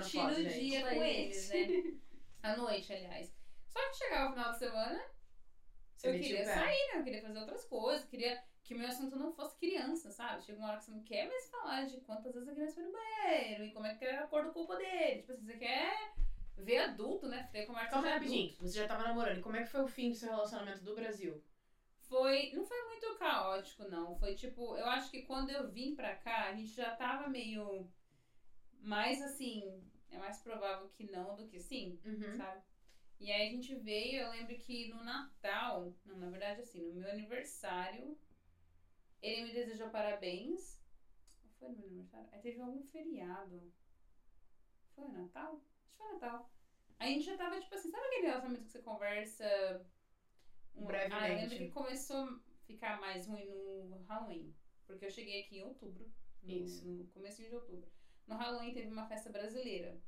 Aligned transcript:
curtindo 0.00 0.22
foto, 0.24 0.40
o 0.40 0.42
gente. 0.42 0.68
dia 0.68 0.84
Oi, 0.84 0.94
com 0.94 1.02
gente. 1.02 1.18
eles, 1.18 1.48
né? 1.50 2.00
À 2.42 2.56
noite, 2.56 2.92
aliás. 2.92 3.34
Só 3.68 3.80
que 3.90 3.96
chegava 3.96 4.30
o 4.30 4.32
final 4.32 4.52
de 4.52 4.58
semana, 4.58 5.00
Você 5.94 6.08
eu 6.08 6.12
queria 6.12 6.44
sair, 6.44 6.92
né? 6.92 7.00
Eu 7.00 7.04
queria 7.04 7.22
fazer 7.22 7.38
outras 7.38 7.64
coisas, 7.64 8.06
queria 8.06 8.42
que 8.62 8.74
o 8.74 8.78
meu 8.78 8.88
assunto 8.88 9.16
não 9.16 9.32
fosse 9.32 9.56
criança, 9.56 10.10
sabe? 10.10 10.42
Chega 10.42 10.58
uma 10.58 10.68
hora 10.68 10.78
que 10.78 10.84
você 10.84 10.90
não 10.90 11.02
quer 11.02 11.26
mais 11.26 11.50
falar 11.50 11.84
de 11.86 12.00
quantas 12.02 12.34
vezes 12.34 12.48
a 12.48 12.54
criança 12.54 12.74
foi 12.74 12.84
no 12.84 12.92
banheiro 12.92 13.64
e 13.64 13.72
como 13.72 13.86
é 13.86 13.94
que 13.94 14.04
era 14.04 14.24
a 14.24 14.26
cor 14.26 14.44
do 14.44 14.52
corpo 14.52 14.74
dele. 14.76 15.20
Tipo 15.20 15.32
assim, 15.32 15.44
você 15.46 15.56
quer 15.56 16.12
ver 16.58 16.78
adulto, 16.78 17.28
né? 17.28 17.48
Ter 17.50 17.66
conversa 17.66 17.90
Calma 17.90 18.10
rapidinho. 18.10 18.54
Você 18.60 18.78
já 18.78 18.86
tava 18.86 19.04
namorando. 19.04 19.38
E 19.38 19.42
como 19.42 19.56
é 19.56 19.62
que 19.62 19.70
foi 19.70 19.82
o 19.82 19.88
fim 19.88 20.10
do 20.10 20.16
seu 20.16 20.28
relacionamento 20.28 20.84
do 20.84 20.94
Brasil? 20.94 21.42
Foi. 22.00 22.52
Não 22.54 22.64
foi 22.64 22.84
muito 22.84 23.16
caótico, 23.16 23.84
não. 23.84 24.18
Foi 24.18 24.34
tipo. 24.34 24.76
Eu 24.76 24.86
acho 24.86 25.10
que 25.10 25.22
quando 25.22 25.50
eu 25.50 25.70
vim 25.70 25.94
pra 25.94 26.14
cá, 26.16 26.46
a 26.48 26.52
gente 26.54 26.74
já 26.74 26.94
tava 26.94 27.28
meio. 27.28 27.90
Mais 28.80 29.20
assim. 29.22 29.82
É 30.10 30.18
mais 30.18 30.38
provável 30.42 30.88
que 30.90 31.04
não 31.04 31.36
do 31.36 31.46
que 31.46 31.60
sim, 31.60 31.98
Uhum. 32.04 32.36
sabe? 32.36 32.62
E 33.20 33.30
aí 33.30 33.48
a 33.48 33.50
gente 33.50 33.74
veio, 33.74 34.22
eu 34.22 34.30
lembro 34.30 34.56
que 34.58 34.88
no 34.88 35.02
Natal, 35.04 35.92
não, 36.04 36.16
na 36.18 36.30
verdade 36.30 36.60
assim, 36.60 36.82
no 36.92 37.00
meu 37.00 37.10
aniversário, 37.10 38.16
ele 39.20 39.42
me 39.42 39.52
desejou 39.52 39.90
parabéns. 39.90 40.80
Ou 41.44 41.50
foi 41.58 41.68
no 41.68 41.76
meu 41.76 41.84
aniversário? 41.86 42.28
Aí 42.32 42.40
teve 42.40 42.60
algum 42.60 42.82
feriado. 42.84 43.70
Foi 44.94 45.08
Natal? 45.08 45.54
Acho 45.56 45.90
que 45.90 45.96
foi 45.96 46.12
Natal. 46.12 46.50
A 46.98 47.06
gente 47.06 47.24
já 47.24 47.36
tava, 47.36 47.60
tipo 47.60 47.74
assim, 47.74 47.90
sabe 47.90 48.06
aquele 48.06 48.26
relacionamento 48.26 48.64
que 48.64 48.70
você 48.72 48.82
conversa 48.82 49.86
um- 50.74 50.84
Brevemente. 50.86 51.14
Ah, 51.14 51.28
eu 51.30 51.36
lembro 51.36 51.56
que 51.58 51.68
começou 51.70 52.16
a 52.24 52.40
ficar 52.66 53.00
mais 53.00 53.26
ruim 53.26 53.46
no 53.88 54.02
Halloween. 54.04 54.54
Porque 54.86 55.04
eu 55.04 55.10
cheguei 55.10 55.42
aqui 55.42 55.58
em 55.58 55.64
outubro. 55.64 56.10
No, 56.42 56.50
Isso. 56.54 56.86
No 56.86 57.06
começo 57.08 57.42
de 57.42 57.54
outubro. 57.54 57.88
No 58.28 58.36
Halloween 58.36 58.72
teve 58.72 58.88
uma 58.88 59.08
festa 59.08 59.30
brasileira. 59.30 59.98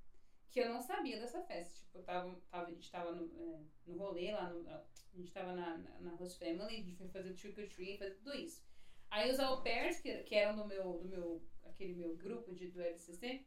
Que 0.51 0.60
eu 0.60 0.68
não 0.68 0.80
sabia 0.80 1.18
dessa 1.18 1.43
festa. 1.43 1.80
Tipo, 1.80 2.02
tava, 2.02 2.40
tava, 2.51 2.66
a 2.66 2.71
gente 2.71 2.90
tava 2.90 3.12
no, 3.12 3.24
é, 3.40 3.60
no 3.87 3.96
rolê 3.96 4.32
lá, 4.32 4.51
no, 4.51 4.68
a 4.68 4.85
gente 5.16 5.32
tava 5.32 5.54
na, 5.54 5.79
na, 5.79 6.01
na 6.01 6.10
Host 6.16 6.38
Family, 6.38 6.80
a 6.80 6.82
gente 6.82 6.96
foi 6.96 7.09
fazer 7.09 7.35
trick 7.35 7.60
or 7.60 7.68
treat, 7.68 7.99
fazer 7.99 8.15
tudo 8.15 8.35
isso. 8.35 8.62
Aí 9.10 9.30
os 9.30 9.40
au 9.40 9.62
pairs, 9.62 10.01
que, 10.01 10.23
que 10.23 10.35
eram 10.35 10.57
do 10.57 10.66
meu, 10.66 10.99
do 10.99 11.09
meu, 11.09 11.43
aquele 11.65 11.95
meu 11.95 12.16
grupo 12.16 12.54
de, 12.54 12.71
do 12.71 12.80
LCC, 12.80 13.45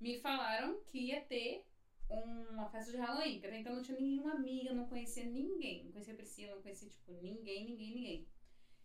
me 0.00 0.18
falaram 0.20 0.80
que 0.84 0.98
ia 0.98 1.20
ter 1.22 1.66
uma 2.08 2.68
festa 2.68 2.92
de 2.92 2.98
Halloween, 2.98 3.32
porque 3.32 3.46
até 3.48 3.58
então 3.58 3.74
não 3.74 3.82
tinha 3.82 3.98
nenhuma 3.98 4.32
amiga, 4.32 4.72
não 4.72 4.86
conhecia 4.86 5.24
ninguém. 5.24 5.84
Não 5.84 5.92
conhecia 5.92 6.14
Priscila, 6.14 6.54
não 6.54 6.62
conhecia, 6.62 6.88
tipo, 6.88 7.12
ninguém, 7.20 7.64
ninguém, 7.64 7.94
ninguém. 7.94 8.28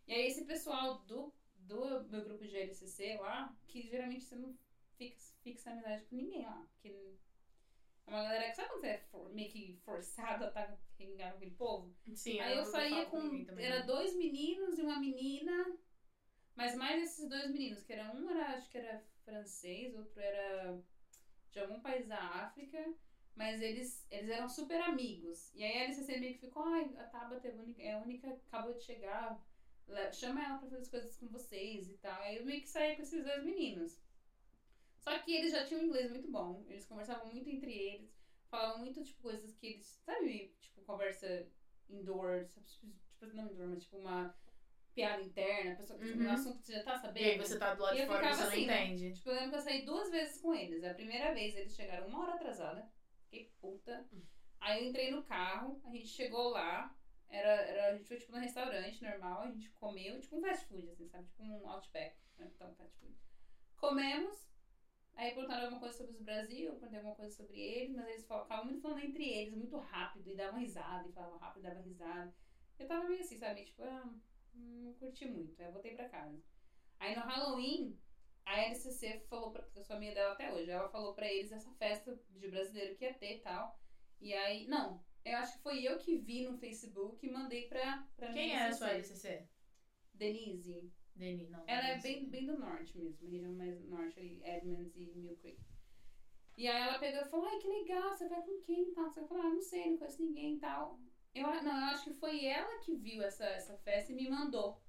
E 0.07 0.13
aí 0.13 0.27
esse 0.27 0.43
pessoal 0.45 0.99
do, 1.05 1.31
do 1.55 2.09
meu 2.09 2.23
grupo 2.23 2.45
de 2.45 2.57
LCC 2.57 3.17
lá, 3.17 3.55
que 3.67 3.83
geralmente 3.83 4.25
você 4.25 4.35
não 4.35 4.57
fixa, 5.01 5.33
fixa 5.43 5.71
amizade 5.71 6.03
com 6.05 6.15
ninguém 6.15 6.45
lá, 6.45 6.63
porque 6.69 6.89
é 8.05 8.11
uma 8.11 8.23
galera 8.23 8.49
que, 8.49 8.55
sabe 8.55 8.69
quando 8.69 8.81
você 8.81 8.87
é 8.87 8.97
for- 9.09 9.29
meio 9.31 9.51
que 9.51 9.79
forçado 9.83 10.43
a 10.43 10.47
estar 10.47 10.67
com 10.67 10.77
aquele 10.95 11.51
povo? 11.51 11.91
Sim, 12.13 12.39
Aí 12.39 12.55
eu 12.55 12.65
saía 12.65 13.05
com. 13.05 13.43
também, 13.45 13.65
Era 13.65 13.81
dois 13.81 14.15
meninos 14.15 14.77
e 14.77 14.81
uma 14.81 14.99
menina. 14.99 15.75
Mas 16.53 16.75
mais 16.75 17.01
esses 17.01 17.27
dois 17.29 17.49
meninos, 17.49 17.81
que 17.81 17.93
era 17.93 18.11
um 18.11 18.29
era, 18.29 18.53
acho 18.53 18.69
que 18.69 18.77
era 18.77 19.01
francês, 19.23 19.95
outro 19.95 20.19
era 20.19 20.77
de 21.51 21.59
algum 21.59 21.79
país 21.81 22.05
da 22.07 22.19
África. 22.19 22.93
Mas 23.33 23.61
eles, 23.61 24.05
eles 24.11 24.29
eram 24.29 24.49
super 24.49 24.79
amigos. 24.81 25.49
E 25.55 25.63
aí 25.63 25.77
a 25.77 25.83
LCC 25.85 26.19
meio 26.19 26.33
que 26.33 26.41
ficou, 26.41 26.63
ai, 26.63 26.93
a 26.97 27.05
Tabata 27.05 27.47
é 27.47 27.51
a 27.51 27.55
única, 27.55 27.81
é 27.81 27.91
a 27.93 27.97
única 27.99 28.29
acabou 28.47 28.73
de 28.73 28.83
chegar. 28.83 29.41
Chama 30.11 30.43
ela 30.43 30.57
pra 30.57 30.67
fazer 30.69 30.77
as 30.81 30.89
coisas 30.89 31.15
com 31.17 31.27
vocês 31.29 31.87
e 31.89 31.93
tal. 31.95 32.21
Aí 32.21 32.35
eu 32.37 32.45
meio 32.45 32.61
que 32.61 32.69
saía 32.69 32.95
com 32.95 33.01
esses 33.01 33.23
dois 33.23 33.43
meninos. 33.43 33.97
Só 35.01 35.17
que 35.19 35.33
eles 35.35 35.51
já 35.51 35.65
tinham 35.65 35.81
um 35.81 35.85
inglês 35.85 36.09
muito 36.11 36.29
bom. 36.31 36.63
Eles 36.67 36.85
conversavam 36.85 37.31
muito 37.31 37.49
entre 37.49 37.71
eles. 37.73 38.11
Falavam 38.49 38.79
muito, 38.79 39.03
tipo, 39.03 39.21
coisas 39.21 39.55
que 39.55 39.67
eles. 39.67 39.87
Sabe, 40.05 40.55
tipo, 40.61 40.81
conversa 40.83 41.47
indoor. 41.89 42.45
sabe, 42.45 42.65
Tipo, 42.67 43.35
não 43.35 43.51
indoor, 43.51 43.67
mas 43.69 43.83
tipo 43.83 43.97
uma 43.97 44.35
piada 44.93 45.21
interna. 45.21 45.75
Pessoa, 45.75 45.97
tipo, 45.99 46.17
Uhum. 46.17 46.25
um 46.27 46.31
assunto 46.31 46.59
que 46.59 46.65
você 46.65 46.73
já 46.73 46.83
tá 46.83 46.95
E 46.95 46.99
sabendo. 46.99 47.25
aí 47.25 47.37
você 47.37 47.57
tá 47.59 47.73
do 47.73 47.81
lado 47.83 47.97
E 47.97 48.01
de 48.01 48.07
fora 48.07 48.29
e 48.29 48.33
você 48.33 48.41
não 48.41 48.47
assim, 48.49 48.65
né? 48.65 48.85
entende. 48.87 49.13
Tipo, 49.15 49.29
eu 49.29 49.33
lembro 49.35 49.49
que 49.51 49.55
eu 49.55 49.61
saí 49.61 49.85
duas 49.85 50.11
vezes 50.11 50.41
com 50.41 50.53
eles. 50.53 50.83
A 50.83 50.93
primeira 50.93 51.33
vez 51.33 51.55
eles 51.55 51.75
chegaram 51.75 52.07
uma 52.07 52.23
hora 52.23 52.33
atrasada. 52.35 52.91
Fiquei 53.23 53.51
puta. 53.61 54.07
Aí 54.59 54.83
eu 54.83 54.89
entrei 54.89 55.09
no 55.11 55.23
carro, 55.23 55.81
a 55.85 55.89
gente 55.91 56.07
chegou 56.07 56.49
lá. 56.49 56.95
Era, 57.29 57.49
era, 57.49 57.87
a 57.93 57.95
gente 57.97 58.07
foi 58.07 58.17
tipo 58.17 58.33
num 58.33 58.39
restaurante 58.39 59.01
normal, 59.01 59.43
a 59.43 59.51
gente 59.51 59.69
comeu, 59.71 60.19
tipo 60.19 60.37
um 60.37 60.41
fast 60.41 60.65
food, 60.67 60.89
assim, 60.89 61.07
sabe? 61.07 61.25
Tipo 61.27 61.43
um 61.43 61.69
outback. 61.69 62.17
Né? 62.37 62.51
Então, 62.53 62.75
fast 62.75 62.93
food. 62.99 63.15
Comemos. 63.77 64.50
Aí 65.15 65.33
perguntaram 65.33 65.63
alguma 65.63 65.79
coisa 65.79 65.97
sobre 65.97 66.17
o 66.17 66.23
Brasil, 66.23 66.67
eu 66.67 66.71
perguntei 66.73 66.99
alguma 66.99 67.15
coisa 67.15 67.35
sobre 67.35 67.59
eles, 67.59 67.95
mas 67.95 68.07
eles 68.07 68.21
ficavam 68.21 68.65
muito 68.65 68.81
falando 68.81 69.03
entre 69.03 69.23
eles, 69.23 69.53
muito 69.53 69.77
rápido, 69.77 70.29
e 70.29 70.35
davam 70.35 70.59
risada, 70.59 71.07
e 71.07 71.11
falavam 71.11 71.37
rápido, 71.37 71.59
e 71.59 71.67
dava 71.67 71.81
risada. 71.81 72.33
Eu 72.79 72.87
tava 72.87 73.07
meio 73.07 73.21
assim, 73.21 73.37
sabe? 73.37 73.63
Tipo, 73.63 73.83
ah, 73.83 74.11
não 74.53 74.93
curti 74.93 75.25
muito. 75.25 75.59
Aí 75.61 75.67
eu 75.67 75.73
voltei 75.73 75.95
pra 75.95 76.09
casa. 76.09 76.41
Aí 76.99 77.15
no 77.15 77.21
Halloween, 77.21 77.99
a 78.45 78.61
LCC 78.61 79.25
falou 79.29 79.51
pra. 79.51 79.67
Eu 79.75 79.83
sou 79.83 79.95
amiga 79.95 80.13
dela 80.13 80.33
até 80.33 80.51
hoje. 80.51 80.69
Ela 80.69 80.89
falou 80.89 81.13
pra 81.13 81.31
eles 81.31 81.51
essa 81.51 81.71
festa 81.73 82.19
de 82.29 82.47
brasileiro 82.47 82.95
que 82.95 83.05
ia 83.05 83.13
ter 83.13 83.37
e 83.37 83.41
tal. 83.41 83.79
E 84.19 84.33
aí. 84.33 84.67
Não, 84.67 85.03
eu 85.23 85.37
acho 85.37 85.57
que 85.57 85.63
foi 85.63 85.83
eu 85.83 85.97
que 85.97 86.17
vi 86.17 86.43
no 86.45 86.57
Facebook 86.57 87.25
e 87.25 87.31
mandei 87.31 87.67
pra, 87.67 88.07
pra 88.15 88.31
Quem 88.31 88.47
minha 88.47 88.59
é 88.59 88.67
a 88.67 88.73
sua. 88.73 88.91
LCC? 88.91 89.47
Denise. 90.13 90.91
Deni, 91.15 91.47
não. 91.49 91.63
Ela 91.67 91.89
é 91.89 91.99
bem, 91.99 92.29
bem 92.29 92.45
do 92.45 92.57
norte 92.57 92.97
mesmo, 92.97 93.29
região 93.29 93.53
mais 93.53 93.83
norte 93.87 94.19
ali, 94.19 94.41
Edmonds 94.43 94.95
e 94.95 95.11
Mill 95.15 95.35
Creek. 95.37 95.59
E 96.57 96.67
aí 96.67 96.81
ela 96.81 96.99
pegou 96.99 97.21
e 97.21 97.29
falou, 97.29 97.45
ai, 97.45 97.59
que 97.59 97.67
legal, 97.67 98.15
você 98.15 98.27
vai 98.27 98.41
com 98.41 98.61
quem 98.61 98.89
e 98.89 98.93
tal? 98.93 99.09
Você 99.09 99.25
falou, 99.25 99.43
ah, 99.43 99.49
não 99.49 99.61
sei, 99.61 99.91
não 99.91 99.97
conheço 99.97 100.21
ninguém 100.21 100.55
e 100.55 100.59
tal. 100.59 100.99
Eu, 101.33 101.47
não, 101.63 101.77
eu 101.77 101.85
acho 101.85 102.03
que 102.03 102.13
foi 102.13 102.45
ela 102.45 102.79
que 102.79 102.95
viu 102.95 103.23
essa, 103.23 103.45
essa 103.45 103.77
festa 103.77 104.11
e 104.11 104.15
me 104.15 104.29
mandou. 104.29 104.81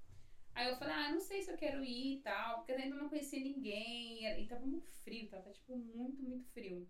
Aí 0.54 0.68
eu 0.68 0.76
falei, 0.76 0.94
ah, 0.94 1.12
não 1.12 1.20
sei 1.20 1.40
se 1.40 1.50
eu 1.50 1.56
quero 1.56 1.82
ir 1.84 2.18
e 2.18 2.20
tal, 2.20 2.58
porque 2.58 2.72
ainda 2.72 2.96
não 2.96 3.08
conhecia 3.08 3.40
ninguém, 3.40 4.26
e 4.26 4.46
tava 4.46 4.66
muito 4.66 4.90
frio, 5.02 5.30
tava 5.30 5.50
tipo 5.50 5.76
muito, 5.76 6.22
muito 6.22 6.46
frio. 6.50 6.86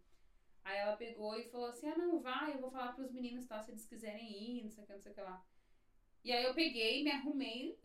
Aí 0.65 0.79
ela 0.79 0.97
pegou 0.97 1.37
e 1.37 1.49
falou 1.49 1.67
assim, 1.67 1.89
ah, 1.89 1.97
não, 1.97 2.21
vai, 2.21 2.55
eu 2.55 2.61
vou 2.61 2.71
falar 2.71 2.93
pros 2.93 3.13
meninos 3.13 3.47
tal, 3.47 3.63
se 3.63 3.71
eles 3.71 3.87
quiserem 3.87 4.59
ir, 4.59 4.63
não 4.65 4.71
sei 4.71 4.83
o 4.83 4.87
que, 4.87 4.93
não 4.95 5.01
sei 5.01 5.13
o 5.13 5.15
que 5.15 5.21
lá. 5.21 5.45
E 6.25 6.33
aí 6.33 6.45
eu 6.45 6.55
peguei, 6.55 7.03
me 7.03 7.11
arrumei, 7.11 7.77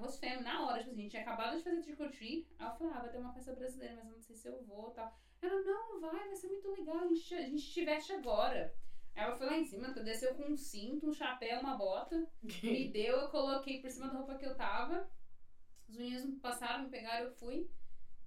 host 0.00 0.20
family 0.20 0.42
na 0.42 0.66
hora, 0.66 0.78
tipo 0.78 0.90
assim, 0.90 1.00
a 1.00 1.02
gente 1.02 1.10
tinha 1.10 1.22
acabado 1.22 1.56
de 1.56 1.62
fazer 1.62 1.82
trick 1.82 2.02
or 2.02 2.10
treat. 2.10 2.46
Aí 2.58 2.66
eu 2.66 2.74
falei, 2.76 2.92
ah, 2.92 3.00
vai 3.00 3.10
ter 3.10 3.18
uma 3.18 3.32
festa 3.32 3.54
brasileira, 3.54 3.94
mas 3.96 4.06
eu 4.06 4.12
não 4.12 4.20
sei 4.20 4.36
se 4.36 4.48
eu 4.48 4.62
vou 4.64 4.90
e 4.90 4.94
tal. 4.94 5.16
Ela, 5.40 5.60
não, 5.62 6.00
vai, 6.00 6.26
vai 6.26 6.36
ser 6.36 6.48
muito 6.48 6.70
legal, 6.70 6.98
a 6.98 7.06
gente, 7.06 7.34
a 7.34 7.42
gente 7.42 7.72
te 7.72 7.84
veste 7.84 8.12
agora. 8.12 8.74
Aí 9.14 9.22
ela 9.22 9.36
foi 9.36 9.46
lá 9.46 9.56
em 9.56 9.64
cima, 9.64 9.92
desceu 9.92 10.34
com 10.34 10.44
um 10.44 10.56
cinto, 10.56 11.08
um 11.08 11.12
chapéu, 11.12 11.60
uma 11.60 11.76
bota, 11.76 12.28
me 12.42 12.88
deu, 12.88 13.16
eu 13.16 13.28
coloquei 13.28 13.80
por 13.80 13.90
cima 13.90 14.08
da 14.08 14.18
roupa 14.18 14.36
que 14.36 14.46
eu 14.46 14.56
tava. 14.56 15.08
Os 15.88 15.96
meninos 15.96 16.40
passaram, 16.40 16.84
me 16.84 16.90
pegaram, 16.90 17.26
eu 17.26 17.34
fui. 17.34 17.70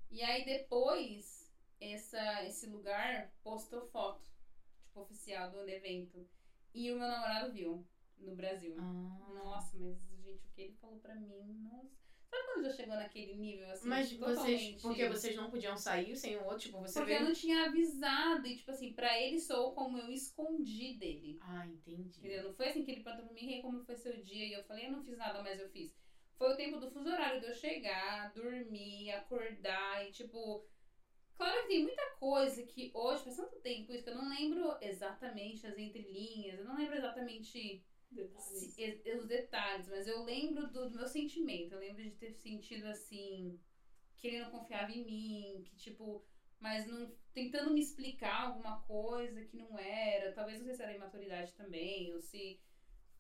E 0.10 0.22
aí 0.22 0.46
depois, 0.46 1.52
essa, 1.82 2.46
esse 2.46 2.68
lugar 2.68 3.34
postou 3.44 3.82
foto, 3.88 4.24
tipo, 4.82 5.02
oficial 5.02 5.52
do 5.52 5.68
evento. 5.68 6.28
E 6.74 6.92
o 6.92 6.98
meu 6.98 7.08
namorado 7.08 7.52
viu, 7.52 7.86
no 8.20 8.36
Brasil. 8.36 8.76
Ah. 8.80 9.32
Nossa, 9.34 9.78
mas, 9.78 9.98
gente, 10.24 10.46
o 10.46 10.52
que 10.54 10.62
ele 10.62 10.74
falou 10.74 11.00
pra 11.00 11.16
mim, 11.16 11.54
nossa. 11.64 11.96
Sabe 12.30 12.44
quando 12.54 12.66
já 12.66 12.72
chegou 12.74 12.96
naquele 12.96 13.36
nível 13.36 13.70
assim? 13.72 13.88
Mas 13.88 14.12
vocês. 14.12 14.82
Porque 14.82 15.08
vocês 15.08 15.36
não 15.36 15.50
podiam 15.50 15.78
sair 15.78 16.16
sem 16.18 16.36
o 16.36 16.44
outro, 16.44 16.60
tipo, 16.60 16.80
você 16.82 17.00
Porque 17.00 17.14
veio. 17.14 17.22
eu 17.24 17.28
não 17.28 17.34
tinha 17.34 17.66
avisado. 17.66 18.46
E, 18.46 18.58
tipo 18.58 18.70
assim, 18.72 18.92
pra 18.94 19.18
ele 19.18 19.40
sou 19.40 19.72
como 19.74 19.98
eu 19.98 20.12
escondi 20.12 20.98
dele. 20.98 21.38
Ah, 21.42 21.66
entendi. 21.66 22.20
Entendeu? 22.20 22.44
Não 22.44 22.54
foi 22.54 22.68
assim 22.68 22.84
que 22.84 22.92
ele 22.92 23.04
perguntou 23.04 23.28
pra 23.28 23.34
mim, 23.36 23.50
"Ei, 23.54 23.62
como 23.62 23.84
foi 23.86 23.96
seu 23.96 24.22
dia? 24.22 24.46
E 24.46 24.54
eu 24.54 24.64
falei, 24.66 24.88
eu 24.88 24.92
não 24.92 25.04
fiz 25.04 25.18
nada, 25.18 25.42
mas 25.42 25.58
eu 25.60 25.70
fiz. 25.70 25.96
Foi 26.38 26.52
o 26.54 26.58
tempo 26.58 26.80
do 26.80 26.92
fuso 26.92 27.10
horário 27.10 27.40
de 27.40 27.48
eu 27.48 27.54
chegar, 27.54 28.34
dormir, 28.34 29.10
acordar 29.12 30.06
e, 30.06 30.12
tipo. 30.12 30.68
Claro 31.38 31.62
que 31.62 31.68
tem 31.68 31.84
muita 31.84 32.04
coisa 32.20 32.64
que 32.64 32.92
hoje, 32.94 33.24
faz 33.24 33.38
tanto 33.38 33.56
tempo 33.62 33.94
isso, 33.94 34.04
que 34.04 34.10
eu 34.10 34.16
não 34.16 34.28
lembro 34.28 34.76
exatamente 34.82 35.66
as 35.68 35.78
entrelinhas, 35.78 36.60
eu 36.60 36.66
não 36.66 36.76
lembro 36.76 36.96
exatamente 36.98 37.86
Detalhes. 38.12 38.74
se- 38.74 39.04
os 39.18 39.28
detalhes, 39.28 39.88
mas 39.88 40.08
eu 40.08 40.24
lembro 40.24 40.68
do, 40.68 40.90
do 40.90 40.96
meu 40.98 41.08
sentimento. 41.08 41.74
Eu 41.74 41.80
lembro 41.80 42.04
de 42.04 42.12
ter 42.12 42.32
sentido 42.34 42.86
assim, 42.88 43.60
que 44.18 44.28
ele 44.28 44.40
não 44.42 44.52
confiava 44.52 44.92
em 44.92 45.06
mim, 45.06 45.64
que 45.66 45.76
tipo, 45.78 46.24
mas 46.60 46.88
não 46.88 47.12
tentando 47.34 47.74
me 47.74 47.80
explicar 47.82 48.44
alguma 48.48 48.82
coisa 48.82 49.44
que 49.46 49.58
não 49.58 49.78
era. 49.78 50.34
Talvez 50.34 50.58
não 50.60 50.66
sei 50.66 50.76
se 50.76 50.82
era 50.84 50.96
imaturidade 50.96 51.54
também, 51.54 52.14
ou 52.14 52.22
se. 52.22 52.60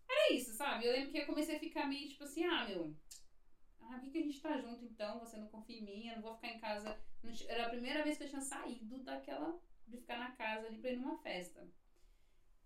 Era 0.09 0.33
isso, 0.33 0.53
sabe? 0.53 0.85
Eu 0.85 0.93
lembro 0.93 1.11
que 1.11 1.17
eu 1.19 1.25
comecei 1.25 1.55
a 1.57 1.59
ficar 1.59 1.85
meio 1.87 2.07
tipo 2.09 2.23
assim, 2.23 2.43
ah, 2.45 2.65
meu. 2.67 2.95
Ah, 3.81 3.93
por 3.93 4.01
que, 4.01 4.09
que 4.11 4.17
a 4.19 4.21
gente 4.23 4.41
tá 4.41 4.57
junto 4.59 4.83
então? 4.85 5.19
Você 5.19 5.37
não 5.37 5.47
confia 5.47 5.77
em 5.79 5.83
mim, 5.83 6.07
eu 6.09 6.15
não 6.15 6.21
vou 6.23 6.35
ficar 6.35 6.49
em 6.49 6.59
casa. 6.59 6.97
Era 7.47 7.67
a 7.67 7.69
primeira 7.69 8.03
vez 8.03 8.17
que 8.17 8.23
eu 8.23 8.29
tinha 8.29 8.41
saído 8.41 9.03
daquela. 9.03 9.59
de 9.87 9.97
ficar 9.97 10.17
na 10.19 10.31
casa 10.31 10.67
ali 10.67 10.79
pra 10.79 10.91
ir 10.91 10.97
numa 10.97 11.17
festa. 11.19 11.65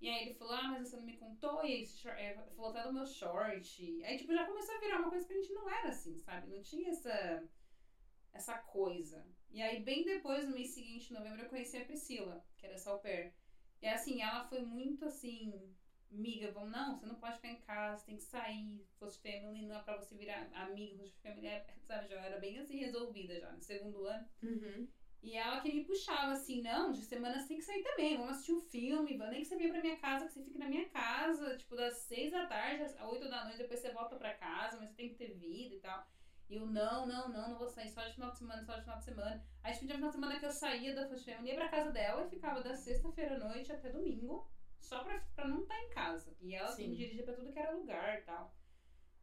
E 0.01 0.09
aí 0.09 0.23
ele 0.23 0.33
falou, 0.33 0.55
ah, 0.55 0.69
mas 0.69 0.87
você 0.87 0.97
não 0.97 1.03
me 1.03 1.15
contou, 1.15 1.63
e 1.63 1.73
aí 1.73 1.87
é, 2.17 2.33
falou 2.55 2.71
até 2.71 2.83
do 2.83 2.93
meu 2.93 3.05
short. 3.05 4.03
Aí, 4.03 4.17
tipo, 4.17 4.33
já 4.33 4.45
começou 4.45 4.75
a 4.75 4.79
virar 4.79 4.99
uma 4.99 5.11
coisa 5.11 5.27
que 5.27 5.33
a 5.33 5.35
gente 5.39 5.53
não 5.53 5.69
era 5.69 5.89
assim, 5.89 6.17
sabe? 6.17 6.49
Não 6.49 6.61
tinha 6.63 6.89
essa. 6.89 7.47
essa 8.33 8.57
coisa. 8.57 9.23
E 9.51 9.61
aí, 9.61 9.83
bem 9.83 10.03
depois, 10.03 10.47
no 10.47 10.55
mês 10.55 10.69
seguinte, 10.71 11.11
em 11.11 11.17
novembro, 11.17 11.41
eu 11.41 11.49
conheci 11.49 11.77
a 11.77 11.85
Priscila, 11.85 12.43
que 12.57 12.65
era 12.65 12.75
essa 12.75 12.89
au 12.89 12.99
pair. 12.99 13.31
E 13.79 13.87
assim, 13.87 14.21
ela 14.21 14.43
foi 14.47 14.61
muito 14.61 15.05
assim, 15.05 15.53
amiga, 16.11 16.51
vamos, 16.51 16.71
não, 16.71 16.97
você 16.97 17.05
não 17.05 17.15
pode 17.15 17.35
ficar 17.35 17.49
em 17.49 17.61
casa, 17.61 18.05
tem 18.05 18.15
que 18.15 18.23
sair, 18.23 18.85
fosse 18.99 19.19
family, 19.19 19.65
não 19.65 19.77
é 19.77 19.83
pra 19.83 19.97
você 19.97 20.15
virar 20.15 20.49
amiga, 20.53 20.97
fosse 20.97 21.19
family, 21.21 21.47
é, 21.47 21.65
sabe, 21.85 22.07
já 22.07 22.21
era 22.21 22.39
bem 22.39 22.57
assim 22.59 22.77
resolvida 22.77 23.39
já, 23.39 23.51
no 23.51 23.61
segundo 23.61 24.05
ano. 24.05 24.27
Uhum. 24.43 24.87
E 25.21 25.37
ela 25.37 25.61
que 25.61 25.71
me 25.71 25.83
puxava 25.85 26.31
assim, 26.31 26.61
não, 26.63 26.91
de 26.91 27.01
semana 27.01 27.39
você 27.39 27.47
tem 27.49 27.57
que 27.57 27.63
sair 27.63 27.83
também, 27.83 28.17
vamos 28.17 28.33
assistir 28.33 28.53
um 28.53 28.59
filme, 28.59 29.17
nem 29.17 29.41
que 29.41 29.45
você 29.45 29.55
venha 29.55 29.71
pra 29.71 29.81
minha 29.81 29.97
casa, 29.97 30.25
que 30.25 30.33
você 30.33 30.43
fique 30.43 30.57
na 30.57 30.67
minha 30.67 30.89
casa, 30.89 31.55
tipo, 31.57 31.75
das 31.75 31.95
seis 31.97 32.31
da 32.31 32.47
tarde 32.47 32.81
às 32.83 32.99
oito 33.01 33.29
da 33.29 33.43
noite, 33.43 33.59
depois 33.59 33.79
você 33.79 33.91
volta 33.91 34.15
pra 34.15 34.33
casa, 34.33 34.77
mas 34.79 34.89
você 34.89 34.95
tem 34.95 35.09
que 35.09 35.15
ter 35.15 35.33
vida 35.35 35.75
e 35.75 35.79
tal. 35.79 36.07
E 36.49 36.55
eu, 36.55 36.65
não, 36.65 37.05
não, 37.05 37.29
não, 37.29 37.49
não 37.49 37.57
vou 37.57 37.69
sair 37.69 37.89
só 37.89 38.03
de 38.03 38.13
final 38.13 38.31
de 38.31 38.39
semana, 38.39 38.63
só 38.63 38.75
de 38.75 38.81
final 38.81 38.97
de 38.97 39.05
semana. 39.05 39.45
Aí 39.63 39.73
tinha 39.73 39.91
um 39.91 39.95
final 39.95 40.09
de 40.09 40.15
semana 40.15 40.39
que 40.39 40.45
eu 40.45 40.51
saía 40.51 40.95
da 40.95 41.07
First 41.07 41.25
Family, 41.25 41.49
ia 41.49 41.55
pra 41.55 41.69
casa 41.69 41.91
dela 41.91 42.25
e 42.25 42.29
ficava 42.29 42.61
da 42.61 42.75
sexta-feira 42.75 43.35
à 43.35 43.39
noite 43.39 43.71
até 43.71 43.89
domingo, 43.89 44.49
só 44.79 45.03
pra, 45.03 45.17
pra 45.35 45.47
não 45.47 45.61
estar 45.61 45.79
em 45.79 45.89
casa. 45.91 46.35
E 46.41 46.55
ela 46.55 46.67
Sim. 46.71 46.89
me 46.89 46.95
dirigia 46.97 47.23
pra 47.23 47.35
tudo 47.35 47.53
que 47.53 47.59
era 47.59 47.71
lugar 47.71 48.17
e 48.17 48.21
tal. 48.23 48.53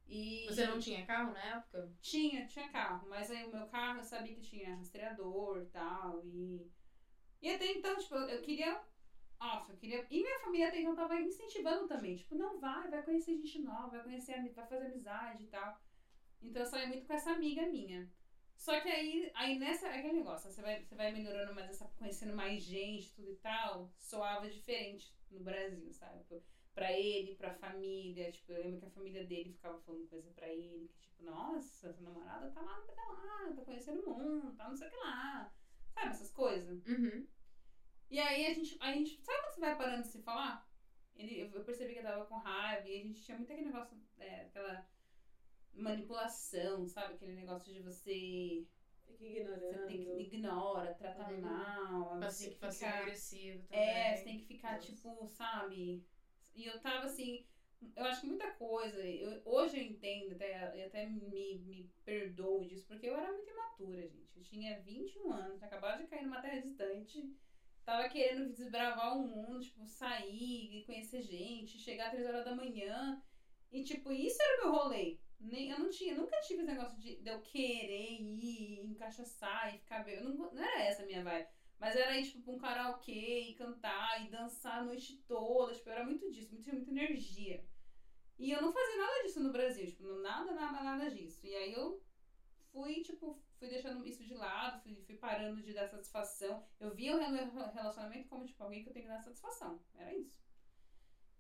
E 0.09 0.47
Você 0.47 0.67
não 0.67 0.79
tinha 0.79 1.05
carro 1.05 1.33
na 1.33 1.45
época? 1.57 1.93
tinha, 2.01 2.47
tinha 2.47 2.69
carro, 2.71 3.07
mas 3.09 3.31
aí 3.31 3.45
o 3.45 3.53
meu 3.53 3.67
carro 3.67 3.99
eu 3.99 4.05
sabia 4.05 4.35
que 4.35 4.41
tinha 4.41 4.75
rastreador 4.77 5.63
e 5.63 5.67
tal. 5.67 6.25
E, 6.25 6.67
e 7.43 7.51
até 7.51 7.73
então, 7.73 7.95
tipo, 7.97 8.15
eu 8.15 8.41
queria. 8.41 8.81
Nossa, 9.39 9.73
eu 9.73 9.77
queria. 9.77 10.07
E 10.11 10.23
minha 10.23 10.41
família 10.41 10.69
até 10.69 10.81
então 10.81 10.97
tava 10.97 11.21
incentivando 11.21 11.87
também. 11.87 12.17
Tipo, 12.17 12.37
não 12.37 12.59
vai, 12.59 12.89
vai 12.89 13.03
conhecer 13.03 13.37
gente 13.37 13.61
nova, 13.61 13.89
vai 13.91 14.03
conhecer, 14.03 14.43
vai 14.55 14.67
fazer 14.67 14.87
amizade 14.87 15.45
e 15.45 15.49
tal. 15.49 15.79
Então 16.41 16.63
eu 16.63 16.67
saí 16.67 16.87
muito 16.87 17.07
com 17.07 17.13
essa 17.13 17.33
amiga 17.33 17.67
minha. 17.67 18.11
Só 18.57 18.81
que 18.81 18.89
aí, 18.89 19.31
aí 19.35 19.59
nessa, 19.59 19.87
é 19.89 19.99
aquele 19.99 20.15
negócio, 20.15 20.51
você 20.51 20.61
vai, 20.61 20.83
você 20.83 20.95
vai 20.97 21.13
melhorando 21.13 21.55
mais 21.55 21.71
essa, 21.71 21.85
conhecendo 21.97 22.35
mais 22.35 22.61
gente, 22.63 23.15
tudo 23.15 23.31
e 23.31 23.37
tal, 23.37 23.93
soava 23.97 24.51
diferente 24.51 25.15
no 25.31 25.41
Brasil, 25.41 25.93
sabe? 25.93 26.25
Pra 26.79 26.93
ele, 26.93 27.35
pra 27.35 27.53
família, 27.55 28.31
tipo, 28.31 28.53
eu 28.53 28.63
lembro 28.63 28.79
que 28.79 28.87
a 28.87 28.91
família 28.91 29.25
dele 29.27 29.53
ficava 29.53 29.79
falando 29.81 30.07
coisa 30.09 30.31
pra 30.31 30.49
ele, 30.49 30.87
que 30.89 30.99
tipo, 31.01 31.23
nossa, 31.25 31.93
sua 31.93 31.93
namorada 32.01 32.51
tá 32.53 32.61
lá, 32.63 32.81
tá 32.81 33.03
lá, 33.05 33.53
tá 33.55 33.63
conhecendo 33.65 34.01
o 34.03 34.11
mundo, 34.19 34.55
tá 34.55 34.69
não 34.69 34.77
sei 34.77 34.87
o 34.87 34.91
que 34.91 34.97
lá. 34.97 35.53
Sabe 35.93 36.11
essas 36.11 36.31
coisas? 36.31 36.87
Uhum. 36.87 37.27
E 38.11 38.19
aí 38.21 38.47
a 38.47 38.55
gente, 38.55 38.77
a 38.81 38.93
gente. 38.93 39.21
Sabe 39.23 39.41
quando 39.43 39.55
você 39.55 39.61
vai 39.61 39.77
parando 39.77 40.03
de 40.03 40.09
se 40.09 40.23
falar? 40.23 40.67
Ele, 41.17 41.51
eu 41.53 41.65
percebi 41.65 41.93
que 41.95 41.99
eu 41.99 42.05
tava 42.05 42.25
com 42.27 42.37
raiva 42.37 42.89
e 42.89 43.01
a 43.01 43.03
gente 43.03 43.23
tinha 43.23 43.37
muito 43.37 43.53
aquele 43.53 43.67
negócio, 43.67 43.99
é, 44.19 44.43
aquela 44.43 44.87
manipulação, 45.75 46.87
sabe? 46.87 47.15
Aquele 47.15 47.35
negócio 47.35 47.73
de 47.73 47.81
você. 47.81 48.65
Fica 49.07 49.25
ignorando. 49.25 49.61
Você 49.73 49.87
tem 49.87 50.05
que 50.05 50.21
ignora, 50.23 50.95
trata 50.95 51.33
Uhum. 51.33 51.41
mal, 51.41 52.21
você 52.21 52.51
tem 52.51 52.59
que 52.59 52.71
ficar. 52.73 52.99
agressivo 53.01 53.65
também. 53.67 53.89
É, 53.89 54.17
você 54.17 54.25
tem 54.25 54.39
que 54.39 54.45
ficar, 54.47 54.73
Nossa. 54.75 54.87
tipo, 54.87 55.27
sabe? 55.29 56.05
E 56.59 56.67
eu 56.67 56.81
tava 56.81 57.07
assim. 57.07 57.47
Eu 57.95 58.05
acho 58.05 58.21
que 58.21 58.27
muita 58.27 58.51
coisa. 58.51 58.99
Eu, 58.99 59.41
hoje 59.45 59.79
eu 59.79 59.85
entendo, 59.85 60.33
até, 60.33 60.83
eu 60.83 60.87
até 60.89 61.07
me, 61.07 61.59
me 61.61 61.89
perdoo 62.05 62.65
disso, 62.65 62.85
porque 62.89 63.07
eu 63.07 63.17
era 63.17 63.33
muito 63.33 63.49
imatura, 63.49 64.03
gente. 64.09 64.37
Eu 64.37 64.43
tinha 64.43 64.81
21 64.81 65.33
anos, 65.33 65.63
acabado 65.63 65.99
de 65.99 66.09
cair 66.09 66.25
numa 66.25 66.41
terra 66.41 66.61
distante. 66.61 67.33
Tava 67.85 68.09
querendo 68.09 68.53
desbravar 68.53 69.17
o 69.17 69.27
mundo, 69.27 69.61
tipo, 69.61 69.87
sair 69.87 70.79
e 70.79 70.85
conhecer 70.85 71.23
gente, 71.23 71.79
chegar 71.79 72.07
às 72.07 72.11
3 72.11 72.27
horas 72.27 72.45
da 72.45 72.57
manhã. 72.57 73.23
E, 73.71 73.85
tipo, 73.85 74.11
isso 74.11 74.43
era 74.43 74.57
o 74.57 74.65
meu 74.65 74.81
rolê. 74.81 75.21
Nem, 75.39 75.71
eu 75.71 75.79
não 75.79 75.91
tinha, 75.91 76.17
nunca 76.17 76.41
tive 76.41 76.63
esse 76.63 76.73
negócio 76.73 76.99
de, 76.99 77.23
de 77.23 77.31
eu 77.31 77.41
querer 77.41 78.21
ir, 78.21 78.85
encaixaçar 78.85 79.73
e 79.73 79.79
ficar 79.79 80.03
bem. 80.03 80.21
Não, 80.21 80.35
não 80.35 80.63
era 80.63 80.83
essa 80.83 81.05
a 81.05 81.07
minha 81.07 81.23
vibe. 81.23 81.49
Mas 81.79 81.97
era 81.97 82.19
ir, 82.19 82.25
tipo, 82.25 82.43
pra 82.43 82.53
um 82.55 82.59
karaokê 82.59 83.41
e 83.51 83.55
cantar 83.55 84.25
e 84.27 84.31
dançar 84.31 84.79
a 84.81 84.85
noite 84.85 85.19
toda. 85.29 85.75
Tipo, 85.75 85.91
era 85.91 86.05
muito 86.05 86.31
disso, 86.31 86.53
muito, 86.53 86.71
muita 86.73 86.91
energia. 86.91 87.65
E 88.39 88.51
eu 88.53 88.63
não 88.63 88.73
fazia 88.73 88.97
nada 88.99 89.23
disso 89.23 89.41
no 89.43 89.53
Brasil, 89.53 89.87
tipo, 89.87 90.05
nada, 90.21 90.53
nada, 90.55 90.83
nada 90.83 91.11
disso. 91.11 91.47
E 91.47 91.55
aí 91.55 91.73
eu 91.73 92.03
fui, 92.73 93.03
tipo, 93.03 93.43
fui 93.59 93.69
deixando 93.69 94.07
isso 94.07 94.25
de 94.25 94.35
lado, 94.35 94.83
fui, 94.83 94.95
fui 95.07 95.17
parando 95.17 95.63
de 95.63 95.73
dar 95.75 95.89
satisfação. 95.89 96.67
Eu 96.81 96.95
via 96.95 97.17
o 97.17 97.19
rela- 97.19 97.71
relacionamento 97.73 98.29
como, 98.29 98.47
tipo, 98.47 98.63
alguém 98.63 98.83
que 98.83 98.89
eu 98.91 98.93
tenho 98.93 99.07
que 99.07 99.13
dar 99.13 99.21
satisfação. 99.23 99.83
Era 99.95 100.15
isso. 100.17 100.39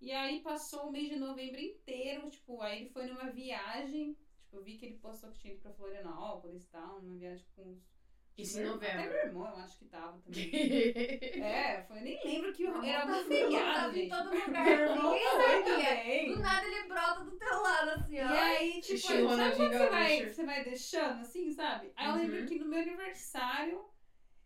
E 0.00 0.12
aí 0.12 0.43
passou 0.43 0.88
o 0.88 0.93
mês 0.93 1.08
de 1.08 1.17
novembro 1.17 1.61
inteiro, 1.61 2.31
tipo, 2.31 2.61
aí 2.62 2.81
ele 2.82 2.91
foi 2.91 3.06
numa 3.06 3.31
viagem. 3.31 4.14
Tipo, 4.43 4.56
eu 4.56 4.62
vi 4.62 4.76
que 4.79 4.87
ele 4.87 4.99
postou 4.99 5.31
que 5.31 5.38
tinha 5.38 5.55
ido 5.55 5.62
pra 5.62 5.73
Florianópolis 5.73 6.64
e 6.64 6.69
tal, 6.69 7.00
numa 7.02 7.17
viagem 7.17 7.46
com 7.55 7.73
os. 7.73 7.97
Isso 8.38 8.58
em 8.58 8.62
irmão- 8.62 8.76
Até 8.76 8.94
novembro. 8.94 9.12
meu 9.14 9.26
irmão, 9.26 9.46
eu 9.49 9.56
acho 9.56 9.79
que 9.79 9.85
tava 9.87 10.19
também. 10.20 10.50
É, 11.43 11.82
foi, 11.85 11.99
eu 11.99 12.02
nem 12.02 12.20
lembro 12.25 12.52
que 12.52 12.67
era 12.67 13.06
tá- 13.06 13.12
algum 13.17 13.25
feriado, 13.29 13.75
tava 13.75 13.90
em 13.90 13.94
gente. 13.94 14.11
todo 14.11 14.31
lugar, 14.35 14.64
Meu 14.64 14.79
irmão 14.79 15.12
ninguém 15.12 15.29
foi 15.29 15.40
sabia. 15.40 15.64
também. 15.88 16.29
Do 16.35 16.40
nada 16.40 16.67
ele 16.67 16.88
brota 16.88 17.25
do 17.25 17.37
teu 17.38 17.62
lado, 17.62 17.90
assim, 17.90 18.14
E 18.17 18.20
ó. 18.20 18.29
aí, 18.29 18.81
tipo, 18.81 18.99
sabe 18.99 19.23
quando 19.56 19.73
você 19.73 19.88
vai, 19.88 20.29
você 20.29 20.44
vai 20.44 20.64
deixando, 20.64 21.20
assim, 21.20 21.52
sabe? 21.52 21.93
Aí 21.96 22.06
eu 22.06 22.12
Uhum. 22.12 22.19
lembro 22.19 22.46
que 22.46 22.58
no 22.58 22.67
meu 22.69 22.79
aniversário, 22.81 23.85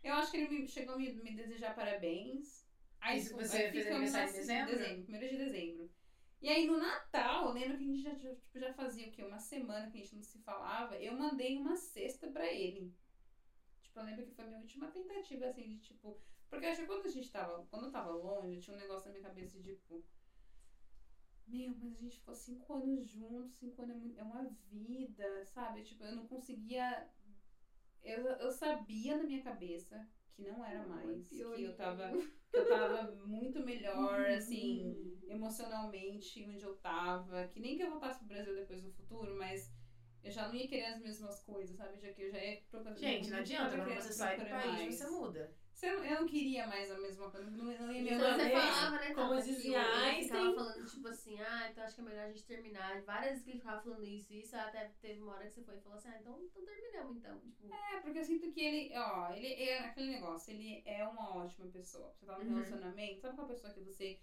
eu 0.03 0.15
acho 0.15 0.31
que 0.31 0.37
ele 0.38 0.49
me, 0.49 0.67
chegou 0.69 0.95
a 0.95 0.99
me, 0.99 1.12
me 1.12 1.35
desejar 1.35 1.75
parabéns. 1.75 2.67
Aí, 3.00 3.19
Isso, 3.19 3.35
você 3.37 3.56
aí 3.56 3.71
fez 3.73 3.87
aniversário 3.88 4.27
em 4.27 4.29
assim, 4.31 4.38
dezembro? 4.41 5.03
primeiro 5.05 5.29
de 5.29 5.37
dezembro. 5.45 5.91
E 6.41 6.49
aí 6.49 6.67
no 6.67 6.77
Natal, 6.79 7.47
eu 7.47 7.53
lembro 7.53 7.79
que 7.79 7.85
a 7.85 7.87
gente 7.87 8.03
já, 8.03 8.11
já, 8.15 8.35
tipo, 8.35 8.59
já 8.59 8.73
fazia 8.75 9.09
o 9.09 9.12
quê? 9.12 9.23
Uma 9.23 9.38
semana 9.38 9.88
que 9.91 9.99
a 9.99 10.00
gente 10.00 10.15
não 10.17 10.23
se 10.23 10.38
falava, 10.41 10.97
eu 10.97 11.15
mandei 11.17 11.56
uma 11.56 11.77
cesta 11.77 12.27
pra 12.29 12.47
ele. 12.53 12.93
Tipo, 13.93 14.00
eu 14.00 14.05
lembro 14.06 14.25
que 14.25 14.33
foi 14.33 14.47
minha 14.47 14.59
última 14.59 14.91
tentativa, 14.91 15.47
assim, 15.47 15.69
de 15.69 15.79
tipo. 15.79 16.19
Porque 16.49 16.65
eu 16.65 16.71
acho 16.71 16.81
que 16.81 16.87
quando 16.87 17.05
a 17.05 17.11
gente 17.11 17.31
tava. 17.31 17.67
Quando 17.71 17.87
eu 17.87 17.93
tava 17.93 18.11
longe, 18.12 18.59
tinha 18.59 18.75
um 18.75 18.81
negócio 18.81 19.06
na 19.09 19.12
minha 19.12 19.29
cabeça 19.29 19.61
de 19.61 19.75
tipo. 19.75 20.03
Meu, 21.47 21.75
mas 21.79 21.94
a 21.94 22.00
gente 22.00 22.17
ficou 22.17 22.35
cinco 22.35 22.73
anos 22.73 23.06
juntos, 23.06 23.53
cinco 23.56 23.83
anos 23.83 24.17
é, 24.17 24.21
é 24.21 24.23
uma 24.23 24.44
vida, 24.71 25.44
sabe? 25.44 25.83
Tipo, 25.83 26.05
eu 26.05 26.17
não 26.17 26.27
conseguia. 26.27 27.06
Eu, 28.03 28.25
eu 28.27 28.50
sabia 28.50 29.19
na 29.19 29.25
minha 29.25 29.43
cabeça 29.43 30.09
que 30.31 30.43
não 30.43 30.65
era 30.65 30.87
mais. 30.87 31.29
Que 31.29 31.41
eu 31.41 31.77
tava, 31.77 32.11
que 32.50 32.56
eu 32.56 32.69
tava 32.69 33.12
muito 33.27 33.62
melhor, 33.62 34.25
assim, 34.31 35.21
emocionalmente, 35.29 36.47
onde 36.47 36.65
eu 36.65 36.77
tava. 36.77 37.47
Que 37.49 37.61
nem 37.61 37.77
que 37.77 37.83
eu 37.83 37.91
voltasse 37.91 38.21
pro 38.21 38.29
Brasil 38.29 38.55
depois 38.55 38.83
no 38.83 38.91
futuro, 38.91 39.37
mas 39.37 39.71
eu 40.25 40.31
já 40.31 40.47
não 40.49 40.55
ia 40.55 40.69
querer 40.69 40.85
as 40.87 41.01
mesmas 41.01 41.41
coisas, 41.43 41.77
sabe? 41.77 41.99
Já 41.99 42.13
que 42.13 42.23
eu 42.23 42.31
já 42.31 42.39
ia 42.45 42.61
procurar. 42.71 42.95
Gente, 42.97 43.31
não 43.31 43.39
adianta, 43.39 43.77
quando 43.77 43.95
você 43.95 44.13
sai 44.13 44.39
do 44.39 44.47
país, 44.47 44.73
mais. 44.73 44.95
você 44.95 45.11
muda. 45.11 45.53
Se 45.73 45.87
eu, 45.89 46.05
eu 46.05 46.21
não 46.21 46.29
queria 46.29 46.64
mais 46.69 46.88
a 46.93 46.99
mesma 46.99 47.29
coisa. 47.29 47.50
Não, 47.50 47.64
não 47.64 47.93
ia 47.93 48.02
me 48.02 48.11
Então 48.12 48.33
você 48.38 48.50
falava, 48.50 48.97
né, 48.99 49.14
como 49.14 49.35
dizia 49.37 49.79
ele 49.79 49.85
ficava 49.88 50.05
Einstein. 50.07 50.55
falando, 50.55 50.87
tipo 50.91 51.09
assim, 51.09 51.41
ah, 51.41 51.69
então 51.71 51.83
acho 51.83 51.95
que 51.97 52.00
é 52.00 52.05
melhor 52.05 52.25
a 52.25 52.29
gente 52.29 52.45
terminar. 52.45 53.02
Várias 53.02 53.31
vezes 53.31 53.45
que 53.45 53.50
ele 53.50 53.59
ficava 53.59 53.83
falando 53.83 54.05
isso, 54.05 54.33
isso, 54.33 54.55
até 54.55 54.93
teve 55.00 55.21
uma 55.21 55.33
hora 55.35 55.45
que 55.47 55.50
você 55.55 55.62
foi 55.64 55.76
e 55.76 55.81
falou 55.81 55.99
assim, 55.99 56.09
ah, 56.11 56.19
então, 56.21 56.38
então 56.41 56.64
terminamos 56.64 57.17
então. 57.17 57.41
Tipo, 57.41 57.75
É, 57.75 58.00
porque 58.00 58.19
eu 58.19 58.25
sinto 58.25 58.52
que 58.52 58.61
ele, 58.61 58.93
ó, 58.97 59.33
ele 59.33 59.47
é 59.55 59.79
aquele 59.81 60.11
negócio, 60.12 60.52
ele 60.52 60.83
é 60.87 61.05
uma 61.05 61.37
ótima 61.37 61.67
pessoa. 61.67 62.12
Você 62.14 62.26
tá 62.26 62.38
num 62.38 62.45
Uhum. 62.45 62.55
relacionamento, 62.55 63.21
sabe 63.21 63.33
aquela 63.33 63.49
pessoa 63.49 63.73
que 63.73 63.81
você 63.81 64.21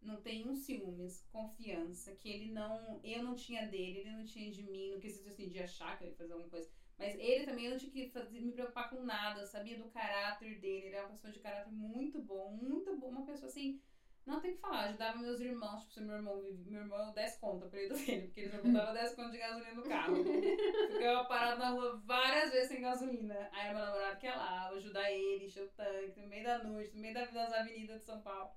não 0.00 0.20
tem 0.20 0.48
um 0.48 0.54
ciúmes, 0.54 1.26
confiança, 1.32 2.14
que 2.16 2.28
ele 2.28 2.52
não. 2.52 3.00
Eu 3.02 3.22
não 3.22 3.34
tinha 3.34 3.66
dele, 3.66 3.98
ele 4.00 4.12
não 4.12 4.24
tinha 4.24 4.50
de 4.50 4.62
mim, 4.62 4.92
no 4.92 5.00
quesito 5.00 5.28
assim, 5.28 5.48
de 5.48 5.60
achar 5.60 5.96
que 5.98 6.04
eu 6.04 6.08
ia 6.08 6.14
fazer 6.14 6.32
alguma 6.32 6.50
coisa. 6.50 6.70
Mas 6.98 7.14
ele 7.18 7.44
também 7.46 7.66
eu 7.66 7.70
não 7.72 7.78
tinha 7.78 7.92
que 7.92 8.08
fazer, 8.10 8.40
me 8.40 8.52
preocupar 8.52 8.90
com 8.90 9.02
nada, 9.04 9.40
eu 9.40 9.46
sabia 9.46 9.78
do 9.78 9.88
caráter 9.90 10.58
dele, 10.60 10.86
ele 10.86 10.96
é 10.96 11.00
uma 11.02 11.10
pessoa 11.10 11.32
de 11.32 11.38
caráter 11.38 11.70
muito 11.70 12.20
bom, 12.20 12.50
muito 12.60 12.96
bom, 12.96 13.08
uma 13.10 13.24
pessoa 13.26 13.48
assim. 13.48 13.80
Não 14.26 14.40
tem 14.40 14.50
o 14.50 14.54
que 14.56 14.60
falar, 14.60 14.84
ajudava 14.84 15.16
meus 15.18 15.40
irmãos, 15.40 15.80
tipo, 15.84 15.92
se 15.94 16.00
meu 16.02 16.16
irmão 16.16 16.38
vive, 16.42 16.68
meu 16.70 16.82
irmão 16.82 17.14
10 17.14 17.36
conto 17.38 17.66
pra 17.68 17.80
ele 17.80 17.94
dele, 17.94 18.22
porque 18.26 18.40
ele 18.40 18.50
já 18.50 18.60
botava 18.60 18.92
10 18.92 19.14
conto 19.14 19.30
de 19.30 19.38
gasolina 19.38 19.74
no 19.74 19.82
carro. 19.84 20.16
Ficava 20.92 21.24
parado 21.24 21.58
na 21.60 21.70
rua 21.70 21.96
várias 22.04 22.50
vezes 22.52 22.68
sem 22.68 22.80
gasolina. 22.82 23.48
Aí 23.52 23.70
meu 23.72 23.78
namorado 23.78 24.18
que 24.18 24.26
ia 24.26 24.36
lá, 24.36 24.68
ajudar 24.68 25.10
ele, 25.10 25.46
encher 25.46 25.62
o 25.64 25.68
tanque, 25.70 26.20
no 26.20 26.26
meio 26.28 26.44
da 26.44 26.62
noite, 26.62 26.94
no 26.94 27.00
meio 27.00 27.14
da- 27.14 27.24
das 27.24 27.52
avenidas 27.54 28.00
de 28.00 28.04
São 28.06 28.20
Paulo. 28.20 28.50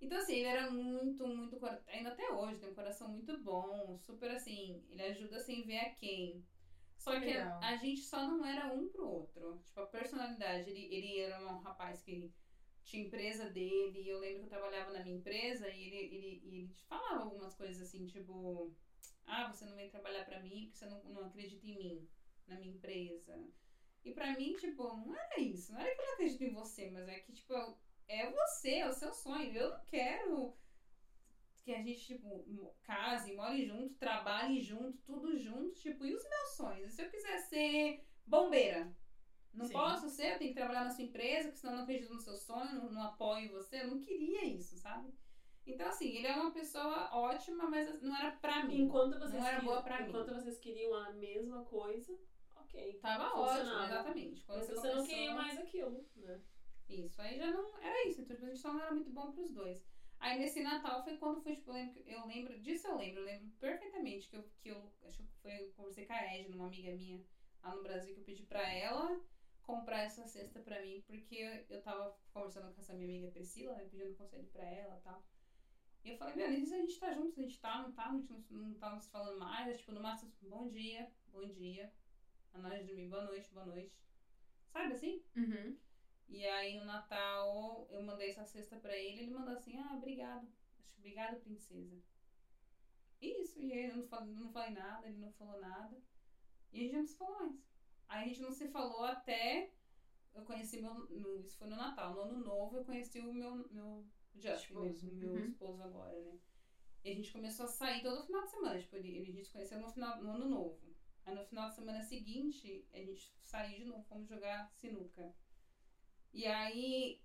Então, 0.00 0.18
assim, 0.18 0.34
ele 0.34 0.48
era 0.48 0.70
muito, 0.70 1.26
muito. 1.26 1.58
Ainda 1.88 2.10
até 2.10 2.30
hoje, 2.30 2.58
tem 2.58 2.70
um 2.70 2.74
coração 2.74 3.08
muito 3.08 3.36
bom, 3.38 3.96
super 3.98 4.30
assim. 4.30 4.84
Ele 4.90 5.02
ajuda 5.02 5.38
sem 5.40 5.64
ver 5.64 5.78
a 5.78 5.94
quem. 5.94 6.44
Só 6.98 7.18
que 7.18 7.30
a, 7.30 7.58
a 7.58 7.76
gente 7.76 8.02
só 8.02 8.26
não 8.26 8.44
era 8.44 8.72
um 8.72 8.88
pro 8.88 9.08
outro. 9.08 9.60
Tipo, 9.64 9.80
a 9.80 9.86
personalidade. 9.86 10.70
Ele, 10.70 10.94
ele 10.94 11.20
era 11.20 11.40
um 11.40 11.58
rapaz 11.58 12.02
que 12.02 12.30
tinha 12.84 13.04
empresa 13.04 13.48
dele. 13.50 14.00
E 14.00 14.08
eu 14.08 14.18
lembro 14.18 14.40
que 14.40 14.44
eu 14.44 14.50
trabalhava 14.50 14.92
na 14.92 15.02
minha 15.02 15.16
empresa 15.16 15.68
e 15.68 15.82
ele, 15.82 15.96
ele, 15.96 16.40
ele 16.44 16.74
falava 16.88 17.22
algumas 17.22 17.54
coisas 17.54 17.80
assim, 17.80 18.06
tipo. 18.06 18.72
Ah, 19.24 19.50
você 19.50 19.64
não 19.64 19.74
vem 19.74 19.90
trabalhar 19.90 20.24
pra 20.24 20.40
mim 20.40 20.66
porque 20.66 20.76
você 20.78 20.86
não, 20.86 21.02
não 21.04 21.24
acredita 21.24 21.66
em 21.66 21.76
mim, 21.76 22.08
na 22.46 22.56
minha 22.56 22.74
empresa. 22.74 23.36
E 24.04 24.12
pra 24.12 24.38
mim, 24.38 24.54
tipo, 24.54 24.84
não 24.84 25.16
era 25.16 25.40
isso. 25.40 25.72
Não 25.72 25.80
era 25.80 25.92
que 25.92 26.00
eu 26.00 26.06
não 26.06 26.12
acredito 26.12 26.42
em 26.44 26.52
você, 26.52 26.88
mas 26.90 27.08
é 27.08 27.18
que, 27.18 27.32
tipo, 27.32 27.76
é 28.08 28.30
você, 28.30 28.76
é 28.76 28.88
o 28.88 28.92
seu 28.92 29.12
sonho. 29.12 29.52
Eu 29.54 29.70
não 29.70 29.84
quero 29.86 30.56
que 31.62 31.74
a 31.74 31.82
gente, 31.82 32.00
tipo, 32.06 32.74
case, 32.84 33.32
more 33.34 33.66
junto, 33.66 33.94
trabalhe 33.96 34.60
junto, 34.60 34.98
tudo 34.98 35.36
junto, 35.36 35.74
tipo, 35.80 36.04
e 36.04 36.14
os 36.14 36.22
meus 36.28 36.50
sonhos? 36.56 36.92
Se 36.94 37.02
eu 37.02 37.10
quiser 37.10 37.38
ser 37.40 38.04
bombeira. 38.24 38.92
Não 39.52 39.64
Sim. 39.64 39.72
posso 39.72 40.08
ser, 40.10 40.34
eu 40.34 40.38
tenho 40.38 40.50
que 40.52 40.58
trabalhar 40.58 40.84
na 40.84 40.90
sua 40.90 41.02
empresa, 41.04 41.44
porque 41.44 41.56
senão 41.58 41.72
eu 41.72 41.76
não 41.78 41.84
acredito 41.84 42.12
no 42.12 42.20
seu 42.20 42.36
sonho, 42.36 42.74
não, 42.74 42.92
não 42.92 43.02
apoio 43.02 43.50
você. 43.52 43.80
Eu 43.80 43.88
não 43.88 44.00
queria 44.00 44.44
isso, 44.44 44.76
sabe? 44.76 45.12
Então, 45.66 45.88
assim, 45.88 46.08
ele 46.14 46.26
é 46.26 46.36
uma 46.36 46.52
pessoa 46.52 47.08
ótima, 47.12 47.68
mas 47.68 48.00
não 48.02 48.14
era 48.16 48.32
pra 48.32 48.64
mim. 48.64 48.82
Enquanto 48.82 49.18
vocês, 49.18 49.32
Não 49.42 49.46
era 49.48 49.60
boa 49.62 49.82
pra 49.82 50.02
mim. 50.02 50.08
enquanto 50.10 50.34
vocês 50.34 50.58
queriam 50.58 50.94
a 50.94 51.10
mesma 51.14 51.64
coisa, 51.64 52.16
ok. 52.54 52.98
Tava 53.00 53.36
ótimo, 53.40 53.82
exatamente. 53.82 54.44
Quando 54.44 54.58
Mas 54.58 54.66
você, 54.68 54.74
você 54.74 54.86
não 54.88 54.94
começou- 54.96 55.06
queria 55.16 55.34
mais 55.34 55.58
aquilo, 55.58 56.06
né? 56.16 56.40
Isso, 56.88 57.20
aí 57.20 57.36
já 57.36 57.50
não. 57.50 57.78
Era 57.80 58.08
isso, 58.08 58.20
então 58.20 58.36
tipo, 58.36 58.46
a 58.46 58.48
gente 58.48 58.60
só 58.60 58.72
não 58.72 58.80
era 58.80 58.92
muito 58.92 59.10
bom 59.10 59.32
pros 59.32 59.50
dois. 59.50 59.84
Aí 60.18 60.38
nesse 60.38 60.62
Natal 60.62 61.02
foi 61.04 61.16
quando 61.18 61.42
foi, 61.42 61.54
tipo, 61.54 61.70
eu 61.70 61.74
lembro, 61.74 62.02
eu 62.06 62.26
lembro 62.26 62.58
disso 62.60 62.86
eu 62.86 62.96
lembro, 62.96 63.20
eu 63.20 63.24
lembro 63.24 63.48
perfeitamente 63.60 64.28
que 64.28 64.36
eu, 64.36 64.48
que 64.62 64.68
eu 64.70 64.90
acho 65.04 65.22
que 65.22 65.34
foi, 65.42 65.58
eu 65.58 65.68
conversei 65.76 66.06
com 66.06 66.12
a 66.12 66.34
Ed, 66.36 66.54
uma 66.54 66.66
amiga 66.66 66.90
minha 66.92 67.20
lá 67.62 67.74
no 67.74 67.82
Brasil, 67.82 68.14
que 68.14 68.20
eu 68.20 68.24
pedi 68.24 68.42
pra 68.42 68.72
ela 68.72 69.20
comprar 69.62 70.02
essa 70.02 70.24
cesta 70.24 70.60
pra 70.60 70.80
mim, 70.80 71.02
porque 71.06 71.64
eu 71.68 71.82
tava 71.82 72.16
conversando 72.32 72.72
com 72.72 72.80
essa 72.80 72.94
minha 72.94 73.08
amiga 73.08 73.28
Priscila, 73.28 73.74
né, 73.74 73.84
pedindo 73.90 74.14
conselho 74.14 74.46
pra 74.52 74.64
ela 74.64 74.96
e 74.96 75.00
tal. 75.00 75.22
E 76.04 76.08
eu 76.10 76.16
falei, 76.16 76.34
meu, 76.36 76.48
nem 76.48 76.64
se 76.64 76.72
a 76.72 76.78
gente 76.78 76.98
tá 77.00 77.12
junto, 77.12 77.38
a 77.38 77.42
gente 77.42 77.58
tá, 77.60 77.82
não 77.82 77.92
tá, 77.92 78.08
gente 78.12 78.30
não, 78.30 78.42
não 78.48 78.74
tá 78.78 78.94
nos 78.94 79.08
falando 79.08 79.38
mais, 79.38 79.68
é, 79.68 79.74
tipo, 79.74 79.90
no 79.90 80.00
máximo, 80.00 80.32
bom 80.40 80.68
dia, 80.68 81.10
bom 81.26 81.44
dia, 81.48 81.92
a 82.54 82.68
de 82.78 82.84
dormir, 82.84 83.08
boa 83.08 83.24
noite, 83.24 83.52
boa 83.52 83.66
noite. 83.66 83.92
Sabe 84.72 84.92
assim? 84.92 85.20
Uhum. 85.34 85.76
E 86.28 86.44
aí 86.46 86.76
no 86.78 86.84
Natal 86.84 87.86
eu 87.90 88.02
mandei 88.02 88.30
essa 88.30 88.44
cesta 88.44 88.76
pra 88.78 88.96
ele, 88.96 89.22
ele 89.22 89.30
mandou 89.34 89.54
assim, 89.54 89.76
ah, 89.78 89.94
obrigado. 89.96 90.46
Acho 90.78 90.90
que 90.92 90.98
obrigado, 90.98 91.40
princesa. 91.40 91.96
Isso, 93.20 93.60
e 93.62 93.72
aí 93.72 93.86
eu 93.90 93.96
não 93.96 94.06
falei, 94.06 94.34
não 94.34 94.50
falei 94.50 94.70
nada, 94.70 95.06
ele 95.06 95.18
não 95.18 95.32
falou 95.32 95.58
nada. 95.58 96.02
E 96.72 96.80
a 96.80 96.82
gente 96.82 96.96
não 96.96 97.06
se 97.06 97.16
falou 97.16 97.38
mais. 97.38 97.66
Aí 98.08 98.24
a 98.24 98.28
gente 98.28 98.40
não 98.42 98.52
se 98.52 98.68
falou 98.68 99.04
até 99.04 99.70
eu 100.34 100.44
conheci 100.44 100.78
meu. 100.80 100.94
No, 100.94 101.40
isso 101.40 101.56
foi 101.56 101.66
no 101.68 101.76
Natal. 101.76 102.14
No 102.14 102.22
ano 102.22 102.44
novo 102.44 102.76
eu 102.76 102.84
conheci 102.84 103.20
o 103.20 103.32
meu, 103.32 103.66
meu 103.70 104.06
Justin 104.34 104.74
Esposo. 104.74 105.06
mesmo, 105.06 105.12
meu 105.14 105.32
Uhum. 105.32 105.46
esposo 105.48 105.82
agora, 105.82 106.20
né? 106.20 106.38
E 107.02 107.10
a 107.10 107.14
gente 107.14 107.32
começou 107.32 107.64
a 107.64 107.68
sair 107.68 108.02
todo 108.02 108.26
final 108.26 108.42
de 108.44 108.50
semana. 108.50 108.78
Tipo, 108.78 108.96
ele- 108.96 109.18
a 109.18 109.24
gente 109.24 109.44
se 109.44 109.50
conheceu 109.52 109.80
no, 109.80 109.88
final, 109.88 110.22
no 110.22 110.32
ano 110.32 110.48
novo. 110.48 110.94
Aí 111.24 111.34
no 111.34 111.44
final 111.46 111.68
de 111.70 111.74
semana 111.74 112.02
seguinte, 112.02 112.86
a 112.92 112.98
gente 112.98 113.34
saiu 113.42 113.78
de 113.78 113.84
novo, 113.86 114.04
fomos 114.04 114.28
jogar 114.28 114.70
sinuca. 114.74 115.34
E 116.36 116.46
aí 116.46 117.18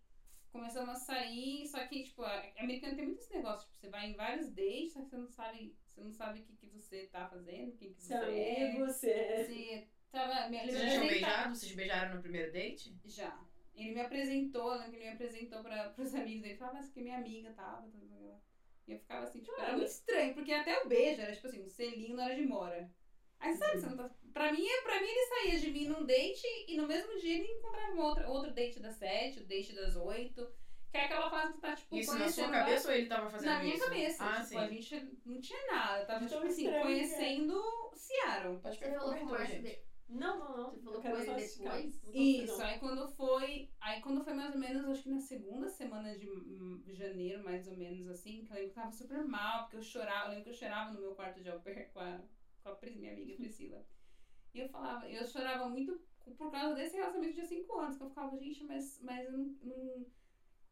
começamos 0.54 0.90
a 0.90 0.96
sair, 0.96 1.68
só 1.68 1.86
que, 1.86 2.04
tipo, 2.04 2.24
a 2.24 2.44
americana 2.58 2.96
tem 2.96 3.06
muito 3.06 3.20
esse 3.20 3.34
negócio, 3.34 3.68
tipo, 3.68 3.76
você 3.76 3.90
vai 3.90 4.10
em 4.10 4.16
vários 4.16 4.50
dates, 4.50 4.94
só 4.94 5.02
que 5.02 5.10
você 5.10 5.18
não 5.18 5.28
sabe, 5.28 5.76
você 5.86 6.02
não 6.02 6.12
sabe 6.14 6.40
o 6.40 6.44
que, 6.44 6.56
que 6.56 6.68
você 6.70 7.08
tá 7.08 7.28
fazendo, 7.28 7.76
quem 7.76 7.94
que 7.94 8.02
você 8.02 8.14
é 8.14 8.62
é. 8.62 8.80
você. 8.80 9.46
Você 9.46 9.88
tava. 10.10 10.48
Me, 10.48 10.60
ele 10.60 10.72
Vocês 10.72 10.84
já 10.84 10.90
tinham 10.90 11.08
beijado? 11.08 11.56
Vocês 11.56 11.76
beijaram 11.76 12.16
no 12.16 12.22
primeiro 12.22 12.54
date? 12.54 12.96
Já. 13.04 13.38
Ele 13.76 13.96
me 13.96 14.00
apresentou, 14.00 14.80
que 14.80 14.96
ele 14.96 15.06
me 15.06 15.10
apresentou 15.10 15.62
pra, 15.62 15.90
pros 15.90 16.16
amigos 16.16 16.44
dele. 16.44 16.58
Falava, 16.58 16.78
mas 16.78 16.90
que 16.90 17.02
minha 17.02 17.18
amiga 17.18 17.52
tava. 17.52 17.86
E 18.88 18.94
eu 18.94 19.00
ficava 19.00 19.26
assim, 19.26 19.42
tipo, 19.42 19.60
era 19.60 19.74
muito 19.74 19.92
estranho, 19.92 20.34
porque 20.34 20.54
até 20.54 20.82
o 20.82 20.88
beijo 20.88 21.22
era 21.22 21.36
tipo 21.36 21.48
assim, 21.48 21.62
um 21.62 21.70
selinho 21.70 22.16
na 22.16 22.26
hora 22.26 22.36
de 22.36 22.46
mora. 22.46 22.90
Aí 23.42 23.56
sabe, 23.56 23.80
você 23.80 23.88
não 23.88 23.98
tá. 23.98 24.10
Pra 24.34 24.54
mim, 24.54 24.66
pra 24.84 25.02
mim, 25.02 25.08
ele 25.08 25.26
saía 25.26 25.60
de 25.60 25.72
mim 25.72 25.88
num 25.88 26.06
date 26.06 26.48
e 26.68 26.78
no 26.78 26.88
mesmo 26.88 27.18
dia 27.20 27.40
ele 27.40 27.52
encontrava 27.52 28.02
outra, 28.02 28.30
outro 28.30 28.54
date 28.54 28.80
das 28.80 28.96
sete, 28.96 29.40
o 29.40 29.46
date 29.46 29.74
das 29.74 29.96
oito. 29.96 30.48
Que 30.92 30.98
é 30.98 31.06
aquela 31.06 31.30
fase 31.30 31.54
que 31.54 31.62
tá, 31.62 31.74
tipo, 31.74 31.96
Isso 31.96 32.12
na 32.12 32.28
sua 32.28 32.44
conhecendo 32.44 32.52
cabeça 32.52 32.88
ou 32.90 32.94
ele 32.94 33.08
tava 33.08 33.30
fazendo 33.30 33.50
na 33.50 33.60
minha 33.60 33.76
isso? 33.76 33.86
cabeça. 33.86 34.24
Ah, 34.26 34.34
tipo, 34.34 34.48
sim. 34.48 34.58
a 34.58 34.68
gente 34.68 35.18
não 35.26 35.42
tinha 35.42 35.68
nada. 35.68 36.06
Tava, 36.06 36.26
tipo 36.26 36.46
assim, 36.46 36.66
estranho, 36.66 36.84
conhecendo 36.84 37.64
Seattle. 37.96 38.60
Pode 38.60 38.78
Você 38.78 38.86
pegar 38.86 38.98
o 38.98 39.12
falou 39.14 39.28
com 39.28 39.46
gente. 39.46 39.84
Não, 40.10 40.40
não, 40.40 40.58
não. 40.58 40.72
Você 40.72 40.82
falou 40.82 41.02
com 41.02 41.02
quero 41.02 41.22
ele 41.22 41.48
depois? 41.48 42.02
Isso, 42.14 42.58
não. 42.58 42.66
aí 42.66 42.80
quando 42.80 43.08
foi. 43.08 43.70
Aí 43.80 44.02
quando 44.02 44.24
foi 44.24 44.34
mais 44.34 44.54
ou 44.54 44.60
menos, 44.60 44.86
acho 44.86 45.04
que 45.04 45.10
na 45.10 45.22
segunda 45.22 45.70
semana 45.70 46.18
de 46.18 46.30
hum, 46.30 46.84
janeiro, 46.90 47.42
mais 47.42 47.66
ou 47.70 47.78
menos 47.78 48.06
assim, 48.10 48.44
que 48.44 48.52
eu 48.52 48.56
lembro 48.56 48.74
que 48.74 48.80
eu 48.80 48.84
tava 48.84 48.92
super 48.92 49.24
mal, 49.24 49.64
porque 49.64 49.78
eu 49.78 49.82
chorava, 49.82 50.26
eu 50.26 50.30
lembro 50.32 50.44
que 50.44 50.50
eu 50.50 50.54
chorava 50.54 50.92
no 50.92 51.00
meu 51.00 51.16
quarto 51.16 51.42
de 51.42 51.50
au 51.50 51.62
pair 51.62 51.90
com 51.94 52.02
a, 52.02 52.20
com 52.64 52.70
a 52.70 52.90
minha 52.90 53.12
amiga 53.12 53.36
Priscila. 53.36 53.86
E 54.54 54.60
eu 54.60 54.70
falava, 54.70 55.08
eu 55.10 55.26
chorava 55.28 55.68
muito 55.70 56.00
por 56.38 56.52
causa 56.52 56.76
desse 56.76 56.96
relacionamento 56.96 57.40
de 57.42 57.48
5 57.48 57.80
anos, 57.80 57.98
que 57.98 58.04
eu 58.04 58.10
ficava, 58.10 58.38
gente, 58.38 58.64
mas, 58.64 59.00
mas 59.02 59.32
não, 59.32 59.40
não- 59.62 60.06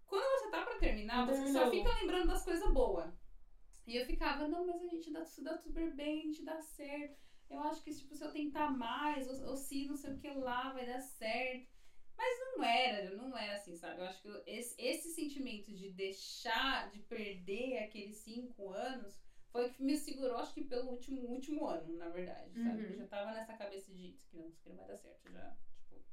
Quando 0.06 0.24
você 0.40 0.50
tá 0.52 0.64
pra 0.64 0.78
terminar, 0.78 1.26
Não 1.26 1.34
você 1.34 1.48
só 1.52 1.64
terminou. 1.70 1.72
fica 1.86 2.02
lembrando 2.02 2.28
das 2.28 2.44
coisas 2.44 2.72
boas. 2.74 3.14
E 3.88 3.96
eu 3.96 4.06
ficava, 4.06 4.48
não, 4.48 4.66
mas 4.68 4.82
a 4.84 4.88
gente 4.88 5.12
dá, 5.12 5.24
dá 5.40 5.58
super 5.58 5.96
bem, 5.96 6.20
a 6.20 6.24
gente 6.26 6.44
dá 6.44 6.62
certo. 6.62 7.18
Eu 7.50 7.60
acho 7.62 7.82
que 7.84 7.94
tipo, 7.96 8.14
se 8.14 8.24
eu 8.24 8.32
tentar 8.32 8.70
mais, 8.70 9.28
ou, 9.28 9.50
ou 9.52 9.58
se 9.58 9.88
não 9.88 9.96
sei 9.96 10.14
o 10.14 10.20
que 10.20 10.30
lá, 10.30 10.72
vai 10.74 10.86
dar 10.86 11.00
certo. 11.02 11.68
Mas 12.16 12.40
não 12.40 12.64
era, 12.64 13.16
não 13.16 13.36
era 13.38 13.56
assim, 13.56 13.76
sabe? 13.76 14.02
Eu 14.02 14.06
acho 14.06 14.22
que 14.22 14.44
esse, 14.46 14.76
esse 14.80 15.10
sentimento 15.14 15.74
de 15.74 15.90
deixar, 15.92 16.92
de 16.92 17.00
perder 17.00 17.78
aqueles 17.80 18.18
cinco 18.18 18.72
anos, 18.72 19.20
foi 19.52 19.68
o 19.68 19.74
que 19.74 19.84
me 19.84 19.98
segurou, 19.98 20.38
acho 20.38 20.54
que 20.54 20.64
pelo 20.64 20.92
último, 20.92 21.22
último 21.28 21.68
ano, 21.68 21.98
na 21.98 22.10
verdade, 22.10 22.54
sabe? 22.54 22.84
Uhum. 22.84 22.90
Eu 22.92 22.98
já 22.98 23.08
tava 23.08 23.32
nessa 23.32 23.58
cabeça 23.58 23.92
de, 23.92 24.10
aqui 24.10 24.38
não, 24.38 24.48
isso 24.48 24.60
aqui 24.60 24.70
não 24.70 24.78
vai 24.78 24.88
dar 24.88 24.98
certo, 24.98 25.32
já, 25.32 25.58
tipo, 25.74 26.04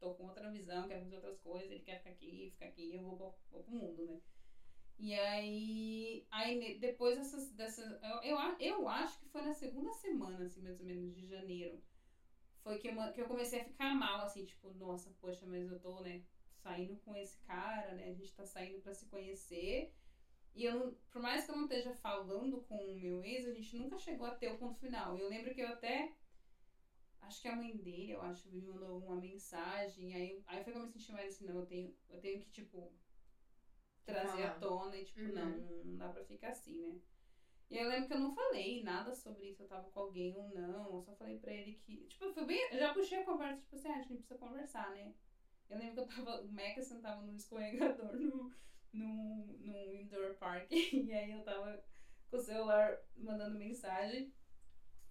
tô 0.00 0.14
com 0.14 0.26
outra 0.26 0.50
visão, 0.50 0.88
quero 0.88 1.02
fazer 1.02 1.16
outras 1.16 1.38
coisas, 1.38 1.70
ele 1.70 1.84
quer 1.84 1.98
ficar 1.98 2.10
aqui, 2.10 2.50
ficar 2.52 2.66
aqui, 2.66 2.94
eu 2.94 3.02
vou, 3.02 3.38
vou, 3.50 3.62
pro 3.62 3.72
mundo, 3.72 4.04
né? 4.06 4.20
E 4.98 5.14
aí, 5.14 6.26
aí 6.30 6.78
depois 6.78 7.16
dessas, 7.16 7.52
dessas 7.52 8.02
eu, 8.02 8.22
eu, 8.22 8.38
eu 8.58 8.88
acho 8.88 9.18
que 9.18 9.28
foi 9.28 9.42
na 9.42 9.54
segunda 9.54 9.92
semana, 9.94 10.44
assim, 10.44 10.60
mais 10.60 10.78
ou 10.78 10.84
menos, 10.84 11.14
de 11.14 11.26
janeiro, 11.26 11.80
foi 12.62 12.78
que 12.78 12.88
eu, 12.88 13.12
que 13.12 13.20
eu 13.20 13.28
comecei 13.28 13.60
a 13.60 13.64
ficar 13.64 13.94
mal, 13.94 14.22
assim, 14.22 14.44
tipo, 14.44 14.74
nossa, 14.74 15.10
poxa, 15.20 15.46
mas 15.46 15.70
eu 15.70 15.78
tô, 15.80 16.00
né, 16.00 16.22
saindo 16.62 16.96
com 16.98 17.14
esse 17.16 17.38
cara, 17.40 17.94
né, 17.94 18.08
a 18.08 18.12
gente 18.12 18.34
tá 18.34 18.44
saindo 18.44 18.80
pra 18.82 18.92
se 18.92 19.06
conhecer, 19.06 19.94
e 20.54 20.64
eu 20.64 20.74
não, 20.78 20.94
por 21.10 21.22
mais 21.22 21.44
que 21.44 21.50
eu 21.50 21.56
não 21.56 21.64
esteja 21.64 21.94
falando 21.94 22.60
com 22.62 22.76
o 22.76 22.94
meu 22.98 23.22
ex, 23.24 23.46
a 23.46 23.52
gente 23.52 23.76
nunca 23.76 23.98
chegou 23.98 24.26
a 24.26 24.34
ter 24.34 24.52
o 24.52 24.58
ponto 24.58 24.78
final. 24.78 25.16
Eu 25.18 25.28
lembro 25.28 25.54
que 25.54 25.60
eu 25.60 25.68
até, 25.68 26.12
acho 27.20 27.40
que 27.40 27.48
a 27.48 27.56
mãe 27.56 27.76
dele, 27.76 28.10
eu 28.12 28.22
acho, 28.22 28.50
me 28.50 28.60
mandou 28.62 28.98
uma 28.98 29.16
mensagem, 29.16 30.14
aí, 30.14 30.42
aí 30.46 30.62
foi 30.64 30.72
que 30.72 30.78
eu 30.78 30.82
me 30.82 30.88
senti 30.90 31.12
mais 31.12 31.34
assim, 31.34 31.46
não, 31.46 31.60
eu 31.60 31.66
tenho, 31.66 31.94
eu 32.08 32.20
tenho 32.20 32.40
que, 32.40 32.50
tipo, 32.50 32.92
trazer 34.04 34.42
à 34.42 34.54
tona 34.54 34.96
e, 34.96 35.04
tipo, 35.04 35.20
Uhum. 35.20 35.34
não, 35.34 35.84
não 35.84 35.96
dá 35.96 36.08
pra 36.08 36.24
ficar 36.24 36.48
assim, 36.50 36.80
né. 36.80 37.00
E 37.70 37.78
eu 37.78 37.88
lembro 37.88 38.08
que 38.08 38.14
eu 38.14 38.18
não 38.18 38.34
falei 38.34 38.82
nada 38.82 39.14
sobre 39.14 39.54
se 39.54 39.62
eu 39.62 39.68
tava 39.68 39.88
com 39.90 40.00
alguém 40.00 40.36
ou 40.36 40.48
não. 40.48 40.96
Eu 40.96 41.02
só 41.02 41.14
falei 41.14 41.38
pra 41.38 41.52
ele 41.52 41.74
que. 41.76 41.98
Tipo, 42.08 42.32
foi 42.32 42.44
bem. 42.44 42.60
Eu 42.72 42.78
já 42.80 42.92
puxei 42.92 43.20
a 43.20 43.24
conversa, 43.24 43.60
tipo 43.62 43.76
assim, 43.76 43.88
ah, 43.88 43.94
a 43.94 44.02
gente 44.02 44.14
precisa 44.16 44.38
conversar, 44.40 44.90
né? 44.90 45.14
Eu 45.68 45.78
lembro 45.78 45.94
que 45.94 46.00
eu 46.00 46.06
tava. 46.24 46.40
O 46.42 46.48
Mackerson 46.48 47.00
tava 47.00 47.22
no 47.22 47.36
escorregador 47.36 48.12
no, 48.16 48.52
no, 48.92 49.46
no 49.58 49.94
indoor 49.94 50.34
park. 50.34 50.70
E 50.70 51.12
aí 51.12 51.30
eu 51.32 51.42
tava 51.44 51.82
com 52.30 52.36
o 52.36 52.40
celular 52.40 52.98
mandando 53.16 53.58
mensagem. 53.58 54.32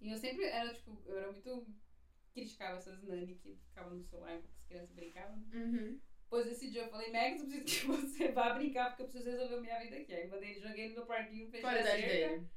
E 0.00 0.10
eu 0.10 0.16
sempre 0.16 0.44
era, 0.46 0.72
tipo, 0.74 1.00
eu 1.06 1.16
era 1.18 1.32
muito. 1.32 1.66
Criticava 2.32 2.76
essas 2.78 3.02
nani 3.02 3.34
que 3.34 3.56
ficavam 3.56 3.96
no 3.96 4.04
celular 4.04 4.36
enquanto 4.36 4.54
as 4.54 4.64
crianças 4.64 4.94
brincavam. 4.94 5.36
Uhum. 5.52 6.00
Pois 6.28 6.46
esse 6.46 6.70
dia 6.70 6.82
eu 6.82 6.88
falei, 6.90 7.10
Max, 7.10 7.40
eu 7.42 7.48
preciso 7.48 7.64
que 7.80 7.86
você 7.90 8.30
vá 8.30 8.54
brincar 8.54 8.90
porque 8.90 9.02
eu 9.02 9.08
preciso 9.08 9.30
resolver 9.30 9.60
minha 9.60 9.80
vida 9.80 9.96
aqui. 9.96 10.12
Aí 10.14 10.28
mandei 10.28 10.50
ele, 10.52 10.60
joguei 10.60 10.84
ele 10.86 10.94
no 10.94 11.06
parquinho, 11.06 11.50
fechei 11.50 11.68
a 11.68 11.82
cerca. 11.82 12.06
dele? 12.06 12.48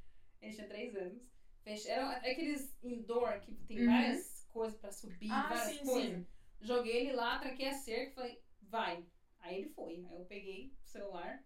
Ele 0.42 0.54
tinha 0.54 0.68
três 0.68 0.96
anos. 0.96 1.24
Fech... 1.64 1.88
Eram 1.90 2.10
aqueles 2.10 2.78
indoor 2.84 3.40
que 3.42 3.56
tem 3.66 3.80
Uhum. 3.80 3.86
várias 3.88 4.46
coisas 4.52 4.78
pra 4.80 4.92
subir, 4.92 5.32
Ah, 5.32 5.48
várias 5.50 5.78
sim, 5.78 5.86
coisas. 5.86 6.18
sim. 6.20 6.28
Joguei 6.62 6.98
ele 6.98 7.14
lá, 7.14 7.40
tranquei 7.40 7.68
a 7.68 7.74
cerca 7.74 8.12
e 8.12 8.14
falei, 8.14 8.44
vai. 8.62 9.04
Aí 9.44 9.58
ele 9.58 9.68
foi. 9.68 10.04
Aí 10.10 10.18
eu 10.18 10.26
peguei 10.26 10.72
o 10.84 10.88
celular. 10.88 11.38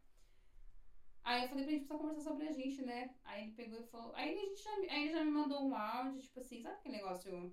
Aí 1.24 1.44
eu 1.44 1.50
falei 1.50 1.64
pra 1.66 1.74
gente 1.74 1.86
precisar 1.86 1.98
conversar 1.98 2.22
sobre 2.22 2.48
a 2.48 2.52
gente, 2.52 2.82
né? 2.84 3.10
Aí 3.26 3.44
ele 3.44 3.52
pegou 3.52 3.78
e 3.80 3.84
falou. 3.84 4.16
Aí, 4.16 4.32
a 4.32 4.46
gente 4.46 4.64
já, 4.64 4.72
aí 4.94 5.04
ele 5.04 5.12
já 5.12 5.24
me 5.24 5.32
mandou 5.32 5.68
um 5.68 5.76
áudio, 5.76 6.22
tipo 6.22 6.40
assim, 6.40 6.62
sabe 6.62 6.76
aquele 6.76 6.96
negócio? 6.96 7.52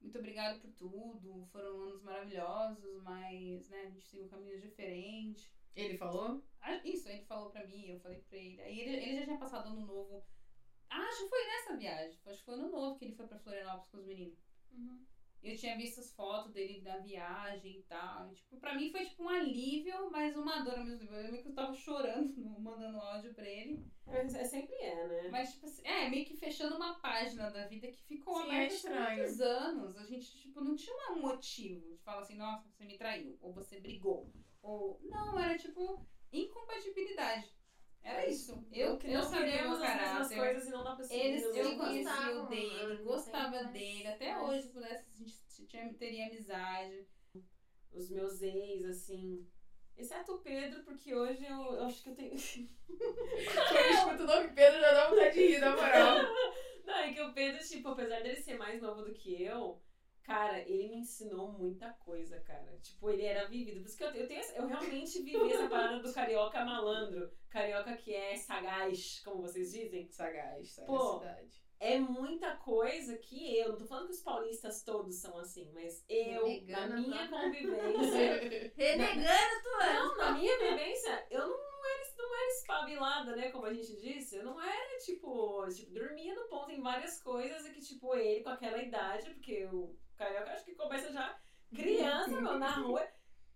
Muito 0.00 0.18
obrigado 0.18 0.60
por 0.60 0.70
tudo, 0.72 1.46
foram 1.50 1.80
anos 1.80 2.02
maravilhosos, 2.02 3.02
mas, 3.02 3.66
né, 3.68 3.80
a 3.82 3.86
gente 3.86 4.04
seguiu 4.04 4.28
caminhos 4.28 4.60
diferentes. 4.60 5.48
Ele 5.74 5.96
falou? 5.96 6.42
Isso, 6.84 7.08
ele 7.08 7.22
falou 7.22 7.48
pra 7.50 7.64
mim, 7.64 7.88
eu 7.88 7.98
falei 7.98 8.18
pra 8.28 8.36
ele. 8.36 8.60
Aí 8.60 8.80
ele, 8.80 8.96
ele 8.96 9.16
já 9.16 9.24
tinha 9.24 9.38
passado 9.38 9.68
ano 9.68 9.86
novo. 9.86 10.22
Ah, 10.90 11.00
acho 11.00 11.22
que 11.22 11.28
foi 11.28 11.46
nessa 11.46 11.76
viagem. 11.76 12.18
Acho 12.26 12.38
que 12.38 12.44
foi 12.44 12.54
ano 12.54 12.70
novo 12.70 12.98
que 12.98 13.04
ele 13.06 13.14
foi 13.14 13.26
pra 13.26 13.38
Florianópolis 13.38 13.88
com 13.88 13.96
os 13.98 14.04
meninos. 14.04 14.38
Uhum. 14.70 15.02
Eu 15.42 15.56
tinha 15.56 15.76
visto 15.76 16.00
as 16.00 16.12
fotos 16.12 16.52
dele 16.52 16.80
na 16.82 16.98
viagem 16.98 17.78
e 17.78 17.82
tal. 17.84 18.30
E, 18.32 18.34
tipo, 18.34 18.56
pra 18.58 18.74
mim 18.74 18.90
foi 18.90 19.04
tipo 19.04 19.22
um 19.22 19.28
alívio, 19.28 20.10
mas 20.10 20.34
uma 20.36 20.60
dor 20.60 20.78
ao 20.78 20.84
mesmo 20.84 20.98
tempo. 21.00 21.14
Eu 21.14 21.22
lembro 21.22 21.42
que 21.42 21.48
eu 21.48 21.54
tava 21.54 21.72
chorando, 21.72 22.34
no- 22.36 22.58
mandando 22.60 22.98
áudio 22.98 23.32
pra 23.34 23.48
ele. 23.48 23.84
Mas 24.06 24.34
é, 24.34 24.44
sempre 24.44 24.74
é, 24.76 25.06
né? 25.06 25.28
Mas, 25.30 25.52
tipo 25.52 25.66
assim, 25.66 25.82
é, 25.86 26.08
meio 26.08 26.24
que 26.24 26.36
fechando 26.36 26.76
uma 26.76 26.98
página 27.00 27.50
da 27.50 27.66
vida 27.66 27.86
que 27.88 28.02
ficou 28.04 28.36
Sim, 28.36 28.42
é 28.42 28.44
aberta 28.56 28.68
por 28.68 28.74
estranho. 28.74 29.16
muitos 29.18 29.40
anos. 29.40 29.96
A 29.96 30.04
gente, 30.06 30.38
tipo, 30.38 30.60
não 30.60 30.74
tinha 30.74 31.12
um 31.12 31.20
motivo 31.20 31.94
de 31.96 32.02
falar 32.02 32.20
assim, 32.22 32.36
nossa, 32.36 32.68
você 32.68 32.84
me 32.84 32.96
traiu, 32.98 33.36
ou 33.40 33.52
você 33.52 33.80
brigou. 33.80 34.32
Ou. 34.62 34.98
Não, 35.04 35.38
era 35.38 35.56
tipo 35.56 36.04
incompatibilidade. 36.32 37.55
Era 38.06 38.26
isso. 38.28 38.64
Eu, 38.72 38.98
Não 39.02 39.10
eu 39.10 39.22
sabia 39.24 39.62
meu 39.62 39.72
as 39.72 39.80
mesmas 39.80 39.80
caráter. 39.80 40.36
coisas 40.38 40.66
e 40.66 40.70
não 40.70 40.84
dá 40.84 40.94
pra. 40.94 41.06
Eles, 41.10 41.42
eu 41.44 41.76
conhecia 41.76 42.40
o 42.40 42.46
dele, 42.46 42.96
gostava 43.02 43.64
dele. 43.64 44.06
Até 44.06 44.32
mas- 44.34 44.48
hoje, 44.48 44.62
se 44.62 44.68
pudesse, 44.68 45.04
a 45.12 45.18
gente 45.18 45.66
tinha, 45.66 45.92
teria 45.94 46.26
amizade. 46.28 47.06
Os 47.92 48.08
meus 48.10 48.40
ex, 48.42 48.84
assim. 48.84 49.44
Exceto 49.96 50.34
o 50.34 50.38
Pedro, 50.40 50.84
porque 50.84 51.14
hoje 51.14 51.44
eu, 51.46 51.56
eu 51.74 51.84
acho 51.84 52.02
que 52.02 52.10
eu 52.10 52.14
tenho. 52.14 52.30
Quando 52.86 52.96
eu 53.76 53.90
escuto 53.90 54.22
o 54.22 54.26
nome 54.26 54.48
Pedro, 54.52 54.80
já 54.80 54.92
dá 54.92 55.08
vontade 55.10 55.34
de 55.34 55.46
rir, 55.46 55.58
na 55.58 55.70
moral. 55.74 56.16
Não, 56.86 56.94
é 56.98 57.12
que 57.12 57.20
o 57.20 57.32
Pedro, 57.32 57.66
tipo, 57.66 57.88
apesar 57.88 58.20
dele 58.22 58.36
ser 58.36 58.56
mais 58.56 58.80
novo 58.80 59.02
do 59.02 59.12
que 59.12 59.42
eu, 59.42 59.82
cara, 60.26 60.58
ele 60.60 60.88
me 60.88 60.96
ensinou 60.96 61.52
muita 61.52 61.92
coisa, 61.92 62.40
cara. 62.40 62.76
Tipo, 62.82 63.08
ele 63.10 63.24
era 63.24 63.46
vivido. 63.48 63.80
Por 63.80 63.86
isso 63.86 63.96
que 63.96 64.02
eu, 64.04 64.10
eu 64.10 64.26
tenho 64.26 64.42
eu 64.56 64.66
realmente 64.66 65.22
vivi 65.22 65.52
essa 65.52 65.68
parada 65.68 66.00
do 66.00 66.12
carioca 66.12 66.64
malandro. 66.64 67.30
Carioca 67.48 67.96
que 67.96 68.12
é 68.12 68.36
sagaz, 68.36 69.20
como 69.24 69.42
vocês 69.42 69.70
dizem. 69.72 70.10
Sagaz, 70.10 70.80
Pô. 70.84 70.98
sagacidade. 70.98 71.64
É 71.78 71.98
muita 72.00 72.56
coisa 72.56 73.16
que 73.18 73.56
eu, 73.56 73.68
não 73.68 73.76
tô 73.76 73.84
falando 73.86 74.06
que 74.06 74.14
os 74.14 74.22
paulistas 74.22 74.82
todos 74.82 75.14
são 75.16 75.36
assim, 75.38 75.70
mas 75.74 76.02
eu, 76.08 76.46
Renegando 76.46 76.88
na 76.88 77.00
minha 77.00 77.28
tua- 77.28 77.38
convivência, 77.42 78.72
Renegando 78.74 79.62
tu 79.62 79.80
é. 79.82 79.94
Não, 79.94 80.16
na 80.16 80.32
minha 80.32 80.58
vivência, 80.58 81.26
eu 81.30 81.40
não, 81.40 81.48
não, 81.48 81.86
era, 81.86 82.12
não 82.16 82.34
era 82.34 82.48
espabilada, 82.48 83.36
né? 83.36 83.50
Como 83.50 83.66
a 83.66 83.74
gente 83.74 83.94
disse. 84.00 84.36
Eu 84.36 84.44
não 84.44 84.60
era, 84.60 84.98
tipo, 85.04 85.66
tipo, 85.68 85.92
dormia 85.92 86.34
no 86.34 86.48
ponto 86.48 86.70
em 86.70 86.80
várias 86.80 87.22
coisas 87.22 87.64
e 87.66 87.72
que, 87.72 87.80
tipo, 87.80 88.14
ele 88.16 88.42
com 88.42 88.48
aquela 88.50 88.82
idade, 88.82 89.30
porque 89.34 89.66
o 89.66 89.94
carioca 90.16 90.52
acho 90.52 90.64
que 90.64 90.74
começa 90.74 91.12
já 91.12 91.38
criança, 91.74 92.40
meu, 92.40 92.58
na 92.58 92.70
rua, 92.78 93.06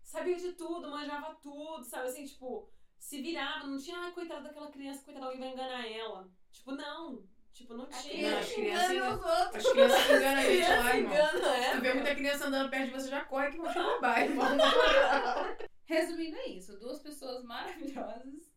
sabia 0.03 0.37
de 0.37 0.53
tudo, 0.53 0.91
manjava 0.91 1.35
tudo, 1.43 1.85
sabe? 1.85 2.09
Assim, 2.09 2.25
tipo, 2.27 2.69
se 2.99 3.23
virava, 3.23 3.67
não 3.67 3.79
tinha, 3.79 3.99
ah, 4.09 4.13
coitada 4.13 4.43
daquela 4.43 4.71
criança, 4.71 5.05
coitada, 5.05 5.27
alguém 5.27 5.41
vai 5.41 5.53
enganar 5.53 5.87
ela. 5.89 6.29
Tipo, 6.53 6.73
não. 6.73 7.25
Tipo, 7.53 7.75
não 7.75 7.87
tinha. 7.87 8.31
Não, 8.31 8.39
as 8.39 8.53
criança 8.53 8.87
crianças- 8.87 8.91
engana 8.93 9.11
os 9.17 9.25
outros. 9.41 9.67
As 9.67 9.73
crianças 9.73 10.07
que 10.07 10.13
enganam 10.13 10.39
a 10.39 10.43
gente 10.43 10.69
lá, 10.69 10.97
irmão. 10.97 11.13
engana, 11.13 11.39
Se 11.41 11.47
é. 11.65 11.71
tu 11.73 11.81
vê 11.81 11.95
muita 11.95 12.15
criança 12.15 12.47
andando 12.47 12.71
perto 12.71 12.85
de 12.87 12.91
você, 12.93 13.09
já 13.11 13.25
corre 13.25 13.51
que 13.51 13.57
vão 13.59 13.73
te 13.73 13.79
roubar, 13.79 14.23
irmão. 14.23 14.47
Resumindo, 15.85 16.37
é 16.37 16.47
isso. 16.49 16.79
Duas 16.79 17.01
pessoas 17.01 17.43
maravilhosas, 17.45 18.53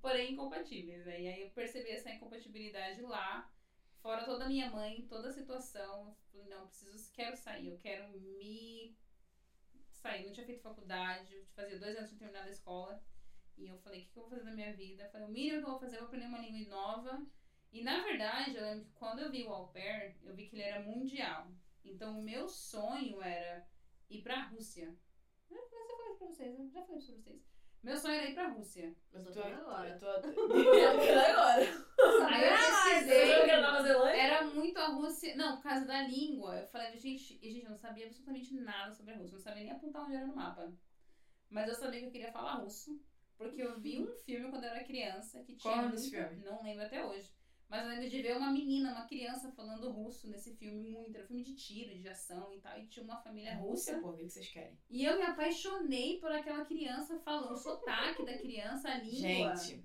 porém 0.00 0.32
incompatíveis. 0.32 1.04
né? 1.04 1.20
E 1.20 1.28
aí 1.28 1.42
eu 1.42 1.50
percebi 1.50 1.90
essa 1.90 2.10
incompatibilidade 2.10 3.02
lá. 3.02 3.48
Fora 4.00 4.24
toda 4.24 4.44
a 4.44 4.48
minha 4.48 4.70
mãe, 4.70 5.06
toda 5.08 5.28
a 5.28 5.32
situação. 5.32 6.16
Falei, 6.30 6.48
não, 6.48 6.66
preciso, 6.66 7.12
quero 7.12 7.36
sair. 7.36 7.68
Eu 7.68 7.78
quero 7.78 8.08
me 8.20 8.96
sair. 9.90 10.26
Não 10.26 10.32
tinha 10.32 10.46
feito 10.46 10.62
faculdade. 10.62 11.44
Fazia 11.54 11.78
dois 11.78 11.96
anos 11.96 12.10
de 12.10 12.16
terminar 12.16 12.44
a 12.44 12.50
escola. 12.50 13.02
E 13.56 13.66
eu 13.66 13.76
falei, 13.78 14.00
o 14.00 14.04
que, 14.04 14.12
que 14.12 14.18
eu 14.18 14.22
vou 14.22 14.30
fazer 14.30 14.44
da 14.44 14.54
minha 14.54 14.72
vida? 14.72 15.02
Eu 15.02 15.10
falei, 15.10 15.26
o 15.26 15.30
mínimo 15.30 15.58
que 15.58 15.64
eu 15.64 15.70
vou 15.70 15.80
fazer 15.80 15.96
é 15.96 15.98
eu 15.98 16.02
vou 16.02 16.08
aprender 16.08 16.26
uma 16.26 16.38
língua 16.38 16.70
nova. 16.70 17.26
E 17.72 17.82
na 17.82 18.02
verdade, 18.02 18.56
eu 18.56 18.62
lembro 18.62 18.86
que 18.86 18.92
quando 18.92 19.18
eu 19.18 19.30
vi 19.30 19.44
o 19.44 19.52
au 19.52 19.68
pair, 19.68 20.16
eu 20.22 20.34
vi 20.34 20.46
que 20.46 20.56
ele 20.56 20.62
era 20.62 20.82
mundial. 20.82 21.50
Então 21.84 22.18
o 22.18 22.22
meu 22.22 22.48
sonho 22.48 23.20
era 23.20 23.66
ir 24.08 24.22
pra 24.22 24.46
Rússia. 24.48 24.96
Eu 25.50 25.56
já 25.56 25.62
falei 25.68 25.86
isso 25.86 26.18
pra 26.18 26.26
vocês, 26.26 26.58
eu 26.58 26.70
já 26.70 26.82
falei 26.82 26.98
isso 26.98 27.12
pra 27.12 27.22
vocês. 27.22 27.57
Meu 27.82 27.96
sonho 27.96 28.14
era 28.16 28.28
ir 28.30 28.34
pra 28.34 28.48
Rússia. 28.48 28.94
Eu 29.12 29.24
tô 29.24 29.30
Tô- 29.32 29.40
agora. 29.42 29.96
tô- 30.00 30.20
tô- 30.20 30.52
agora. 30.52 31.62
Aí 32.28 32.44
eu 32.44 32.56
Você 32.56 32.90
pesquisei. 32.90 33.44
viu 33.46 33.62
Nova 33.62 33.82
Zelândia? 33.82 34.20
Era 34.22 34.44
muito 34.46 34.78
a 34.78 34.88
Rússia. 34.88 35.36
Não, 35.36 35.56
por 35.56 35.62
causa 35.62 35.86
da 35.86 36.02
língua. 36.02 36.56
Eu 36.60 36.66
falei, 36.68 36.96
gente, 36.98 37.38
e, 37.40 37.50
gente, 37.52 37.64
eu 37.64 37.70
não 37.70 37.78
sabia 37.78 38.06
absolutamente 38.06 38.54
nada 38.54 38.92
sobre 38.92 39.14
a 39.14 39.16
Rússia. 39.16 39.34
Eu 39.34 39.38
não 39.38 39.44
sabia 39.44 39.62
nem 39.64 39.72
apontar 39.72 40.02
onde 40.04 40.14
era 40.16 40.26
no 40.26 40.34
mapa. 40.34 40.72
Mas 41.50 41.68
eu 41.68 41.74
sabia 41.76 42.00
que 42.00 42.06
eu 42.06 42.10
queria 42.12 42.32
falar 42.32 42.54
russo. 42.54 43.00
Porque 43.36 43.62
eu 43.62 43.78
vi 43.80 44.00
um 44.02 44.12
filme 44.24 44.50
quando 44.50 44.64
eu 44.64 44.70
era 44.70 44.84
criança 44.84 45.38
que 45.44 45.54
tinha. 45.56 45.58
Qual 45.62 45.74
o 45.74 45.82
nome 45.82 45.92
desse 45.92 46.10
muito- 46.14 46.28
filme? 46.28 46.44
Não 46.44 46.62
lembro 46.62 46.84
até 46.84 47.04
hoje. 47.04 47.32
Mas 47.68 47.82
eu 47.82 47.88
lembro 47.90 48.08
de 48.08 48.22
ver 48.22 48.36
uma 48.36 48.50
menina, 48.50 48.92
uma 48.92 49.06
criança 49.06 49.52
falando 49.52 49.90
russo 49.90 50.28
nesse 50.28 50.56
filme 50.56 50.90
muito. 50.90 51.14
Era 51.14 51.24
um 51.24 51.26
filme 51.28 51.42
de 51.42 51.54
tiro, 51.54 51.98
de 51.98 52.08
ação 52.08 52.52
e 52.54 52.60
tal. 52.60 52.78
E 52.78 52.86
tinha 52.86 53.04
uma 53.04 53.20
família 53.20 53.50
É 53.50 53.54
russa. 53.54 53.92
Rússia, 53.92 54.00
pô, 54.00 54.10
o 54.10 54.16
que 54.16 54.28
vocês 54.28 54.48
querem? 54.48 54.78
E 54.88 55.04
eu 55.04 55.16
me 55.16 55.22
apaixonei 55.22 56.18
por 56.18 56.32
aquela 56.32 56.64
criança 56.64 57.18
falando 57.20 57.52
o 57.52 57.56
sotaque 57.56 58.24
da 58.24 58.38
criança, 58.38 58.88
a 58.88 58.98
língua. 58.98 59.54
Gente, 59.56 59.84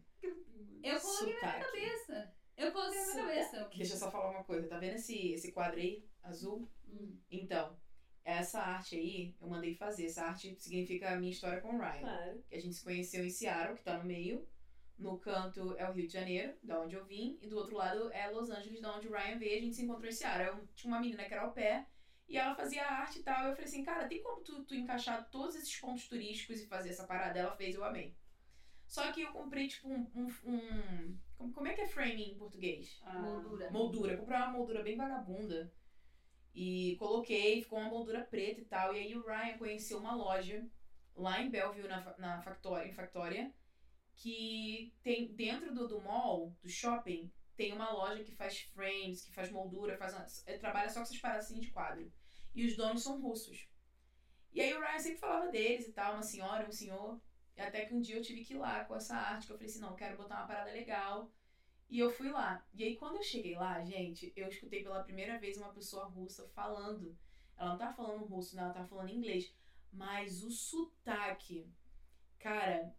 eu 0.82 1.00
coloquei 1.00 1.34
na 1.34 1.42
minha 1.42 1.66
cabeça. 1.66 2.34
Eu 2.56 2.72
coloquei 2.72 3.00
na 3.00 3.06
minha 3.06 3.26
cabeça. 3.26 3.70
Deixa 3.76 3.94
eu 3.94 3.98
só 3.98 4.12
falar 4.12 4.32
uma 4.32 4.44
coisa. 4.46 4.68
Tá 4.70 4.80
vendo 4.80 4.96
esse, 4.96 5.34
esse 5.34 5.52
quadro 5.52 5.80
aí, 5.80 6.06
azul? 6.22 6.72
Hum. 6.88 7.18
Então, 7.30 7.78
essa 8.24 8.62
arte 8.62 8.96
aí, 8.96 9.36
eu 9.42 9.48
mandei 9.50 9.76
fazer. 9.76 10.06
Essa 10.06 10.24
arte 10.24 10.56
significa 10.58 11.12
a 11.12 11.18
minha 11.18 11.32
história 11.32 11.60
com 11.60 11.76
o 11.76 11.80
Ryan. 11.80 12.00
Claro. 12.00 12.44
Que 12.48 12.56
a 12.56 12.62
gente 12.62 12.76
se 12.76 12.84
conheceu 12.84 13.26
em 13.26 13.30
Seattle, 13.30 13.76
que 13.76 13.84
tá 13.84 13.98
no 13.98 14.06
meio. 14.06 14.48
No 14.98 15.18
canto 15.18 15.76
é 15.78 15.90
o 15.90 15.94
Rio 15.94 16.08
de 16.08 16.14
Janeiro, 16.14 16.56
da 16.64 16.80
onde 16.80 16.96
eu 16.96 17.04
vim. 17.06 17.38
E 17.42 17.48
do 17.48 17.58
outro 17.58 17.76
lado 17.76 18.12
é 18.14 18.28
Los 18.30 18.50
Angeles, 18.50 18.80
da 18.82 18.96
onde 18.96 19.08
o 19.08 19.12
Ryan 19.12 19.38
veio. 19.38 19.58
A 19.58 19.62
gente 19.62 19.76
se 19.76 19.84
encontrou 19.84 20.08
em 20.08 20.12
Seattle. 20.14 20.48
Eu 20.60 20.68
tinha 20.76 20.94
uma 20.94 21.00
menina 21.02 21.24
que 21.26 21.34
era 21.34 21.44
ao 21.44 21.52
pé. 21.52 21.88
E 22.28 22.38
ela 22.38 22.56
fazia 22.56 22.86
arte 22.86 23.20
e 23.20 23.24
tal. 23.24 23.46
Eu 23.48 23.52
falei 23.54 23.66
assim, 23.66 23.84
cara, 23.84 24.08
tem 24.08 24.22
como 24.24 24.42
tu, 24.42 24.64
tu 24.64 24.76
encaixar 24.76 25.30
todos 25.30 25.56
esses 25.56 25.76
pontos 25.80 26.08
turísticos 26.08 26.62
e 26.62 26.68
fazer 26.68 26.90
essa 26.90 27.06
parada? 27.06 27.38
Ela 27.40 27.56
fez, 27.56 27.76
eu 27.76 27.84
amei. 27.84 28.16
Só 28.88 29.12
que 29.12 29.22
eu 29.22 29.32
comprei, 29.32 29.68
tipo, 29.68 29.90
um... 29.90 30.08
um, 30.16 30.28
um- 30.46 31.18
como, 31.38 31.52
como 31.52 31.68
é 31.68 31.74
que 31.74 31.82
é 31.82 31.88
frame 31.88 32.24
em 32.32 32.38
português? 32.38 33.02
Ah, 33.04 33.20
Moldura. 33.20 33.72
moldura. 33.72 34.18
Comprei 34.18 34.38
uma 34.38 34.52
moldura 34.52 34.84
bem 34.84 34.96
vagabunda. 34.96 35.74
E 36.56 36.96
coloquei, 36.98 37.62
ficou 37.64 37.80
uma 37.80 37.90
moldura 37.90 38.22
preta 38.22 38.62
e 38.62 38.66
tal. 38.66 38.96
E 38.96 39.00
aí 39.00 39.16
o 39.16 39.26
Ryan 39.26 39.58
conheceu 39.58 39.98
uma 39.98 40.14
loja 40.16 40.66
lá 41.16 41.42
em 41.42 41.50
Bellevue, 41.50 41.88
na, 41.88 42.16
na 42.18 42.42
Factoria, 42.42 42.88
em 42.88 42.94
Factoria, 42.94 43.52
que 44.16 44.94
tem 45.04 45.34
dentro 45.34 45.74
do, 45.74 45.88
do 45.88 46.02
mall, 46.02 46.56
do 46.62 46.70
shopping, 46.70 47.32
tem 47.56 47.74
uma 47.74 47.92
loja 47.92 48.24
que 48.24 48.36
faz 48.36 48.62
frames, 48.62 49.24
que 49.26 49.34
faz 49.34 49.52
moldura, 49.52 49.98
faz 49.98 50.14
uma- 50.14 50.26
é, 50.46 50.58
trabalha 50.58 50.90
só 50.90 50.96
com 50.96 51.04
essas 51.04 51.18
paradas 51.20 51.46
assim 51.46 51.60
de 51.60 51.72
quadro. 51.72 52.12
E 52.56 52.66
os 52.66 52.76
donos 52.76 53.04
são 53.04 53.20
russos. 53.22 53.68
E 54.52 54.62
aí 54.62 54.74
o 54.74 54.80
Ryan 54.80 55.00
sempre 55.00 55.20
falava 55.20 55.48
deles 55.52 55.88
e 55.88 55.94
tal, 55.94 56.14
uma 56.14 56.24
senhora, 56.24 56.68
um 56.68 56.72
senhor. 56.72 57.20
Até 57.58 57.86
que 57.86 57.94
um 57.94 58.02
dia 58.02 58.18
eu 58.18 58.22
tive 58.22 58.44
que 58.44 58.54
ir 58.54 58.58
lá 58.58 58.84
com 58.86 58.96
essa 58.96 59.16
arte, 59.16 59.48
que 59.48 59.54
eu 59.54 59.58
falei 59.58 59.70
assim, 59.70 59.80
não, 59.80 59.90
eu 59.90 59.96
quero 59.96 60.18
botar 60.18 60.38
uma 60.38 60.48
parada 60.48 60.72
legal. 60.72 61.32
E 61.90 62.00
eu 62.00 62.10
fui 62.10 62.30
lá. 62.32 62.66
E 62.74 62.84
aí, 62.84 62.96
quando 62.98 63.18
eu 63.18 63.24
cheguei 63.24 63.56
lá, 63.56 63.84
gente, 63.84 64.32
eu 64.36 64.48
escutei 64.48 64.84
pela 64.84 65.04
primeira 65.04 65.40
vez 65.40 65.58
uma 65.58 65.74
pessoa 65.74 66.06
russa 66.06 66.48
falando. 66.50 67.16
Ela 67.58 67.70
não 67.72 67.78
tava 67.78 67.94
falando 67.94 68.26
russo, 68.26 68.56
não, 68.56 68.64
ela 68.66 68.74
tava 68.74 68.88
falando 68.88 69.10
inglês. 69.12 69.54
Mas 69.92 70.44
o 70.44 70.52
sotaque. 70.52 71.68
Cara, 72.40 72.96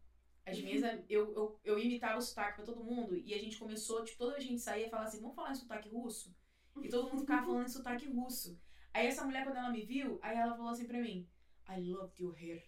as 0.47 0.61
minhas. 0.61 0.83
eu, 1.09 1.33
eu, 1.35 1.61
eu 1.65 1.79
imitava 1.79 2.19
o 2.19 2.23
sotaque 2.23 2.57
pra 2.57 2.65
todo 2.65 2.85
mundo. 2.85 3.17
E 3.17 3.33
a 3.35 3.39
gente 3.39 3.59
começou, 3.59 4.05
tipo, 4.05 4.19
toda 4.19 4.37
a 4.37 4.41
gente 4.41 4.61
saía, 4.61 4.89
falar 4.89 5.05
assim: 5.05 5.21
vamos 5.21 5.35
falar 5.35 5.53
em 5.53 5.57
sotaque 5.57 5.89
russo? 5.89 6.35
E 6.83 6.89
todo 6.89 7.09
mundo 7.09 7.21
ficava 7.21 7.47
falando 7.47 7.67
em 7.67 7.71
sotaque 7.71 8.07
russo. 8.07 8.59
Aí 8.93 9.07
essa 9.07 9.25
mulher, 9.25 9.45
quando 9.45 9.57
ela 9.57 9.71
me 9.71 9.83
viu, 9.83 10.19
aí 10.23 10.37
ela 10.37 10.57
falou 10.57 10.71
assim 10.71 10.87
pra 10.87 11.01
mim: 11.01 11.29
I 11.69 11.81
loved 11.81 12.23
your 12.23 12.35
hair. 12.35 12.63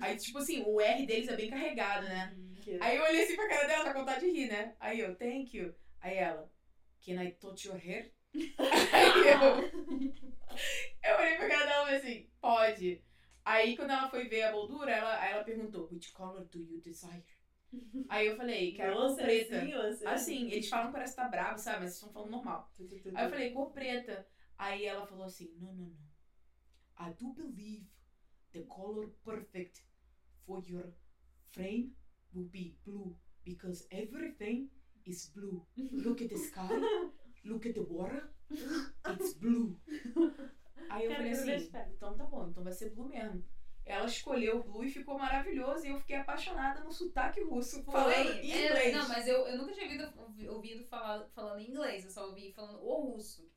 Aí, 0.00 0.16
tipo 0.16 0.38
assim, 0.38 0.62
o 0.66 0.80
R 0.80 1.06
deles 1.06 1.28
é 1.28 1.36
bem 1.36 1.50
carregado, 1.50 2.06
né? 2.06 2.34
Aí 2.80 2.96
eu 2.96 3.04
olhei 3.04 3.24
assim 3.24 3.36
pra 3.36 3.48
cara 3.48 3.66
dela, 3.66 3.84
tá 3.84 3.92
com 3.92 4.00
vontade 4.00 4.20
de 4.20 4.30
rir, 4.30 4.48
né? 4.48 4.74
Aí 4.80 5.00
eu, 5.00 5.14
thank 5.16 5.54
you. 5.56 5.74
Aí 6.00 6.16
ela, 6.16 6.50
can 7.04 7.22
I 7.22 7.32
touch 7.32 7.66
your 7.68 7.76
hair? 7.76 8.12
Aí 8.32 9.28
eu, 9.28 9.70
eu 11.04 11.18
olhei 11.18 11.36
pra 11.36 11.48
cara 11.48 11.66
dela 11.66 11.82
e 11.82 11.84
falei 11.84 11.96
assim, 11.96 12.30
pode. 12.40 13.04
Aí 13.44 13.76
quando 13.76 13.90
ela 13.90 14.08
foi 14.08 14.28
ver 14.28 14.42
a 14.42 14.52
moldura, 14.52 14.90
ela, 14.90 15.26
ela 15.26 15.44
perguntou, 15.44 15.88
which 15.90 16.12
color 16.12 16.44
do 16.46 16.58
you 16.58 16.80
desire? 16.80 17.24
Aí 18.08 18.26
eu 18.26 18.36
falei, 18.36 18.72
quero 18.74 18.92
cor 18.94 19.02
Nossa, 19.02 19.22
preta. 19.22 19.56
assim, 19.56 19.72
assim. 19.72 20.06
Assim, 20.06 20.50
eles 20.50 20.68
falam 20.68 20.86
que 20.86 20.92
parece 20.92 21.14
que 21.14 21.22
tá 21.22 21.28
bravo, 21.28 21.58
sabe? 21.58 21.76
Mas 21.80 21.84
eles 21.84 21.94
estão 21.94 22.12
falando 22.12 22.30
normal. 22.30 22.72
Aí 23.14 23.24
eu 23.24 23.30
falei, 23.30 23.52
cor 23.52 23.72
preta. 23.72 24.26
Aí 24.58 24.84
ela 24.84 25.06
falou 25.06 25.24
assim, 25.24 25.54
no, 25.58 25.72
no, 25.72 25.86
no. 25.86 26.10
I 26.98 27.14
do 27.14 27.32
believe 27.32 27.86
the 28.52 28.62
color 28.64 29.08
perfect 29.24 29.82
for 30.44 30.62
your 30.66 30.92
frame 31.52 31.94
will 32.34 32.48
be 32.50 32.76
blue 32.84 33.16
because 33.44 33.86
everything 33.90 34.68
is 35.06 35.32
blue. 35.34 35.66
Look 35.76 36.22
at 36.22 36.28
the 36.28 36.36
sky, 36.36 36.68
look 37.44 37.64
at 37.64 37.74
the 37.74 37.82
water, 37.82 38.30
it's 38.50 39.34
blue. 39.34 39.78
Aí 40.88 41.04
eu 41.04 41.10
Quero 41.10 41.36
falei 41.36 41.54
assim, 41.54 41.70
então 41.96 42.14
tá 42.16 42.24
bom, 42.24 42.48
então 42.48 42.62
vai 42.64 42.72
ser 42.72 42.90
blue 42.90 43.08
mesmo. 43.08 43.44
Ela 43.84 44.06
escolheu 44.06 44.58
o 44.60 44.62
blue 44.62 44.84
e 44.84 44.90
ficou 44.90 45.18
maravilhoso 45.18 45.84
e 45.84 45.90
eu 45.90 45.98
fiquei 45.98 46.16
apaixonada 46.16 46.80
no 46.80 46.92
sotaque 46.92 47.42
russo, 47.42 47.82
falando 47.84 48.30
em 48.34 48.52
É, 48.52 48.66
inglês. 48.66 48.94
não, 48.94 49.08
mas 49.08 49.26
eu, 49.26 49.46
eu 49.48 49.58
nunca 49.58 49.72
tinha 49.72 49.84
ouvido, 49.86 50.12
ouvi- 50.20 50.48
ouvido 50.48 50.84
falar, 50.84 51.26
falando 51.30 51.60
inglês, 51.60 52.04
eu 52.04 52.10
só 52.10 52.26
ouvi 52.28 52.52
falando 52.52 52.80
o 52.82 53.12
russo. 53.12 53.50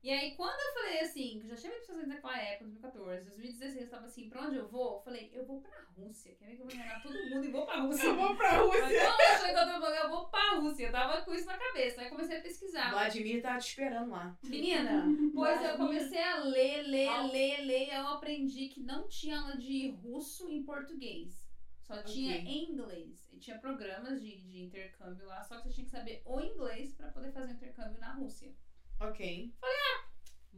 E 0.00 0.10
aí, 0.10 0.36
quando 0.36 0.58
eu 0.60 0.74
falei 0.74 1.00
assim, 1.00 1.40
que 1.40 1.46
eu 1.46 1.50
já 1.50 1.56
tinha 1.56 1.72
visto 1.72 1.86
pessoas 1.88 2.06
naquela 2.06 2.40
época, 2.40 2.64
2014, 2.66 3.24
2016, 3.24 3.82
eu 3.82 3.90
tava 3.90 4.06
assim, 4.06 4.28
pra 4.28 4.42
onde 4.46 4.56
eu 4.56 4.68
vou? 4.68 4.94
Eu 4.96 5.00
falei, 5.02 5.30
eu 5.34 5.44
vou 5.44 5.60
pra 5.60 5.84
Rússia. 5.96 6.36
Quer 6.36 6.46
ver 6.46 6.56
que 6.56 6.62
eu 6.62 6.66
vou 6.66 6.74
enganar 6.74 7.02
todo 7.02 7.14
mundo 7.30 7.44
e 7.44 7.50
vou 7.50 7.66
pra 7.66 7.80
Rússia. 7.80 8.06
Eu 8.06 8.16
vou 8.16 8.36
pra 8.36 8.52
Mas 8.52 8.60
Rússia. 8.62 9.02
não 9.02 9.16
achou 9.18 9.48
que 9.48 9.58
eu 9.58 9.80
tô 9.80 9.86
eu 9.88 10.10
vou 10.10 10.28
pra 10.28 10.54
Rússia. 10.54 10.86
Eu 10.86 10.92
tava 10.92 11.22
com 11.22 11.34
isso 11.34 11.46
na 11.46 11.58
cabeça. 11.58 12.00
Aí 12.00 12.10
comecei 12.10 12.38
a 12.38 12.42
pesquisar. 12.42 12.90
Vladimir 12.90 13.42
tava 13.42 13.58
te 13.58 13.68
esperando 13.68 14.10
lá. 14.10 14.38
Menina, 14.44 15.04
pois 15.34 15.62
eu 15.62 15.76
comecei 15.76 16.22
a 16.22 16.44
ler, 16.44 16.82
ler, 16.82 17.22
ler, 17.32 17.64
ler. 17.66 17.88
E 17.88 17.94
eu 17.94 18.06
aprendi 18.06 18.68
que 18.68 18.80
não 18.80 19.08
tinha 19.08 19.40
aula 19.40 19.56
de 19.56 19.90
russo 19.90 20.48
em 20.48 20.62
português. 20.62 21.48
Só 21.80 22.02
tinha 22.02 22.36
Ok. 22.36 22.46
em 22.46 22.70
inglês. 22.70 23.28
E 23.32 23.38
tinha 23.38 23.58
programas 23.58 24.22
de, 24.22 24.36
de 24.42 24.62
intercâmbio 24.62 25.26
lá, 25.26 25.42
só 25.42 25.56
que 25.56 25.64
você 25.64 25.74
tinha 25.74 25.84
que 25.86 25.90
saber 25.90 26.22
o 26.24 26.40
inglês 26.40 26.94
pra 26.94 27.08
poder 27.08 27.32
fazer 27.32 27.52
o 27.52 27.56
intercâmbio 27.56 27.98
na 27.98 28.12
Rússia. 28.12 28.52
Ok. 29.00 29.54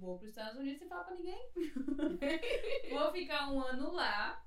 Vou 0.00 0.18
pros 0.18 0.30
Estados 0.30 0.58
Unidos 0.58 0.78
sem 0.78 0.88
falar 0.88 1.04
pra 1.04 1.14
ninguém. 1.14 1.52
vou 2.90 3.12
ficar 3.12 3.50
um 3.52 3.60
ano 3.60 3.92
lá. 3.92 4.42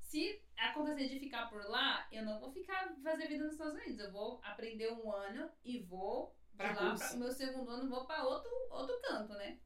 Se 0.00 0.42
acontecer 0.56 1.08
de 1.08 1.20
ficar 1.20 1.48
por 1.48 1.64
lá, 1.68 2.08
eu 2.10 2.24
não 2.24 2.40
vou 2.40 2.50
ficar 2.50 2.92
fazer 3.02 3.28
vida 3.28 3.44
nos 3.44 3.52
Estados 3.52 3.74
Unidos. 3.74 4.00
Eu 4.00 4.10
vou 4.10 4.40
aprender 4.42 4.92
um 4.92 5.12
ano 5.12 5.48
e 5.64 5.78
vou 5.78 6.36
de 6.50 6.56
Pra 6.56 6.72
lá 6.72 6.94
pra, 6.96 7.14
o 7.14 7.18
meu 7.18 7.30
segundo 7.30 7.70
ano 7.70 7.88
vou 7.88 8.04
pra 8.04 8.24
outro, 8.24 8.50
outro 8.70 9.00
canto, 9.00 9.32
né? 9.34 9.60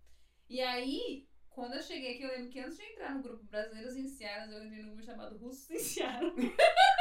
E 0.48 0.61
aí, 0.61 1.27
quando 1.48 1.74
eu 1.74 1.83
cheguei 1.83 2.14
aqui, 2.14 2.22
eu 2.22 2.31
lembro 2.31 2.50
que 2.50 2.61
antes 2.61 2.77
de 2.77 2.85
entrar 2.85 3.14
no 3.14 3.22
grupo 3.22 3.44
Brasileiros 3.44 3.94
Seattle, 4.11 4.57
eu 4.57 4.64
entrei 4.64 4.83
num 4.83 4.90
grupo 4.90 5.03
chamado 5.03 5.38
Russos 5.38 5.81
Seattle. 5.81 6.35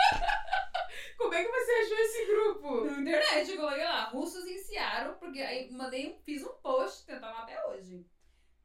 Como 1.34 1.42
é 1.42 1.44
que 1.46 1.66
você 1.66 1.72
achou 1.72 1.98
esse 1.98 2.26
grupo? 2.26 2.86
Na 2.86 3.00
internet, 3.02 3.50
eu 3.52 3.58
coloquei 3.58 3.84
lá, 3.84 4.04
russos 4.10 4.46
em 4.46 4.58
Seattle, 4.60 5.16
porque 5.16 5.40
aí 5.42 5.72
mandei, 5.72 6.10
um- 6.12 6.20
fiz 6.22 6.44
um 6.44 6.54
post, 6.62 7.06
tentava 7.06 7.40
até 7.40 7.66
hoje. 7.68 8.06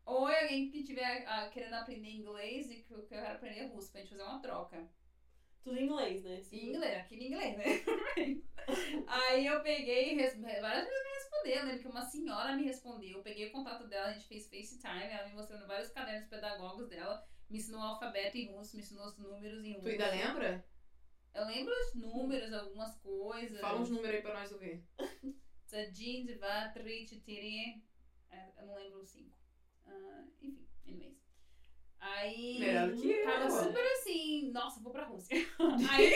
Ou 0.05 0.27
alguém 0.27 0.71
que 0.71 0.79
estiver 0.81 1.25
ah, 1.27 1.49
querendo 1.49 1.75
aprender 1.75 2.09
inglês 2.11 2.71
e 2.71 2.77
que 2.83 2.93
eu 2.93 3.03
quero 3.07 3.27
aprender 3.35 3.67
russo, 3.67 3.91
pra 3.91 4.01
gente 4.01 4.11
fazer 4.11 4.23
uma 4.23 4.41
troca. 4.41 4.89
Tudo 5.63 5.79
em 5.79 5.85
inglês, 5.85 6.23
né? 6.25 6.43
Em 6.53 6.69
inglês, 6.69 6.97
aqui 6.99 7.15
em 7.17 7.27
inglês, 7.29 7.57
né? 7.59 7.65
aí 9.07 9.47
eu 9.47 9.61
peguei, 9.63 10.13
e 10.13 10.17
res- 10.17 10.39
várias 10.41 10.85
vezes 10.87 11.05
me 11.05 11.15
respondeu, 11.15 11.55
eu 11.57 11.65
lembro 11.67 11.81
que 11.83 11.89
uma 11.89 12.03
senhora 12.03 12.55
me 12.57 12.65
respondeu, 12.65 13.19
eu 13.19 13.23
peguei 13.23 13.49
o 13.49 13.53
contato 13.53 13.87
dela, 13.87 14.09
a 14.09 14.13
gente 14.13 14.29
fez 14.29 14.49
FaceTime, 14.49 15.11
ela 15.13 15.29
me 15.29 15.35
mostrando 15.35 15.67
vários 15.67 15.91
cadernos 15.91 16.29
pedagógicos 16.29 16.89
dela, 16.89 17.27
me 17.51 17.59
ensinou 17.59 17.81
o 17.81 17.85
alfabeto 17.85 18.37
em 18.37 18.47
russo, 18.53 18.77
me 18.77 18.83
ensinou 18.83 19.07
os 19.07 19.17
números 19.19 19.65
em 19.65 19.73
russo. 19.73 19.83
Tu 19.85 19.89
ainda 19.91 20.11
lembra? 20.11 20.65
Eu 21.35 21.45
lembro 21.47 21.73
os 21.73 21.95
números, 21.95 22.53
algumas 22.53 22.95
coisas. 22.97 23.61
Fala 23.61 23.81
uns 23.81 23.91
números 23.91 24.17
aí 24.17 24.23
pra 24.23 24.35
nós 24.35 24.53
ouvir. 24.53 24.83
Zadin, 25.71 26.25
Dva, 26.27 26.69
Tri, 26.73 27.05
Titiri. 27.07 27.83
é, 28.31 28.53
Eu 28.59 28.67
não 28.67 28.75
lembro 28.75 29.01
os 29.01 29.09
cinco. 29.11 29.37
Ah, 29.87 30.25
enfim, 30.41 30.67
anyways. 30.87 31.17
Aí. 32.01 32.59
Melhor 32.61 32.93
que 32.93 33.11
eu, 33.11 33.25
Tava 33.25 33.45
olha. 33.53 33.65
super 33.65 33.85
assim, 33.93 34.51
nossa, 34.53 34.81
vou 34.81 34.93
pra 34.93 35.05
Rússia. 35.05 35.37
Aí. 35.91 36.13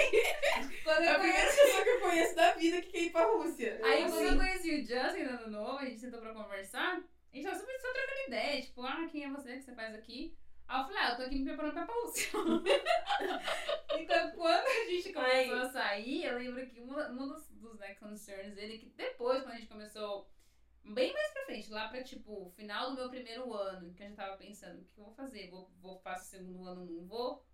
quando 0.85 1.03
É 1.03 1.09
a 1.09 1.13
eu 1.15 1.21
primeira 1.21 1.41
conheci, 1.49 1.61
pessoa 1.63 1.83
que 1.85 1.89
eu 1.91 2.01
conheço 2.01 2.35
da 2.37 2.53
vida 2.55 2.81
que 2.83 2.89
quer 2.91 3.03
ir 3.03 3.11
pra 3.13 3.27
Rússia. 3.27 3.81
aí 3.85 4.03
Assim. 4.05 4.13
quando 4.15 4.27
eu 4.27 4.37
conheci 4.39 4.75
o 4.75 4.79
Justin 4.87 5.23
no 5.25 5.31
ano 5.31 5.51
novo, 5.51 5.79
a 5.79 5.85
gente 5.85 5.99
sentou 6.01 6.21
pra 6.21 6.33
conversar. 6.35 6.97
A 6.99 7.37
gente 7.37 7.45
tava 7.45 7.59
super 7.59 7.81
só 7.81 7.93
trocando 7.93 8.27
ideia, 8.29 8.63
tipo, 8.63 8.83
ah, 8.83 9.09
quem 9.11 9.25
é 9.25 9.31
você, 9.31 9.53
o 9.55 9.57
que 9.59 9.63
você 9.63 9.75
faz 9.75 9.95
aqui? 9.95 10.37
Aí 10.69 10.81
eu 10.81 10.85
falei, 10.87 10.99
ah, 11.03 11.11
eu 11.11 11.17
tô 11.17 11.23
aqui 11.23 11.39
me 11.39 11.45
preparando 11.45 11.75
pra 11.75 11.85
Rússia. 11.85 12.31
então, 13.99 14.31
quando 14.33 14.67
a 14.67 14.91
gente 14.91 15.13
começou 15.13 15.57
a 15.57 15.71
sair, 15.71 16.25
eu 16.25 16.39
lembro 16.39 16.67
que 16.67 16.81
um, 16.81 17.17
dos, 17.29 17.49
dos 17.51 17.79
né, 17.79 17.95
concerns 17.95 18.55
dele, 18.55 18.79
que 18.79 18.87
depois, 18.91 19.43
quando 19.43 19.55
a 19.55 19.59
gente 19.59 19.69
começou, 19.69 20.31
bem 20.85 21.13
mais 21.13 21.33
pra 21.33 21.45
frente, 21.45 21.71
lá 21.71 21.89
pra, 21.89 22.03
tipo, 22.03 22.51
final 22.57 22.91
do 22.91 22.97
meu 22.97 23.11
primeiro 23.11 23.53
ano, 23.53 23.93
que 23.93 24.03
eu 24.03 24.09
já 24.09 24.17
tava 24.17 24.37
pensando, 24.37 24.81
o 24.81 24.85
que 24.85 24.99
eu 24.99 25.05
vou 25.05 25.15
fazer? 25.15 25.51
Vou, 25.51 25.71
vou 25.81 26.01
o 26.25 26.31
segundo 26.31 26.65
ano, 26.67 26.87
não 26.87 27.07
vou? 27.07 27.47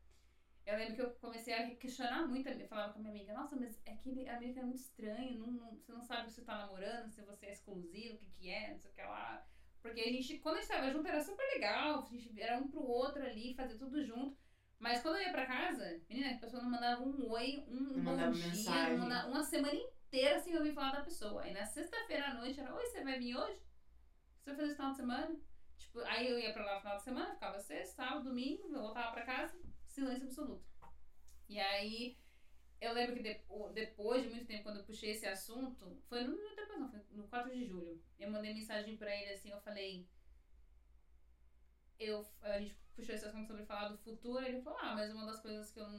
Eu 0.64 0.76
lembro 0.76 0.94
que 0.96 1.02
eu 1.02 1.10
comecei 1.12 1.54
a 1.54 1.74
questionar 1.76 2.26
muito, 2.26 2.46
eu 2.48 2.68
falava 2.68 2.92
com 2.92 2.98
a 2.98 3.02
minha 3.02 3.14
amiga, 3.14 3.32
nossa, 3.32 3.56
mas 3.56 3.80
é 3.86 3.96
que 3.96 4.10
ele- 4.10 4.28
americano 4.28 4.66
é 4.66 4.68
muito 4.68 4.80
estranho, 4.80 5.38
não, 5.38 5.46
não- 5.46 5.76
você 5.78 5.92
não 5.92 6.02
sabe 6.02 6.28
se 6.28 6.36
você 6.36 6.42
tá 6.42 6.58
namorando, 6.58 7.10
se 7.10 7.22
você 7.22 7.46
é 7.46 7.52
exclusivo, 7.52 8.16
o 8.16 8.18
que 8.18 8.26
que 8.32 8.50
é, 8.50 8.70
não 8.72 8.78
sei 8.78 8.90
o 8.90 8.94
que 8.94 9.00
lá. 9.02 9.46
Porque 9.82 10.00
a 10.00 10.04
gente, 10.12 10.38
quando 10.38 10.56
a 10.56 10.60
gente 10.60 10.70
tava 10.70 10.90
junto, 10.90 11.06
era 11.08 11.20
super 11.22 11.44
legal, 11.54 12.00
a 12.04 12.16
gente 12.16 12.40
era 12.40 12.58
um 12.58 12.68
pro 12.68 12.82
outro 12.82 13.22
ali, 13.22 13.54
fazer 13.54 13.78
tudo 13.78 14.04
junto. 14.04 14.36
Mas 14.78 15.02
quando 15.02 15.16
eu 15.16 15.22
ia 15.22 15.32
pra 15.32 15.46
casa, 15.46 16.00
menina, 16.08 16.34
a 16.34 16.38
pessoa 16.38 16.62
não 16.62 16.70
mandava 16.70 17.02
um 17.02 17.30
oi, 17.30 17.64
um, 17.68 17.80
Não 17.96 18.16
bom 18.16 18.30
dia, 18.30 18.46
mensagem. 18.46 18.92
não 18.96 19.04
mandava 19.04 19.28
uma 19.28 19.42
semana 19.42 19.74
inteira 19.74 20.38
sem 20.40 20.56
ouvir 20.56 20.72
falar 20.72 20.92
da 20.92 21.02
pessoa. 21.02 21.42
Aí 21.42 21.52
na 21.52 21.64
sexta-feira 21.64 22.26
à 22.28 22.34
noite 22.34 22.60
era, 22.60 22.74
oi, 22.74 22.86
você 22.86 23.02
vai 23.02 23.18
vir 23.18 23.36
hoje? 23.36 23.60
Você 24.40 24.50
vai 24.50 24.56
fazer 24.56 24.66
esse 24.68 24.76
final 24.76 24.90
de 24.92 24.96
semana? 24.96 25.36
Tipo, 25.78 26.00
aí 26.00 26.28
eu 26.28 26.38
ia 26.38 26.52
pra 26.52 26.64
lá 26.64 26.74
no 26.76 26.80
final 26.80 26.96
de 26.96 27.02
semana, 27.02 27.34
ficava 27.34 27.58
sexta, 27.58 27.96
sábado, 27.96 28.24
domingo, 28.24 28.68
eu 28.72 28.80
voltava 28.82 29.12
pra 29.12 29.24
casa, 29.24 29.58
silêncio 29.86 30.24
absoluto. 30.26 30.64
E 31.48 31.58
aí, 31.58 32.16
eu 32.80 32.92
lembro 32.92 33.16
que 33.16 33.22
de- 33.22 33.40
depois 33.74 34.22
de 34.22 34.28
muito 34.30 34.46
tempo, 34.46 34.62
quando 34.64 34.78
eu 34.78 34.84
puxei 34.84 35.10
esse 35.10 35.26
assunto, 35.26 36.00
foi 36.08 36.22
no, 36.24 36.36
depois 36.36 36.78
não, 36.80 36.90
foi 36.90 37.00
no 37.12 37.28
4 37.28 37.52
de 37.52 37.64
julho. 37.66 38.00
Eu 38.18 38.30
mandei 38.30 38.54
mensagem 38.54 38.96
pra 38.96 39.14
ele 39.14 39.32
assim, 39.32 39.50
eu 39.50 39.60
falei. 39.60 40.06
Eu, 41.98 42.24
a 42.42 42.60
gente 42.60 42.76
puxou 42.94 43.14
esse 43.14 43.24
assunto 43.24 43.46
sobre 43.46 43.64
falar 43.64 43.88
do 43.88 43.98
futuro, 43.98 44.44
ele 44.44 44.60
falou, 44.62 44.78
ah, 44.80 44.94
mas 44.94 45.12
uma 45.12 45.26
das 45.26 45.40
coisas 45.40 45.70
que 45.72 45.80
eu 45.80 45.88
não, 45.88 45.98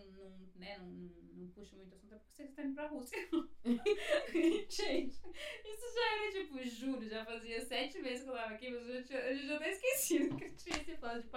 né, 0.55 0.77
não, 0.77 0.87
não, 0.87 1.09
não 1.33 1.47
puxo 1.49 1.75
muito 1.75 1.93
assunto 1.93 2.13
é 2.13 2.17
porque 2.17 2.33
você 2.35 2.43
está 2.43 2.63
indo 2.63 2.73
pra 2.75 2.87
Rússia. 2.87 3.17
gente, 4.69 5.15
isso 5.15 5.93
já 5.93 6.15
era 6.15 6.31
tipo 6.31 6.63
julho, 6.63 7.09
já 7.09 7.25
fazia 7.25 7.59
sete 7.65 7.99
meses 7.99 8.23
que 8.23 8.29
eu 8.29 8.33
tava 8.33 8.53
aqui, 8.53 8.69
mas 8.69 8.87
eu 8.87 8.95
já 8.95 9.03
tinha, 9.03 9.19
eu 9.19 9.47
já 9.47 9.55
até 9.57 9.71
esquecido 9.71 10.37
que 10.37 10.45
eu 10.45 10.55
tinha 10.55 10.77
esse 10.77 10.95
plano 10.97 11.21
de 11.21 11.27
ir 11.27 11.29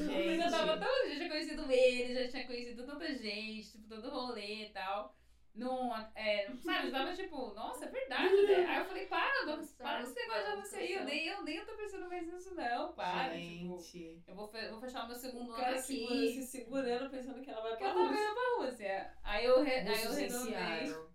Rússia. 0.00 0.24
Mas 0.26 0.44
eu 0.44 0.50
tava 0.50 0.72
Gente. 0.72 0.80
tão. 0.84 1.08
Já 1.08 1.14
tinha 1.16 1.28
conhecido 1.28 1.72
ele, 1.72 2.14
já 2.24 2.28
tinha 2.28 2.46
conhecido 2.46 2.86
tanta 2.86 3.14
gente, 3.14 3.72
tipo, 3.72 3.88
todo 3.88 4.10
rolê 4.10 4.66
e 4.66 4.70
tal. 4.70 5.16
Não, 5.54 5.94
é, 6.16 6.50
sabe, 6.64 6.88
eu 6.88 6.90
tava 6.92 7.14
tipo, 7.14 7.54
nossa, 7.54 7.84
é 7.84 7.88
verdade, 7.88 8.34
né? 8.42 8.66
Aí 8.66 8.78
eu 8.80 8.84
falei, 8.86 9.06
para, 9.06 9.44
Douglas, 9.44 9.70
para 9.74 9.98
com 9.98 10.10
esse 10.10 10.14
negócio 10.16 10.56
de 10.56 10.68
você 10.68 10.76
aí, 10.78 10.92
eu 10.94 11.04
nem, 11.04 11.26
eu 11.28 11.44
nem 11.44 11.64
tô 11.64 11.76
pensando 11.76 12.08
mais 12.08 12.26
nisso, 12.26 12.52
não, 12.56 12.92
para. 12.92 13.38
Tipo, 13.38 13.78
Gente. 13.80 14.24
eu 14.26 14.34
vou, 14.34 14.48
fe- 14.48 14.68
vou 14.70 14.80
fechar 14.80 15.04
o 15.04 15.06
meu 15.06 15.14
segundo 15.14 15.50
O 15.52 15.54
ano 15.54 15.64
aqui. 15.66 15.80
segura, 15.80 16.26
se 16.26 16.42
segurando, 16.42 17.08
pensando 17.08 17.40
que 17.40 17.48
ela 17.50 17.60
vai 17.62 17.76
pra 17.76 17.86
eu 17.86 17.92
tava 17.94 18.04
Rússia. 18.04 18.24
indo 18.24 18.34
pra 18.34 18.64
Rússia. 18.66 19.14
Aí 19.22 19.44
eu, 19.44 19.62
re, 19.62 19.70
aí 19.70 20.02
eu 20.02 20.12
renovei. 20.12 21.13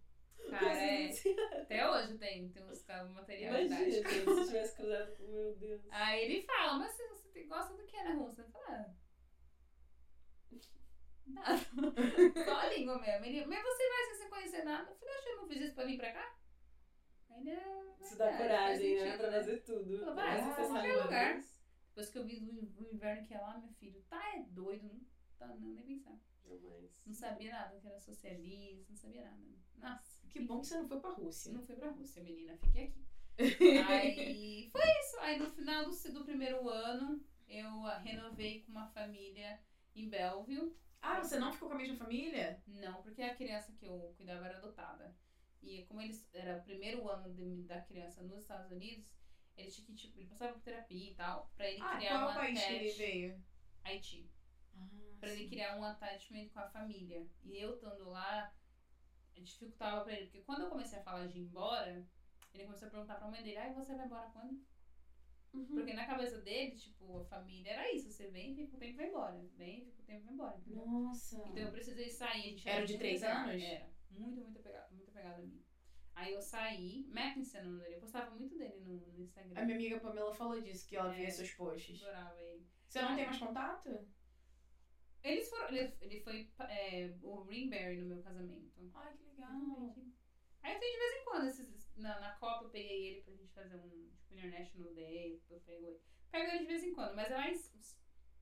Cara, 0.50 0.78
é, 0.78 1.10
até 1.62 1.90
hoje 1.90 2.18
tem, 2.18 2.50
tem 2.50 2.64
uns 2.64 2.86
material 3.14 3.62
Imagina, 3.62 4.10
se 4.10 4.46
tivesse 4.46 4.76
cruzado 4.76 5.16
com 5.16 5.24
meu 5.28 5.56
Deus. 5.56 5.82
Aí 5.92 6.24
ele 6.26 6.42
fala, 6.44 6.80
mas 6.80 6.98
você, 6.98 7.44
gosta 7.44 7.74
do 7.76 7.86
que 7.86 8.04
na 8.04 8.14
Rússia? 8.14 8.42
Eu 8.42 8.50
falo, 8.50 8.66
ah. 8.68 8.86
Nada. 11.28 11.60
Só 12.46 12.56
a 12.60 12.70
língua 12.70 13.00
mesmo. 13.00 13.26
Ele, 13.26 13.46
mas 13.46 13.62
você 13.62 13.90
vai 13.90 14.16
sem 14.16 14.30
conhecer 14.30 14.64
nada? 14.64 14.90
Eu 14.90 14.96
falei, 14.96 15.14
acho 15.14 15.24
que 15.24 15.30
eu 15.30 15.38
não 15.38 15.48
fiz 15.48 15.62
isso 15.62 15.76
pra 15.76 15.86
vir 15.86 15.98
pra 15.98 16.14
cá. 16.14 16.36
Aí 17.30 17.44
não. 17.44 17.96
Isso 18.02 18.18
dá 18.18 18.26
verdade, 18.26 18.48
coragem, 18.48 18.96
né? 18.96 19.18
Pra 19.18 19.32
fazer 19.32 19.58
tudo. 19.64 20.00
Fala, 20.00 20.16
vai, 20.16 20.42
você 20.42 20.68
qualquer 20.68 21.04
lugar. 21.04 21.30
inglês? 21.32 21.60
Depois 21.90 22.10
que 22.10 22.18
eu 22.18 22.26
vi 22.26 22.38
o 22.78 22.94
inverno 22.94 23.28
que 23.28 23.34
é 23.34 23.40
lá, 23.40 23.58
meu 23.58 23.74
filho, 23.74 24.02
tá 24.10 24.36
é 24.36 24.44
doido, 24.44 24.88
não 24.88 25.02
tá 25.38 25.48
não, 25.48 25.70
nem 25.74 25.84
pensar. 25.84 26.18
Jamais. 26.58 26.92
Não 27.06 27.14
sabia 27.14 27.52
nada 27.52 27.80
que 27.80 27.88
era 27.88 28.00
socialista, 28.00 28.86
não 28.92 28.98
sabia 28.98 29.24
nada. 29.24 29.60
Nossa. 29.78 30.28
Que 30.30 30.40
bom 30.42 30.62
que 30.62 30.68
você 30.68 30.76
não 30.78 30.88
foi 30.88 31.00
pra 31.00 31.12
Rússia. 31.12 31.52
Não 31.52 31.64
fui 31.66 31.76
pra 31.76 31.90
Rússia, 31.92 32.24
menina, 32.24 32.56
fiquei 32.58 32.86
aqui. 32.86 33.06
Aí 33.88 34.70
foi 34.72 34.82
isso. 34.82 35.20
Aí 35.22 35.40
no 35.40 35.50
final 35.50 35.86
do, 35.90 36.14
do 36.14 36.24
primeiro 36.26 36.68
ano, 36.70 37.24
eu 37.48 37.82
renovei 38.04 38.62
com 38.62 38.72
uma 38.72 38.88
família 38.88 39.60
em 39.96 40.08
Belleville. 40.10 40.76
Ah, 41.02 41.24
você 41.24 41.40
não 41.40 41.52
ficou 41.54 41.70
com 41.70 41.76
a 41.76 41.78
mesma 41.78 41.96
família? 41.96 42.62
Não, 42.68 43.02
porque 43.02 43.22
a 43.22 43.34
criança 43.36 43.72
que 43.74 43.86
eu 43.86 44.14
cuidava 44.18 44.46
era 44.46 44.58
adotada. 44.58 45.16
E 45.62 45.84
como 45.86 46.02
eles 46.02 46.28
era 46.34 46.58
o 46.58 46.64
primeiro 46.64 47.08
ano 47.10 47.34
de- 47.34 47.64
da 47.64 47.82
criança 47.82 48.22
nos 48.24 48.40
Estados 48.40 48.72
Unidos, 48.72 49.06
ele 49.58 49.70
tinha 49.72 49.86
que, 49.86 49.94
tipo, 49.94 50.18
ele 50.18 50.28
passava 50.28 50.54
por 50.54 50.62
terapia 50.62 51.12
e 51.12 51.16
tal, 51.16 51.52
pra 51.56 51.70
ele 51.70 51.82
Ah, 51.82 51.98
criar 51.98 52.10
qual 52.10 52.22
é 52.22 52.28
um 52.28 52.32
o 52.32 52.36
país 52.36 52.64
que 52.66 52.74
ele 52.74 52.92
veio? 52.94 53.44
Haiti. 53.84 54.30
Ah, 54.74 54.88
Pra 55.20 55.30
ele 55.32 55.50
criar 55.50 55.78
um 55.78 55.84
attachment 55.84 56.50
com 56.50 56.60
a 56.60 56.70
família. 56.70 57.28
E 57.44 57.58
eu 57.58 57.74
estando 57.76 58.10
lá, 58.10 58.54
dificultava 59.36 60.04
pra 60.04 60.14
ele. 60.14 60.26
Porque 60.26 60.42
quando 60.44 60.62
eu 60.64 60.70
comecei 60.70 61.00
a 61.00 61.04
falar 61.04 61.28
de 61.28 61.40
ir 61.40 61.44
embora, 61.44 62.06
ele 62.54 62.64
começou 62.66 62.88
a 62.88 62.92
perguntar 62.92 63.16
pra 63.16 63.28
mãe 63.30 63.44
dele, 63.44 63.58
ai, 63.58 63.74
você 63.74 63.96
vai 63.96 64.06
embora 64.06 64.30
quando? 64.32 64.60
Uhum. 65.54 65.66
Porque 65.66 65.94
na 65.94 66.06
cabeça 66.06 66.40
dele, 66.42 66.76
tipo, 66.76 67.20
a 67.20 67.26
família 67.26 67.72
era 67.72 67.92
isso. 67.94 68.12
Você 68.12 68.28
vem, 68.30 68.56
fica 68.56 68.76
o 68.76 68.80
tempo 68.80 68.94
e 68.94 68.98
vai 68.98 69.08
embora. 69.10 69.46
Vem, 69.56 69.84
fica 69.86 70.02
o 70.02 70.06
tempo 70.06 70.22
e 70.22 70.26
vai 70.26 70.34
embora. 70.34 70.58
entendeu? 70.58 70.86
Nossa. 70.86 71.38
Então 71.38 71.64
eu 71.64 71.72
precisei 71.72 72.10
sair. 72.10 72.40
A 72.40 72.50
gente 72.50 72.70
Era 72.70 72.86
de 72.86 72.94
muito 72.94 73.00
três 73.00 73.24
apegado. 73.24 73.50
anos? 73.50 73.64
Era. 73.64 73.90
Muito, 74.12 74.42
muito 74.42 74.60
apegado, 74.60 74.92
muito 74.94 75.10
apegado 75.10 75.40
a 75.40 75.44
mim. 75.44 75.64
Aí 76.16 76.34
eu 76.34 76.42
saí, 76.42 77.08
Mackinson 77.14 77.78
dele. 77.78 77.96
Eu 77.96 78.00
postava 78.02 78.36
muito 78.36 78.58
dele 78.58 78.80
no, 78.82 78.98
no 79.14 79.24
Instagram. 79.24 79.60
A 79.60 79.66
minha 79.66 79.78
amiga 79.78 80.00
Pamela 80.00 80.34
falou 80.34 80.62
disso, 80.62 80.88
que 80.88 80.96
ela 80.98 81.14
É. 81.14 81.18
via 81.18 81.32
seus 81.32 81.52
posts. 81.54 82.02
Adorava 82.04 82.40
ele. 82.42 82.68
Você 82.88 83.02
não 83.02 83.16
tem 83.16 83.26
mais 83.26 83.38
contato? 83.40 84.08
Eles 85.24 85.50
foram. 85.50 85.68
Ele, 85.70 85.94
ele 86.02 86.22
foi 86.22 86.50
é, 86.70 87.14
o 87.22 87.42
Ringberry 87.44 87.98
no 87.98 88.08
meu 88.08 88.22
casamento. 88.24 88.72
Ai, 88.94 89.14
que 89.18 89.24
legal. 89.24 89.96
Aí 90.62 90.74
eu 90.74 90.80
tenho 90.80 90.94
de 90.94 91.00
vez 91.00 91.22
em 91.22 91.26
quando, 91.26 91.48
esses, 91.48 91.92
na, 91.98 92.20
na 92.20 92.32
Copa 92.36 92.66
eu 92.66 92.70
peguei 92.70 93.08
ele 93.08 93.22
pra 93.22 93.34
gente 93.34 93.52
fazer 93.54 93.76
um 93.78 94.10
tipo, 94.18 94.34
International 94.34 94.94
Day, 94.94 95.42
eu 95.50 95.60
pego 95.62 95.86
ele. 95.86 96.00
Pego 96.32 96.50
ele 96.52 96.60
de 96.60 96.66
vez 96.66 96.84
em 96.84 96.94
quando, 96.94 97.16
mas 97.16 97.32
é 97.32 97.36
mais 97.38 97.72
os- 97.74 97.98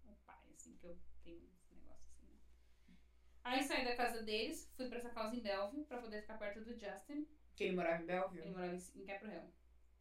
o 0.06 0.16
pai, 0.26 0.50
assim, 0.54 0.76
que 0.78 0.86
eu 0.86 0.98
tenho 1.24 1.44
esse 1.54 1.74
negócio 1.76 2.06
assim, 2.12 2.26
né? 2.28 2.96
Aí 3.44 3.63
saí 3.63 3.86
da 3.86 3.96
casa 3.96 4.24
deles, 4.24 4.72
fui 4.76 4.88
pra 4.90 4.98
essa 4.98 5.10
casa 5.10 5.36
em 5.36 5.42
Belleville 5.42 5.86
pra 5.86 6.02
poder 6.02 6.22
ficar 6.22 6.38
perto 6.38 6.62
do 6.62 6.74
Justin. 6.78 7.28
Que 7.56 7.66
ele 7.66 7.76
morava 7.76 7.98
em 7.98 8.06
Ele 8.06 8.08
Belleville? 8.08 8.50
morava 8.52 8.74
em 8.76 9.02
em 9.02 9.06
Capra 9.06 9.34
Hill. 9.34 9.54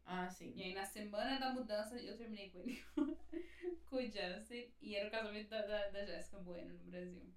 Ah, 0.09 0.29
sim. 0.29 0.53
E 0.55 0.63
aí 0.63 0.73
na 0.73 0.85
semana 0.85 1.37
da 1.37 1.53
mudança 1.53 1.99
eu 1.99 2.17
terminei 2.17 2.49
com 2.49 2.59
ele. 2.59 2.81
com 3.85 3.97
o 3.97 4.01
Justin. 4.01 4.71
E 4.81 4.95
era 4.95 5.09
o 5.09 5.11
casamento 5.11 5.49
da, 5.49 5.61
da, 5.61 5.89
da 5.89 6.05
Jéssica 6.05 6.39
Bueno 6.39 6.73
no 6.73 6.89
Brasil. 6.89 7.29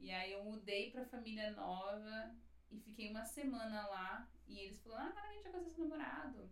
E 0.00 0.10
aí 0.10 0.32
eu 0.32 0.42
mudei 0.42 0.90
pra 0.90 1.06
família 1.06 1.52
nova 1.52 2.34
e 2.72 2.80
fiquei 2.80 3.08
uma 3.08 3.24
semana 3.24 3.86
lá. 3.86 4.28
E 4.48 4.58
eles 4.58 4.82
falaram, 4.82 5.16
ah, 5.16 5.32
gente 5.32 5.44
vai 5.44 5.52
conhecer 5.52 5.74
seu 5.76 5.84
namorado. 5.84 6.50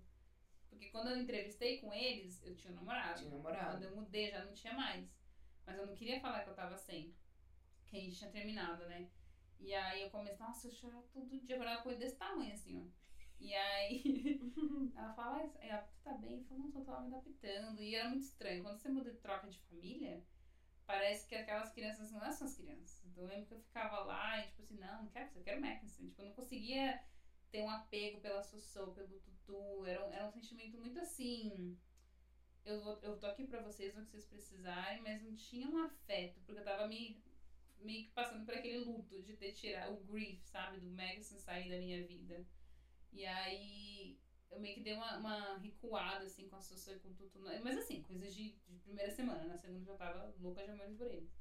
Porque 0.70 0.90
quando 0.90 1.11
eu 1.11 1.18
entrevistei 1.18 1.81
com 1.81 1.92
eles, 1.92 2.40
eu 2.44 2.55
tinha 2.55 2.73
um 2.73 2.77
namorado. 2.77 3.18
Tinha 3.18 3.31
namorado. 3.31 3.73
Quando 3.73 3.83
eu 3.83 3.97
mudei, 3.97 4.31
já 4.31 4.44
não 4.44 4.55
tinha 4.55 4.75
mais. 4.75 5.09
Mas 5.66 5.77
eu 5.77 5.87
não 5.87 5.94
queria 5.94 6.20
falar 6.20 6.44
que 6.44 6.51
eu 6.51 6.55
tava 6.55 6.77
sem. 6.79 7.12
Que 7.87 7.97
a 7.97 8.01
gente 8.01 8.16
tinha 8.16 8.31
terminado, 8.31 8.87
né? 8.87 9.11
E 9.59 9.75
aí 9.75 10.03
eu 10.03 10.11
comecei, 10.11 10.38
nossa, 10.38 10.68
eu 10.68 10.73
chorava 10.73 11.07
todo 11.12 11.38
dia, 11.40 11.57
agora 11.57 11.73
uma 11.73 11.83
coisa 11.83 11.99
desse 11.99 12.16
tamanho, 12.16 12.53
assim, 12.53 12.79
ó. 12.81 13.04
E 13.45 13.55
aí 13.55 14.03
ela 14.97 15.13
fala, 15.15 15.43
ah, 15.71 15.79
tu 15.79 15.95
tá 16.03 16.15
bem? 16.15 16.39
Eu 16.39 16.45
falo, 16.45 16.61
não, 16.63 16.71
só 16.71 16.81
tava 16.83 17.01
me 17.03 17.09
adaptando. 17.15 17.83
E 17.83 17.95
era 17.95 18.09
muito 18.09 18.23
estranho. 18.25 18.63
Quando 18.63 18.79
você 18.79 18.89
muda 18.89 19.11
de 19.11 19.19
troca 19.19 19.49
de 19.49 19.59
família, 19.61 20.23
parece 20.87 21.27
que 21.29 21.35
aquelas 21.37 21.71
crianças 21.73 22.11
não 22.11 22.21
são 22.33 22.47
as 22.47 22.55
crianças. 22.55 23.05
Então 23.05 23.25
eu 23.25 23.29
lembro 23.31 23.47
que 23.47 23.55
eu 23.55 23.59
ficava 23.61 24.01
lá 24.01 24.39
e 24.41 24.47
tipo 24.49 24.63
assim, 24.63 24.79
não, 24.79 25.03
não 25.05 25.11
quero 25.11 25.27
isso, 25.27 25.39
eu 25.39 25.43
quero 25.45 25.61
Mackinson. 25.61 26.07
Tipo, 26.07 26.23
eu 26.23 26.27
não 26.27 26.33
conseguia 26.35 27.01
ter 27.51 27.63
um 27.63 27.71
apego 27.71 28.21
pela 28.21 28.43
Sossô, 28.43 28.89
pelo 28.93 29.19
Tutu. 29.19 29.85
Era, 29.87 30.05
um- 30.07 30.13
era 30.13 30.25
um 30.27 30.31
sentimento 30.31 30.79
muito 30.79 30.99
assim. 31.01 31.77
Eu, 32.65 32.81
vou, 32.81 32.99
eu 33.03 33.17
tô 33.19 33.27
aqui 33.27 33.45
pra 33.45 33.61
vocês, 33.61 33.95
no 33.95 34.03
que 34.05 34.11
vocês 34.11 34.25
precisarem, 34.27 35.01
mas 35.03 35.23
não 35.23 35.35
tinha 35.37 35.69
um 35.69 35.79
afeto, 35.79 36.41
porque 36.47 36.61
eu 36.61 36.65
tava 36.65 36.87
me, 36.89 37.23
meio 37.81 38.05
que 38.05 38.11
passando 38.13 38.45
por 38.45 38.55
aquele 38.55 38.79
luto 38.79 39.23
de 39.23 39.35
ter 39.35 39.53
tirado 39.53 39.95
o 39.95 40.05
grief, 40.05 40.41
sabe, 40.47 40.79
do 40.79 40.91
Magnuson 40.91 41.39
sair 41.39 41.69
da 41.71 41.79
minha 41.79 42.05
vida. 42.07 42.45
E 43.14 43.24
aí 43.24 44.18
eu 44.50 44.61
meio 44.61 44.74
que 44.74 44.83
dei 44.83 44.94
uma, 44.94 45.16
uma 45.18 45.57
recuada, 45.59 46.24
assim, 46.27 46.48
com 46.48 46.57
a 46.57 46.61
Sossô 46.61 46.92
e 46.92 46.98
com 46.98 47.09
o 47.09 47.14
Tutu. 47.14 47.40
Mas 47.62 47.79
assim, 47.79 48.03
coisas 48.03 48.35
de, 48.35 48.53
de 48.68 48.79
primeira 48.81 49.11
semana. 49.11 49.44
Na 49.44 49.57
segunda 49.57 49.81
eu 49.81 49.85
já 49.87 49.94
tava 49.96 50.35
louca 50.40 50.64
de 50.64 50.70
amores 50.70 50.96
por 50.96 51.07
eles. 51.07 51.33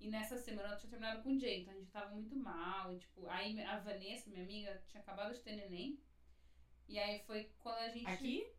E 0.00 0.08
nessa 0.08 0.36
semana 0.36 0.74
eu 0.74 0.78
tinha 0.78 0.90
terminado 0.90 1.22
com 1.22 1.30
o 1.30 1.38
Jay, 1.38 1.60
então 1.60 1.72
a 1.72 1.76
gente 1.76 1.92
tava 1.92 2.10
muito 2.12 2.34
mal. 2.34 2.92
E, 2.92 2.98
tipo, 2.98 3.28
aí 3.28 3.60
a 3.62 3.78
Vanessa, 3.78 4.30
minha 4.30 4.42
amiga, 4.42 4.82
tinha 4.88 5.00
acabado 5.00 5.32
de 5.34 5.40
ter 5.40 5.54
neném. 5.54 6.00
E 6.88 6.98
aí 6.98 7.20
foi 7.20 7.52
quando 7.60 7.78
a 7.78 7.88
gente. 7.88 8.06
Aqui? 8.06 8.52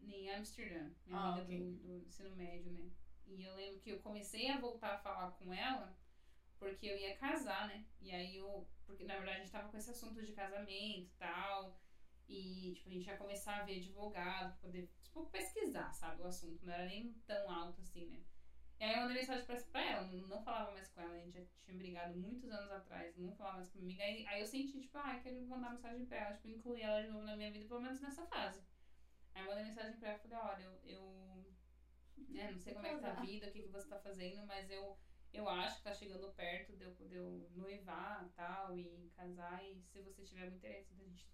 Em 0.00 0.30
Amsterdã, 0.30 0.90
minha 1.04 1.18
Ah, 1.18 1.32
amiga 1.32 1.42
ok. 1.46 1.58
do, 1.58 1.72
do 1.78 2.06
ensino 2.06 2.36
médio, 2.36 2.70
né? 2.70 2.90
E 3.26 3.42
eu 3.42 3.56
lembro 3.56 3.80
que 3.80 3.90
eu 3.90 3.98
comecei 4.00 4.48
a 4.48 4.60
voltar 4.60 4.94
a 4.94 4.98
falar 4.98 5.32
com 5.32 5.52
ela 5.52 5.96
porque 6.58 6.86
eu 6.86 6.96
ia 6.96 7.16
casar, 7.16 7.66
né? 7.68 7.84
E 8.00 8.10
aí 8.12 8.36
eu. 8.36 8.68
Porque 8.86 9.04
na 9.04 9.16
verdade 9.16 9.38
a 9.38 9.40
gente 9.40 9.50
tava 9.50 9.68
com 9.68 9.76
esse 9.76 9.90
assunto 9.90 10.22
de 10.22 10.32
casamento 10.32 11.10
e 11.10 11.16
tal. 11.18 11.76
E 12.28 12.72
tipo, 12.74 12.88
a 12.88 12.92
gente 12.92 13.06
ia 13.06 13.16
começar 13.16 13.60
a 13.60 13.62
ver 13.64 13.78
advogado, 13.78 14.50
pra 14.52 14.68
poder 14.68 14.90
tipo, 15.02 15.26
pesquisar, 15.26 15.92
sabe, 15.92 16.22
o 16.22 16.26
assunto. 16.26 16.64
Não 16.66 16.72
era 16.72 16.86
nem 16.86 17.12
tão 17.26 17.50
alto 17.50 17.80
assim, 17.80 18.06
né? 18.06 18.22
E 18.78 18.84
aí 18.84 18.94
eu 18.94 19.00
mandei 19.00 19.16
mensagem 19.16 19.46
pra, 19.46 19.56
pra 19.56 19.90
ela, 19.90 20.06
não, 20.06 20.28
não 20.28 20.42
falava 20.42 20.72
mais 20.72 20.88
com 20.88 21.00
ela, 21.00 21.14
a 21.14 21.18
gente 21.18 21.32
já 21.32 21.44
tinha 21.64 21.76
brigado 21.76 22.18
muitos 22.18 22.50
anos 22.50 22.70
atrás, 22.70 23.16
não 23.16 23.34
falava 23.34 23.58
mais 23.58 23.70
com 23.70 23.78
minha 23.78 23.86
amiga. 23.86 24.04
Aí, 24.04 24.26
aí 24.26 24.40
eu 24.40 24.46
senti, 24.46 24.80
tipo, 24.80 24.98
ah, 24.98 25.18
quero 25.22 25.40
mandar 25.46 25.70
mensagem 25.70 26.04
pra 26.04 26.18
ela, 26.18 26.34
tipo, 26.34 26.48
incluir 26.48 26.82
ela 26.82 27.02
de 27.02 27.08
novo 27.08 27.24
na 27.24 27.36
minha 27.36 27.50
vida, 27.50 27.66
pelo 27.66 27.80
menos 27.80 28.00
nessa 28.00 28.26
fase. 28.26 28.62
Aí 29.34 29.42
eu 29.42 29.48
mandei 29.48 29.64
mensagem 29.64 29.98
pra 29.98 30.08
ela 30.10 30.18
e 30.18 30.28
falei, 30.28 30.38
olha, 30.38 30.62
eu, 30.62 30.80
eu 30.84 31.54
né, 32.28 32.50
não 32.50 32.58
sei 32.58 32.74
como 32.74 32.86
é 32.86 32.94
que 32.94 33.00
tá 33.00 33.12
a 33.12 33.20
vida, 33.20 33.46
o 33.46 33.50
que, 33.50 33.62
que 33.62 33.68
você 33.68 33.88
tá 33.88 33.98
fazendo, 33.98 34.46
mas 34.46 34.70
eu, 34.70 34.98
eu 35.32 35.48
acho 35.48 35.78
que 35.78 35.84
tá 35.84 35.94
chegando 35.94 36.30
perto 36.34 36.76
de 36.76 36.84
eu, 36.84 36.94
de 36.94 37.14
eu 37.14 37.50
noivar 37.54 38.26
e 38.26 38.30
tal, 38.30 38.76
e 38.76 39.10
casar, 39.16 39.64
e 39.64 39.80
se 39.80 40.00
você 40.00 40.22
tiver 40.22 40.42
algum 40.42 40.56
interesse 40.56 40.92
da 40.92 41.02
gente 41.02 41.26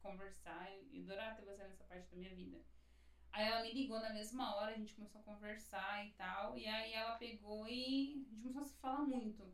conversar, 0.00 0.70
e 0.90 1.00
adorar 1.00 1.36
ter 1.36 1.44
você 1.44 1.62
nessa 1.64 1.84
parte 1.84 2.10
da 2.10 2.16
minha 2.16 2.34
vida. 2.34 2.60
Aí 3.32 3.46
ela 3.46 3.62
me 3.62 3.72
ligou 3.72 4.00
na 4.00 4.12
mesma 4.12 4.56
hora, 4.56 4.72
a 4.72 4.76
gente 4.76 4.94
começou 4.94 5.20
a 5.20 5.24
conversar 5.24 6.04
e 6.04 6.10
tal, 6.12 6.56
e 6.56 6.66
aí 6.66 6.92
ela 6.92 7.16
pegou 7.16 7.68
e 7.68 8.24
a 8.26 8.32
gente 8.32 8.40
começou 8.40 8.62
a 8.62 8.64
se 8.64 8.76
falar 8.80 9.02
muito. 9.02 9.52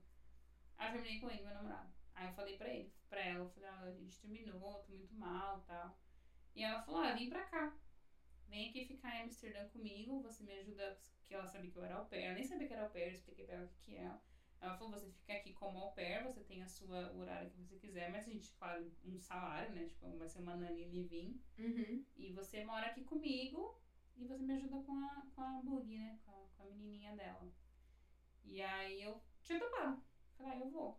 Aí 0.79 0.89
eu 0.89 0.93
terminei 0.93 1.21
com 1.21 1.31
ele, 1.31 1.43
meu 1.43 1.53
namorado. 1.53 1.91
Aí 2.15 2.27
eu 2.27 2.33
falei 2.33 2.57
pra 2.57 2.69
ele, 2.69 2.91
pra 3.09 3.21
ela, 3.21 3.45
eu 3.45 3.49
falei, 3.49 3.69
ah, 3.69 3.83
a 3.83 3.93
gente 3.93 4.19
terminou, 4.21 4.81
tô 4.81 4.93
muito 4.93 5.15
mal 5.15 5.59
e 5.59 5.67
tal. 5.67 5.97
E 6.55 6.63
ela 6.63 6.81
falou, 6.83 7.01
ah, 7.03 7.13
vem 7.13 7.29
pra 7.29 7.45
cá. 7.45 7.75
Vem 8.49 8.69
aqui 8.69 8.87
ficar 8.87 9.15
em 9.17 9.23
Amsterdã 9.23 9.67
comigo, 9.69 10.21
você 10.21 10.43
me 10.43 10.55
ajuda, 10.55 10.97
que 11.27 11.35
ela 11.35 11.47
sabia 11.47 11.71
que 11.71 11.77
eu 11.77 11.85
era 11.85 11.97
au 11.97 12.07
pair. 12.07 12.29
Eu 12.29 12.35
nem 12.35 12.45
sabia 12.45 12.67
que 12.67 12.73
era 12.73 12.85
au 12.85 12.91
pair, 12.91 13.09
eu 13.09 13.13
expliquei 13.13 13.45
pra 13.45 13.57
ela 13.57 13.65
o 13.65 13.69
que 13.69 13.81
que 13.81 13.97
é. 13.97 14.17
Ela 14.61 14.77
falou, 14.77 14.91
você 14.91 15.07
fica 15.09 15.35
aqui 15.35 15.53
como 15.53 15.79
au 15.79 15.93
pair, 15.93 16.23
você 16.23 16.41
tem 16.43 16.63
a 16.63 16.69
sua 16.69 17.13
horário 17.13 17.51
que 17.51 17.57
você 17.57 17.77
quiser, 17.77 18.11
mas 18.11 18.27
a 18.27 18.31
gente, 18.33 18.51
claro, 18.53 18.91
um 19.05 19.19
salário, 19.19 19.73
né? 19.75 19.85
Tipo, 19.85 20.17
vai 20.17 20.29
ser 20.29 20.39
uma 20.39 20.57
nani 20.57 20.85
living. 20.85 21.39
Uhum. 21.59 22.03
E 22.17 22.33
você 22.33 22.65
mora 22.65 22.87
aqui 22.87 23.05
comigo 23.05 23.79
e 24.17 24.25
você 24.25 24.43
me 24.43 24.55
ajuda 24.55 24.79
com 24.81 24.93
a, 24.93 25.27
com 25.35 25.43
a 25.43 25.59
Boogie, 25.63 25.99
né? 25.99 26.19
Com 26.25 26.33
a, 26.33 26.47
com 26.57 26.63
a 26.63 26.67
menininha 26.67 27.15
dela. 27.15 27.51
E 28.45 28.61
aí 28.63 29.03
eu 29.03 29.21
tinha 29.43 29.59
topado. 29.59 30.03
Falei, 30.37 30.53
ah, 30.53 30.59
eu 30.59 30.71
vou. 30.71 30.99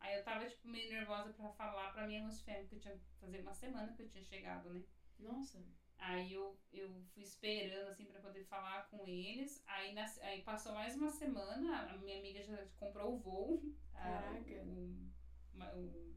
Aí 0.00 0.14
eu 0.14 0.24
tava, 0.24 0.46
tipo, 0.46 0.68
meio 0.68 0.88
nervosa 0.88 1.30
pra 1.30 1.50
falar 1.50 1.90
pra 1.90 2.06
minha 2.06 2.24
host 2.24 2.44
family, 2.44 2.66
que 2.66 2.74
eu 2.76 2.80
tinha 2.80 2.98
fazer 3.20 3.40
uma 3.40 3.52
semana 3.52 3.92
que 3.92 4.02
eu 4.02 4.08
tinha 4.08 4.22
chegado, 4.22 4.70
né? 4.70 4.82
Nossa. 5.18 5.62
Aí 5.98 6.32
eu, 6.32 6.56
eu 6.72 7.02
fui 7.14 7.22
esperando, 7.22 7.88
assim, 7.88 8.06
pra 8.06 8.20
poder 8.20 8.42
falar 8.42 8.86
com 8.90 9.06
eles. 9.06 9.62
Aí, 9.66 9.92
nas- 9.94 10.18
aí 10.18 10.42
passou 10.42 10.72
mais 10.72 10.94
uma 10.94 11.08
semana, 11.08 11.90
a 11.90 11.96
minha 11.96 12.16
amiga 12.18 12.42
já 12.42 12.64
comprou 12.76 13.14
o 13.14 13.18
voo. 13.18 13.62
A- 13.94 14.02
Caraca. 14.02 14.62
O, 14.62 15.10
ma- 15.52 15.72
o 15.72 16.12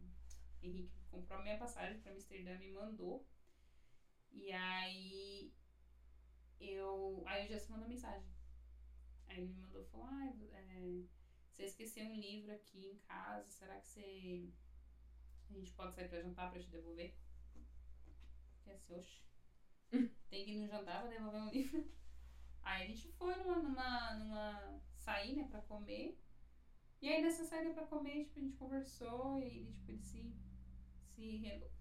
Henrique 0.62 0.92
comprou 1.10 1.40
a 1.40 1.42
minha 1.42 1.58
passagem 1.58 2.00
pra 2.00 2.12
Amsterdã, 2.12 2.56
me 2.58 2.70
mandou. 2.72 3.26
E 4.32 4.52
aí 4.52 5.52
eu. 6.60 7.24
Aí 7.26 7.46
o 7.46 7.48
Jess 7.48 7.68
mandou 7.70 7.88
mensagem. 7.88 8.28
Aí 9.28 9.38
ele 9.38 9.48
me 9.48 9.62
mandou 9.62 9.84
falou, 9.86 10.08
ah, 10.08 10.28
é, 10.54 11.04
você 11.54 11.64
esqueceu 11.64 12.06
um 12.06 12.16
livro 12.20 12.52
aqui 12.52 12.86
em 12.86 12.96
casa, 13.08 13.50
será 13.52 13.78
que 13.80 13.88
você. 13.88 14.50
A 15.50 15.54
gente 15.54 15.72
pode 15.74 15.94
sair 15.96 16.08
pra 16.08 16.22
jantar 16.22 16.50
pra 16.50 16.60
te 16.60 16.70
devolver? 16.70 17.14
Fiquei 18.58 18.74
assim, 18.74 18.94
oxe. 18.94 19.29
Tem 20.30 20.46
que 20.46 20.52
ir 20.52 20.60
no 20.60 20.68
jantar 20.68 21.02
pra 21.02 21.10
devolver 21.10 21.42
um 21.42 21.50
livro. 21.50 21.84
Aí 22.62 22.84
a 22.84 22.88
gente 22.88 23.08
foi 23.14 23.36
numa, 23.38 23.58
numa, 23.62 24.14
numa 24.16 24.82
sair, 24.96 25.36
né, 25.36 25.48
pra 25.50 25.62
comer. 25.62 26.18
E 27.02 27.08
aí 27.10 27.22
nessa 27.22 27.46
saída 27.46 27.74
pra 27.74 27.86
comer, 27.88 28.26
tipo, 28.26 28.40
a 28.40 28.42
gente 28.44 28.58
conversou 28.58 29.40
e 29.40 29.44
ele, 29.46 29.72
tipo, 29.74 29.92
ele 29.92 30.00
se. 30.02 30.34
se, 31.16 31.38
re, 31.38 31.72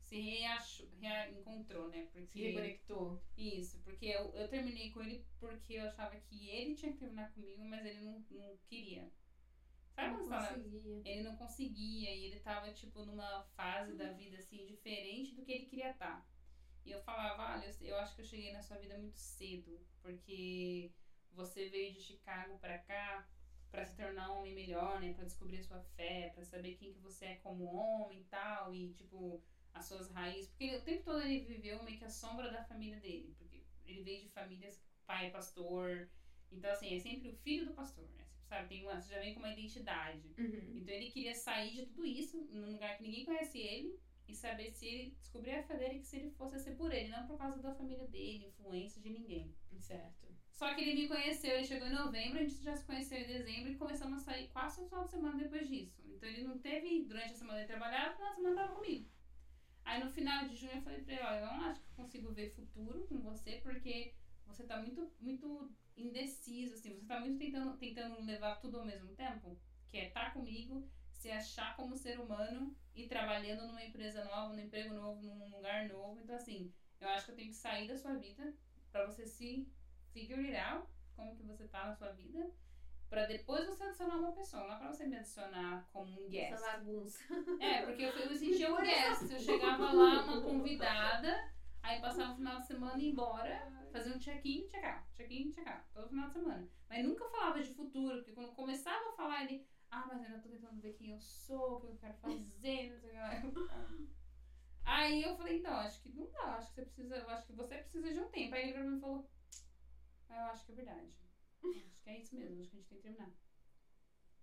se 0.00 0.20
reachou, 0.20 0.88
reencontrou, 0.98 1.88
né? 1.88 2.08
Porque. 2.12 2.26
Se 2.26 2.40
reconectou. 2.42 3.22
Isso, 3.36 3.78
porque 3.82 4.06
eu, 4.06 4.34
eu 4.34 4.48
terminei 4.48 4.90
com 4.90 5.02
ele 5.02 5.24
porque 5.38 5.74
eu 5.74 5.86
achava 5.86 6.16
que 6.16 6.48
ele 6.48 6.74
tinha 6.74 6.92
que 6.92 6.98
terminar 6.98 7.32
comigo, 7.32 7.64
mas 7.64 7.84
ele 7.84 8.00
não, 8.00 8.24
não 8.30 8.56
queria. 8.68 9.10
Sabe 9.94 10.14
Não 10.14 10.28
conseguia. 10.28 11.02
ele 11.04 11.22
não 11.22 11.36
conseguia 11.36 12.14
e 12.14 12.24
ele 12.26 12.40
tava, 12.40 12.72
tipo, 12.72 13.04
numa 13.04 13.42
fase 13.56 13.94
da 13.94 14.10
vida, 14.12 14.38
assim, 14.38 14.64
diferente 14.66 15.34
do 15.34 15.44
que 15.44 15.52
ele 15.52 15.66
queria 15.66 15.90
estar. 15.90 16.26
E 16.84 16.90
eu 16.90 17.00
falava, 17.02 17.54
olha, 17.56 17.66
eu, 17.80 17.88
eu 17.88 17.96
acho 17.98 18.14
que 18.14 18.22
eu 18.22 18.26
cheguei 18.26 18.52
na 18.52 18.62
sua 18.62 18.76
vida 18.78 18.96
muito 18.98 19.18
cedo, 19.18 19.78
porque 20.00 20.90
você 21.32 21.68
veio 21.68 21.92
de 21.92 22.00
Chicago 22.00 22.58
pra 22.58 22.78
cá 22.78 23.28
pra 23.70 23.86
se 23.86 23.96
tornar 23.96 24.30
um 24.32 24.40
homem 24.40 24.54
melhor, 24.54 25.00
né, 25.00 25.14
Pra 25.14 25.24
descobrir 25.24 25.58
a 25.58 25.62
sua 25.62 25.80
fé, 25.96 26.30
pra 26.34 26.44
saber 26.44 26.74
quem 26.74 26.92
que 26.92 26.98
você 26.98 27.24
é 27.26 27.34
como 27.36 27.64
homem 27.64 28.20
e 28.20 28.24
tal, 28.24 28.74
e, 28.74 28.92
tipo, 28.92 29.42
as 29.72 29.86
suas 29.86 30.10
raízes. 30.10 30.48
Porque 30.50 30.64
ele- 30.64 30.76
o 30.76 30.82
tempo 30.82 31.04
todo 31.04 31.20
ele 31.22 31.40
viveu 31.46 31.82
meio 31.82 31.98
que 31.98 32.04
a 32.04 32.10
sombra 32.10 32.50
da 32.50 32.62
família 32.64 33.00
dele, 33.00 33.34
porque 33.38 33.62
ele 33.86 34.02
veio 34.02 34.20
de 34.20 34.28
famílias, 34.28 34.82
pai 35.06 35.26
é 35.28 35.30
pastor, 35.30 36.08
então, 36.50 36.70
assim, 36.70 36.94
é 36.94 36.98
sempre 36.98 37.28
o 37.30 37.36
filho 37.36 37.64
do 37.64 37.72
pastor, 37.74 38.06
né, 38.12 38.26
sabe, 38.46 38.68
tem 38.68 38.82
uma, 38.82 39.00
você 39.00 39.14
já 39.14 39.20
vem 39.20 39.32
com 39.32 39.40
uma 39.40 39.52
identidade. 39.52 40.34
Uhum. 40.36 40.76
Então 40.76 40.94
ele 40.94 41.10
queria 41.10 41.34
sair 41.34 41.70
de 41.72 41.86
tudo 41.86 42.04
isso, 42.04 42.36
num 42.50 42.72
lugar 42.72 42.96
que 42.96 43.02
ninguém 43.02 43.24
conhece 43.24 43.58
ele, 43.58 43.98
e 44.28 44.34
saber 44.34 44.70
se 44.72 45.14
descobrir 45.18 45.52
a 45.52 45.62
que 45.62 46.04
se 46.04 46.16
ele 46.16 46.30
fosse 46.30 46.58
ser 46.58 46.76
por 46.76 46.92
ele, 46.92 47.08
não 47.08 47.26
por 47.26 47.38
causa 47.38 47.60
da 47.60 47.74
família 47.74 48.06
dele, 48.08 48.46
influência 48.46 49.00
de 49.00 49.10
ninguém. 49.10 49.54
Certo. 49.78 50.28
Só 50.52 50.74
que 50.74 50.82
ele 50.82 51.02
me 51.02 51.08
conheceu, 51.08 51.56
ele 51.56 51.64
chegou 51.64 51.88
em 51.88 51.92
novembro, 51.92 52.38
a 52.38 52.42
gente 52.42 52.62
já 52.62 52.76
se 52.76 52.84
conheceu 52.84 53.18
em 53.18 53.26
dezembro 53.26 53.72
e 53.72 53.76
começamos 53.76 54.18
a 54.18 54.24
sair 54.24 54.48
quase 54.48 54.80
um 54.80 54.88
final 54.88 55.04
de 55.04 55.10
semana 55.10 55.42
depois 55.42 55.68
disso. 55.68 56.02
Então 56.06 56.28
ele 56.28 56.44
não 56.44 56.58
teve, 56.58 57.04
durante 57.04 57.32
a 57.32 57.36
semana 57.36 57.58
ele 57.58 57.66
trabalhava, 57.66 58.14
de 58.14 58.34
semana 58.36 58.56
tava 58.56 58.74
comigo. 58.74 59.08
Aí 59.84 60.02
no 60.02 60.10
final 60.12 60.46
de 60.46 60.54
junho 60.54 60.74
eu 60.74 60.82
falei 60.82 61.02
pra 61.02 61.14
ele, 61.14 61.22
olha, 61.22 61.40
eu 61.40 61.46
não 61.46 61.64
acho 61.64 61.80
que 61.80 61.88
eu 61.88 61.96
consigo 61.96 62.32
ver 62.32 62.54
futuro 62.54 63.06
com 63.08 63.18
você, 63.20 63.60
porque 63.62 64.14
você 64.46 64.64
tá 64.64 64.80
muito, 64.80 65.10
muito 65.20 65.72
indeciso, 65.96 66.74
assim, 66.74 66.94
você 66.94 67.06
tá 67.06 67.18
muito 67.18 67.38
tentando, 67.38 67.76
tentando 67.78 68.24
levar 68.24 68.60
tudo 68.60 68.78
ao 68.78 68.86
mesmo 68.86 69.14
tempo, 69.14 69.58
que 69.90 69.96
é 69.96 70.08
estar 70.08 70.32
comigo, 70.32 70.88
se 71.22 71.30
achar 71.30 71.76
como 71.76 71.96
ser 71.96 72.18
humano 72.18 72.76
e 72.96 73.06
trabalhando 73.06 73.68
numa 73.68 73.84
empresa 73.84 74.24
nova, 74.24 74.52
num 74.52 74.60
emprego 74.60 74.92
novo, 74.92 75.22
num 75.22 75.56
lugar 75.56 75.88
novo. 75.88 76.18
Então, 76.20 76.34
assim, 76.34 76.74
eu 77.00 77.08
acho 77.08 77.26
que 77.26 77.30
eu 77.30 77.36
tenho 77.36 77.50
que 77.50 77.56
sair 77.56 77.86
da 77.86 77.96
sua 77.96 78.14
vida 78.14 78.52
pra 78.90 79.06
você 79.06 79.24
se 79.24 79.72
figure 80.12 80.52
it 80.52 80.56
out, 80.56 80.84
como 81.14 81.36
que 81.36 81.44
você 81.44 81.68
tá 81.68 81.86
na 81.86 81.94
sua 81.94 82.10
vida, 82.10 82.52
pra 83.08 83.24
depois 83.26 83.68
você 83.68 83.84
adicionar 83.84 84.16
uma 84.16 84.32
pessoa, 84.32 84.64
não 84.64 84.74
é 84.74 84.78
pra 84.78 84.92
você 84.92 85.06
me 85.06 85.16
adicionar 85.16 85.88
como 85.92 86.10
um 86.10 86.28
guest. 86.28 86.54
Essa 86.54 86.72
bagunça. 86.72 87.24
É, 87.60 87.86
porque 87.86 88.02
eu, 88.02 88.36
sentia 88.36 88.74
um 88.74 88.82
guest. 88.82 89.30
Eu 89.30 89.38
chegava 89.38 89.92
lá, 89.92 90.24
uma 90.24 90.42
convidada, 90.42 91.52
aí 91.84 92.00
passava 92.00 92.32
o 92.32 92.36
final 92.36 92.58
de 92.58 92.66
semana 92.66 92.98
e 92.98 93.04
ia 93.04 93.12
embora, 93.12 93.86
fazia 93.92 94.12
um 94.12 94.18
check-in, 94.18 94.66
check-out, 94.66 95.06
check-in, 95.14 95.52
check-out, 95.52 95.84
todo 95.94 96.08
final 96.08 96.26
de 96.26 96.32
semana. 96.32 96.68
Mas 96.88 97.04
nunca 97.04 97.24
falava 97.26 97.62
de 97.62 97.72
futuro, 97.72 98.16
porque 98.16 98.32
quando 98.32 98.52
começava 98.54 99.10
a 99.10 99.12
falar, 99.12 99.44
ele, 99.44 99.64
Ah, 99.92 100.06
mas 100.08 100.22
ainda 100.22 100.38
tô 100.38 100.48
tentando 100.48 100.80
ver 100.80 100.94
quem 100.94 101.10
eu 101.10 101.20
sou, 101.20 101.76
o 101.76 101.80
que 101.80 101.86
eu 101.86 101.96
quero 102.00 102.14
fazer, 102.14 102.90
não 102.90 102.98
sei 102.98 103.10
o 103.10 103.12
que 103.12 103.18
lá. 103.18 103.34
Eu. 103.36 103.52
Aí 104.84 105.22
eu 105.22 105.36
falei, 105.36 105.58
então, 105.58 105.74
acho 105.74 106.00
que 106.00 106.08
não 106.08 106.26
dá, 106.32 106.56
acho 106.56 106.68
que 106.70 106.74
você 106.76 106.82
precisa, 106.82 107.16
eu 107.16 107.28
acho 107.28 107.46
que 107.46 107.52
você 107.52 107.76
precisa 107.76 108.12
de 108.12 108.18
um 108.18 108.28
tempo. 108.30 108.54
Aí 108.54 108.62
ele 108.62 108.72
pra 108.72 108.84
mim 108.84 108.98
falou, 108.98 109.28
ah, 110.30 110.34
eu 110.34 110.46
acho 110.46 110.64
que 110.64 110.72
é 110.72 110.74
verdade. 110.74 111.12
Acho 111.62 112.02
que 112.02 112.10
é 112.10 112.18
isso 112.18 112.34
mesmo, 112.34 112.58
acho 112.58 112.70
que 112.70 112.76
a 112.76 112.78
gente 112.78 112.88
tem 112.88 112.98
que 112.98 113.02
terminar. 113.02 113.30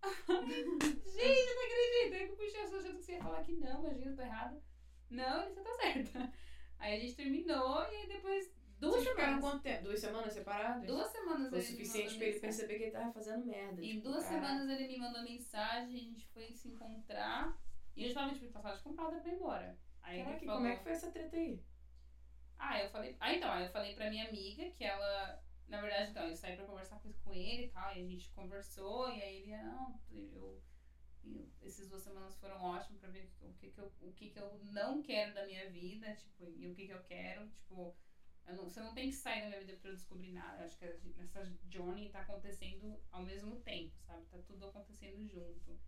gente, 0.03 1.49
eu 1.49 1.55
não 1.55 1.65
acredito. 1.65 2.13
Aí 2.13 2.29
eu 2.29 2.35
puxei 2.35 2.61
a 2.61 2.67
sua 2.67 2.77
achando 2.79 2.97
que 2.97 3.03
você 3.03 3.11
ia 3.13 3.23
falar 3.23 3.43
que 3.43 3.53
não, 3.53 3.79
imagina, 3.79 4.11
eu 4.11 4.15
tô 4.15 4.21
errada. 4.21 4.61
Não, 5.09 5.41
ele 5.41 5.53
você 5.53 5.61
tá 5.61 5.73
certa. 5.73 6.31
Aí 6.77 6.95
a 6.95 6.99
gente 6.99 7.15
terminou 7.15 7.83
e 7.83 7.95
aí 7.95 8.07
depois, 8.07 8.53
duas 8.79 9.03
Vocês 9.03 9.15
semanas. 9.15 9.41
quanto 9.41 9.61
tempo? 9.63 9.83
Duas 9.83 9.99
semanas 9.99 10.33
separadas? 10.33 10.87
Duas 10.87 11.11
semanas 11.11 11.49
Foi 11.49 11.59
ele 11.59 11.67
suficiente 11.67 12.15
pra 12.17 12.25
ele 12.27 12.39
perceber 12.39 12.77
que 12.77 12.83
ele 12.83 12.91
tava 12.91 13.11
fazendo 13.11 13.45
merda. 13.45 13.81
Em 13.83 13.95
tipo, 13.95 14.03
duas 14.03 14.23
caraca. 14.23 14.47
semanas 14.47 14.69
ele 14.69 14.87
me 14.87 14.97
mandou 14.99 15.23
mensagem, 15.23 15.95
a 15.95 16.03
gente 16.03 16.27
foi 16.27 16.51
se 16.51 16.69
encontrar. 16.69 17.57
E 17.95 18.03
eu 18.03 18.09
já 18.09 18.21
tava, 18.21 18.33
tipo, 18.33 18.51
passagem 18.51 18.83
comprada 18.83 19.19
pra 19.19 19.31
ir 19.31 19.35
embora. 19.35 19.77
Aí 20.01 20.23
Caraca, 20.23 20.39
falou... 20.39 20.55
como 20.55 20.67
é 20.67 20.75
que 20.77 20.83
foi 20.83 20.91
essa 20.93 21.11
treta 21.11 21.35
aí? 21.35 21.61
Ah, 22.57 22.81
eu 22.81 22.89
falei. 22.89 23.15
Ah, 23.19 23.33
então, 23.33 23.59
eu 23.59 23.69
falei 23.69 23.95
pra 23.95 24.09
minha 24.09 24.27
amiga 24.27 24.69
que 24.71 24.83
ela. 24.83 25.41
Na 25.67 25.81
verdade, 25.81 26.11
então, 26.11 26.27
eu 26.27 26.35
saí 26.35 26.55
pra 26.55 26.65
conversar 26.65 26.99
com, 26.99 27.13
com 27.13 27.33
ele 27.33 27.65
e 27.65 27.69
tal, 27.69 27.95
e 27.95 28.01
a 28.01 28.05
gente 28.07 28.31
conversou, 28.31 29.09
e 29.09 29.21
aí 29.21 29.41
ele, 29.43 29.57
não, 29.57 29.99
eu. 30.11 30.61
eu 31.23 31.49
essas 31.61 31.87
duas 31.89 32.01
semanas 32.01 32.35
foram 32.39 32.59
ótimas 32.61 32.99
pra 32.99 33.09
ver 33.09 33.29
o 33.41 33.53
que, 33.53 33.69
que, 33.69 33.79
eu, 33.79 33.91
o 34.01 34.11
que, 34.13 34.29
que 34.31 34.39
eu 34.39 34.59
não 34.63 35.01
quero 35.03 35.33
da 35.33 35.45
minha 35.45 35.69
vida, 35.69 36.11
tipo, 36.15 36.51
e 36.57 36.67
o 36.67 36.73
que, 36.73 36.87
que 36.87 36.93
eu 36.93 37.03
quero, 37.03 37.47
tipo. 37.49 37.95
Não- 38.47 38.63
você 38.65 38.79
não 38.79 38.93
tem 38.93 39.09
que 39.09 39.15
sair 39.15 39.41
da 39.41 39.47
minha 39.49 39.59
vida 39.59 39.77
pra 39.81 39.91
eu 39.91 39.95
descobrir 39.95 40.31
nada. 40.31 40.61
Eu 40.61 40.65
acho 40.65 40.77
que 40.77 40.85
essa 41.19 41.51
journey 41.69 42.09
tá 42.09 42.21
acontecendo 42.21 42.99
ao 43.11 43.23
mesmo 43.23 43.59
tempo, 43.61 43.95
sabe? 44.05 44.25
Tá 44.25 44.37
tudo 44.47 44.65
acontecendo 44.67 45.25
junto. 45.27 45.79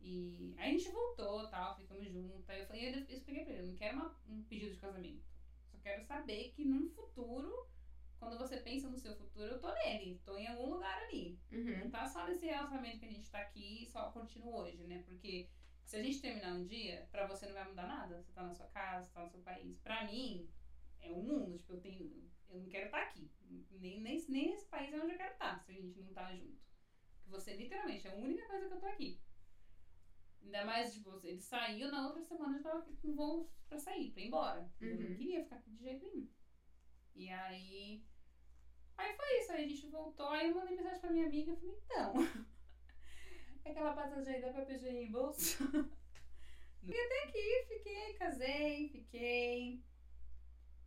E 0.00 0.54
aí 0.58 0.74
a 0.74 0.78
gente 0.78 0.90
voltou 0.90 1.48
tal, 1.48 1.76
ficamos 1.76 2.06
juntos. 2.10 2.48
Aí 2.50 2.60
eu 2.60 2.66
falei, 2.66 2.94
eu 2.94 2.98
expliquei 3.00 3.44
pra 3.44 3.52
ele, 3.54 3.62
eu 3.62 3.66
não 3.68 3.76
quero 3.76 3.96
uma- 3.96 4.20
um 4.28 4.42
pedido 4.44 4.74
de 4.74 4.80
casamento. 4.80 5.24
Só 5.70 5.78
quero 5.78 6.04
saber 6.04 6.52
que 6.52 6.64
num 6.64 6.88
futuro, 6.90 7.66
quando 8.18 8.36
você 8.38 8.58
pensa 8.58 8.88
no 8.88 8.98
seu 8.98 9.14
futuro, 9.16 9.54
eu 9.54 9.60
tô 9.60 9.72
nele, 9.72 10.20
tô 10.24 10.36
em 10.36 10.46
algum 10.46 10.74
lugar 10.74 11.02
ali. 11.04 11.38
Uhum. 11.50 11.78
Não 11.84 11.90
tá 11.90 12.06
só 12.06 12.26
nesse 12.26 12.44
relacionamento 12.44 12.98
que 12.98 13.06
a 13.06 13.10
gente 13.10 13.30
tá 13.30 13.40
aqui 13.40 13.82
e 13.82 13.86
só 13.86 14.10
curtindo 14.10 14.48
hoje, 14.54 14.82
né? 14.84 15.02
Porque 15.06 15.48
se 15.84 15.96
a 15.96 16.02
gente 16.02 16.20
terminar 16.20 16.54
um 16.54 16.64
dia, 16.66 17.06
pra 17.10 17.26
você 17.26 17.46
não 17.46 17.54
vai 17.54 17.68
mudar 17.68 17.86
nada. 17.86 18.20
Você 18.22 18.32
tá 18.32 18.42
na 18.42 18.54
sua 18.54 18.66
casa, 18.66 19.06
você 19.06 19.12
tá 19.12 19.22
no 19.22 19.30
seu 19.30 19.40
país. 19.40 19.78
Pra 19.80 20.04
mim, 20.04 20.48
é 21.08 21.12
o 21.12 21.22
mundo. 21.22 21.58
Tipo, 21.58 21.74
eu 21.74 21.80
tenho. 21.80 22.30
Eu 22.48 22.60
não 22.60 22.68
quero 22.68 22.86
estar 22.86 23.02
aqui. 23.02 23.30
Nem, 23.70 24.00
nem, 24.00 24.24
nem 24.28 24.50
nesse 24.50 24.66
país 24.68 24.92
é 24.92 24.96
onde 25.00 25.12
eu 25.12 25.16
quero 25.18 25.32
estar, 25.32 25.58
se 25.64 25.72
a 25.72 25.74
gente 25.74 26.00
não 26.00 26.12
tá 26.12 26.34
junto. 26.34 26.56
Porque 27.16 27.30
você 27.30 27.54
literalmente 27.56 28.06
é 28.06 28.10
a 28.10 28.16
única 28.16 28.46
coisa 28.46 28.68
que 28.68 28.74
eu 28.74 28.80
tô 28.80 28.86
aqui. 28.86 29.20
Ainda 30.42 30.64
mais, 30.64 30.92
tipo, 30.92 31.20
ele 31.24 31.40
saiu, 31.40 31.90
na 31.90 32.06
outra 32.06 32.22
semana 32.22 32.58
eu 32.58 32.62
tava 32.62 32.78
aqui 32.80 32.94
com 32.96 33.14
voo 33.14 33.50
pra 33.68 33.78
sair, 33.78 34.12
pra 34.12 34.22
ir 34.22 34.26
embora. 34.26 34.70
Eu 34.80 34.88
não 34.88 34.96
Uhum. 35.08 35.16
queria 35.16 35.42
ficar 35.42 35.56
aqui 35.56 35.70
de 35.70 35.82
jeito 35.82 36.04
nenhum. 36.04 36.28
E 37.14 37.28
aí. 37.30 38.04
Aí 38.96 39.16
foi 39.16 39.38
isso, 39.40 39.52
aí 39.52 39.64
a 39.64 39.68
gente 39.68 39.88
voltou, 39.88 40.28
aí 40.28 40.48
eu 40.48 40.54
mandei 40.54 40.76
mensagem 40.76 41.00
pra 41.00 41.10
minha 41.10 41.26
amiga 41.26 41.52
e 41.52 41.56
falei, 41.56 41.76
então. 41.84 42.14
Aquela 43.64 43.94
passagem 43.94 44.34
aí 44.34 44.42
dá 44.42 44.52
pra 44.52 44.66
pedir 44.66 44.90
reembolso? 44.90 45.56
Fui 45.66 46.94
até 47.00 47.24
aqui, 47.24 47.64
fiquei, 47.68 48.14
casei, 48.14 48.88
fiquei. 48.90 49.82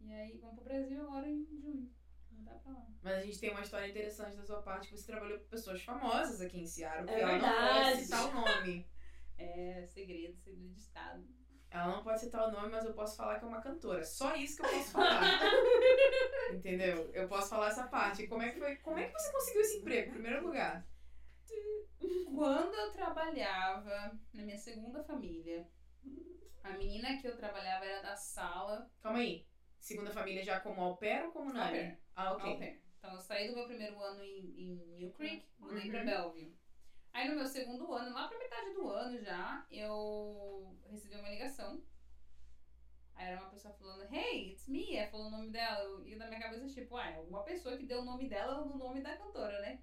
E 0.02 0.14
aí 0.14 0.38
vamos 0.38 0.56
pro 0.56 0.64
Brasil 0.66 1.02
agora 1.02 1.28
em 1.30 1.46
junho. 1.46 1.92
Não 2.32 2.44
dá 2.44 2.54
pra 2.56 2.72
lá. 2.74 2.88
Mas 3.02 3.14
a 3.16 3.22
gente 3.22 3.40
tem 3.40 3.52
uma 3.52 3.62
história 3.62 3.88
interessante 3.88 4.36
da 4.38 4.44
sua 4.44 4.62
parte. 4.62 4.92
Você 4.92 5.06
trabalhou 5.06 5.40
com 5.40 5.46
pessoas 5.48 5.82
famosas 5.84 6.42
aqui 6.42 6.60
em 6.60 6.68
Seattle. 6.68 7.06
que 7.08 7.14
É 7.14 7.20
ela 7.22 7.32
não 7.34 7.40
pode 7.40 7.54
verdade. 7.54 8.02
citar 8.04 8.26
o 8.30 8.34
nome. 8.34 8.88
É 9.40 9.86
segredo, 9.86 10.36
segredo 10.40 10.74
de 10.74 10.80
estado. 10.80 11.24
Ela 11.70 11.96
não 11.98 12.04
pode 12.04 12.22
citar 12.22 12.48
o 12.48 12.52
nome, 12.52 12.70
mas 12.70 12.84
eu 12.86 12.94
posso 12.96 13.16
falar 13.16 13.38
que 13.38 13.46
é 13.46 13.48
uma 13.48 13.62
cantora. 13.62 14.04
Só 14.04 14.36
isso 14.36 14.58
que 14.58 14.66
eu 14.66 14.70
posso 14.72 14.92
falar. 14.94 15.22
Entendeu? 16.52 17.12
Eu 17.14 17.28
posso 17.28 17.50
falar 17.50 17.68
essa 17.68 17.86
parte. 17.88 18.26
Como 18.26 18.42
é 18.42 18.50
que 18.52 18.58
foi? 18.58 18.78
Como 18.78 18.98
é 18.98 19.06
que 19.06 19.14
você 19.14 19.32
conseguiu 19.32 19.62
esse 19.62 19.78
emprego, 19.78 20.10
em 20.10 20.14
primeiro 20.14 20.44
lugar? 20.44 20.88
Quando 22.34 22.74
eu 22.74 22.92
trabalhava 22.92 24.18
na 24.34 24.44
minha 24.44 24.58
segunda 24.58 25.04
família, 25.04 25.68
a 26.64 26.72
menina 26.72 27.18
que 27.22 27.28
eu 27.28 27.38
trabalhava 27.38 27.86
era 27.86 28.02
da 28.02 28.16
sala 28.16 28.90
Calma 29.04 29.20
aí. 29.20 29.46
Segunda 29.80 30.12
família 30.12 30.44
já 30.44 30.60
como 30.60 30.82
au 30.82 30.98
pair 30.98 31.26
ou 31.26 31.32
como 31.32 31.50
au 31.50 31.54
nani? 31.54 31.72
pair. 31.78 32.00
Ah, 32.16 32.34
ok. 32.34 32.50
Au 32.52 32.58
pair. 32.58 32.82
Então 32.98 33.14
eu 33.14 33.20
saí 33.22 33.48
do 33.48 33.56
meu 33.56 33.66
primeiro 33.66 34.02
ano 34.02 34.22
em, 34.24 34.76
Mill 34.98 35.12
Creek, 35.12 35.48
mudei 35.60 35.86
Uhum. 35.86 35.92
pra 35.92 36.04
Bellevue. 36.04 36.58
Aí 37.14 37.30
no 37.30 37.36
meu 37.36 37.48
segundo 37.48 37.92
ano, 37.94 38.14
lá 38.14 38.28
pra 38.28 38.38
metade 38.38 38.74
do 38.74 38.90
ano 38.90 39.18
já, 39.20 39.66
eu 39.72 40.78
recebi 40.90 41.16
uma 41.16 41.30
ligação. 41.30 41.82
Aí 43.16 43.28
era 43.28 43.40
uma 43.42 43.50
pessoa 43.50 43.74
falando, 43.74 44.14
hey, 44.14 44.52
it's 44.52 44.68
me, 44.68 44.96
é, 44.96 45.08
falou 45.08 45.28
o 45.28 45.32
nome 45.32 45.50
dela. 45.52 46.06
E 46.08 46.16
na 46.16 46.28
minha 46.28 46.40
cabeça, 46.40 46.68
tipo, 46.70 46.96
ah, 46.98 47.10
é 47.10 47.20
uma 47.20 47.44
pessoa 47.44 47.76
que 47.78 47.86
deu 47.88 48.02
o 48.02 48.06
nome 48.06 48.28
dela 48.30 48.64
no 48.66 48.78
nome 48.78 49.02
da 49.02 49.18
cantora, 49.18 49.60
né? 49.62 49.82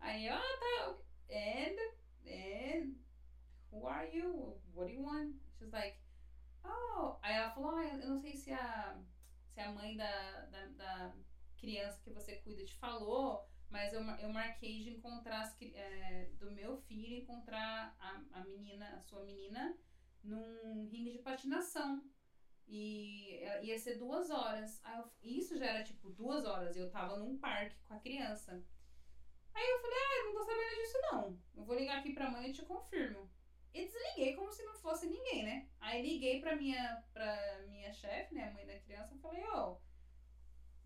Aí 0.00 0.26
eu, 0.26 0.34
ah, 0.34 0.58
tá, 0.60 0.96
and, 1.30 1.76
and, 2.26 2.94
who 3.70 3.86
are 3.86 4.08
you? 4.16 4.58
What 4.74 4.90
do 4.90 4.94
you 4.98 5.02
want? 5.04 5.34
She's 5.58 5.70
like, 5.72 5.98
oh. 6.64 7.16
Aí 7.22 7.34
ela 7.36 7.50
falou, 7.50 7.80
eu 7.80 8.08
não 8.08 8.18
sei 8.18 8.36
se 8.36 8.52
a, 8.52 9.00
se 9.52 9.60
a 9.60 9.72
mãe 9.72 9.96
da, 9.96 10.46
da, 10.46 10.66
da 10.66 11.14
criança 11.56 12.00
que 12.02 12.10
você 12.10 12.36
cuida 12.36 12.64
te 12.64 12.74
falou, 12.78 13.46
mas 13.70 13.92
eu, 13.92 14.00
eu 14.02 14.28
marquei 14.30 14.82
de 14.82 14.90
encontrar 14.90 15.42
as, 15.42 15.56
é, 15.60 16.30
do 16.38 16.50
meu 16.52 16.76
filho, 16.78 17.16
encontrar 17.22 17.94
a, 17.98 18.22
a 18.32 18.44
menina, 18.44 18.88
a 18.96 19.00
sua 19.00 19.22
menina, 19.24 19.76
num 20.22 20.86
ringue 20.88 21.12
de 21.12 21.18
patinação. 21.18 22.02
E 22.66 23.38
ela- 23.42 23.62
ia 23.62 23.78
ser 23.78 23.96
duas 23.98 24.30
horas. 24.30 24.80
Eu- 24.84 25.10
isso 25.22 25.56
já 25.56 25.66
era 25.66 25.84
tipo 25.84 26.10
duas 26.10 26.44
horas. 26.44 26.76
Eu 26.76 26.90
tava 26.90 27.16
num 27.18 27.38
parque 27.38 27.80
com 27.84 27.94
a 27.94 28.00
criança. 28.00 28.62
Aí 29.54 29.68
eu 29.70 29.80
falei, 29.80 29.96
ah, 29.96 30.18
eu 30.18 30.24
não 30.26 30.32
tô 30.34 30.44
sabendo 30.44 30.76
disso 30.76 30.98
não. 31.10 31.42
Eu 31.54 31.64
vou 31.64 31.76
ligar 31.76 31.98
aqui 31.98 32.12
pra 32.12 32.30
mãe 32.30 32.50
e 32.50 32.52
te 32.52 32.62
confirmo. 32.64 33.30
E 33.74 33.84
desliguei 33.86 34.34
como 34.34 34.50
se 34.52 34.64
não 34.64 34.74
fosse 34.74 35.06
ninguém, 35.06 35.44
né? 35.44 35.68
Aí 35.80 36.02
liguei 36.02 36.40
pra 36.40 36.56
minha, 36.56 37.04
pra 37.12 37.62
minha 37.68 37.92
chefe, 37.92 38.34
né, 38.34 38.48
a 38.48 38.52
mãe 38.52 38.66
da 38.66 38.78
criança, 38.78 39.14
e 39.14 39.18
falei, 39.18 39.44
ó, 39.48 39.76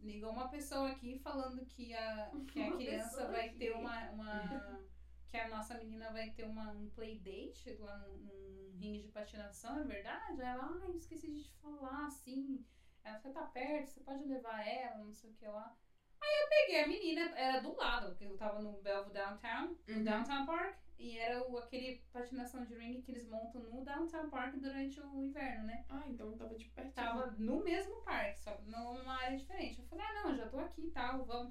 ligou 0.01 0.31
uma 0.33 0.49
pessoa 0.49 0.90
aqui 0.90 1.18
falando 1.18 1.64
que 1.66 1.95
a, 1.95 2.31
que 2.53 2.62
a 2.62 2.73
criança 2.77 3.29
vai 3.29 3.49
aqui. 3.49 3.59
ter 3.59 3.73
uma, 3.73 4.11
uma. 4.11 4.85
que 5.31 5.37
a 5.37 5.49
nossa 5.49 5.79
menina 5.79 6.11
vai 6.12 6.31
ter 6.31 6.45
uma, 6.45 6.73
um 6.73 6.90
playdate 6.90 7.73
lá 7.75 7.99
num, 7.99 8.53
ringue 8.83 9.03
de 9.03 9.09
patinação, 9.09 9.79
é 9.79 9.85
verdade? 9.85 10.42
Aí 10.42 10.49
ela, 10.49 10.81
ai, 10.85 10.97
esqueci 10.97 11.31
de 11.31 11.45
te 11.45 11.55
falar, 11.61 12.07
assim. 12.07 12.64
Ela, 13.05 13.18
você 13.18 13.31
tá 13.31 13.42
perto, 13.47 13.90
você 13.90 14.01
pode 14.01 14.25
levar 14.25 14.66
ela, 14.66 15.05
não 15.05 15.12
sei 15.12 15.31
o 15.31 15.35
que 15.35 15.47
lá. 15.47 15.77
Aí 16.22 16.35
eu 16.38 16.44
peguei 16.48 16.78
a 16.78 16.85
menina, 16.85 17.28
era 17.35 17.56
do 17.56 17.74
lado, 17.76 18.08
porque 18.08 18.24
eu 18.24 18.35
tava 18.35 18.58
no 18.58 18.76
Bellevue 18.78 19.11
Downtown, 19.11 19.74
no 19.87 19.94
Uhum. 19.94 20.02
Downtown 20.02 20.44
Park, 20.44 20.72
e 20.96 21.16
era 21.16 21.38
o, 21.40 21.56
aquele 21.56 21.92
patinação 22.12 22.64
de 22.64 22.74
ringue 22.74 23.00
que 23.00 23.11
eles 23.11 23.24
montam 23.24 23.61
no 23.61 23.80
Downtown 23.82 24.26
Park 24.26 24.52
durante 24.54 25.00
o 25.00 25.20
inverno, 25.20 25.64
né? 25.64 25.80
Ah, 25.88 26.06
então 26.06 26.32
tava 26.35 26.54
de 26.54 26.64
perto. 26.66 26.92
Tava 26.94 27.24
no 27.37 27.62
mesmo 27.64 27.98
parque, 27.98 28.38
só 28.38 28.54
numa 28.61 29.12
área 29.14 29.37
diferente. 29.37 29.78
Eu 29.78 29.85
falei, 29.85 30.04
ah, 30.06 30.12
não, 30.12 30.32
já 30.32 30.46
tô 30.46 30.56
aqui 30.58 30.82
e 30.82 30.88
tal, 30.88 31.22
vamos. 31.22 31.50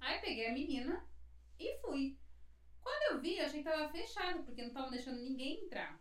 Aí 0.00 0.16
peguei 0.16 0.46
a 0.46 0.50
menina 0.50 0.98
e 1.58 1.72
fui. 1.74 2.10
Quando 2.80 3.02
eu 3.12 3.18
vi, 3.18 3.36
eu 3.36 3.44
achei 3.44 3.60
que 3.60 3.64
tava 3.64 3.86
fechado, 3.90 4.40
porque 4.40 4.62
não 4.62 4.70
tava 4.70 4.88
deixando 4.88 5.18
ninguém 5.18 5.62
entrar. 5.62 5.94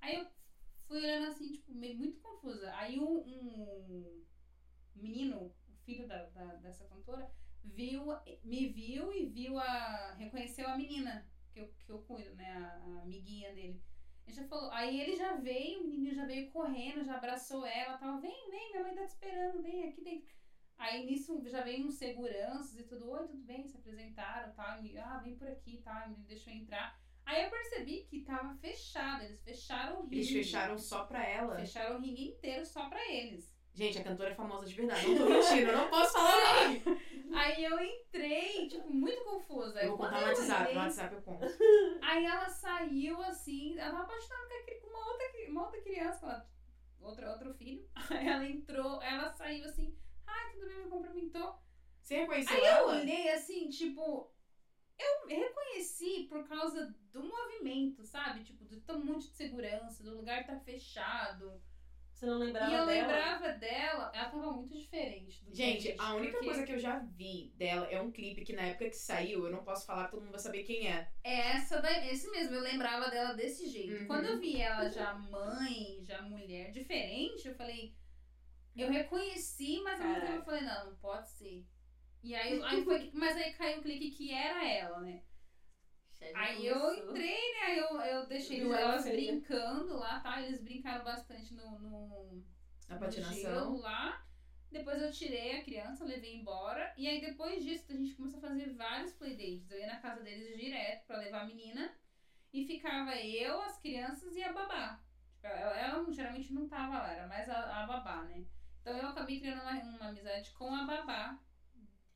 Aí 0.00 0.14
eu 0.14 0.22
fui 0.86 0.98
olhando 0.98 1.24
assim, 1.24 1.50
tipo, 1.52 1.72
meio 1.72 1.94
muito 1.94 2.18
confusa. 2.18 2.68
Aí 2.72 2.98
um, 2.98 3.20
um 3.24 4.20
menino, 4.94 5.48
filho 5.84 6.06
da, 6.06 6.24
da- 6.30 6.54
dessa 6.56 6.84
cantora, 6.86 7.30
viu, 7.64 8.04
me 8.44 8.68
viu 8.68 9.12
e 9.12 9.26
viu 9.26 9.58
a. 9.58 10.14
reconheceu 10.14 10.68
a 10.68 10.76
menina 10.76 11.26
que 11.52 11.60
eu, 11.60 11.68
que 11.84 11.90
eu 11.92 11.98
cuido, 12.02 12.34
né? 12.34 12.50
A, 12.52 12.98
a 12.98 13.02
amiguinha 13.02 13.52
dele. 13.54 13.82
Ele 14.26 14.36
já 14.36 14.44
falou, 14.44 14.70
aí 14.70 15.00
ele 15.00 15.16
já 15.16 15.34
veio, 15.34 15.80
o 15.82 15.88
menino 15.88 16.14
já 16.14 16.24
veio 16.24 16.50
correndo, 16.50 17.04
já 17.04 17.16
abraçou 17.16 17.66
ela, 17.66 17.98
tava, 17.98 18.20
vem, 18.20 18.50
vem, 18.50 18.70
minha 18.70 18.82
mãe 18.84 18.94
tá 18.94 19.04
te 19.04 19.08
esperando, 19.14 19.60
vem 19.62 19.88
aqui 19.88 20.02
dentro. 20.02 20.32
Aí 20.78 21.04
nisso 21.04 21.42
já 21.48 21.62
veio 21.62 21.86
uns 21.86 21.94
seguranças 21.94 22.78
e 22.78 22.84
tudo, 22.84 23.10
oi, 23.10 23.26
tudo 23.26 23.42
bem, 23.44 23.66
se 23.66 23.76
apresentaram, 23.76 24.52
tá, 24.54 24.80
e, 24.80 24.96
ah, 24.96 25.18
vem 25.18 25.36
por 25.36 25.48
aqui, 25.48 25.78
tá, 25.82 26.06
me 26.08 26.16
deixou 26.24 26.52
entrar. 26.52 26.96
Aí 27.24 27.44
eu 27.44 27.50
percebi 27.50 28.04
que 28.04 28.22
tava 28.22 28.54
fechado, 28.56 29.24
eles 29.24 29.42
fecharam 29.42 30.00
o 30.00 30.02
ringue. 30.02 30.16
Eles 30.16 30.30
fecharam 30.30 30.78
só 30.78 31.04
pra 31.04 31.24
ela. 31.28 31.56
Fecharam 31.56 31.96
o 31.96 32.00
ringue 32.00 32.28
inteiro 32.30 32.64
só 32.64 32.88
pra 32.88 33.04
eles. 33.12 33.52
Gente, 33.74 33.98
a 33.98 34.04
cantora 34.04 34.30
é 34.30 34.34
famosa 34.34 34.66
de 34.66 34.74
verdade. 34.74 35.06
Não 35.06 35.16
tô 35.18 35.24
mentindo, 35.28 35.70
eu 35.70 35.76
não 35.78 35.88
posso 35.88 36.12
falar 36.12 36.64
nome. 36.68 36.82
Aí 37.34 37.64
eu 37.64 37.80
entrei, 37.82 38.68
tipo, 38.68 38.90
muito 38.92 39.24
confusa. 39.24 39.80
Eu 39.82 39.88
vou 39.90 39.98
contar 39.98 40.20
no 40.20 40.26
eu 40.26 40.28
WhatsApp. 40.28 40.60
entrei- 40.60 40.74
No 40.74 40.80
WhatsApp 40.80 41.14
eu 41.14 41.22
conto. 41.22 41.46
Aí 42.02 42.24
ela 42.26 42.48
saiu 42.50 43.22
assim, 43.22 43.78
ela 43.78 43.90
tava 43.92 44.02
apaixonada 44.02 44.48
com, 44.80 44.86
uma, 44.88 45.08
outra, 45.08 45.26
uma 45.48 45.62
outra 45.64 45.80
criança, 45.80 46.20
com 46.20 46.28
ela, 46.30 46.48
outra, 47.00 47.30
outro 47.32 47.54
filho. 47.54 47.88
Aí 48.10 48.28
ela 48.28 48.44
entrou, 48.46 49.02
ela 49.02 49.30
saiu 49.32 49.64
assim, 49.64 49.96
ai, 50.26 50.52
tudo 50.52 50.66
bem, 50.66 50.84
me 50.84 50.90
cumprimentou. 50.90 51.58
Você 52.02 52.16
reconheceu 52.16 52.54
Aí 52.54 52.60
eu 52.60 52.66
ela? 52.66 52.96
olhei 53.00 53.30
assim, 53.30 53.70
tipo, 53.70 54.30
eu 54.98 55.26
reconheci 55.28 56.26
por 56.28 56.46
causa 56.46 56.94
do 57.10 57.24
movimento, 57.24 58.04
sabe? 58.04 58.44
Tipo, 58.44 58.64
do 58.66 58.80
tão 58.82 59.02
monte 59.02 59.28
de 59.30 59.36
segurança, 59.36 60.02
do 60.04 60.14
lugar 60.16 60.44
tá 60.46 60.58
fechado. 60.60 61.62
Você 62.22 62.26
não 62.26 62.38
lembrava 62.38 62.70
e 62.70 62.74
eu 62.76 62.86
dela? 62.86 63.08
lembrava 63.08 63.48
dela, 63.54 64.12
ela 64.14 64.30
tava 64.30 64.52
muito 64.52 64.78
diferente 64.78 65.44
do 65.44 65.52
Gente, 65.52 65.88
Kate, 65.88 66.00
a 66.00 66.14
única 66.14 66.34
porque 66.34 66.46
coisa 66.46 66.62
que 66.64 66.72
eu 66.72 66.78
já 66.78 67.00
vi 67.00 67.52
dela 67.56 67.84
é 67.90 68.00
um 68.00 68.12
clipe 68.12 68.44
que 68.44 68.52
na 68.52 68.62
época 68.62 68.90
que 68.90 68.96
saiu, 68.96 69.44
eu 69.44 69.50
não 69.50 69.64
posso 69.64 69.84
falar, 69.84 70.06
todo 70.06 70.20
mundo 70.20 70.30
vai 70.30 70.38
saber 70.38 70.62
quem 70.62 70.86
é. 70.86 71.10
É 71.24 71.56
essa 71.56 71.82
daí, 71.82 72.10
esse 72.10 72.30
mesmo, 72.30 72.54
eu 72.54 72.60
lembrava 72.60 73.10
dela 73.10 73.34
desse 73.34 73.66
jeito. 73.66 74.02
Uhum. 74.02 74.06
Quando 74.06 74.26
eu 74.26 74.38
vi 74.38 74.60
ela 74.60 74.88
já 74.88 75.12
mãe, 75.14 75.98
já 76.04 76.22
mulher, 76.22 76.70
diferente, 76.70 77.48
eu 77.48 77.56
falei. 77.56 77.92
Eu 78.76 78.88
reconheci, 78.88 79.80
mas 79.82 80.00
ao 80.00 80.06
mesmo 80.06 80.20
tempo 80.20 80.38
eu 80.38 80.44
falei, 80.44 80.60
não, 80.62 80.90
não 80.90 80.96
pode 80.98 81.28
ser. 81.28 81.66
E 82.22 82.36
aí, 82.36 82.62
aí 82.62 82.84
foi 82.84 83.10
mas 83.12 83.36
aí 83.36 83.52
caiu 83.54 83.80
o 83.80 83.82
clique 83.82 84.12
que 84.12 84.32
era 84.32 84.64
ela, 84.64 85.00
né? 85.00 85.24
Aí 86.34 86.66
eu 86.66 86.92
entrei, 86.94 87.52
né? 87.52 87.60
Aí 87.66 87.78
eu, 87.78 88.00
eu 88.00 88.26
deixei 88.26 88.58
eles, 88.60 88.70
ela 88.70 88.80
elas 88.80 89.04
brincando 89.04 89.94
lá, 89.96 90.20
tá? 90.20 90.40
Eles 90.42 90.60
brincaram 90.60 91.04
bastante 91.04 91.54
no, 91.54 91.78
no, 91.78 92.42
Na 92.88 92.94
no 92.94 93.00
patinação. 93.00 93.34
gelo 93.34 93.78
lá. 93.78 94.24
Depois 94.70 95.00
eu 95.02 95.10
tirei 95.10 95.58
a 95.58 95.62
criança, 95.62 96.04
levei 96.04 96.34
embora. 96.34 96.92
E 96.96 97.06
aí 97.06 97.20
depois 97.20 97.62
disso 97.62 97.92
a 97.92 97.94
gente 97.94 98.14
começou 98.14 98.38
a 98.38 98.40
fazer 98.40 98.72
vários 98.74 99.12
playdates. 99.12 99.70
Eu 99.70 99.78
ia 99.78 99.86
na 99.86 100.00
casa 100.00 100.22
deles 100.22 100.56
direto 100.56 101.06
pra 101.06 101.18
levar 101.18 101.40
a 101.42 101.46
menina. 101.46 101.94
E 102.52 102.64
ficava 102.64 103.14
eu, 103.16 103.60
as 103.62 103.78
crianças 103.78 104.34
e 104.36 104.42
a 104.42 104.52
babá. 104.52 105.00
Tipo, 105.34 105.46
ela, 105.46 105.76
ela 105.78 106.12
geralmente 106.12 106.52
não 106.52 106.68
tava 106.68 106.98
lá, 106.98 107.12
era 107.12 107.26
mais 107.26 107.48
a, 107.48 107.82
a 107.82 107.86
babá, 107.86 108.22
né? 108.24 108.44
Então 108.80 108.96
eu 108.96 109.08
acabei 109.08 109.38
criando 109.40 109.60
uma, 109.62 109.72
uma 109.72 110.08
amizade 110.08 110.50
com 110.52 110.74
a 110.74 110.84
babá. 110.84 111.38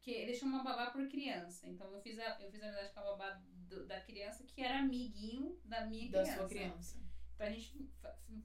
Que 0.01 0.13
eles 0.13 0.39
chamam 0.39 0.61
a 0.61 0.63
babá 0.63 0.91
por 0.91 1.09
criança. 1.09 1.67
Então 1.67 1.93
eu 1.93 2.01
fiz 2.01 2.19
a, 2.19 2.37
eu 2.41 2.49
fiz 2.51 2.63
a 2.63 2.67
amizade 2.67 2.93
com 2.95 3.01
a 3.01 3.03
babá 3.03 3.41
do- 3.69 3.87
da 3.87 4.01
criança, 4.01 4.45
que 4.45 4.61
era 4.62 4.79
amiguinho 4.81 5.61
da 5.64 5.85
minha 5.87 6.11
Da 6.11 6.23
criança. 6.23 6.39
sua 6.39 6.49
criança. 6.49 6.99
Então 7.35 7.47
a 7.47 7.51
gente 7.51 7.91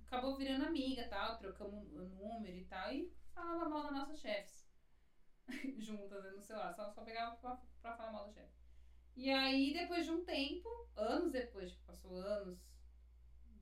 acabou 0.06 0.36
virando 0.38 0.66
amiga 0.66 1.08
tal, 1.08 1.38
trocamos 1.38 1.92
o 1.94 2.04
número 2.10 2.58
e 2.58 2.66
tal, 2.66 2.92
e 2.92 3.12
falava 3.34 3.70
mal 3.70 3.84
das 3.84 3.92
nossas 3.94 4.20
chefes. 4.20 4.70
Juntas, 5.80 6.36
no 6.36 6.42
celular, 6.42 6.74
só, 6.74 6.90
só 6.92 7.04
pegava 7.04 7.36
pra, 7.38 7.56
pra 7.82 7.96
falar 7.96 8.12
mal 8.12 8.26
do 8.28 8.34
chefe. 8.34 8.52
E 9.16 9.30
aí, 9.30 9.74
depois 9.74 10.06
de 10.06 10.12
um 10.12 10.24
tempo, 10.24 10.70
anos 10.96 11.32
depois, 11.32 11.72
tipo, 11.72 11.84
passou 11.86 12.16
anos, 12.16 12.60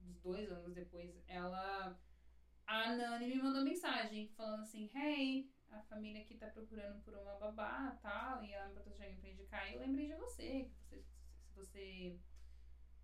uns 0.04 0.18
dois 0.20 0.50
anos 0.50 0.74
depois, 0.74 1.12
ela. 1.26 1.98
A 2.66 2.94
Nani 2.94 3.26
me 3.26 3.42
mandou 3.42 3.64
mensagem 3.64 4.28
falando 4.36 4.60
assim: 4.62 4.88
Hey, 4.94 5.52
a 5.70 5.80
família 5.82 6.22
aqui 6.22 6.36
tá 6.36 6.46
procurando 6.48 7.02
por 7.02 7.14
uma 7.14 7.34
babá 7.36 7.98
tal, 8.00 8.44
e 8.44 8.52
ela 8.52 8.68
me 8.68 8.74
botou 8.74 8.92
alguém 8.92 9.16
pra 9.18 9.28
indicar. 9.28 9.68
E 9.70 9.74
eu 9.74 9.80
lembrei 9.80 10.06
de 10.06 10.14
você, 10.14 10.70
que 10.70 10.70
você, 10.88 11.04
você 11.60 12.18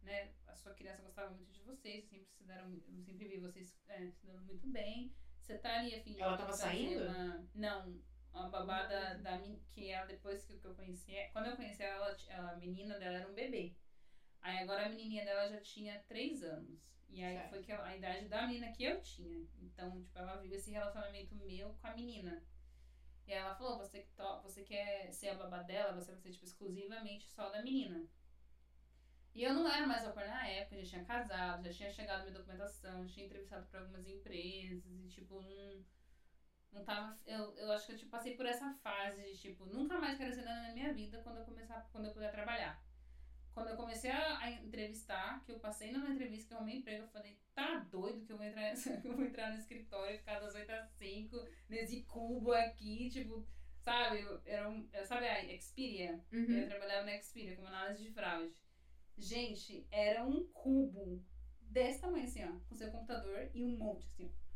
né, 0.03 0.33
a 0.47 0.55
sua 0.55 0.73
criança 0.75 1.03
gostava 1.03 1.35
muito 1.35 1.53
de 1.53 1.63
vocês, 1.63 2.05
sempre 2.09 2.29
se 2.31 2.45
deram, 2.45 2.73
eu 2.89 3.03
sempre 3.03 3.27
vi 3.29 3.39
vocês 3.39 3.77
é, 3.89 4.09
se 4.11 4.27
dando 4.27 4.45
muito 4.45 4.69
bem. 4.69 5.13
Você 5.41 5.59
tá 5.59 5.79
ali 5.81 5.95
a 5.95 6.03
fim 6.03 6.13
de 6.15 6.21
Ela 6.21 6.37
tava 6.37 6.53
saindo? 6.53 7.05
Uma, 7.05 7.49
não, 7.55 8.01
a 8.33 8.49
babá 8.49 8.87
da, 8.87 9.15
da 9.15 9.39
men- 9.39 9.61
que 9.73 9.91
ela 9.91 10.07
depois 10.07 10.45
que, 10.45 10.59
que 10.59 10.65
eu 10.67 10.75
conheci, 10.75 11.15
é- 11.15 11.29
quando 11.31 11.47
eu 11.47 11.57
conheci 11.57 11.83
ela, 11.83 12.17
ela, 12.29 12.53
a 12.53 12.57
menina 12.57 12.99
dela 12.99 13.19
era 13.19 13.29
um 13.31 13.35
bebê. 13.35 13.75
Aí 14.41 14.59
agora 14.59 14.87
a 14.87 14.89
menininha 14.89 15.25
dela 15.25 15.49
já 15.49 15.61
tinha 15.61 15.99
três 16.05 16.43
anos. 16.43 16.81
E 17.09 17.23
aí 17.23 17.37
Certo. 17.37 17.51
foi 17.51 17.63
que 17.63 17.73
ela- 17.73 17.87
a 17.87 17.97
idade 17.97 18.29
da 18.29 18.47
menina 18.47 18.73
que 18.73 18.85
eu 18.85 19.01
tinha. 19.01 19.45
Então, 19.61 20.01
tipo, 20.03 20.19
ela 20.19 20.37
viu 20.37 20.53
esse 20.55 20.71
relacionamento 20.71 21.35
meu 21.35 21.75
com 21.75 21.87
a 21.87 21.95
menina. 21.95 22.43
E 23.27 23.33
aí 23.33 23.39
ela 23.39 23.57
falou, 23.57 23.77
você, 23.79 24.03
que 24.03 24.13
to- 24.13 24.41
você 24.43 24.63
quer 24.63 25.13
ser 25.13 25.31
a 25.31 25.35
babá 25.35 25.63
dela, 25.63 25.93
você 26.01 26.13
vai 26.13 26.21
ser, 26.21 26.31
tipo, 26.31 26.45
exclusivamente 26.45 27.29
só 27.29 27.51
da 27.51 27.63
menina. 27.63 28.07
E 29.37 29.43
eu 29.45 29.53
não 29.53 29.71
era 29.71 29.87
mais 29.87 30.03
pair 30.15 30.29
na 30.31 30.49
época, 30.49 30.83
já 30.83 30.89
tinha 30.93 31.05
casado, 31.05 31.63
já 31.65 31.71
tinha 31.71 31.91
chegado 31.93 32.23
minha 32.23 32.33
documentação, 32.39 33.07
já 33.07 33.13
tinha 33.13 33.27
entrevistado 33.27 33.67
para 33.67 33.81
algumas 33.81 34.07
empresas 34.09 34.83
e, 34.87 35.09
tipo, 35.09 35.43
não, 35.43 35.85
não 36.73 36.83
tava... 36.83 37.15
Eu, 37.27 37.55
eu 37.59 37.71
acho 37.73 37.85
que 37.87 37.93
eu, 37.93 37.99
tipo, 37.99 38.11
passei 38.11 38.35
por 38.35 38.47
essa 38.47 38.73
fase 38.83 39.23
de, 39.23 39.37
tipo, 39.37 39.67
nunca 39.67 39.99
mais 40.01 40.17
quero 40.17 40.35
ser 40.35 40.41
nada 40.43 40.63
na 40.69 40.73
minha 40.73 40.91
vida 40.95 41.21
quando 41.23 41.37
eu 41.41 41.45
começar, 41.45 41.87
quando 41.93 42.07
eu 42.07 42.15
puder 42.15 42.33
trabalhar. 42.33 42.83
Quando 43.53 43.69
eu 43.69 43.77
comecei 43.77 44.11
a, 44.11 44.39
a 44.39 44.51
entrevistar, 44.51 45.45
que 45.45 45.53
eu 45.53 45.61
passei 45.61 45.93
numa 45.93 46.09
entrevista 46.09 46.49
que 46.49 46.55
eu 46.55 46.57
arrumei 46.59 46.77
emprego, 46.77 47.05
eu 47.05 47.09
falei, 47.09 47.39
tá 47.55 47.77
doido 47.91 48.25
que 48.25 48.33
eu 48.33 48.39
vou 48.39 48.47
entrar, 48.47 48.73
que 49.03 49.07
eu 49.07 49.17
vou 49.17 49.25
entrar 49.27 49.51
no 49.53 49.59
escritório 49.59 50.15
e 50.15 50.19
ficar 50.19 50.41
das 50.41 50.55
8 50.55 50.71
às 50.73 50.89
5, 50.93 51.47
nesse 51.69 52.03
cubo 52.05 52.53
aqui, 52.53 53.11
tipo, 53.11 53.47
sabe? 53.85 54.23
Eu- 54.23 54.41
Era 54.47 54.67
um, 54.67 54.89
sabe 55.05 55.29
a 55.29 55.61
Xperia? 55.61 56.25
Uhum. 56.33 56.51
Eu 56.53 56.69
trabalhava 56.69 57.05
na 57.05 57.21
Xperia 57.21 57.55
como 57.55 57.69
análise 57.69 58.03
de 58.03 58.11
fraude. 58.13 58.66
Gente, 59.17 59.87
era 59.91 60.25
um 60.25 60.47
cubo 60.53 61.23
desse 61.61 62.01
tamanho 62.01 62.25
assim, 62.25 62.45
ó, 62.45 62.53
com 62.69 62.75
seu 62.75 62.91
computador 62.91 63.51
e 63.55 63.65
um 63.65 63.77
monte 63.77 64.07
assim, 64.07 64.27
ó. 64.27 64.47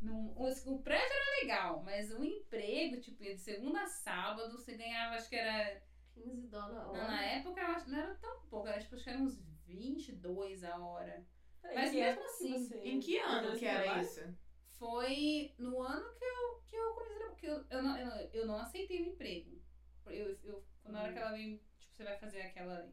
Num, 0.00 0.34
o, 0.36 0.48
o 0.74 0.82
prédio 0.82 1.06
era 1.06 1.40
legal, 1.42 1.82
mas 1.82 2.12
o 2.12 2.22
emprego, 2.22 3.00
tipo, 3.00 3.22
de 3.22 3.38
segunda 3.38 3.82
a 3.82 3.86
sábado, 3.86 4.52
você 4.52 4.76
ganhava, 4.76 5.14
acho 5.14 5.30
que 5.30 5.36
era 5.36 5.82
15 6.12 6.48
dólares 6.48 6.76
a 6.76 6.90
hora. 6.90 7.06
na 7.06 7.24
época 7.24 7.60
eu 7.60 7.66
acho, 7.68 7.90
não 7.90 7.98
era 7.98 8.14
tão 8.16 8.40
pouco, 8.50 8.68
era, 8.68 8.80
tipo, 8.80 8.94
acho 8.94 9.04
que 9.04 9.10
era 9.10 9.18
uns 9.18 9.40
22 9.66 10.62
a 10.64 10.78
hora. 10.78 11.26
Peraí, 11.62 11.76
Mas 11.76 11.94
mesmo 11.94 12.22
assim, 12.24 12.52
você 12.52 12.78
Em 12.80 13.00
que 13.00 13.18
ano 13.18 13.56
que 13.56 13.64
era 13.64 13.82
trabalho? 13.82 14.02
isso? 14.06 14.36
Foi 14.78 15.54
no 15.58 15.80
ano 15.80 16.14
que 16.18 16.24
eu, 16.24 16.62
que 16.66 16.76
eu 16.76 16.94
comecei 16.94 17.22
a 17.22 17.28
porque 17.30 17.46
eu, 17.46 17.64
eu, 17.70 17.82
não, 17.82 17.96
eu, 17.96 18.06
não, 18.06 18.16
eu 18.18 18.46
não 18.46 18.58
aceitei 18.58 19.02
o 19.02 19.06
emprego. 19.06 19.58
Eu, 20.06 20.38
eu, 20.44 20.64
na 20.84 21.02
hora 21.02 21.12
que 21.12 21.18
ela 21.18 21.32
veio, 21.32 21.58
tipo, 21.78 21.94
você 21.94 22.04
vai 22.04 22.18
fazer 22.18 22.42
aquela, 22.42 22.92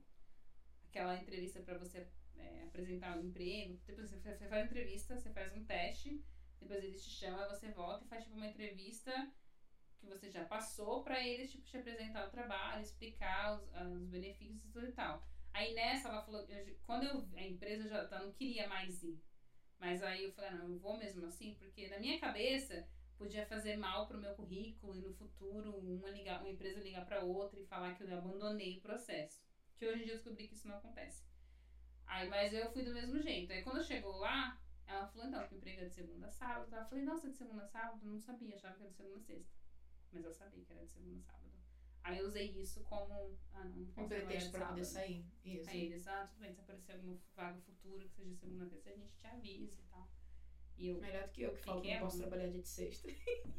aquela 0.92 1.16
entrevista 1.16 1.62
pra 1.62 1.78
você 1.78 2.06
é, 2.38 2.64
apresentar 2.66 3.18
o 3.18 3.26
emprego, 3.26 3.80
depois 3.88 4.12
você, 4.12 4.20
faz 4.20 4.52
a 4.54 4.62
entrevista, 4.66 5.16
você 5.18 5.32
faz 5.32 5.56
um 5.56 5.64
teste, 5.64 6.22
depois 6.60 6.84
eles 6.84 7.04
te 7.04 7.10
chamam, 7.12 7.48
você 7.50 7.72
volta 7.72 8.04
e 8.06 8.10
faz 8.10 8.24
tipo 8.26 8.36
uma 8.36 8.48
entrevista 8.48 9.12
que 10.00 10.06
você 10.06 10.30
já 10.30 10.44
passou 10.46 11.04
pra 11.04 11.26
eles 11.26 11.52
tipo, 11.52 11.64
te 11.64 11.78
apresentar 11.78 12.28
o 12.28 12.32
trabalho, 12.32 12.82
explicar 12.84 13.56
os, 13.56 13.64
os 14.02 14.08
benefícios 14.08 14.64
e 14.66 14.72
tudo 14.72 14.88
e 14.88 14.92
tal. 14.92 15.24
Aí 15.54 15.74
nessa 15.74 16.10
ela 16.10 16.24
falou, 16.24 16.42
eu- 16.50 16.76
quando 16.86 17.04
eu, 17.04 17.28
a 17.38 17.42
empresa 17.44 17.88
já 17.88 18.06
tá, 18.08 18.20
não 18.22 18.32
queria 18.34 18.68
mais 18.68 19.02
ir. 19.04 19.22
Mas 19.80 20.02
aí 20.04 20.24
eu 20.26 20.32
falei, 20.34 20.50
"Ah, 20.52 20.56
não, 20.56 20.70
eu 20.72 20.80
vou 20.80 20.98
mesmo 20.98 21.26
assim, 21.26 21.56
porque 21.56 21.88
na 21.90 22.00
minha 22.00 22.20
cabeça 22.20 22.88
podia 23.18 23.46
fazer 23.46 23.78
mal 23.78 24.08
pro 24.08 24.20
meu 24.20 24.34
currículo 24.36 24.96
e 24.96 25.02
no 25.02 25.14
futuro 25.14 25.78
uma, 25.78 26.10
ligar, 26.10 26.40
uma 26.42 26.50
empresa 26.50 26.80
ligar 26.80 27.06
pra 27.06 27.22
outra 27.22 27.60
e 27.60 27.66
falar 27.66 27.96
que 27.96 28.04
eu 28.04 28.18
abandonei 28.18 28.78
o 28.78 28.82
processo. 28.82 29.40
Que 29.82 29.88
hoje 29.88 30.04
em 30.04 30.06
dia 30.06 30.14
eu 30.14 30.18
descobri 30.18 30.48
que 30.48 30.54
isso 30.54 30.68
não 30.68 30.76
acontece. 30.78 31.24
Aí, 32.06 32.30
mas 32.30 32.54
eu 32.54 32.72
fui 32.72 32.84
do 32.84 32.94
mesmo 32.94 33.20
jeito. 33.20 33.52
Aí 33.52 33.64
quando 33.64 33.84
chegou 33.84 34.16
lá, 34.18 34.62
ela 34.86 35.08
falou, 35.08 35.28
então, 35.28 35.48
que 35.48 35.56
o 35.56 35.58
emprego 35.58 35.82
é 35.82 35.86
de 35.86 35.96
segunda 35.96 36.28
a 36.28 36.30
sábado. 36.30 36.76
Eu 36.76 36.86
falei, 36.86 37.04
nossa, 37.04 37.32
de 37.32 37.36
segunda 37.36 37.64
a 37.64 37.66
sábado? 37.66 38.00
Eu 38.04 38.12
não 38.12 38.20
sabia, 38.20 38.54
achava 38.54 38.76
que 38.76 38.84
era 38.84 38.92
de 38.92 38.96
segunda 38.96 39.18
a 39.18 39.22
sexta. 39.22 39.56
Mas 40.12 40.24
eu 40.24 40.32
sabia 40.32 40.64
que 40.64 40.72
era 40.72 40.86
de 40.86 40.92
segunda 40.92 41.18
a 41.18 41.22
sábado. 41.22 41.52
Aí 42.04 42.20
eu 42.20 42.28
usei 42.28 42.52
isso 42.52 42.84
como, 42.84 43.36
ah, 43.54 43.64
não, 43.64 43.78
não 43.78 44.04
Um 44.04 44.08
pretexto 44.08 44.52
pra 44.52 44.68
poder 44.68 44.86
sair. 44.86 45.26
Isso. 45.44 45.68
Aí 45.68 45.86
eles, 45.86 46.08
ah, 46.08 46.28
tudo 46.28 46.42
bem, 46.42 46.54
se 46.54 46.62
aparecer 46.62 46.92
alguma 46.92 47.18
vaga 47.36 47.60
futura 47.62 48.06
que 48.06 48.14
seja 48.14 48.36
segunda 48.36 48.66
a 48.66 48.68
sexta, 48.68 48.92
a 48.92 48.94
gente 48.94 49.18
te 49.18 49.26
avisa 49.26 49.82
e 49.82 49.86
tal. 49.86 50.12
E 50.78 50.88
eu, 50.90 51.02
Melhor 51.02 51.24
do 51.24 51.32
que 51.32 51.42
eu, 51.42 51.54
que 51.54 51.64
falo 51.64 51.82
que 51.82 51.92
não 51.92 52.00
posso 52.02 52.20
trabalhar 52.20 52.50
dia 52.50 52.62
de 52.62 52.68
sexta. 52.68 53.10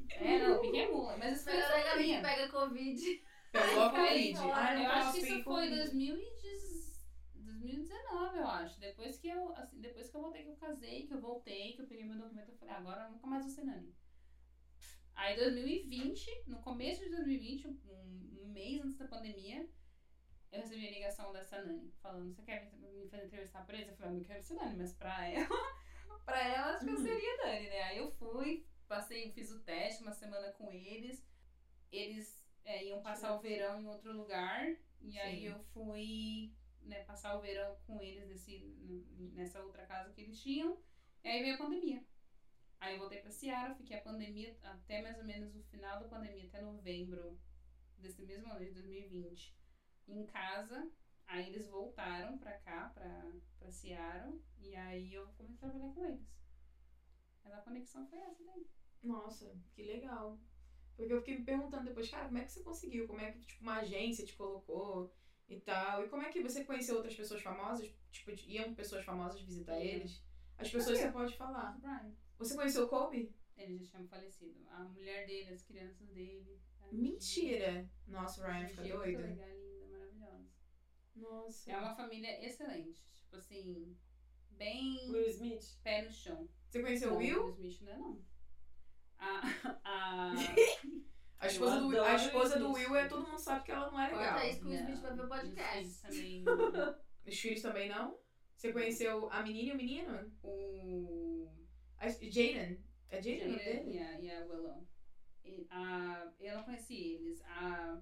é, 0.08 0.38
não, 0.38 0.60
piquei 0.60 0.88
mula. 0.88 1.16
Mas 1.16 1.38
isso 1.38 1.44
foi 1.44 1.54
Melhor 1.54 1.72
ainda 1.72 1.96
minha. 1.96 2.22
pega 2.22 2.48
Covid. 2.48 3.24
Pegou 3.52 3.82
a 3.82 3.90
Covid. 3.90 4.38
Eu 4.38 4.90
acho 4.90 5.12
que 5.12 5.18
isso 5.18 5.26
foi 5.28 5.42
Covid. 5.42 5.76
2010 5.76 6.92
2019, 7.34 8.38
eu 8.38 8.46
acho. 8.46 8.80
Depois 8.80 9.18
que 9.18 9.28
eu, 9.28 9.54
assim, 9.56 9.80
depois 9.80 10.08
que 10.10 10.16
eu 10.16 10.22
voltei, 10.22 10.42
que 10.42 10.48
eu 10.50 10.56
casei, 10.56 11.06
que 11.06 11.14
eu 11.14 11.20
voltei, 11.20 11.72
que 11.74 11.82
eu 11.82 11.86
peguei 11.86 12.04
meu 12.04 12.16
documento, 12.18 12.48
eu 12.50 12.56
falei, 12.56 12.74
agora 12.74 13.04
eu 13.04 13.10
nunca 13.12 13.26
mais 13.26 13.44
vou 13.44 13.50
ser 13.54 13.64
nani. 13.64 13.94
Aí 15.14 15.36
2020, 15.36 16.44
no 16.46 16.58
começo 16.60 17.02
de 17.04 17.10
2020, 17.10 17.68
um, 17.68 18.40
um 18.42 18.48
mês 18.48 18.82
antes 18.82 18.96
da 18.98 19.06
pandemia, 19.06 19.68
eu 20.50 20.60
recebi 20.60 20.88
a 20.88 20.90
ligação 20.90 21.32
dessa 21.32 21.62
Nani, 21.62 21.92
falando, 22.02 22.34
você 22.34 22.42
quer 22.42 22.70
me 22.72 22.88
me 23.02 23.08
fazer 23.08 23.26
entrevistar 23.26 23.64
pra 23.66 23.76
eles? 23.76 23.88
Eu 23.90 23.96
falei, 23.96 24.12
eu 24.12 24.16
não 24.18 24.24
quero 24.24 24.42
ser 24.42 24.54
Nani, 24.54 24.76
mas 24.76 24.92
pra 24.94 25.28
ela, 25.28 25.48
pra 26.24 26.40
ela 26.48 26.74
acho 26.74 26.84
que 26.84 26.90
eu 26.90 26.96
Uhum. 26.96 27.02
seria 27.02 27.36
Nani, 27.38 27.68
né? 27.68 27.82
Aí 27.82 27.98
eu 27.98 28.10
fui, 28.12 28.66
passei, 28.88 29.32
fiz 29.32 29.50
o 29.50 29.60
teste 29.60 30.02
uma 30.02 30.12
semana 30.12 30.50
com 30.52 30.70
eles. 30.72 31.24
Eles 31.90 32.41
é, 32.64 32.86
iam 32.86 33.02
passar 33.02 33.34
o 33.34 33.40
verão 33.40 33.80
em 33.80 33.86
outro 33.86 34.12
lugar. 34.12 34.76
E 35.00 35.18
aí 35.18 35.40
Sim. 35.40 35.46
eu 35.46 35.58
fui 35.72 36.52
né, 36.82 37.02
passar 37.04 37.36
o 37.36 37.40
verão 37.40 37.76
com 37.86 38.00
eles 38.00 38.26
nesse, 38.28 38.58
nessa 39.34 39.62
outra 39.62 39.86
casa 39.86 40.12
que 40.12 40.20
eles 40.20 40.40
tinham. 40.40 40.78
E 41.22 41.28
aí 41.28 41.42
veio 41.42 41.54
a 41.54 41.58
pandemia. 41.58 42.04
Aí 42.80 42.94
eu 42.94 42.98
voltei 42.98 43.20
pra 43.20 43.30
Seara, 43.30 43.74
fiquei 43.74 43.96
a 43.96 44.02
pandemia 44.02 44.56
até 44.62 45.02
mais 45.02 45.16
ou 45.16 45.24
menos 45.24 45.54
o 45.54 45.62
final 45.62 46.00
da 46.00 46.08
pandemia, 46.08 46.46
até 46.46 46.60
novembro 46.60 47.38
desse 47.96 48.22
mesmo 48.22 48.50
ano 48.50 48.64
de 48.64 48.72
2020, 48.72 49.54
em 50.08 50.26
casa. 50.26 50.90
Aí 51.24 51.48
eles 51.48 51.68
voltaram 51.68 52.36
pra 52.38 52.58
cá, 52.58 52.90
pra, 52.92 53.32
pra 53.58 53.70
Seara, 53.70 54.32
e 54.58 54.74
aí 54.74 55.14
eu 55.14 55.28
comecei 55.36 55.68
a 55.68 55.70
trabalhar 55.70 55.94
com 55.94 56.04
eles. 56.04 56.26
Mas 57.44 57.52
a 57.52 57.62
conexão 57.62 58.06
foi 58.08 58.18
essa 58.18 58.44
daí. 58.44 58.66
Nossa, 59.00 59.56
que 59.74 59.82
legal. 59.82 60.38
Porque 60.96 61.12
eu 61.12 61.18
fiquei 61.18 61.38
me 61.38 61.44
perguntando 61.44 61.84
depois, 61.84 62.10
cara, 62.10 62.26
como 62.26 62.38
é 62.38 62.44
que 62.44 62.52
você 62.52 62.62
conseguiu? 62.62 63.06
Como 63.06 63.20
é 63.20 63.32
que 63.32 63.40
tipo, 63.40 63.62
uma 63.62 63.78
agência 63.78 64.24
te 64.24 64.34
colocou? 64.34 65.12
e 65.52 65.60
tal. 65.60 66.04
E 66.04 66.08
como 66.08 66.22
é 66.22 66.30
que 66.30 66.42
você 66.42 66.64
conheceu 66.64 66.96
outras 66.96 67.14
pessoas 67.14 67.42
famosas? 67.42 67.92
Tipo, 68.10 68.32
iam 68.48 68.74
pessoas 68.74 69.04
famosas 69.04 69.40
visitar 69.42 69.78
eles? 69.80 70.22
As 70.58 70.70
pessoas 70.70 70.98
você 70.98 71.10
pode 71.10 71.36
falar. 71.36 71.78
Brian. 71.78 72.14
Você 72.38 72.54
conheceu 72.54 72.84
o 72.84 72.88
Kobe? 72.88 73.34
Ele 73.56 73.76
já 73.76 73.84
tinha 73.84 74.08
falecido. 74.08 74.66
A 74.68 74.84
mulher 74.84 75.26
dele, 75.26 75.52
as 75.52 75.62
crianças 75.62 76.08
dele. 76.08 76.60
Mentira! 76.90 77.88
Nossa, 78.06 78.42
o 78.42 78.44
Ryan 78.44 78.66
Gigi 78.66 78.74
fica 78.74 78.88
é 78.88 78.96
muito 78.96 79.04
doido. 79.04 79.28
legal, 79.28 79.48
linda, 79.48 79.86
maravilhosa. 79.86 80.50
Nossa. 81.14 81.72
É 81.72 81.78
uma 81.78 81.94
família 81.94 82.46
excelente. 82.46 83.02
Tipo 83.14 83.36
assim, 83.36 83.96
bem 84.50 85.10
Will 85.10 85.28
Smith. 85.28 85.78
pé 85.82 86.02
no 86.02 86.10
chão. 86.10 86.48
Você 86.68 86.82
conheceu 86.82 87.14
o 87.14 87.16
Will? 87.16 87.44
Will 87.44 87.50
Smith 87.50 87.80
não 87.82 87.92
é 87.92 87.98
não. 87.98 88.24
A, 89.22 89.78
a, 89.84 90.32
A 91.38 91.46
esposa, 91.46 91.80
do, 91.80 92.00
a 92.00 92.14
esposa 92.14 92.58
do 92.58 92.72
Will 92.72 92.96
é, 92.96 93.06
todo 93.06 93.26
mundo 93.26 93.38
sabe 93.38 93.64
que 93.64 93.70
ela 93.70 93.90
não 93.90 94.00
é 94.00 94.08
legal. 94.08 94.32
Corta 94.32 94.48
isso 94.48 94.60
que 94.60 94.66
o 94.66 94.74
Smith 94.74 95.00
vai 95.00 95.14
ver 95.14 95.24
o 95.24 95.28
podcast. 95.28 96.02
Também. 96.02 96.44
Os 97.26 97.38
filhos 97.38 97.62
também 97.62 97.88
não? 97.88 98.18
Você 98.56 98.72
conheceu 98.72 99.30
a 99.30 99.42
menina 99.42 99.70
e 99.70 99.72
o 99.72 99.76
menino? 99.76 100.32
o 100.42 101.48
A 101.98 102.08
Jaden. 102.08 102.82
É 103.10 103.16
Jaden 103.22 103.42
o 103.44 103.48
nome 103.50 103.64
dele? 103.64 103.90
e 103.90 104.30
a, 104.30 104.38
a 104.40 104.44
Willow. 104.44 104.88
E 105.44 105.66
a, 105.70 106.32
eu 106.40 106.56
não 106.56 106.64
conheci 106.64 106.96
eles. 107.14 107.42
A, 107.42 108.00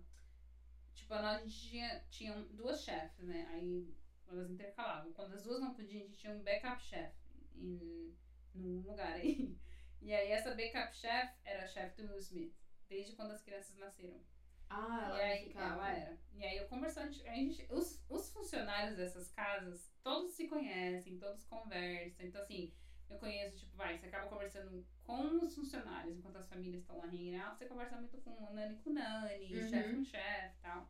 tipo, 0.95 1.12
a 1.14 1.23
nós, 1.23 1.37
a 1.37 1.45
gente 1.45 1.68
tinha, 1.68 2.05
tinha 2.11 2.35
duas 2.53 2.83
chefes, 2.83 3.27
né? 3.27 3.47
Aí 3.51 3.95
elas 4.29 4.51
intercalavam. 4.51 5.12
Quando 5.12 5.35
as 5.35 5.43
duas 5.43 5.61
não 5.61 5.75
podiam, 5.75 6.03
a 6.03 6.07
gente 6.07 6.18
tinha 6.18 6.33
um 6.33 6.43
backup 6.43 6.83
chef 6.83 7.14
em 7.57 8.14
num 8.55 8.81
lugar 8.81 9.12
aí. 9.14 9.57
E 10.01 10.12
aí 10.14 10.30
essa 10.32 10.55
backup 10.55 10.94
chef 10.96 11.32
era 11.44 11.64
a 11.64 11.68
chefe 11.68 12.03
do 12.03 12.09
Will 12.09 12.18
Smith, 12.18 12.55
desde 12.88 13.14
quando 13.14 13.32
as 13.32 13.42
crianças 13.42 13.76
nasceram. 13.76 14.20
Ah, 14.68 15.05
ela 15.07 15.18
e 15.18 15.20
aí, 15.22 15.44
ficava. 15.48 15.74
ela 15.74 15.92
era. 15.96 16.18
E 16.32 16.44
aí 16.44 16.57
eu 16.57 16.66
conversando, 16.68 17.09
a 17.09 17.34
gente, 17.34 17.66
os, 17.70 18.03
os 18.09 18.32
funcionários 18.32 18.96
dessas 18.96 19.28
casas, 19.32 19.92
todos 20.03 20.32
se 20.32 20.46
conhecem, 20.46 21.18
todos 21.18 21.44
conversam. 21.44 22.24
Então, 22.26 22.40
assim, 22.40 22.72
eu 23.09 23.18
conheço, 23.18 23.59
tipo, 23.59 23.76
vai, 23.76 23.98
você 23.98 24.07
acaba 24.07 24.28
conversando 24.28 24.86
com 25.03 25.40
os 25.44 25.55
funcionários 25.55 26.16
enquanto 26.16 26.36
as 26.36 26.48
famílias 26.48 26.82
estão 26.82 26.98
lá 26.98 27.09
você 27.55 27.66
conversa 27.66 27.96
muito 27.96 28.16
com 28.18 28.53
nani 28.55 28.76
com 28.76 28.90
nani, 28.90 29.55
Uhum. 29.57 29.68
chefe 29.68 29.94
com 29.96 30.05
chefe 30.05 30.57
e 30.57 30.62
tal. 30.62 30.88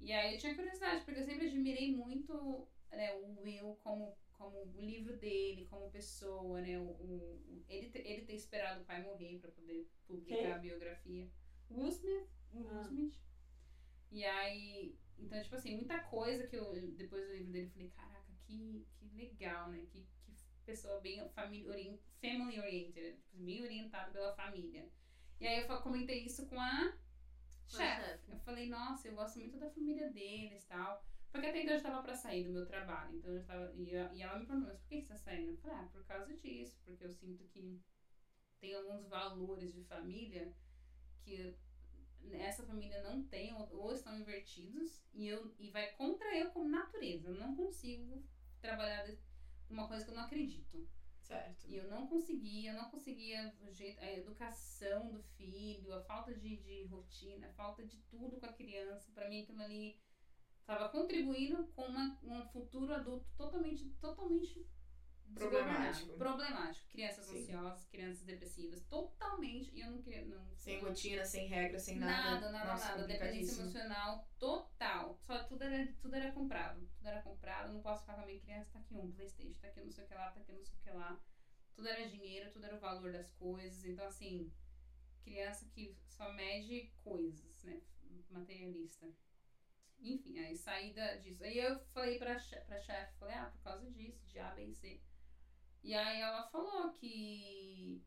E 0.00 0.12
aí 0.12 0.34
eu 0.34 0.40
tinha 0.40 0.54
curiosidade, 0.54 1.04
porque 1.04 1.20
eu 1.20 1.24
sempre 1.24 1.46
admirei 1.46 1.94
muito 1.94 2.66
né, 2.90 3.12
o 3.14 3.40
Will 3.42 3.78
como, 3.82 4.16
como 4.34 4.58
o 4.76 4.80
livro 4.80 5.16
dele, 5.16 5.66
como 5.66 5.90
pessoa, 5.90 6.60
né? 6.60 6.78
O, 6.78 6.84
o- 6.84 7.64
ele, 7.68 7.88
ter- 7.90 8.06
ele 8.06 8.24
ter 8.26 8.34
esperado 8.34 8.82
o 8.82 8.84
pai 8.84 9.02
morrer 9.02 9.38
pra 9.38 9.50
poder 9.50 9.88
publicar 10.06 10.36
Quem? 10.36 10.52
a 10.52 10.58
biografia. 10.58 11.30
Will 11.70 11.88
Smith. 11.88 12.28
Will 12.52 12.68
Ah. 12.70 12.82
Smith. 12.82 13.14
E 14.10 14.24
aí, 14.24 14.96
então, 15.18 15.42
tipo 15.42 15.54
assim, 15.56 15.76
muita 15.76 15.98
coisa 16.04 16.46
que 16.46 16.56
eu, 16.56 16.72
depois 16.92 17.26
do 17.26 17.32
livro 17.32 17.52
dele, 17.52 17.70
falei, 17.70 17.90
caraca, 17.90 18.32
que, 18.46 18.86
que 18.98 19.06
legal, 19.14 19.70
né? 19.70 19.86
Que, 19.90 20.02
que 20.24 20.34
pessoa 20.64 21.00
bem 21.00 21.26
família, 21.30 21.68
orient, 21.70 22.00
family 22.20 22.58
oriented, 22.58 23.16
tipo, 23.22 23.42
bem 23.42 23.62
orientada 23.62 24.10
pela 24.12 24.34
família. 24.34 24.88
E 25.40 25.46
aí 25.46 25.60
eu 25.66 25.80
comentei 25.82 26.24
isso 26.24 26.46
com 26.46 26.58
a 26.58 26.96
chefe. 27.66 28.30
Eu 28.30 28.38
falei, 28.40 28.68
nossa, 28.68 29.08
eu 29.08 29.14
gosto 29.14 29.38
muito 29.38 29.58
da 29.58 29.70
família 29.70 30.10
deles 30.12 30.64
e 30.64 30.68
tal. 30.68 31.04
Porque 31.34 31.48
até 31.48 31.62
então 31.62 31.74
eu 31.74 31.80
já 31.80 31.90
tava 31.90 32.02
pra 32.04 32.14
sair 32.14 32.44
do 32.44 32.52
meu 32.52 32.64
trabalho. 32.64 33.16
Então 33.16 33.32
eu 33.32 33.40
já 33.40 33.44
tava. 33.44 33.72
E, 33.74 33.90
e 33.90 34.22
ela 34.22 34.38
me 34.38 34.46
perguntou, 34.46 34.68
mas 34.68 34.78
por 34.78 34.88
que 34.88 35.02
você 35.02 35.08
tá 35.08 35.18
saindo? 35.18 35.50
Eu 35.50 35.56
falei, 35.56 35.76
ah, 35.78 35.88
por 35.92 36.04
causa 36.06 36.32
disso. 36.36 36.80
Porque 36.84 37.04
eu 37.04 37.10
sinto 37.10 37.42
que 37.48 37.82
tem 38.60 38.72
alguns 38.72 39.08
valores 39.08 39.74
de 39.74 39.82
família 39.82 40.54
que 41.24 41.56
essa 42.30 42.62
família 42.62 43.02
não 43.02 43.24
tem 43.24 43.52
ou, 43.52 43.68
ou 43.72 43.92
estão 43.92 44.16
invertidos 44.16 45.02
e, 45.12 45.26
eu, 45.26 45.52
e 45.58 45.70
vai 45.70 45.90
contra 45.96 46.38
eu 46.38 46.52
como 46.52 46.68
natureza. 46.68 47.30
Eu 47.30 47.34
não 47.34 47.56
consigo 47.56 48.24
trabalhar 48.60 49.04
uma 49.68 49.88
coisa 49.88 50.04
que 50.04 50.12
eu 50.12 50.14
não 50.14 50.22
acredito. 50.22 50.88
Certo. 51.20 51.66
E 51.66 51.74
eu 51.74 51.88
não 51.90 52.06
conseguia, 52.06 52.70
eu 52.70 52.76
não 52.76 52.90
conseguia 52.90 53.52
o 53.60 53.72
jeito, 53.72 54.00
a 54.00 54.12
educação 54.12 55.10
do 55.10 55.20
filho, 55.36 55.92
a 55.94 56.00
falta 56.02 56.32
de, 56.32 56.58
de 56.58 56.84
rotina, 56.84 57.48
a 57.48 57.52
falta 57.54 57.84
de 57.84 57.96
tudo 58.02 58.38
com 58.38 58.46
a 58.46 58.52
criança. 58.52 59.10
Pra 59.12 59.28
mim 59.28 59.42
aquilo 59.42 59.62
ali 59.62 59.98
estava 60.64 60.88
contribuindo 60.88 61.66
com 61.68 61.82
uma, 61.82 62.18
um 62.22 62.42
futuro 62.48 62.92
adulto 62.94 63.26
totalmente, 63.36 63.84
totalmente 64.00 64.66
Problemático. 65.34 66.16
Problemático. 66.16 66.88
Crianças 66.90 67.26
Sim. 67.26 67.40
ansiosas, 67.40 67.86
crianças 67.88 68.24
depressivas, 68.24 68.84
totalmente. 68.84 69.74
E 69.74 69.80
eu 69.80 69.90
não 69.90 70.00
queria. 70.00 70.24
Não, 70.26 70.54
Sem 70.56 70.80
não- 70.80 70.88
rotina, 70.90 71.24
sem 71.24 71.48
regra, 71.48 71.78
sem 71.80 71.96
nada. 71.96 72.12
Nada, 72.40 72.52
nada, 72.52 72.70
Nossa, 72.70 72.88
nada. 72.90 73.06
Dependência 73.06 73.60
emocional 73.60 74.28
total. 74.38 75.18
Só 75.26 75.42
tudo 75.44 75.62
era, 75.64 75.92
tudo 76.00 76.14
era 76.14 76.30
comprado. 76.30 76.86
Tudo 76.96 77.08
era 77.08 77.20
comprado. 77.22 77.72
Não 77.72 77.82
posso 77.82 78.02
ficar 78.02 78.14
com 78.14 78.20
a 78.20 78.26
minha 78.26 78.40
criança. 78.40 78.70
Tá 78.72 78.78
aqui 78.78 78.94
um 78.94 79.10
Playstation, 79.10 79.60
tá 79.60 79.68
aqui 79.68 79.80
não 79.80 79.90
sei 79.90 80.04
o 80.04 80.06
que 80.08 80.14
lá, 80.14 80.30
tá 80.30 80.40
aqui 80.40 80.52
não 80.52 80.64
sei 80.64 80.76
o 80.78 80.82
que 80.82 80.90
lá. 80.90 81.20
Tudo 81.74 81.88
era 81.88 82.08
dinheiro, 82.08 82.52
tudo 82.52 82.66
era 82.66 82.76
o 82.76 82.80
valor 82.80 83.10
das 83.10 83.32
coisas. 83.32 83.84
Então, 83.84 84.06
assim, 84.06 84.52
criança 85.24 85.66
que 85.70 85.98
só 86.06 86.32
mede 86.32 86.92
coisas, 87.02 87.60
né? 87.64 87.82
Materialista. 88.30 89.12
Enfim, 90.04 90.38
aí 90.38 90.56
saída 90.56 91.18
disso. 91.18 91.42
Aí 91.42 91.58
eu 91.58 91.80
falei 91.92 92.18
pra, 92.18 92.36
pra 92.66 92.78
chefe, 92.78 93.18
falei, 93.18 93.34
ah, 93.34 93.50
por 93.50 93.62
causa 93.62 93.90
disso, 93.90 94.26
de 94.26 94.38
A, 94.38 94.50
B 94.50 94.66
e 94.66 94.74
C. 94.74 95.00
E 95.82 95.94
aí 95.94 96.20
ela 96.20 96.48
falou 96.48 96.92
que 96.92 98.02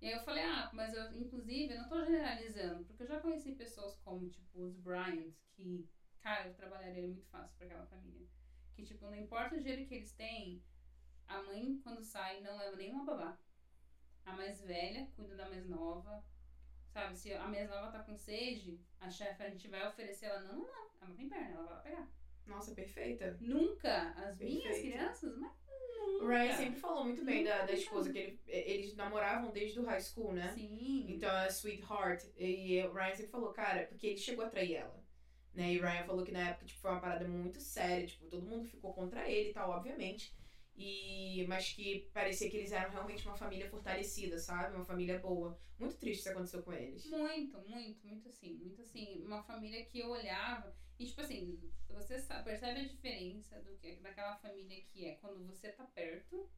e 0.00 0.06
aí 0.06 0.14
eu 0.14 0.24
falei, 0.24 0.42
ah, 0.42 0.70
mas 0.72 0.94
eu, 0.94 1.14
inclusive, 1.14 1.74
eu 1.74 1.82
não 1.82 1.88
tô 1.88 2.02
generalizando, 2.02 2.84
porque 2.86 3.02
eu 3.02 3.06
já 3.06 3.20
conheci 3.20 3.52
pessoas 3.52 3.94
como, 3.96 4.30
tipo, 4.30 4.62
os 4.62 4.74
Bryants, 4.78 5.46
que, 5.52 5.86
cara, 6.22 6.48
eu 6.48 6.54
trabalharia 6.54 7.02
muito 7.02 7.26
fácil 7.26 7.54
pra 7.58 7.66
aquela 7.66 7.86
família. 7.86 8.26
Que, 8.74 8.82
tipo, 8.82 9.04
não 9.04 9.14
importa 9.14 9.56
o 9.56 9.60
dinheiro 9.60 9.86
que 9.86 9.94
eles 9.94 10.12
têm, 10.14 10.62
a 11.28 11.42
mãe, 11.42 11.78
quando 11.84 12.02
sai, 12.02 12.40
não 12.40 12.56
leva 12.56 12.76
nenhuma 12.76 13.04
babá. 13.04 13.38
A 14.24 14.32
mais 14.32 14.62
velha 14.62 15.06
cuida 15.14 15.36
da 15.36 15.50
mais 15.50 15.66
nova. 15.68 16.24
Sabe, 16.92 17.16
se 17.16 17.32
a 17.32 17.46
mais 17.46 17.68
nova 17.70 17.90
tá 17.92 18.00
com 18.00 18.16
sede, 18.16 18.80
a 19.00 19.08
chefe, 19.08 19.42
a 19.42 19.48
gente 19.50 19.68
vai 19.68 19.86
oferecer 19.86 20.26
ela, 20.26 20.40
não, 20.40 20.54
não, 20.58 20.66
não, 20.66 20.66
ela 21.00 21.08
não 21.08 21.14
tem 21.14 21.28
perna, 21.28 21.54
ela 21.54 21.62
vai 21.64 21.74
lá 21.74 21.80
pegar. 21.80 22.08
Nossa, 22.46 22.74
perfeita. 22.74 23.36
Nunca, 23.40 24.10
as 24.16 24.38
minhas 24.38 24.78
crianças, 24.78 25.36
mas 25.36 25.52
O 26.20 26.26
Ryan 26.26 26.52
sempre 26.56 26.80
falou 26.80 27.04
muito 27.04 27.24
bem 27.24 27.44
da, 27.44 27.58
da 27.58 27.62
Nunca. 27.62 27.74
esposa, 27.74 28.12
que 28.12 28.18
ele- 28.18 28.40
eles 28.46 28.94
namoravam 28.96 29.50
desde 29.52 29.78
o 29.80 29.84
high 29.84 30.00
school, 30.00 30.32
né? 30.32 30.52
sim. 30.52 31.06
Então 31.08 31.30
é 31.34 31.46
Sweetheart. 31.48 32.24
E 32.36 32.82
o 32.84 32.92
Ryan 32.92 33.14
sempre 33.14 33.30
falou, 33.30 33.52
cara, 33.52 33.86
porque 33.86 34.08
ele 34.08 34.18
chegou 34.18 34.44
a 34.44 34.50
trair 34.50 34.74
ela. 34.74 35.02
Né? 35.54 35.72
E 35.74 35.78
o 35.78 35.82
Ryan 35.82 36.04
falou 36.04 36.24
que 36.24 36.32
na 36.32 36.50
época 36.50 36.66
tipo, 36.66 36.80
foi 36.80 36.90
uma 36.90 37.00
parada 37.00 37.26
muito 37.26 37.60
séria, 37.60 38.06
tipo, 38.06 38.26
todo 38.26 38.46
mundo 38.46 38.64
ficou 38.64 38.92
contra 38.92 39.28
ele 39.30 39.50
e 39.50 39.52
tal, 39.52 39.70
obviamente. 39.70 40.34
E, 40.76 41.44
mas 41.46 41.72
que 41.72 42.08
parecia 42.12 42.48
que 42.50 42.56
eles 42.56 42.72
eram 42.72 42.90
realmente 42.90 43.26
uma 43.26 43.36
família 43.36 43.68
fortalecida, 43.68 44.38
sabe? 44.38 44.74
Uma 44.74 44.84
família 44.84 45.18
boa. 45.18 45.58
Muito 45.78 45.96
triste 45.96 46.20
isso 46.20 46.30
aconteceu 46.30 46.62
com 46.62 46.72
eles. 46.72 47.04
Muito, 47.06 47.58
muito, 47.68 48.06
muito 48.06 48.28
assim. 48.28 48.54
Muito 48.54 48.80
assim. 48.82 49.22
Uma 49.24 49.42
família 49.42 49.84
que 49.84 49.98
eu 49.98 50.08
olhava. 50.10 50.74
E, 50.98 51.06
tipo 51.06 51.20
assim, 51.20 51.58
você 51.88 52.18
sa- 52.18 52.42
percebe 52.42 52.80
a 52.80 52.86
diferença 52.88 53.60
do 53.62 53.76
que 53.76 53.96
daquela 53.96 54.36
família 54.36 54.80
que 54.84 55.06
é 55.06 55.14
quando 55.16 55.44
você 55.46 55.70
tá 55.72 55.84
perto. 55.84 56.48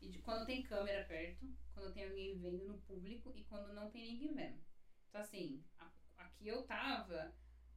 E 0.00 0.08
de 0.08 0.18
quando 0.18 0.46
tem 0.46 0.62
câmera 0.62 1.04
perto. 1.04 1.46
Quando 1.72 1.92
tem 1.92 2.04
alguém 2.04 2.36
vendo 2.38 2.64
no 2.66 2.78
público. 2.82 3.32
E 3.36 3.44
quando 3.44 3.72
não 3.72 3.90
tem 3.90 4.12
ninguém 4.12 4.34
vendo. 4.34 4.60
Então, 5.08 5.20
assim, 5.20 5.62
aqui 6.16 6.48
eu 6.48 6.62
tava. 6.64 7.32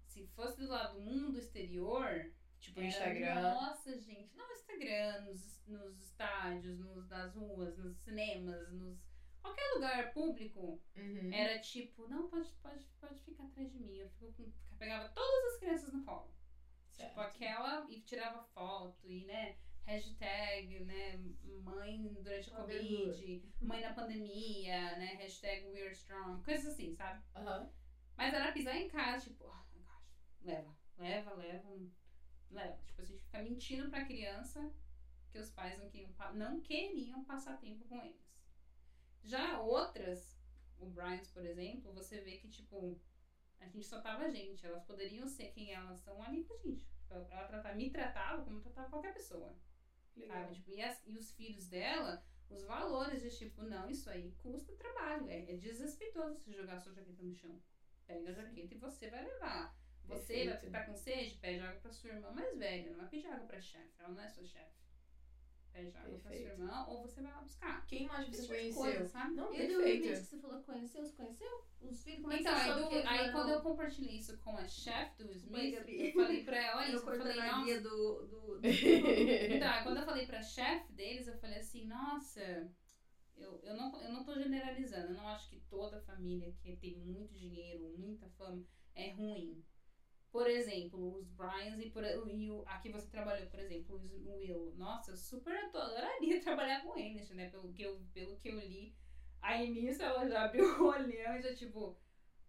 Se 0.08 0.26
fosse 0.28 0.58
do 0.60 0.68
lado 0.70 0.96
do 0.96 1.02
mundo 1.02 1.38
exterior. 1.38 2.32
Tipo, 2.60 2.80
era, 2.80 2.88
Instagram. 2.88 3.42
Nossa, 3.42 4.00
gente. 4.00 4.36
Não, 4.36 4.52
Instagram, 4.52 5.22
nos, 5.22 5.64
nos 5.68 6.00
estádios, 6.00 6.80
nos, 6.80 7.08
nas 7.08 7.34
ruas, 7.36 7.78
nos 7.78 7.98
cinemas, 7.98 8.72
nos. 8.72 8.98
Qualquer 9.42 9.74
lugar 9.76 10.14
público. 10.14 10.82
Uhum. 10.96 11.34
Era 11.34 11.60
tipo, 11.60 12.08
não, 12.08 12.28
pode, 12.28 12.50
pode, 12.62 12.86
pode 13.00 13.22
ficar 13.22 13.44
atrás 13.46 13.72
de 13.72 13.80
mim. 13.80 13.98
Eu 13.98 14.10
fico 14.10 14.52
pegava 14.78 15.10
todas 15.10 15.54
as 15.54 15.60
crianças 15.60 15.94
no 15.94 16.04
colo. 16.04 16.34
Certo. 16.92 17.10
Tipo, 17.10 17.22
aquela 17.22 17.86
e 17.90 18.02
tirava 18.02 18.44
foto 18.44 19.08
e, 19.08 19.26
né, 19.26 19.58
hashtag, 19.86 20.80
né, 20.82 21.20
mãe 21.64 22.14
durante 22.22 22.52
a. 22.52 22.56
Covid, 22.58 23.44
mãe 23.62 23.82
na 23.82 23.94
pandemia, 23.94 24.98
né, 24.98 25.16
hashtag 25.20 25.68
we 25.68 25.82
are 25.82 25.94
strong, 25.94 26.44
coisas 26.44 26.74
assim, 26.74 26.96
sabe? 26.96 27.24
Aham. 27.36 27.72
Mas 28.16 28.34
era 28.34 28.52
pisar 28.52 28.76
em 28.76 28.88
casa, 28.88 29.30
tipo, 29.30 29.46
oh 29.46 29.76
my 29.76 29.80
gosh, 29.84 30.42
leva, 30.42 30.76
leva, 30.98 31.34
leva, 31.36 31.70
leva. 32.52 32.78
Tipo, 32.86 33.02
a 33.02 33.06
gente 33.06 33.24
fica 33.24 33.42
mentindo 33.42 33.90
pra 33.90 34.06
criança 34.06 34.72
que 35.32 35.38
os 35.40 35.50
pais 35.50 35.78
não 35.78 35.90
queriam, 35.90 36.14
não 36.34 36.62
queriam 36.62 37.24
passar 37.26 37.58
tempo 37.58 37.86
com 37.86 38.02
eles. 38.04 38.26
Já 39.24 39.60
outras, 39.60 40.38
o 40.80 40.86
Bryant, 40.88 41.28
por 41.34 41.46
exemplo, 41.46 41.94
você 41.94 42.22
vê 42.22 42.38
que, 42.38 42.48
tipo, 42.50 43.00
a 43.60 43.68
gente 43.68 43.86
só 43.86 44.02
tava 44.02 44.30
gente. 44.30 44.66
Elas 44.66 44.84
poderiam 44.86 45.28
ser 45.28 45.52
quem 45.52 45.74
elas 45.74 46.00
são 46.00 46.22
ali 46.24 46.44
com 46.46 46.54
a 46.54 46.58
gente. 46.58 46.88
Ela 47.10 47.26
tratar, 47.26 47.76
me 47.76 47.90
tratava 47.90 48.44
como 48.44 48.62
tratava 48.62 48.90
qualquer 48.90 49.14
pessoa. 49.14 49.56
Legal. 50.16 50.52
Tipo, 50.52 50.72
e, 50.72 50.82
as- 50.82 51.06
e 51.06 51.18
os 51.18 51.32
filhos 51.32 51.68
dela, 51.68 52.24
os 52.50 52.64
valores 52.64 53.22
de 53.22 53.30
tipo, 53.38 53.64
não, 53.64 53.90
isso 53.90 54.10
aí 54.10 54.32
custa 54.40 54.74
trabalho. 54.76 55.30
É, 55.30 55.52
é 55.52 55.58
desrespeitoso 55.58 56.40
você 56.40 56.54
jogar 56.54 56.80
sua 56.80 56.94
jaqueta 56.94 57.22
no 57.24 57.34
chão. 57.34 57.62
Pega 58.06 58.30
a 58.30 58.34
jaqueta 58.34 58.74
e 58.74 58.78
você 58.78 59.10
vai 59.10 59.24
levar. 59.24 59.76
Você 60.08 60.34
vai 60.46 60.46
Perfeito. 60.46 60.66
ficar 60.66 60.86
com 60.86 60.96
sede? 60.96 61.36
Pede 61.36 61.60
água 61.60 61.80
pra 61.82 61.92
sua 61.92 62.10
irmã 62.12 62.32
mais 62.32 62.58
velha. 62.58 62.92
Não 62.92 62.98
vai 62.98 63.08
pedir 63.10 63.28
água 63.28 63.48
pra 63.48 63.62
chefe. 63.62 63.92
Ela 64.00 64.10
não 64.10 64.22
é 64.22 64.30
sua 64.30 64.44
chefe. 64.46 64.78
Pede 65.74 65.96
água 65.98 66.10
pra 66.20 66.32
sua 66.32 66.36
irmã 66.36 66.86
ou 66.88 67.02
você 67.02 67.22
vai 67.22 67.32
lá 67.32 67.42
buscar. 67.42 67.86
Quem 67.86 68.08
mais 68.08 68.28
Esse 68.30 68.38
você 68.38 68.42
tipo 68.42 68.54
de 68.54 68.60
conheceu? 68.60 68.82
coisa, 68.82 69.06
sabe? 69.08 69.36
Não, 69.36 69.54
E 69.54 69.68
do 69.68 69.84
que 69.84 70.16
você 70.16 70.40
falou 70.40 70.60
que 70.60 70.66
conheceu, 70.66 71.04
você 71.04 71.14
conheceu? 71.14 71.68
Os 71.82 72.04
filhos, 72.04 72.22
como 72.22 72.34
é 72.34 72.38
que 72.38 72.42
Então, 72.42 73.08
aí, 73.08 73.32
quando 73.32 73.50
eu 73.52 73.62
compartilhei 73.62 74.18
isso 74.18 74.38
com 74.40 74.58
a 74.58 74.68
chefe 74.68 75.24
do 75.24 75.32
Smith, 75.34 75.74
eu 75.76 76.14
falei 76.14 76.44
pra 76.44 76.58
ela 76.58 76.88
Eu 76.90 76.96
isso. 76.96 77.10
Eu 77.10 77.18
falei, 77.18 77.40
a 77.40 77.58
nossa. 77.58 77.82
do... 77.82 78.28
do, 78.28 78.60
do... 78.60 78.68
Então, 78.68 79.70
aí 79.70 79.84
quando 79.84 79.98
eu 79.98 80.06
falei 80.06 80.26
pra 80.26 80.42
chefe 80.42 80.92
deles, 80.94 81.28
eu 81.28 81.38
falei 81.38 81.60
assim, 81.60 81.86
nossa, 81.86 82.42
eu, 83.36 83.60
eu, 83.64 83.76
não, 83.78 84.02
eu 84.02 84.12
não 84.12 84.24
tô 84.24 84.34
generalizando. 84.34 85.10
Eu 85.10 85.16
não 85.16 85.28
acho 85.28 85.48
que 85.50 85.60
toda 85.70 86.02
família 86.02 86.52
que 86.60 86.76
tem 86.78 86.98
muito 86.98 87.36
dinheiro, 87.36 87.94
muita 87.98 88.28
fama, 88.30 88.66
é 88.96 89.12
ruim. 89.12 89.64
Por 90.32 90.48
exemplo, 90.50 91.16
os 91.16 91.28
Bryans 91.30 91.80
e, 91.80 91.90
por, 91.90 92.04
e 92.04 92.52
o, 92.52 92.64
aqui 92.68 92.92
você 92.92 93.08
trabalhou, 93.10 93.48
por 93.48 93.60
exemplo, 93.60 93.96
o 93.96 94.36
Will. 94.36 94.74
Nossa, 94.76 95.12
eu 95.12 95.18
super 95.18 95.56
adoraria 95.56 96.40
trabalhar 96.44 96.82
com 96.84 96.98
eles, 96.98 97.30
né? 97.32 97.50
Pelo 97.50 97.72
que 97.74 97.82
eu, 97.82 98.02
pelo 98.14 98.38
que 98.38 98.50
eu 98.50 98.60
li. 98.60 98.96
Aí 99.42 99.70
nisso 99.70 100.02
ela 100.04 100.28
já 100.28 100.44
abriu 100.44 100.66
o 100.66 100.88
olhão 100.88 101.36
e 101.36 101.42
já 101.42 101.56
tipo, 101.56 101.98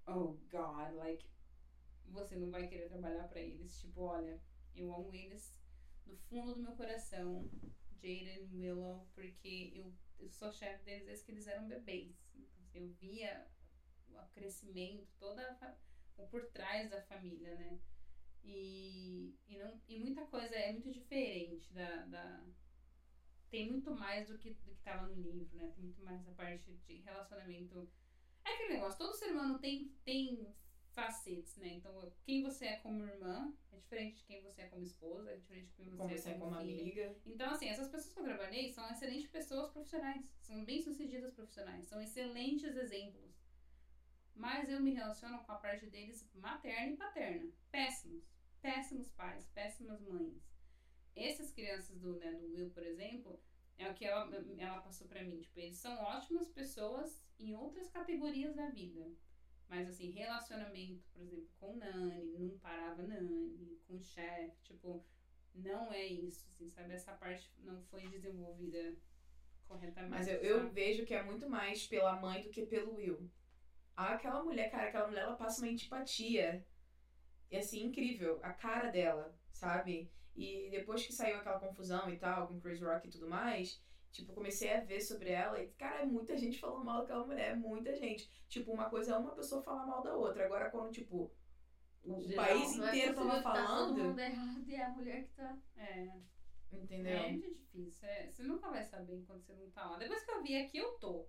oh 0.07 0.37
God, 0.51 0.95
like, 0.95 1.25
você 2.07 2.37
não 2.37 2.51
vai 2.51 2.67
querer 2.67 2.89
trabalhar 2.89 3.29
pra 3.29 3.41
eles. 3.41 3.81
Tipo, 3.81 4.03
olha, 4.03 4.41
eu 4.75 4.93
amo 4.93 5.15
eles 5.15 5.59
do 6.05 6.17
fundo 6.17 6.55
do 6.55 6.63
meu 6.63 6.73
coração, 6.73 7.49
Jaden 8.03 8.49
Willow, 8.53 9.07
porque 9.15 9.73
eu, 9.75 9.93
eu 10.19 10.29
sou 10.31 10.51
chefe 10.51 10.85
deles 10.85 11.07
desde 11.07 11.25
que 11.25 11.33
eles 11.33 11.47
eram 11.47 11.69
bebês. 11.69 12.17
Eu 12.75 12.89
via 12.95 13.47
o 14.09 14.27
crescimento, 14.33 15.07
toda 15.19 15.43
a 15.61 15.77
o 16.19 16.27
por 16.29 16.45
trás 16.51 16.91
da 16.91 17.01
família, 17.03 17.55
né? 17.57 17.79
E, 18.45 19.35
e, 19.49 19.57
não, 19.57 19.81
e 19.89 19.99
muita 19.99 20.27
coisa 20.27 20.55
é 20.57 20.73
muito 20.73 20.91
diferente 20.93 21.73
da, 21.75 22.05
da- 22.07 22.45
Tem 23.51 23.71
muito 23.71 23.91
mais 23.95 24.29
do 24.29 24.37
que, 24.39 24.51
do 24.51 24.73
que 24.73 24.83
tava 24.83 25.07
no 25.07 25.21
livro, 25.21 25.57
né? 25.57 25.71
Tem 25.75 25.83
muito 25.85 26.03
mais 26.03 26.27
a 26.29 26.33
parte 26.33 26.71
de 26.87 26.95
relacionamento. 26.97 27.89
É 28.45 28.51
aquele 28.55 28.75
negócio, 28.75 28.99
todo 28.99 29.15
ser 29.15 29.31
humano 29.33 29.59
tem, 29.59 29.91
tem 30.05 30.47
facetes, 30.91 31.57
né? 31.57 31.69
Então, 31.75 32.13
quem 32.25 32.43
você 32.43 32.67
é 32.67 32.77
como 32.77 33.05
irmã 33.07 33.53
é 33.73 33.77
diferente 33.79 34.19
de 34.19 34.25
quem 34.25 34.43
você 34.43 34.63
é 34.63 34.67
como 34.67 34.83
esposa, 34.83 35.31
é 35.33 35.37
diferente 35.37 35.69
de 35.69 35.75
quem 35.75 35.87
você 35.89 35.97
Como 35.97 36.11
é 36.11 36.17
você 36.17 36.29
é 36.29 36.33
como, 36.35 36.45
como 36.47 36.61
filha. 36.61 36.83
amiga. 36.83 37.17
Então, 37.25 37.51
assim, 37.51 37.69
essas 37.69 37.89
pessoas 37.89 38.13
que 38.15 38.21
eu 38.21 38.25
trabalhei 38.25 38.71
são 38.71 38.91
excelentes 38.91 39.31
pessoas 39.31 39.71
profissionais. 39.71 40.25
São 40.43 40.65
bem-sucedidas 40.65 41.33
profissionais. 41.35 41.87
São 41.87 42.01
excelentes 42.03 42.77
exemplos. 42.77 43.33
Mas 44.39 44.71
eu 44.71 44.81
me 44.81 44.93
relaciono 44.93 45.43
com 45.45 45.53
a 45.53 45.57
parte 45.57 45.87
deles 45.87 46.31
materna 46.35 46.93
e 46.93 46.97
paterna. 46.97 47.51
Péssimos. 47.71 48.25
Péssimos 48.63 49.11
pais, 49.11 49.47
péssimas 49.49 50.01
mães. 50.01 50.49
Essas 51.15 51.53
crianças 51.53 51.99
do, 51.99 52.17
né, 52.17 52.33
do 52.33 52.53
Will, 52.53 52.71
por 52.71 52.85
exemplo, 52.87 53.41
é 53.77 53.91
o 53.91 53.95
que 53.95 54.05
ela, 54.05 54.31
ela 54.57 54.81
passou 54.81 55.09
pra 55.09 55.25
mim. 55.25 55.41
Tipo, 55.41 55.59
eles 55.59 55.77
são 55.77 55.93
ótimas 56.03 56.49
pessoas 56.49 57.21
em 57.39 57.55
outras 57.55 57.91
categorias 57.91 58.55
da 58.55 58.71
vida. 58.71 59.11
Mas, 59.69 59.89
assim, 59.89 60.11
relacionamento, 60.11 61.05
por 61.13 61.21
exemplo, 61.21 61.49
com 61.59 61.77
Nani, 61.77 62.39
não 62.39 62.59
parava 62.59 63.03
Nani, 63.03 63.79
com 63.87 63.97
o 63.97 64.03
chefe, 64.03 64.57
tipo, 64.63 65.05
não 65.55 65.93
é 65.93 66.07
isso, 66.07 66.47
assim, 66.49 66.71
sabe? 66.71 66.95
Essa 66.95 67.13
parte 67.13 67.53
não 67.59 67.83
foi 67.83 68.09
desenvolvida 68.09 68.97
corretamente. 69.67 70.11
Mas 70.11 70.29
eu, 70.29 70.37
eu 70.37 70.71
vejo 70.71 71.05
que 71.05 71.13
é 71.13 71.23
muito 71.23 71.51
mais 71.51 71.87
pela 71.87 72.19
mãe 72.21 72.43
do 72.43 72.51
que 72.51 72.65
pelo 72.65 72.95
Will. 72.95 73.29
Ah, 73.99 74.15
Aquela 74.15 74.45
mulher, 74.45 74.71
cara, 74.71 74.89
aquela 74.89 75.09
mulher, 75.09 75.25
ela 75.25 75.35
passa 75.37 75.61
uma 75.61 75.73
antipatia. 75.73 76.65
E 77.51 77.57
assim, 77.57 77.83
incrível. 77.83 78.39
A 78.45 78.53
cara 78.53 78.91
dela, 78.91 79.37
sabe? 79.53 80.09
E 80.37 80.71
depois 80.71 81.05
que 81.05 81.13
saiu 81.13 81.37
aquela 81.39 81.59
confusão 81.59 82.09
e 82.09 82.17
tal, 82.17 82.47
com 82.47 82.61
Chris 82.61 82.81
Rock 82.81 83.09
e 83.09 83.11
tudo 83.11 83.29
mais, 83.29 83.83
tipo, 84.13 84.33
comecei 84.33 84.73
a 84.73 84.85
ver 84.85 85.01
sobre 85.01 85.31
ela 85.31 85.61
e, 85.61 85.67
cara, 85.73 86.03
é 86.03 86.07
muita 86.07 86.37
gente 86.37 86.61
falando 86.61 86.85
mal 86.85 87.01
daquela 87.01 87.27
mulher, 87.27 87.57
muita 87.57 87.93
gente. 87.97 88.31
Tipo, 88.49 88.73
uma 88.73 88.89
coisa 88.89 89.15
é 89.15 89.19
uma 89.19 89.35
pessoa 89.35 89.65
falar 89.65 89.85
mal 89.85 90.01
da 90.01 90.15
outra. 90.15 90.45
Agora, 90.45 90.71
quando, 90.71 90.93
tipo, 90.93 91.35
o 92.05 92.23
Geral, 92.23 92.47
país 92.47 92.79
é 92.79 92.89
inteiro 92.89 93.15
possível 93.15 93.15
tava 93.15 93.37
que 93.39 93.43
tá 93.43 93.53
todo 93.53 93.67
falando, 93.67 94.05
mundo 94.05 94.19
errado 94.21 94.69
e 94.69 94.75
é 94.77 94.85
a 94.85 94.91
mulher 94.91 95.25
que 95.25 95.33
tá... 95.33 95.59
É, 95.77 96.09
entendeu? 96.71 97.17
é 97.17 97.31
muito 97.33 97.53
difícil. 97.53 98.09
é, 98.09 98.31
você 98.31 98.45
nunca 98.45 98.71
vai 98.71 98.85
saber 98.85 99.17
enquanto 99.17 99.43
você 99.43 99.55
não 99.55 99.69
tá 99.73 99.91
lá. 99.91 99.99
Depois 99.99 100.25
que 100.25 100.31
eu 100.31 100.41
vi 100.41 100.57
aqui, 100.57 100.79
eu 100.79 100.93
tô. 101.01 101.27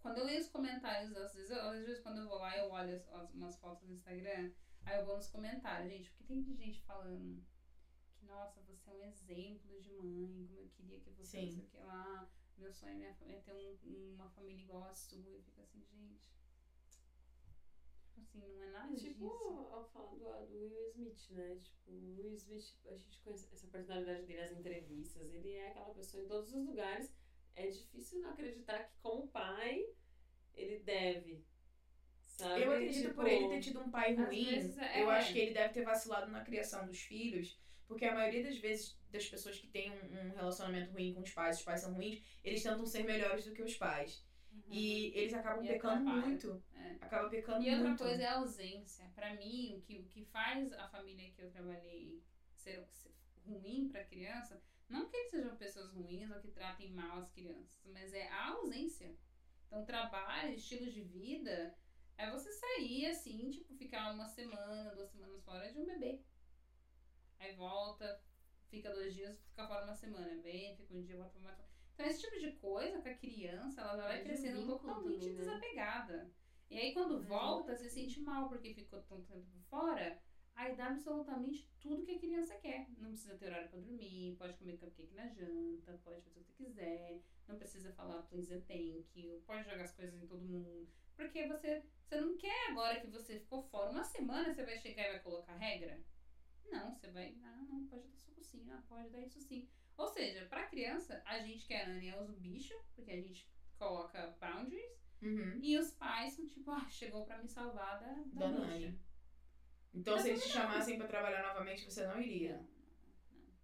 Quando 0.00 0.18
eu 0.18 0.24
leio 0.24 0.38
os 0.40 0.48
comentários, 0.48 1.14
às 1.14 1.32
vezes, 1.34 1.50
eu- 1.50 1.68
às 1.68 1.84
vezes 1.84 2.00
quando 2.00 2.18
eu 2.18 2.26
vou 2.26 2.38
lá, 2.38 2.56
eu 2.56 2.70
olho 2.70 2.94
as, 2.94 3.06
as- 3.08 3.30
umas 3.32 3.56
fotos 3.56 3.86
no 3.86 3.92
Instagram, 3.94 4.50
aí 4.84 4.96
eu 4.96 5.04
vou 5.04 5.14
nos 5.14 5.28
comentários, 5.28 5.90
gente, 5.90 6.10
porque 6.10 6.24
tem 6.24 6.40
de 6.40 6.52
gente 6.54 6.80
falando 6.82 7.42
que, 8.16 8.24
nossa, 8.24 8.60
você 8.62 8.90
é 8.90 8.94
um 8.94 9.02
exemplo 9.04 9.78
de 9.80 9.90
mãe, 9.92 10.44
como 10.48 10.60
eu 10.62 10.68
queria 10.68 10.98
que 11.00 11.10
você 11.10 11.38
Sim. 11.38 11.44
não 11.46 11.52
sei 11.52 11.62
o 11.64 11.66
que 11.68 11.78
lá. 11.78 12.28
Meu 12.56 12.70
sonho 12.72 12.92
é 12.92 12.96
minha 12.96 13.16
é 13.22 13.38
ter 13.40 13.54
um- 13.54 14.14
uma 14.14 14.28
família 14.28 14.62
igual 14.62 14.84
a 14.84 14.92
sua. 14.92 15.18
Eu 15.30 15.40
fico 15.40 15.60
assim, 15.60 15.82
gente. 15.82 16.30
Tipo 18.14 18.20
assim, 18.20 18.38
não 18.52 18.62
é 18.62 18.70
nada 18.70 18.92
É 18.92 18.96
tipo 18.96 19.28
disso. 19.28 19.68
ao 19.70 19.84
falar 19.86 20.14
do, 20.14 20.46
do 20.46 20.58
Will 20.58 20.88
Smith, 20.90 21.30
né? 21.30 21.56
Tipo, 21.62 21.90
o 21.90 22.16
Will 22.18 22.34
Smith, 22.34 22.74
a 22.86 22.94
gente 22.94 23.18
conhece 23.20 23.48
essa 23.54 23.66
personalidade 23.68 24.26
dele 24.26 24.42
nas 24.42 24.52
entrevistas, 24.58 25.32
ele 25.32 25.52
é 25.52 25.68
aquela 25.68 25.94
pessoa 25.94 26.22
em 26.22 26.26
todos 26.26 26.52
os 26.52 26.66
lugares. 26.66 27.10
É 27.56 27.66
difícil 27.66 28.20
não 28.20 28.30
acreditar 28.30 28.78
que, 28.84 28.92
como 29.02 29.28
pai, 29.28 29.84
ele 30.54 30.78
deve. 30.80 31.44
Sabe? 32.22 32.62
Eu 32.62 32.72
acredito 32.72 33.02
Tipo, 33.02 33.14
por 33.16 33.26
ele 33.26 33.48
ter 33.48 33.60
tido 33.60 33.80
um 33.80 33.90
pai 33.90 34.14
ruim. 34.14 34.48
é- 34.78 35.02
Eu 35.02 35.10
é. 35.10 35.18
acho 35.18 35.32
que 35.32 35.38
ele 35.38 35.52
deve 35.54 35.74
ter 35.74 35.82
vacilado 35.84 36.30
na 36.30 36.42
criação 36.42 36.86
dos 36.86 36.98
filhos. 37.00 37.58
Porque 37.86 38.04
a 38.04 38.14
maioria 38.14 38.44
das 38.44 38.56
vezes, 38.58 38.96
das 39.10 39.26
pessoas 39.28 39.58
que 39.58 39.66
têm 39.66 39.90
um, 39.90 40.28
um 40.28 40.30
relacionamento 40.34 40.92
ruim 40.92 41.12
com 41.12 41.20
os 41.22 41.30
pais, 41.32 41.58
os 41.58 41.64
pais 41.64 41.80
são 41.80 41.92
ruins, 41.92 42.22
eles 42.44 42.62
tentam 42.62 42.86
ser 42.86 43.02
melhores 43.02 43.44
do 43.44 43.52
que 43.52 43.62
os 43.62 43.74
pais. 43.76 44.24
E 44.68 45.12
eles 45.18 45.34
acabam 45.34 45.64
E 45.64 45.68
pecando 45.68 46.02
atrapalha. 46.08 46.26
muito. 46.26 46.62
É. 46.74 46.96
Acaba 47.00 47.28
pecando 47.28 47.62
E 47.64 47.70
outra 47.70 47.88
muito. 47.88 48.02
coisa 48.02 48.22
é 48.22 48.26
a 48.26 48.38
ausência. 48.38 49.10
Pra 49.14 49.34
mim, 49.34 49.74
o 49.76 49.80
que, 49.82 49.98
o 49.98 50.04
que 50.04 50.24
faz 50.24 50.72
a 50.74 50.88
família 50.88 51.30
que 51.32 51.42
eu 51.42 51.50
trabalhei 51.50 52.22
ser, 52.56 52.86
ser 52.92 53.10
ruim 53.44 53.88
pra 53.88 54.04
criança, 54.04 54.62
não 54.90 55.08
que 55.08 55.16
eles 55.16 55.30
sejam 55.30 55.56
pessoas 55.56 55.92
ruins 55.92 56.30
ou 56.30 56.40
que 56.40 56.50
tratem 56.50 56.92
mal 56.92 57.18
as 57.18 57.30
crianças, 57.30 57.80
mas 57.86 58.12
é 58.12 58.28
a 58.28 58.48
ausência. 58.48 59.16
Então, 59.66 59.84
trabalho, 59.84 60.52
estilo 60.52 60.90
de 60.90 61.00
vida, 61.02 61.74
é 62.18 62.28
você 62.30 62.52
sair 62.52 63.06
assim, 63.06 63.50
tipo, 63.50 63.72
ficar 63.76 64.12
uma 64.12 64.26
semana, 64.26 64.94
duas 64.94 65.10
semanas 65.10 65.44
fora 65.44 65.72
de 65.72 65.78
um 65.78 65.86
bebê. 65.86 66.20
Aí 67.38 67.54
volta, 67.54 68.20
fica 68.68 68.92
dois 68.92 69.14
dias, 69.14 69.40
fica 69.48 69.66
fora 69.66 69.84
uma 69.84 69.94
semana, 69.94 70.42
vem, 70.42 70.76
fica 70.76 70.92
um 70.92 71.02
dia, 71.02 71.16
volta 71.16 71.38
uma 71.38 71.54
semana. 71.54 71.70
Então, 71.94 72.06
esse 72.06 72.20
tipo 72.22 72.38
de 72.38 72.52
coisa 72.52 73.00
com 73.00 73.08
a 73.08 73.14
criança, 73.14 73.80
ela 73.82 73.96
vai 73.96 74.20
o 74.20 74.24
crescendo 74.24 74.66
totalmente 74.66 75.18
também, 75.18 75.32
né? 75.32 75.38
desapegada. 75.38 76.30
E 76.68 76.78
aí, 76.78 76.92
quando 76.92 77.18
Mas 77.18 77.26
volta, 77.26 77.76
se 77.76 77.88
sente 77.88 78.20
mal 78.20 78.48
porque 78.48 78.74
ficou 78.74 79.00
tanto 79.02 79.26
tempo 79.26 79.46
fora. 79.68 80.20
Aí 80.60 80.76
dá 80.76 80.88
absolutamente 80.88 81.66
tudo 81.80 82.04
que 82.04 82.10
a 82.16 82.18
criança 82.18 82.54
quer. 82.58 82.86
Não 82.98 83.12
precisa 83.12 83.34
ter 83.38 83.46
horário 83.46 83.70
pra 83.70 83.78
dormir, 83.80 84.36
pode 84.36 84.52
comer 84.58 84.76
cupcake 84.76 85.14
na 85.14 85.26
janta, 85.26 85.98
pode 86.04 86.20
fazer 86.20 86.38
o 86.38 86.42
que 86.44 86.52
você 86.52 86.52
quiser, 86.52 87.22
não 87.48 87.56
precisa 87.56 87.90
falar 87.94 88.22
please 88.24 88.52
and 88.52 88.60
thank 88.68 89.08
you, 89.18 89.40
pode 89.46 89.64
jogar 89.64 89.84
as 89.84 89.94
coisas 89.96 90.22
em 90.22 90.26
todo 90.26 90.44
mundo. 90.44 90.86
Porque 91.16 91.46
você, 91.46 91.82
você 92.04 92.20
não 92.20 92.36
quer 92.36 92.68
agora 92.68 93.00
que 93.00 93.06
você 93.06 93.40
ficou 93.40 93.62
fora 93.62 93.90
uma 93.90 94.04
semana, 94.04 94.52
você 94.52 94.62
vai 94.62 94.76
chegar 94.76 95.06
e 95.06 95.12
vai 95.12 95.20
colocar 95.20 95.56
regra? 95.56 95.98
Não, 96.70 96.94
você 96.94 97.10
vai, 97.10 97.34
ah, 97.42 97.64
não, 97.66 97.86
pode 97.86 98.06
dar 98.08 98.16
suco 98.18 98.42
sim, 98.44 98.70
ah, 98.70 98.82
pode 98.86 99.08
dar 99.08 99.22
isso 99.22 99.40
sim. 99.40 99.66
Ou 99.96 100.08
seja, 100.08 100.44
pra 100.44 100.66
criança, 100.66 101.22
a 101.24 101.38
gente 101.38 101.66
que 101.66 101.72
é 101.72 101.86
Anne 101.86 102.12
usa 102.16 102.32
o 102.34 102.36
bicho, 102.36 102.74
porque 102.94 103.12
a 103.12 103.20
gente 103.20 103.48
coloca 103.78 104.36
boundaries, 104.38 105.00
Uhum. 105.22 105.58
e 105.62 105.76
os 105.76 105.90
pais 105.92 106.32
são 106.34 106.46
tipo, 106.46 106.70
ah, 106.70 106.86
chegou 106.88 107.24
pra 107.24 107.36
me 107.38 107.48
salvar 107.48 107.98
da, 108.00 108.12
da, 108.32 108.50
Da. 108.58 108.92
Então, 109.92 110.18
se 110.18 110.28
eles 110.30 110.42
te 110.42 110.48
não. 110.48 110.62
chamassem 110.62 110.96
pra 110.96 111.08
trabalhar 111.08 111.42
novamente, 111.42 111.84
você 111.84 112.06
não 112.06 112.20
iria. 112.20 112.64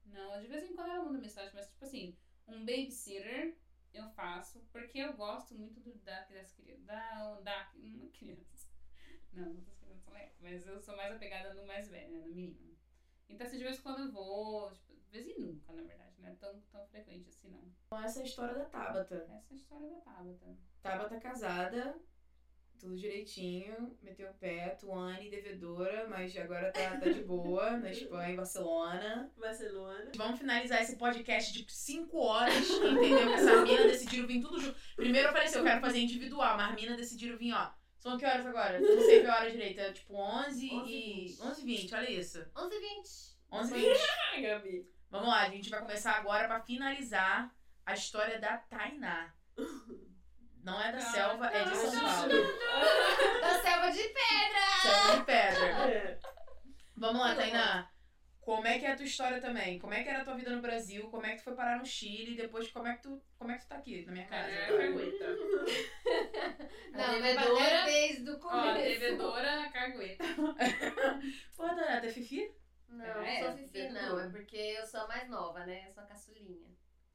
Não, 0.06 0.14
não, 0.14 0.30
não. 0.36 0.42
De 0.42 0.48
vez 0.48 0.68
em 0.68 0.74
quando 0.74 0.90
ela 0.90 1.04
manda 1.04 1.18
mensagem, 1.18 1.54
mas 1.54 1.68
tipo 1.68 1.84
assim, 1.84 2.16
um 2.46 2.64
babysitter 2.64 3.56
eu 3.96 4.08
faço 4.10 4.60
porque 4.70 4.98
eu 4.98 5.14
gosto 5.14 5.54
muito 5.54 5.80
do, 5.80 5.94
da, 6.00 6.24
das 6.24 6.52
crianças. 6.52 6.84
Da, 6.84 7.40
da. 7.40 7.70
Uma 7.74 8.08
criança. 8.10 8.68
Não, 9.32 9.56
crianças 9.78 10.04
são 10.04 10.12
legais. 10.12 10.36
Mas 10.40 10.66
eu 10.66 10.80
sou 10.80 10.96
mais 10.96 11.14
apegada 11.14 11.54
no 11.54 11.66
mais 11.66 11.88
velho, 11.88 12.12
né? 12.12 12.26
No 12.26 12.34
menino. 12.34 12.76
Então, 13.28 13.46
assim, 13.46 13.58
de 13.58 13.64
vez 13.64 13.78
em 13.78 13.82
quando 13.82 14.00
eu 14.00 14.12
vou, 14.12 14.70
tipo, 14.72 14.94
de 14.94 15.10
vez 15.10 15.26
em 15.26 15.40
nunca, 15.40 15.72
na 15.72 15.82
verdade, 15.82 16.14
não 16.20 16.28
é 16.28 16.34
tão, 16.34 16.60
tão 16.70 16.86
frequente 16.86 17.28
assim, 17.28 17.48
não. 17.48 17.72
Então, 17.86 18.02
essa 18.02 18.20
é 18.20 18.22
a 18.22 18.26
história 18.26 18.54
da 18.54 18.64
Tabata. 18.66 19.14
Essa 19.16 19.32
é 19.32 19.52
a 19.52 19.56
história 19.56 19.88
da 19.88 20.00
Tabata. 20.00 20.58
Tabata 20.82 21.20
casada, 21.20 21.98
tudo 22.78 22.96
direitinho, 22.96 23.96
meteu 24.02 24.30
o 24.30 24.34
pé, 24.34 24.70
Tuane 24.78 25.30
devedora, 25.30 26.06
mas 26.08 26.36
agora 26.36 26.70
tá, 26.72 26.96
tá 26.98 27.10
de 27.10 27.22
boa, 27.22 27.76
na 27.78 27.90
Espanha, 27.90 28.32
em 28.32 28.36
Barcelona. 28.36 29.32
Barcelona. 29.36 30.10
Vamos 30.16 30.38
finalizar 30.38 30.82
esse 30.82 30.96
podcast 30.96 31.52
de 31.52 31.72
5 31.72 32.16
horas, 32.18 32.68
entendeu? 32.70 33.26
Que 33.26 33.32
essa 33.34 33.62
mina 33.62 33.82
decidiram 33.84 34.26
vir 34.26 34.40
tudo 34.40 34.60
junto. 34.60 34.78
Primeiro 34.94 35.28
eu 35.28 35.32
falei 35.32 35.48
assim, 35.48 35.58
eu 35.58 35.64
quero 35.64 35.80
fazer 35.80 35.98
individual, 35.98 36.56
mas 36.56 36.70
as 36.70 36.74
minas 36.80 36.96
decidiram 36.96 37.38
vir, 37.38 37.52
ó. 37.52 37.70
São 37.98 38.16
que 38.16 38.24
horas 38.24 38.46
agora? 38.46 38.78
Não 38.78 39.00
sei 39.00 39.20
que 39.20 39.26
hora 39.26 39.50
direito. 39.50 39.80
É 39.80 39.92
tipo 39.92 40.14
11 40.14 40.70
11 40.72 40.92
e... 40.92 41.26
20. 41.28 41.42
11 41.42 41.60
e 41.60 41.64
20, 41.64 41.94
olha 41.94 42.10
isso. 42.10 42.46
11 42.56 42.76
e 42.76 42.80
20. 42.80 43.36
11 43.52 43.74
e 43.74 43.80
20. 43.88 44.00
Ai, 44.32 44.42
Gabi. 44.42 44.90
Vamos 45.10 45.28
lá, 45.28 45.42
a 45.42 45.50
gente 45.50 45.70
vai 45.70 45.80
começar 45.80 46.12
agora 46.12 46.46
pra 46.46 46.60
finalizar 46.60 47.52
a 47.84 47.94
história 47.94 48.38
da 48.38 48.58
Tainá. 48.58 49.34
Não 50.66 50.80
é 50.82 50.90
da 50.90 50.98
Cara, 50.98 51.10
selva, 51.12 51.46
é 51.46 51.62
de 51.64 51.76
São 51.76 52.00
Paulo. 52.00 52.32
Da 53.40 53.60
selva 53.60 53.90
de 53.92 54.02
pedra! 54.02 54.66
Selva 54.82 55.16
de 55.18 55.24
pedra. 55.24 55.66
É. 55.94 56.18
Vamos 56.96 57.20
lá, 57.20 57.34
Tainá. 57.36 57.88
Como 58.40 58.66
é 58.66 58.78
que 58.78 58.84
é 58.84 58.92
a 58.92 58.96
tua 58.96 59.04
história 59.06 59.40
também? 59.40 59.78
Como 59.78 59.94
é 59.94 60.02
que 60.02 60.08
era 60.08 60.22
a 60.22 60.24
tua 60.24 60.34
vida 60.34 60.50
no 60.50 60.60
Brasil? 60.60 61.08
Como 61.08 61.24
é 61.24 61.30
que 61.32 61.36
tu 61.38 61.44
foi 61.44 61.54
parar 61.54 61.78
no 61.78 61.84
Chile? 61.86 62.32
E 62.32 62.36
depois, 62.36 62.68
como 62.72 62.88
é 62.88 62.96
que 62.96 63.02
tu, 63.02 63.22
como 63.38 63.52
é 63.52 63.54
que 63.58 63.64
tu 63.64 63.68
tá 63.68 63.76
aqui 63.76 64.04
na 64.06 64.12
minha 64.12 64.26
casa? 64.26 64.48
É, 64.50 64.66
cagueta. 64.66 65.36
Não, 66.92 67.12
devedora- 67.22 67.84
desde 67.84 68.30
o 68.30 68.34
Ó, 68.34 68.38
começo. 68.38 68.74
devedora, 69.00 69.70
cagueta. 69.72 70.24
Pô, 71.56 71.64
Tainá, 71.64 72.00
tu 72.00 72.06
é 72.06 72.10
fifi? 72.10 72.52
Não, 72.88 73.04
É, 73.04 73.40
não 73.42 73.48
sou 73.48 73.58
fifi, 73.58 73.88
não. 73.88 74.20
É 74.20 74.28
porque 74.30 74.56
eu 74.56 74.86
sou 74.86 75.00
a 75.00 75.08
mais 75.08 75.28
nova, 75.28 75.64
né? 75.66 75.84
Eu 75.86 75.92
sou 75.92 76.02
a 76.02 76.06
caçulinha. 76.06 76.68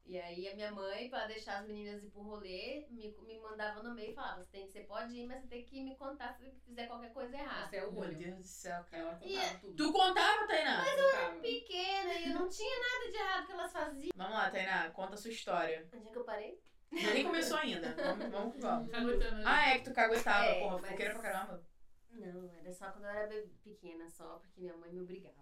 E 0.06 0.20
aí 0.20 0.50
a 0.50 0.56
minha 0.56 0.72
mãe, 0.72 1.10
pra 1.10 1.26
deixar 1.28 1.60
as 1.60 1.68
meninas 1.68 2.04
ir 2.04 2.10
pro 2.10 2.22
rolê, 2.22 2.86
me, 2.90 3.16
me 3.22 3.40
mandava 3.40 3.82
no 3.82 3.94
meio 3.96 4.12
e 4.12 4.14
falava, 4.16 4.44
você, 4.44 4.50
tem, 4.52 4.68
você 4.68 4.82
pode 4.82 5.14
ir, 5.16 5.26
mas 5.26 5.42
você 5.42 5.48
tem 5.48 5.64
que 5.64 5.82
me 5.84 5.96
contar 5.96 6.34
se 6.34 6.52
fizer 6.66 6.88
qualquer 6.88 7.14
coisa 7.14 7.36
errada. 7.38 7.66
Esse 7.68 7.76
é 7.78 7.86
o 7.86 7.92
Meu 7.94 8.02
olho. 8.02 8.18
Deus 8.18 8.38
do 8.38 8.44
céu, 8.44 8.84
cara. 8.92 9.04
Ela 9.04 9.20
E- 9.24 9.34
contava 9.36 9.60
tudo. 9.60 9.76
Tu 9.78 9.94
contava, 9.94 10.48
Tainá? 10.48 10.84
Contava. 10.84 11.40
Pequena, 11.40 12.14
e 12.16 12.30
eu 12.30 12.34
não 12.34 12.50
tinha 12.50 12.80
nada 12.80 13.12
de 13.12 13.18
errado 13.18 13.46
que 13.46 13.52
elas 13.54 13.72
faziam. 13.72 14.10
Vamos 14.16 14.34
lá, 14.34 14.52
Tainá, 14.52 14.90
conta 14.92 15.14
a 15.14 15.18
sua 15.18 15.32
história. 15.32 15.88
Onde 15.94 16.08
é 16.08 16.12
que 16.12 16.18
eu 16.18 16.24
parei? 16.26 16.62
Nem 16.92 17.24
começou 17.24 17.56
ainda. 17.58 17.94
Vamos, 17.96 18.30
vamos 18.30 18.54
que 18.56 18.60
vamos. 18.60 18.92
Caguetando. 18.92 19.44
Ah, 19.48 19.70
é 19.70 19.78
que 19.78 19.86
tu 19.86 19.94
caguetava, 19.94 20.46
É, 20.46 20.60
porra. 20.60 20.72
mas- 20.74 20.82
Fofoqueira 20.88 21.14
pra 21.14 21.22
caramba. 21.22 21.64
Não, 22.10 22.52
era 22.56 22.74
só 22.74 22.92
quando 22.92 23.06
eu 23.06 23.10
era 23.12 23.46
pequena, 23.64 24.10
só 24.10 24.40
porque 24.40 24.60
minha 24.60 24.76
mãe 24.76 24.92
me 24.92 25.00
obrigava. 25.00 25.40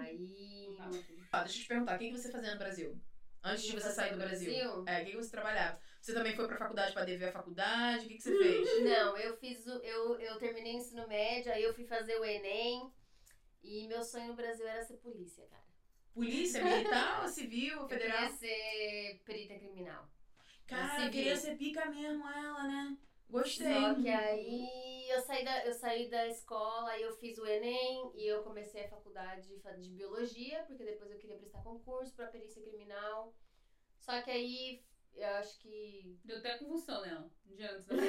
Aí. 0.00 0.64
Contava 0.68 0.90
tudo. 0.92 1.26
Ah, 1.32 1.40
deixa 1.42 1.58
eu 1.58 1.62
te 1.62 1.68
perguntar, 1.68 1.96
o 1.96 1.98
que 1.98 2.10
que 2.10 2.16
você 2.18 2.30
fazia 2.32 2.52
no 2.52 2.58
Brasil? 2.58 2.98
Antes 3.42 3.64
de 3.64 3.72
você 3.72 3.90
sair 3.90 4.12
do 4.12 4.18
Brasil? 4.18 4.52
É, 4.86 5.00
o 5.00 5.04
que 5.04 5.10
que 5.12 5.16
você 5.16 5.30
trabalhava? 5.30 5.80
Você 6.00 6.12
também 6.12 6.34
foi 6.36 6.46
pra 6.46 6.58
faculdade 6.58 6.92
pra 6.92 7.04
dever 7.04 7.28
a 7.28 7.32
faculdade? 7.32 8.04
O 8.04 8.08
que 8.08 8.16
que 8.16 8.22
você 8.22 8.36
fez? 8.38 8.84
Não, 8.84 9.16
eu 9.16 9.36
fiz 9.36 9.66
o. 9.66 9.70
Eu, 9.78 10.18
eu 10.20 10.38
terminei 10.38 10.74
o 10.74 10.76
ensino 10.78 11.06
médio, 11.08 11.52
aí 11.52 11.62
eu 11.62 11.72
fui 11.74 11.84
fazer 11.84 12.16
o 12.18 12.24
Enem. 12.24 12.92
E 13.62 13.86
meu 13.88 14.02
sonho 14.02 14.28
no 14.28 14.34
Brasil 14.34 14.66
era 14.66 14.82
ser 14.82 14.96
polícia, 14.98 15.46
cara. 15.46 15.64
Polícia, 16.12 16.62
militar, 16.64 17.28
civil, 17.28 17.80
Eu 17.80 17.88
federal? 17.88 18.18
queria 18.18 18.36
ser 18.36 19.22
perita 19.24 19.54
criminal. 19.58 20.10
Cara, 20.66 20.96
civil. 20.96 21.10
queria 21.10 21.36
ser 21.36 21.56
pica 21.56 21.86
mesmo 21.86 22.28
ela, 22.28 22.64
né? 22.64 22.96
Gostei. 23.30 23.72
Só 23.72 23.94
que 23.94 24.08
aí 24.08 25.08
eu 25.10 25.20
saí, 25.20 25.44
da, 25.44 25.64
eu 25.66 25.72
saí 25.74 26.08
da 26.10 26.26
escola 26.28 26.96
e 26.98 27.02
eu 27.02 27.12
fiz 27.16 27.38
o 27.38 27.46
Enem 27.46 28.10
e 28.14 28.26
eu 28.26 28.42
comecei 28.42 28.84
a 28.84 28.88
faculdade 28.88 29.48
de, 29.48 29.60
de 29.82 29.88
biologia, 29.90 30.64
porque 30.66 30.84
depois 30.84 31.10
eu 31.10 31.18
queria 31.18 31.36
prestar 31.38 31.62
concurso 31.62 32.14
pra 32.14 32.26
perícia 32.28 32.62
criminal. 32.62 33.34
Só 33.98 34.20
que 34.22 34.30
aí 34.30 34.82
eu 35.14 35.28
acho 35.36 35.58
que. 35.60 36.18
Deu 36.24 36.38
até 36.38 36.56
convulsão 36.58 37.02
nela, 37.02 37.30
um 37.50 37.54
dia 37.54 37.70
antes 37.72 37.86
da. 37.86 37.94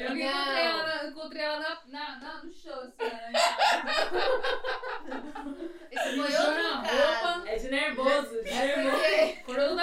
Eu 0.00 0.16
encontrei 0.16 0.22
ela, 0.24 0.86
na, 0.86 1.06
encontrei 1.08 1.42
ela 1.42 1.58
na, 1.60 1.82
na, 1.86 2.18
na- 2.20 2.44
no 2.44 2.52
show, 2.52 2.72
assim, 2.74 2.96
né? 2.98 3.32
Esse 5.90 6.16
foi 6.16 6.36
outro 6.36 6.62
na 6.62 6.82
caso. 6.82 7.46
É 7.48 7.56
de 7.56 7.68
nervoso, 7.70 8.42
de 8.42 8.50
nervoso. 8.50 8.79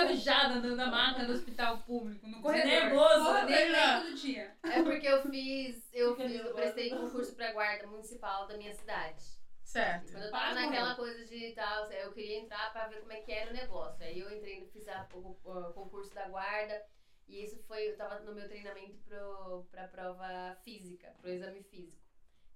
Mijada 0.07 0.55
na, 0.55 0.75
na 0.75 0.87
maca 0.87 1.25
do 1.25 1.33
hospital 1.33 1.77
público, 1.79 2.27
no 2.27 2.41
corredor. 2.41 2.67
nervoso, 2.67 3.33
Nem 3.45 3.71
né? 3.71 3.93
nem 3.95 4.01
todo 4.03 4.15
dia. 4.15 4.55
É 4.63 4.81
porque 4.83 5.07
eu 5.07 5.21
fiz, 5.29 5.89
eu 5.93 6.15
Fica 6.15 6.29
fiz, 6.29 6.39
eu 6.45 6.53
prestei 6.53 6.89
concurso 6.89 7.35
pra 7.35 7.51
guarda 7.53 7.87
municipal 7.87 8.47
da 8.47 8.57
minha 8.57 8.73
cidade. 8.73 9.23
E 9.63 9.69
Certo. 9.69 10.11
quando 10.13 10.23
eu 10.23 10.31
tava 10.31 10.45
Para, 10.53 10.61
naquela 10.65 10.95
coisa 10.95 11.25
de 11.25 11.51
tal, 11.51 11.91
eu 11.91 12.11
queria 12.13 12.39
entrar 12.39 12.71
pra 12.71 12.87
ver 12.87 13.01
como 13.01 13.11
é 13.11 13.21
que 13.21 13.31
era 13.31 13.51
o 13.51 13.53
negócio. 13.53 14.03
Aí 14.03 14.17
eu 14.19 14.31
entrei, 14.35 14.65
fiz 14.71 14.87
a- 14.87 15.05
o, 15.13 15.37
o 15.43 15.73
concurso 15.73 16.13
da 16.15 16.27
guarda. 16.29 16.81
E 17.27 17.43
isso 17.43 17.61
foi, 17.67 17.89
eu 17.89 17.97
tava 17.97 18.19
no 18.21 18.33
meu 18.33 18.47
treinamento 18.47 18.97
pro, 19.05 19.67
pra 19.69 19.85
prova 19.89 20.55
física, 20.63 21.13
pro 21.19 21.29
exame 21.29 21.61
físico. 21.63 22.06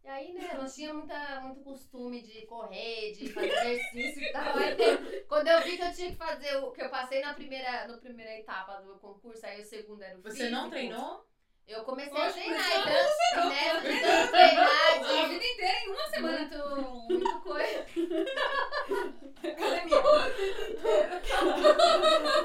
E 0.03 0.07
aí, 0.09 0.33
né, 0.33 0.49
eu 0.53 0.61
não 0.61 0.67
tinha 0.69 0.93
muita, 0.93 1.39
muito 1.41 1.61
costume 1.61 2.21
de 2.23 2.41
correr, 2.47 3.11
de 3.13 3.31
fazer 3.31 3.47
exercício 3.51 4.23
e 4.23 4.31
tal. 4.31 4.57
Aí, 4.57 5.23
quando 5.27 5.47
eu 5.47 5.61
vi 5.61 5.77
que 5.77 5.83
eu 5.83 5.93
tinha 5.93 6.09
que 6.09 6.15
fazer 6.17 6.55
o 6.57 6.71
que 6.71 6.81
eu 6.81 6.89
passei 6.89 7.21
na 7.21 7.33
primeira, 7.35 7.87
na 7.87 7.97
primeira 7.97 8.33
etapa 8.39 8.81
do 8.81 8.95
concurso, 8.99 9.45
aí 9.45 9.61
o 9.61 9.63
segundo 9.63 10.01
era 10.01 10.17
o 10.17 10.21
Você 10.23 10.49
não 10.49 10.69
físico. 10.69 10.69
treinou? 10.71 11.25
Eu 11.67 11.83
comecei 11.83 12.11
Lógico, 12.11 12.39
a 12.39 12.41
treinar, 12.41 12.67
então, 13.31 13.49
né, 13.49 13.73
tanto 13.73 14.31
treinar, 14.31 14.67
A 14.91 14.97
de 14.97 15.29
vida 15.29 15.45
inteira 15.45 15.79
em 15.85 15.89
uma 15.89 16.07
semana. 16.07 16.39
muito, 16.39 17.13
muito 17.13 17.39
coisa. 17.41 17.85
Academia. 19.43 20.01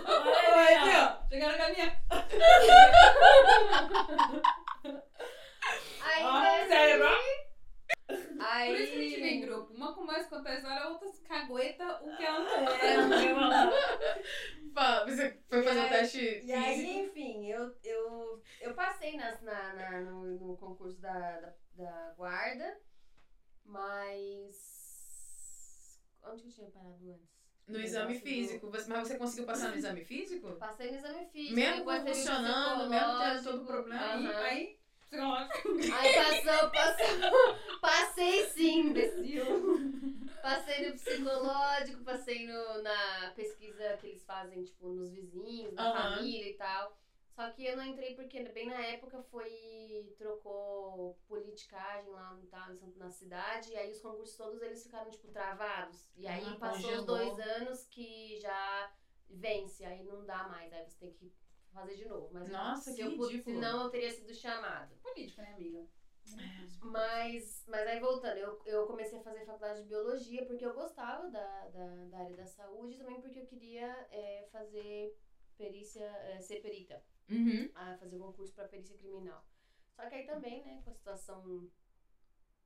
Olha 0.07 0.61
aí, 0.66 0.96
ó. 1.02 1.28
Chegaram 1.28 1.59
na 1.59 1.64
academia. 1.64 1.96
Aí, 6.04 6.22
Ó, 6.24 6.40
né, 6.40 6.66
cérebro. 6.68 7.09
Aí, 8.41 8.70
Por 8.72 8.80
isso 8.80 8.93
que 8.93 8.99
a 8.99 9.03
gente 9.03 9.20
vem 9.20 9.39
em 9.39 9.41
grupo. 9.41 9.72
Uma 9.74 9.95
começa 9.95 10.26
a 10.26 10.39
contar 10.39 10.51
a 10.51 10.55
história, 10.57 10.82
a 10.82 10.89
outra 10.91 11.09
cagueta 11.28 12.01
o 12.03 12.16
que 12.16 12.24
ela 12.24 12.41
não 12.41 12.68
É. 12.72 14.72
Fala, 14.74 15.07
Você 15.07 15.39
foi 15.49 15.62
fazer 15.62 15.78
o 15.78 15.82
aí- 15.82 15.89
teste 15.89 16.41
E 16.45 16.53
aí, 16.53 16.99
enfim, 17.07 17.47
eu, 17.51 17.74
eu, 17.82 18.43
eu 18.61 18.74
passei 18.74 19.16
nas, 19.16 19.41
na, 19.43 19.72
na- 19.74 20.01
no, 20.03 20.24
no 20.39 20.57
concurso 20.57 21.01
da, 21.01 21.41
da, 21.41 21.53
da 21.76 22.14
guarda, 22.16 22.78
mas. 23.64 24.76
Onde 26.22 26.43
que 26.43 26.49
eu 26.49 26.53
tinha 26.53 26.70
parado 26.70 27.11
antes? 27.11 27.37
No 27.68 27.80
exame 27.80 28.18
físico. 28.20 28.70
Você- 28.70 28.89
Mas 28.91 29.09
você 29.09 29.18
conseguiu 29.18 29.47
passar 29.47 29.70
no 29.70 29.76
exame 29.80 30.05
físico? 30.05 30.53
Passei 30.57 30.91
no 30.91 30.97
exame 30.99 31.26
físico. 31.26 31.55
Mesmo 31.57 31.76
depois 31.78 32.03
teve 32.03 32.11
o 32.11 32.14
convulsionando, 32.14 32.91
mesmo 32.91 33.18
tendo 33.18 33.45
todo 33.45 33.62
o 33.62 33.66
problema. 33.66 34.05
Aham. 34.05 34.37
Aí, 34.45 34.78
Aí 35.92 36.14
passou, 36.14 36.70
passou. 36.70 37.80
Passei 37.80 38.44
sim, 38.50 38.80
imbecil. 38.88 39.80
Passei 40.42 40.88
no 40.88 40.94
psicológico, 40.94 42.04
passei 42.04 42.46
no, 42.46 42.82
na 42.82 43.32
pesquisa 43.34 43.96
que 44.00 44.06
eles 44.08 44.24
fazem, 44.24 44.62
tipo, 44.64 44.88
nos 44.88 45.10
vizinhos, 45.10 45.74
na 45.74 45.82
Aham. 45.82 46.12
família 46.18 46.50
e 46.50 46.54
tal. 46.54 46.96
Só 47.34 47.50
que 47.50 47.66
eu 47.66 47.76
não 47.76 47.84
entrei 47.84 48.14
porque 48.14 48.42
bem 48.44 48.66
na 48.66 48.80
época 48.86 49.22
foi. 49.30 50.14
trocou 50.18 51.18
politicagem 51.28 52.10
lá 52.10 52.32
no, 52.32 52.46
tá, 52.46 52.72
na 52.96 53.10
cidade, 53.10 53.72
e 53.72 53.76
aí 53.76 53.90
os 53.90 54.00
concursos 54.00 54.36
todos 54.36 54.62
eles 54.62 54.82
ficaram, 54.82 55.10
tipo, 55.10 55.28
travados. 55.28 56.08
E 56.16 56.26
aí 56.26 56.44
Ah, 56.44 56.56
passou 56.58 56.90
os 56.92 57.04
dois 57.04 57.38
anos 57.38 57.86
que 57.86 58.38
já 58.40 58.90
vence, 59.28 59.84
aí 59.84 60.02
não 60.04 60.24
dá 60.24 60.44
mais, 60.48 60.72
aí 60.72 60.84
você 60.84 60.96
tem 60.98 61.12
que 61.12 61.30
fazer 61.76 61.96
de 61.96 62.06
novo. 62.06 62.28
Mas 62.32 62.48
Nossa, 62.50 62.90
se 62.90 62.96
que 62.96 63.02
eu, 63.02 63.10
ridículo. 63.10 63.56
Senão 63.56 63.84
eu 63.84 63.90
teria 63.90 64.10
sido 64.10 64.34
chamada. 64.34 64.94
Política, 65.02 65.42
né, 65.42 65.54
amiga? 65.54 65.86
Mas, 66.80 67.62
mas 67.68 67.86
aí 67.86 68.00
voltando, 68.00 68.36
eu, 68.36 68.60
eu 68.64 68.86
comecei 68.86 69.18
a 69.18 69.22
fazer 69.22 69.44
faculdade 69.44 69.82
de 69.82 69.88
biologia 69.88 70.44
porque 70.44 70.66
eu 70.66 70.74
gostava 70.74 71.30
da, 71.30 71.68
da, 71.68 72.04
da 72.06 72.18
área 72.18 72.36
da 72.36 72.46
saúde 72.46 72.94
e 72.94 72.98
também 72.98 73.20
porque 73.20 73.38
eu 73.40 73.46
queria 73.46 73.86
é, 74.10 74.48
fazer 74.50 75.16
perícia, 75.56 76.04
é, 76.04 76.40
ser 76.40 76.60
perita, 76.60 77.02
Uhum. 77.28 77.68
a 77.74 77.96
fazer 77.96 78.18
concurso 78.18 78.52
para 78.54 78.68
perícia 78.68 78.96
criminal. 78.96 79.44
Só 79.94 80.08
que 80.08 80.14
aí 80.14 80.26
também, 80.26 80.64
né, 80.64 80.80
com 80.84 80.90
a 80.90 80.94
situação 80.94 81.68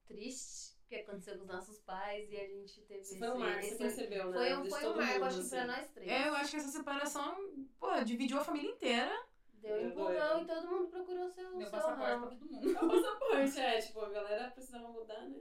triste 0.07 0.60
que 0.91 0.97
aconteceu 0.97 1.37
com 1.37 1.43
os 1.45 1.49
nossos 1.49 1.79
pais 1.83 2.29
e 2.33 2.37
a 2.37 2.47
gente 2.49 2.81
teve 2.83 3.01
Isso 3.01 3.17
foi 3.19 3.29
um 3.31 3.39
marco, 3.39 3.61
você 3.63 3.69
esse- 3.69 3.79
percebeu, 3.79 4.31
né? 4.31 4.37
foi 4.37 4.57
um, 4.57 4.71
foi 4.71 4.89
um 4.89 4.97
marco, 4.97 5.25
acho 5.25 5.43
que 5.43 5.49
pra 5.49 5.59
assim. 5.63 5.67
nós 5.71 5.89
três. 5.91 6.11
É, 6.11 6.29
eu 6.29 6.35
acho 6.35 6.51
que 6.51 6.57
essa 6.57 6.69
separação, 6.69 7.67
pô, 7.79 8.05
dividiu 8.05 8.39
a 8.39 8.45
família 8.45 8.71
inteira. 8.73 9.27
Deu 9.55 9.77
um 9.77 9.89
empurrão 9.89 10.43
e 10.43 10.47
todo 10.47 10.67
mundo 10.69 10.89
procurou 10.89 11.31
seu, 11.31 11.51
Deu 11.53 11.61
seu 11.61 11.71
passaporte 11.71 11.97
pra 12.01 12.09
ramo. 12.17 12.27
todo 12.31 12.51
mundo. 12.51 12.77
É 12.77 12.83
o 12.85 12.89
passaporte, 12.89 13.61
é. 13.61 13.81
Tipo, 13.81 14.01
a 14.01 14.11
galera 14.11 14.51
precisava 14.51 14.89
mudar, 14.89 15.29
né? 15.29 15.41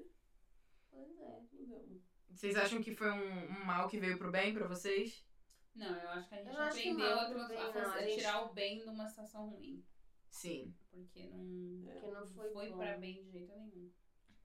Pois 0.91 1.19
é. 1.19 1.41
Mudamos. 1.51 2.01
Vocês 2.29 2.55
acham 2.55 2.81
que 2.83 2.93
foi 2.93 3.09
um, 3.09 3.45
um 3.45 3.65
mal 3.65 3.87
que 3.89 3.97
veio 3.99 4.17
pro 4.19 4.29
bem 4.31 4.53
pra 4.53 4.67
vocês? 4.67 5.25
Não, 5.73 5.97
eu 5.99 6.09
acho 6.09 6.29
que 6.29 6.35
a 6.35 6.43
gente 6.43 6.53
Eu 6.55 6.61
aprendeu 6.61 7.19
a, 7.19 7.25
bem, 7.47 7.57
a 7.57 7.71
não, 7.73 7.91
a 7.93 8.01
gente- 8.01 8.15
tirar 8.17 8.43
o 8.45 8.53
bem 8.53 8.77
de 8.77 8.89
uma 8.89 9.07
situação 9.07 9.49
ruim. 9.49 9.83
Sim. 10.29 10.75
Porque 10.91 11.23
não 11.27 11.89
É. 11.89 11.93
Porque 11.93 12.11
não 12.11 12.27
foi, 12.27 12.51
foi 12.51 12.69
bom. 12.69 12.77
pra 12.77 12.97
bem 12.97 13.23
de 13.23 13.31
jeito 13.31 13.51
nenhum. 13.55 13.89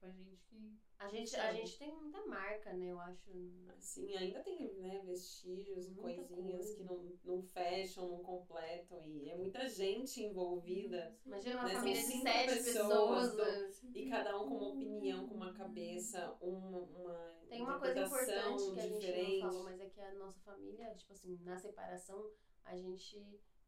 Tipo, 0.07 0.19
a 0.19 0.23
gente 0.23 0.45
que. 0.49 0.79
A 0.97 1.07
gente, 1.09 1.35
a 1.35 1.53
gente 1.53 1.77
tem 1.77 1.93
muita 1.93 2.25
marca, 2.25 2.73
né, 2.73 2.91
eu 2.91 2.99
acho. 2.99 3.29
Assim, 3.77 4.15
ainda 4.15 4.41
tem 4.41 4.73
né, 4.75 5.01
vestígios 5.05 5.89
e 5.89 5.95
coisinhas 5.95 6.65
coisa. 6.65 6.75
que 6.75 6.83
não, 6.83 7.17
não 7.23 7.43
fecham, 7.43 8.07
não 8.09 8.23
completam. 8.23 9.05
E 9.05 9.29
é 9.29 9.35
muita 9.35 9.67
gente 9.67 10.23
envolvida. 10.23 11.15
Imagina 11.25 11.55
uma 11.57 11.63
Né, 11.65 11.69
são 11.71 11.79
família 11.81 12.01
de 12.01 12.21
sete 12.21 12.63
pessoas 12.63 13.29
pessoas. 13.31 13.83
E 13.93 14.09
cada 14.09 14.41
um 14.41 14.49
com 14.49 14.55
uma 14.55 14.69
opinião, 14.69 15.27
com 15.27 15.35
uma 15.35 15.53
cabeça, 15.53 16.37
uma, 16.41 16.79
uma 16.79 17.35
Tem 17.49 17.61
uma 17.61 17.79
coisa 17.79 18.01
importante 18.01 18.71
que 18.71 18.79
a 18.79 18.87
gente 18.87 18.99
diferente. 18.99 19.41
não 19.43 19.51
falou, 19.51 19.63
mas 19.65 19.81
é 19.81 19.89
que 19.89 20.01
a 20.01 20.13
nossa 20.13 20.39
família, 20.39 20.95
tipo 20.95 21.13
assim, 21.13 21.37
na 21.43 21.57
separação, 21.57 22.31
a 22.63 22.75
gente. 22.75 23.21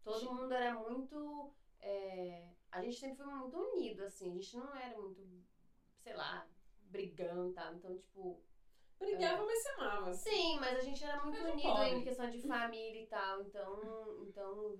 Todo 0.04 0.34
mundo 0.34 0.54
era 0.54 0.74
muito 0.74 1.54
é, 1.80 2.48
a 2.72 2.82
gente 2.82 3.00
sempre 3.00 3.18
foi 3.18 3.34
muito 3.34 3.58
unido, 3.58 4.04
assim. 4.04 4.32
A 4.32 4.34
gente 4.34 4.58
não 4.58 4.76
era 4.76 5.00
muito, 5.00 5.22
sei 6.08 6.16
lá, 6.16 6.48
brigando 6.90 7.50
e 7.50 7.54
tal. 7.54 7.74
Então, 7.74 7.98
tipo, 7.98 8.42
Brigava, 9.00 9.46
mas 9.46 9.62
se 9.62 9.70
amava. 9.70 10.14
Sim, 10.14 10.60
mas 10.60 10.78
a 10.78 10.82
gente 10.82 11.04
era 11.04 11.24
muito 11.24 11.38
unido 11.40 11.84
em 11.84 12.04
questão 12.04 12.30
de 12.30 12.42
família 12.42 13.02
e 13.02 13.08
tal. 13.08 13.42
Então, 13.42 14.26
então 14.28 14.80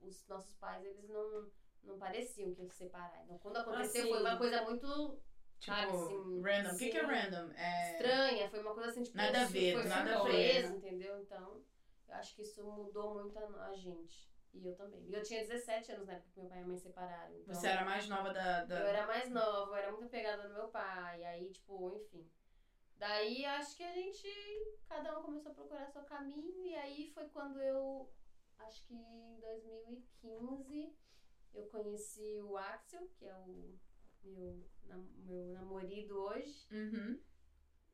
os 0.00 0.26
nossos 0.26 0.54
pais, 0.54 0.84
eles 0.84 1.08
não, 1.08 1.50
não 1.82 1.98
pareciam 1.98 2.54
que 2.54 2.60
iam 2.60 2.68
se 2.68 2.76
separar. 2.76 3.22
Então, 3.24 3.38
quando 3.38 3.58
aconteceu, 3.58 4.02
sim. 4.02 4.08
foi 4.08 4.20
uma 4.20 4.38
coisa 4.38 4.62
muito 4.62 5.20
Tipo, 5.60 5.76
Sabe, 5.76 5.92
assim, 5.92 6.42
random. 6.42 6.74
O 6.74 6.78
que, 6.78 6.90
que 6.90 6.98
é 6.98 7.02
random? 7.02 7.52
É... 7.54 7.92
estranha. 7.92 8.50
Foi 8.50 8.60
uma 8.60 8.74
coisa 8.74 8.90
assim, 8.90 9.02
tipo, 9.02 9.16
Nada 9.16 9.42
a 9.42 9.44
ver, 9.46 9.72
foi 9.74 9.88
nada 9.88 10.18
a 10.18 10.22
ver. 10.24 10.64
entendeu? 10.66 11.18
Então, 11.20 11.62
eu 12.08 12.14
acho 12.14 12.34
que 12.34 12.42
isso 12.42 12.62
mudou 12.62 13.14
muito 13.14 13.38
a, 13.38 13.68
a 13.68 13.74
gente. 13.74 14.30
E 14.54 14.66
eu 14.66 14.74
também. 14.76 15.04
E 15.08 15.12
eu 15.14 15.22
tinha 15.22 15.40
17 15.42 15.92
anos 15.92 16.06
na 16.06 16.14
época 16.14 16.30
que 16.32 16.40
meu 16.40 16.48
pai 16.48 16.58
e 16.58 16.60
minha 16.62 16.68
mãe 16.68 16.78
separaram. 16.78 17.34
Então, 17.36 17.54
Você 17.54 17.66
era 17.66 17.82
a 17.82 17.84
mais 17.84 18.08
nova 18.08 18.32
da. 18.32 18.64
da... 18.64 18.80
Eu 18.80 18.86
era 18.86 19.06
mais 19.06 19.28
nova, 19.30 19.72
eu 19.72 19.74
era 19.76 19.90
muito 19.92 20.06
apegada 20.06 20.48
no 20.48 20.54
meu 20.54 20.68
pai. 20.68 21.24
Aí, 21.24 21.50
tipo, 21.50 21.92
enfim. 21.96 22.30
Daí 22.96 23.44
acho 23.44 23.76
que 23.76 23.82
a 23.82 23.92
gente. 23.92 24.28
Cada 24.88 25.18
um 25.18 25.22
começou 25.24 25.50
a 25.52 25.54
procurar 25.54 25.88
seu 25.88 26.02
caminho. 26.04 26.64
E 26.66 26.74
aí 26.76 27.10
foi 27.12 27.28
quando 27.28 27.60
eu. 27.60 28.10
Acho 28.60 28.86
que 28.86 28.94
em 28.94 29.40
2015 29.40 30.96
eu 31.52 31.66
conheci 31.66 32.40
o 32.40 32.56
Axel, 32.56 33.08
que 33.18 33.26
é 33.26 33.34
o 33.34 33.74
meu, 34.22 34.64
nam- 34.84 35.10
meu 35.24 35.46
namorado 35.52 36.16
hoje. 36.18 36.66
Uhum. 36.72 37.20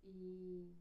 E 0.04 0.74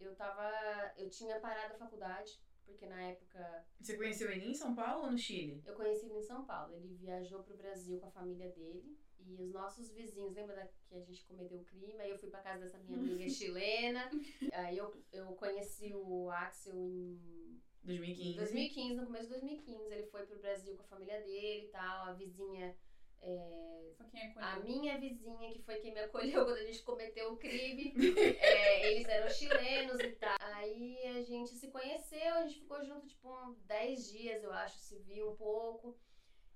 eu 0.00 0.14
tava. 0.16 0.50
Eu 0.96 1.08
tinha 1.10 1.38
parado 1.40 1.74
a 1.74 1.78
faculdade, 1.78 2.40
porque 2.70 2.86
na 2.86 3.02
época 3.02 3.64
Você 3.80 3.96
conheceu 3.96 4.30
ele 4.30 4.46
em 4.46 4.54
São 4.54 4.74
Paulo 4.74 5.04
ou 5.04 5.12
no 5.12 5.18
Chile? 5.18 5.62
eu 5.66 5.74
conheci 5.74 6.06
ele 6.06 6.18
em 6.18 6.22
São 6.22 6.44
Paulo. 6.44 6.74
Ele 6.74 6.88
viajou 6.94 7.42
pro 7.42 7.56
Brasil 7.56 7.98
com 7.98 8.06
a 8.06 8.10
família 8.10 8.48
dele. 8.50 8.98
E 9.26 9.34
os 9.42 9.52
nossos 9.52 9.90
vizinhos, 9.90 10.34
lembra 10.34 10.56
da, 10.56 10.66
que 10.88 10.94
a 10.94 11.00
gente 11.00 11.24
cometeu 11.26 11.58
o 11.58 11.64
crime? 11.64 12.00
Aí 12.00 12.10
eu 12.10 12.18
fui 12.18 12.30
pra 12.30 12.40
casa 12.40 12.64
dessa 12.64 12.78
minha 12.78 12.98
amiga 12.98 13.28
chilena. 13.28 14.10
Aí 14.52 14.76
eu, 14.76 14.92
eu 15.12 15.26
conheci 15.34 15.92
o 15.94 16.30
Axel 16.30 16.74
em 16.74 17.60
2015. 17.84 18.36
2015, 18.38 18.94
no 18.94 19.06
começo 19.06 19.24
de 19.24 19.30
2015. 19.30 19.92
Ele 19.94 20.06
foi 20.06 20.26
pro 20.26 20.38
Brasil 20.38 20.74
com 20.74 20.82
a 20.82 20.86
família 20.86 21.20
dele 21.20 21.66
e 21.66 21.68
tal. 21.68 22.06
A 22.06 22.12
vizinha. 22.12 22.74
É, 23.22 23.92
Foi 23.96 24.06
quem 24.06 24.32
a 24.36 24.56
minha 24.60 24.98
vizinha, 24.98 25.52
que 25.52 25.62
foi 25.62 25.76
quem 25.76 25.92
me 25.92 26.00
acolheu 26.00 26.44
quando 26.46 26.58
a 26.58 26.64
gente 26.64 26.82
cometeu 26.82 27.32
o 27.32 27.36
crime, 27.36 27.94
é, 28.40 28.92
eles 28.92 29.08
eram 29.08 29.30
chilenos 29.30 30.00
e 30.00 30.12
tal. 30.12 30.36
Aí 30.40 30.98
a 31.18 31.22
gente 31.22 31.50
se 31.50 31.68
conheceu, 31.68 32.34
a 32.34 32.42
gente 32.46 32.60
ficou 32.60 32.84
junto, 32.84 33.06
tipo, 33.06 33.28
uns 33.46 33.60
10 33.62 34.10
dias, 34.10 34.42
eu 34.42 34.52
acho, 34.52 34.78
se 34.78 34.98
viu 35.00 35.30
um 35.30 35.36
pouco. 35.36 35.98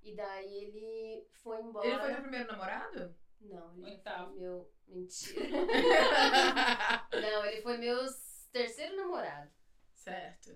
E 0.02 0.14
daí 0.14 0.54
ele 0.64 1.26
foi 1.32 1.60
embora. 1.62 1.86
Ele 1.86 1.98
foi 1.98 2.12
teu 2.12 2.20
primeiro 2.22 2.52
namorado? 2.52 3.16
Não, 3.40 3.72
ele 3.74 3.90
Oitavo. 3.90 4.30
foi 4.32 4.40
meu. 4.40 4.70
Mentira. 4.86 5.48
Não, 7.10 7.44
ele 7.46 7.62
foi 7.62 7.78
meu 7.78 7.98
terceiro 8.52 8.96
namorado. 8.96 9.50
certo. 9.94 10.54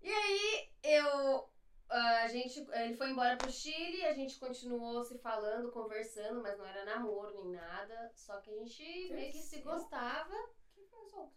E 0.00 0.10
aí 0.10 0.72
eu. 0.82 1.51
A 1.92 2.28
gente, 2.28 2.66
ele 2.72 2.94
foi 2.94 3.10
embora 3.10 3.36
pro 3.36 3.50
Chile, 3.50 4.04
a 4.04 4.14
gente 4.14 4.38
continuou 4.38 5.04
se 5.04 5.18
falando, 5.18 5.70
conversando, 5.70 6.40
mas 6.42 6.56
não 6.58 6.64
era 6.66 6.84
namoro 6.86 7.34
nem 7.34 7.50
nada. 7.52 8.10
Só 8.14 8.40
que 8.40 8.50
a 8.50 8.54
gente 8.54 8.82
meio 9.12 9.30
que 9.30 9.38
se 9.38 9.60
gostava. 9.60 10.34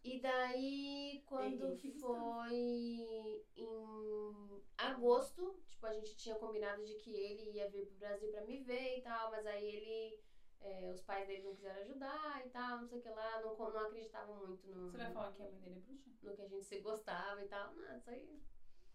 E 0.04 0.22
daí, 0.22 1.22
quando 1.26 1.76
foi 2.00 2.54
em 3.56 4.64
agosto, 4.78 5.60
tipo, 5.68 5.86
a 5.86 5.94
gente 5.94 6.16
tinha 6.16 6.36
combinado 6.36 6.84
de 6.86 6.94
que 6.96 7.12
ele 7.14 7.52
ia 7.52 7.70
vir 7.70 7.86
pro 7.88 7.98
Brasil 7.98 8.32
pra 8.32 8.46
me 8.46 8.64
ver 8.64 9.00
e 9.00 9.02
tal, 9.02 9.32
mas 9.32 9.46
aí 9.46 9.66
ele. 9.66 10.20
é, 10.62 10.92
os 10.94 11.02
pais 11.04 11.28
dele 11.28 11.44
não 11.44 11.56
quiseram 11.56 11.82
ajudar 11.82 12.42
e 12.46 12.50
tal, 12.50 12.80
não 12.80 12.88
sei 12.88 13.00
o 13.00 13.02
que 13.02 13.10
lá, 13.10 13.42
não, 13.42 13.56
não 13.58 13.80
acreditavam 13.86 14.36
muito 14.48 14.66
no, 14.68 14.90
Você 14.90 14.98
vai 14.98 15.12
falar 15.12 15.34
que 15.34 15.42
a 15.42 15.46
mãe 15.46 15.60
dele 15.60 15.76
é 15.76 15.80
bruxa? 15.80 16.10
no 16.24 16.36
que 16.36 16.42
a 16.42 16.48
gente 16.48 16.66
se 16.66 16.80
gostava 16.80 17.44
e 17.44 17.48
tal. 17.48 17.74
Não, 17.76 17.98
isso 17.98 18.10
aí. 18.10 18.42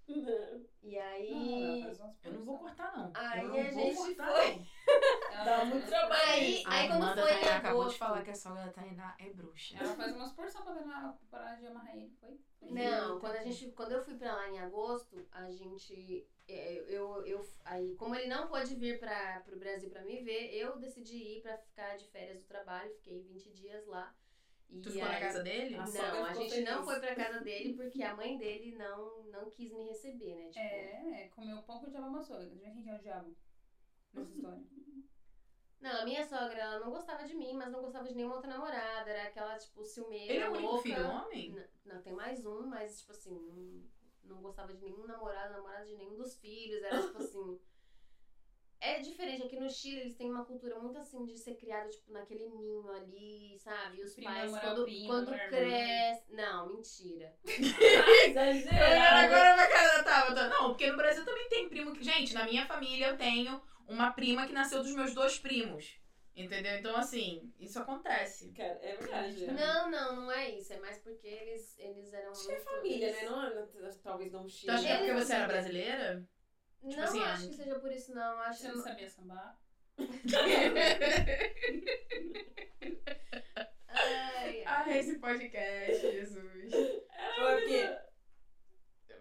Não. 0.08 0.64
E 0.82 0.98
aí. 0.98 1.30
Não, 1.30 1.90
ela 1.90 2.16
Eu 2.24 2.32
não 2.32 2.44
vou 2.44 2.58
cortar, 2.58 2.96
não. 2.96 3.12
Aí 3.14 3.44
eu 3.44 3.48
não 3.48 3.60
a 3.60 3.70
gente 3.70 3.96
cortar, 3.96 4.32
foi. 4.32 4.66
Ela 5.32 5.44
Dá 5.44 5.64
muito 5.64 5.86
trabalho. 5.86 6.22
Aí, 6.22 6.64
aí 6.66 6.88
quando 6.88 7.02
Amanda 7.02 7.22
foi 7.22 7.30
em 7.32 7.40
Tainá 7.40 7.56
acabou 7.56 7.80
de 7.80 7.80
agosto. 7.82 7.98
falar 7.98 8.22
que 8.22 8.30
a 8.30 8.34
sogra 8.34 8.64
da 8.64 8.72
Tainá 8.72 9.14
é 9.18 9.30
bruxa. 9.30 9.76
Ela 9.78 9.94
faz 9.94 10.16
umas 10.16 10.32
porções 10.32 10.64
pra 10.64 10.74
Tainá 10.74 11.14
parar 11.30 11.54
de 11.56 11.66
amarrar 11.66 11.96
ele, 11.96 12.10
foi? 12.20 12.40
Não, 12.62 13.20
quando 13.20 13.36
a 13.36 13.42
gente, 13.42 13.70
quando 13.70 13.92
eu 13.92 14.02
fui 14.04 14.14
pra 14.14 14.34
lá 14.34 14.48
em 14.48 14.58
agosto, 14.58 15.26
a 15.32 15.50
gente, 15.50 16.26
é, 16.48 16.84
eu, 16.88 17.24
eu, 17.24 17.46
aí 17.64 17.94
como 17.96 18.14
ele 18.14 18.28
não 18.28 18.48
pôde 18.48 18.74
vir 18.74 18.98
para 18.98 19.40
pro 19.40 19.58
Brasil 19.58 19.90
pra 19.90 20.02
me 20.02 20.20
ver, 20.22 20.54
eu 20.54 20.78
decidi 20.78 21.16
ir 21.16 21.42
pra 21.42 21.56
ficar 21.58 21.96
de 21.96 22.06
férias 22.08 22.38
do 22.38 22.46
trabalho, 22.46 22.94
fiquei 22.96 23.22
20 23.22 23.50
dias 23.50 23.86
lá. 23.86 24.12
E 24.72 24.80
Tu 24.82 24.90
ficou 24.90 25.08
na 25.08 25.14
aí- 25.14 25.20
casa 25.20 25.42
dele? 25.42 25.74
A 25.74 25.86
sogra 25.86 26.12
Não, 26.12 26.24
a 26.24 26.32
gente 26.32 26.60
não 26.62 26.72
feliz. 26.72 26.84
foi 26.84 27.00
pra 27.00 27.14
casa 27.14 27.40
dele 27.40 27.74
porque 27.74 28.02
a 28.02 28.14
mãe 28.14 28.38
dele 28.38 28.76
não, 28.76 29.24
não 29.24 29.50
quis 29.50 29.72
me 29.72 29.82
receber, 29.84 30.34
né? 30.36 30.46
Tipo, 30.48 30.58
É, 30.60 31.22
é, 31.24 31.28
comeu 31.28 31.60
pão 31.62 31.80
que 31.80 31.86
o 31.86 31.90
diabo 31.90 32.06
amassou. 32.06 32.38
Quem 32.38 32.82
que 32.82 32.88
é 32.88 32.94
o 32.94 33.00
diabo 33.00 33.36
nessa 34.14 34.30
história? 34.32 34.62
Não, 35.80 36.02
a 36.02 36.04
minha 36.04 36.22
sogra, 36.22 36.58
ela 36.58 36.78
não 36.78 36.90
gostava 36.90 37.24
de 37.24 37.34
mim, 37.34 37.54
mas 37.54 37.72
não 37.72 37.80
gostava 37.80 38.06
de 38.06 38.14
nenhuma 38.14 38.34
outra 38.34 38.50
namorada. 38.50 39.08
Era 39.10 39.28
aquela, 39.28 39.56
tipo, 39.56 39.82
ciumeira, 39.82 40.34
Ele 40.34 40.42
é 40.42 40.46
o 40.48 40.52
único 40.52 40.66
louca. 40.72 40.82
filho 40.82 41.06
homem? 41.08 41.52
N- 41.54 41.68
Não, 41.86 42.02
tem 42.02 42.12
mais 42.12 42.44
um, 42.44 42.66
mas, 42.66 42.98
tipo 43.00 43.12
assim, 43.12 43.30
não, 43.40 43.82
não 44.22 44.42
gostava 44.42 44.74
de 44.74 44.82
nenhum 44.84 45.06
namorado, 45.06 45.54
namorada 45.54 45.86
de 45.86 45.94
nenhum 45.94 46.16
dos 46.18 46.36
filhos. 46.38 46.82
Era, 46.82 47.00
tipo 47.00 47.16
assim... 47.22 47.58
É 48.80 48.98
diferente, 49.00 49.42
aqui 49.42 49.60
no 49.60 49.68
Chile 49.68 50.00
eles 50.00 50.14
têm 50.16 50.30
uma 50.30 50.44
cultura 50.44 50.78
muito 50.78 50.98
assim 50.98 51.22
de 51.26 51.36
ser 51.36 51.54
criado, 51.56 51.90
tipo, 51.90 52.10
naquele 52.12 52.48
ninho 52.48 52.88
ali, 52.90 53.58
sabe? 53.58 53.98
E 53.98 54.02
os 54.04 54.14
Prima 54.14 54.30
pais, 54.30 54.58
quando, 54.58 54.84
prima, 54.84 55.06
quando 55.06 55.38
cresce. 55.48 56.24
Não, 56.30 56.66
mentira. 56.68 57.34
Exagerado. 57.44 59.34
Agora 59.34 59.54
pra 59.54 59.68
cara 59.68 59.96
da 59.98 60.02
Tabata. 60.02 60.48
Não, 60.48 60.68
porque 60.68 60.90
no 60.90 60.96
Brasil 60.96 61.24
também 61.26 61.48
tem 61.50 61.68
primo 61.68 61.92
que. 61.92 62.02
Gente, 62.02 62.32
na 62.32 62.44
minha 62.44 62.64
família 62.66 63.08
eu 63.08 63.18
tenho 63.18 63.60
uma 63.86 64.12
prima 64.12 64.46
que 64.46 64.52
nasceu 64.54 64.82
dos 64.82 64.94
meus 64.94 65.12
dois 65.12 65.38
primos. 65.38 66.00
Entendeu? 66.34 66.76
Então, 66.76 66.96
assim, 66.96 67.52
isso 67.58 67.78
acontece. 67.78 68.50
Cara, 68.52 68.78
é 68.82 68.96
verdade. 68.96 69.46
Não, 69.48 69.90
não, 69.90 70.16
não 70.16 70.32
é 70.32 70.48
isso. 70.50 70.72
É 70.72 70.80
mais 70.80 70.96
porque 70.98 71.26
eles, 71.26 71.78
eles 71.78 72.12
eram 72.14 72.30
Acho 72.30 72.46
que 72.46 72.52
é 72.52 72.60
família, 72.60 73.12
né? 73.12 73.24
Não, 73.24 73.44
é- 73.44 73.90
talvez 74.02 74.32
não 74.32 74.44
Tu 74.44 74.50
Chile. 74.50 74.72
acha 74.72 74.86
que 74.86 74.92
é 74.92 74.96
porque 74.98 75.12
você 75.14 75.32
era 75.34 75.46
brasileira? 75.46 76.26
Não 76.82 76.90
Tipo 76.90 77.02
assim, 77.02 77.20
acho 77.20 77.44
ah, 77.44 77.48
que 77.48 77.54
seja 77.54 77.78
por 77.78 77.92
isso, 77.92 78.14
não. 78.14 78.38
Acho 78.40 78.60
Você 78.60 78.68
não 78.68 78.82
sabia 78.82 79.10
sambar? 79.10 79.58
Ai, 83.88 84.64
ai. 84.64 84.64
ah, 84.66 84.96
esse 84.96 85.18
podcast, 85.18 86.00
Jesus. 86.00 86.70
Porque 86.70 88.10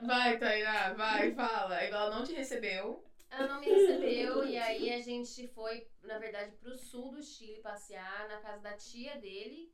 Vai, 0.01 0.37
Tainá, 0.37 0.93
vai, 0.93 1.33
fala. 1.33 1.83
Igual 1.83 2.07
ela 2.07 2.15
não 2.17 2.25
te 2.25 2.33
recebeu. 2.33 3.05
Ela 3.29 3.47
não 3.47 3.59
me 3.59 3.67
recebeu 3.67 4.43
e 4.45 4.57
aí 4.57 4.93
a 4.93 5.01
gente 5.01 5.47
foi, 5.49 5.87
na 6.01 6.17
verdade, 6.17 6.55
pro 6.57 6.75
sul 6.77 7.11
do 7.11 7.21
Chile 7.21 7.61
passear 7.61 8.27
na 8.27 8.39
casa 8.39 8.61
da 8.61 8.73
tia 8.73 9.19
dele. 9.19 9.71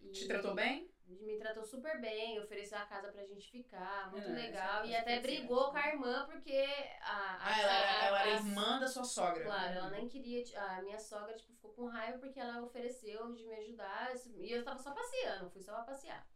E 0.00 0.10
Te 0.10 0.26
tratou 0.26 0.54
bem? 0.54 0.90
Me 1.08 1.38
tratou 1.38 1.64
super 1.64 2.00
bem, 2.00 2.38
ofereceu 2.38 2.76
a 2.78 2.84
casa 2.86 3.10
pra 3.10 3.24
gente 3.24 3.50
ficar, 3.50 4.10
muito 4.10 4.28
É, 4.28 4.32
legal. 4.32 4.80
essa- 4.82 4.86
E 4.86 4.96
até 4.96 5.20
brigou 5.20 5.70
com 5.70 5.76
a 5.76 5.88
irmã 5.88 6.26
porque 6.26 6.66
a. 7.00 7.10
a 7.10 7.38
Ah, 7.40 7.60
ela 7.60 7.72
era, 7.72 8.04
ela 8.06 8.20
era 8.22 8.30
a- 8.30 8.34
irmã 8.34 8.78
da 8.78 8.86
sua 8.88 9.04
sogra. 9.04 9.42
Claro, 9.44 9.72
ela 9.78 9.90
nem 9.90 10.08
queria. 10.08 10.44
A 10.62 10.82
minha 10.82 10.98
sogra 10.98 11.34
tipo, 11.34 11.52
ficou 11.54 11.72
com 11.72 11.86
raiva 11.86 12.18
porque 12.18 12.38
ela 12.38 12.62
ofereceu 12.62 13.32
de 13.34 13.44
me 13.44 13.54
ajudar. 13.54 14.12
E 14.36 14.52
eu 14.52 14.62
tava 14.64 14.78
só 14.78 14.92
passeando, 14.92 15.50
fui 15.50 15.62
só 15.62 15.72
pra 15.74 15.84
passear. 15.84 16.26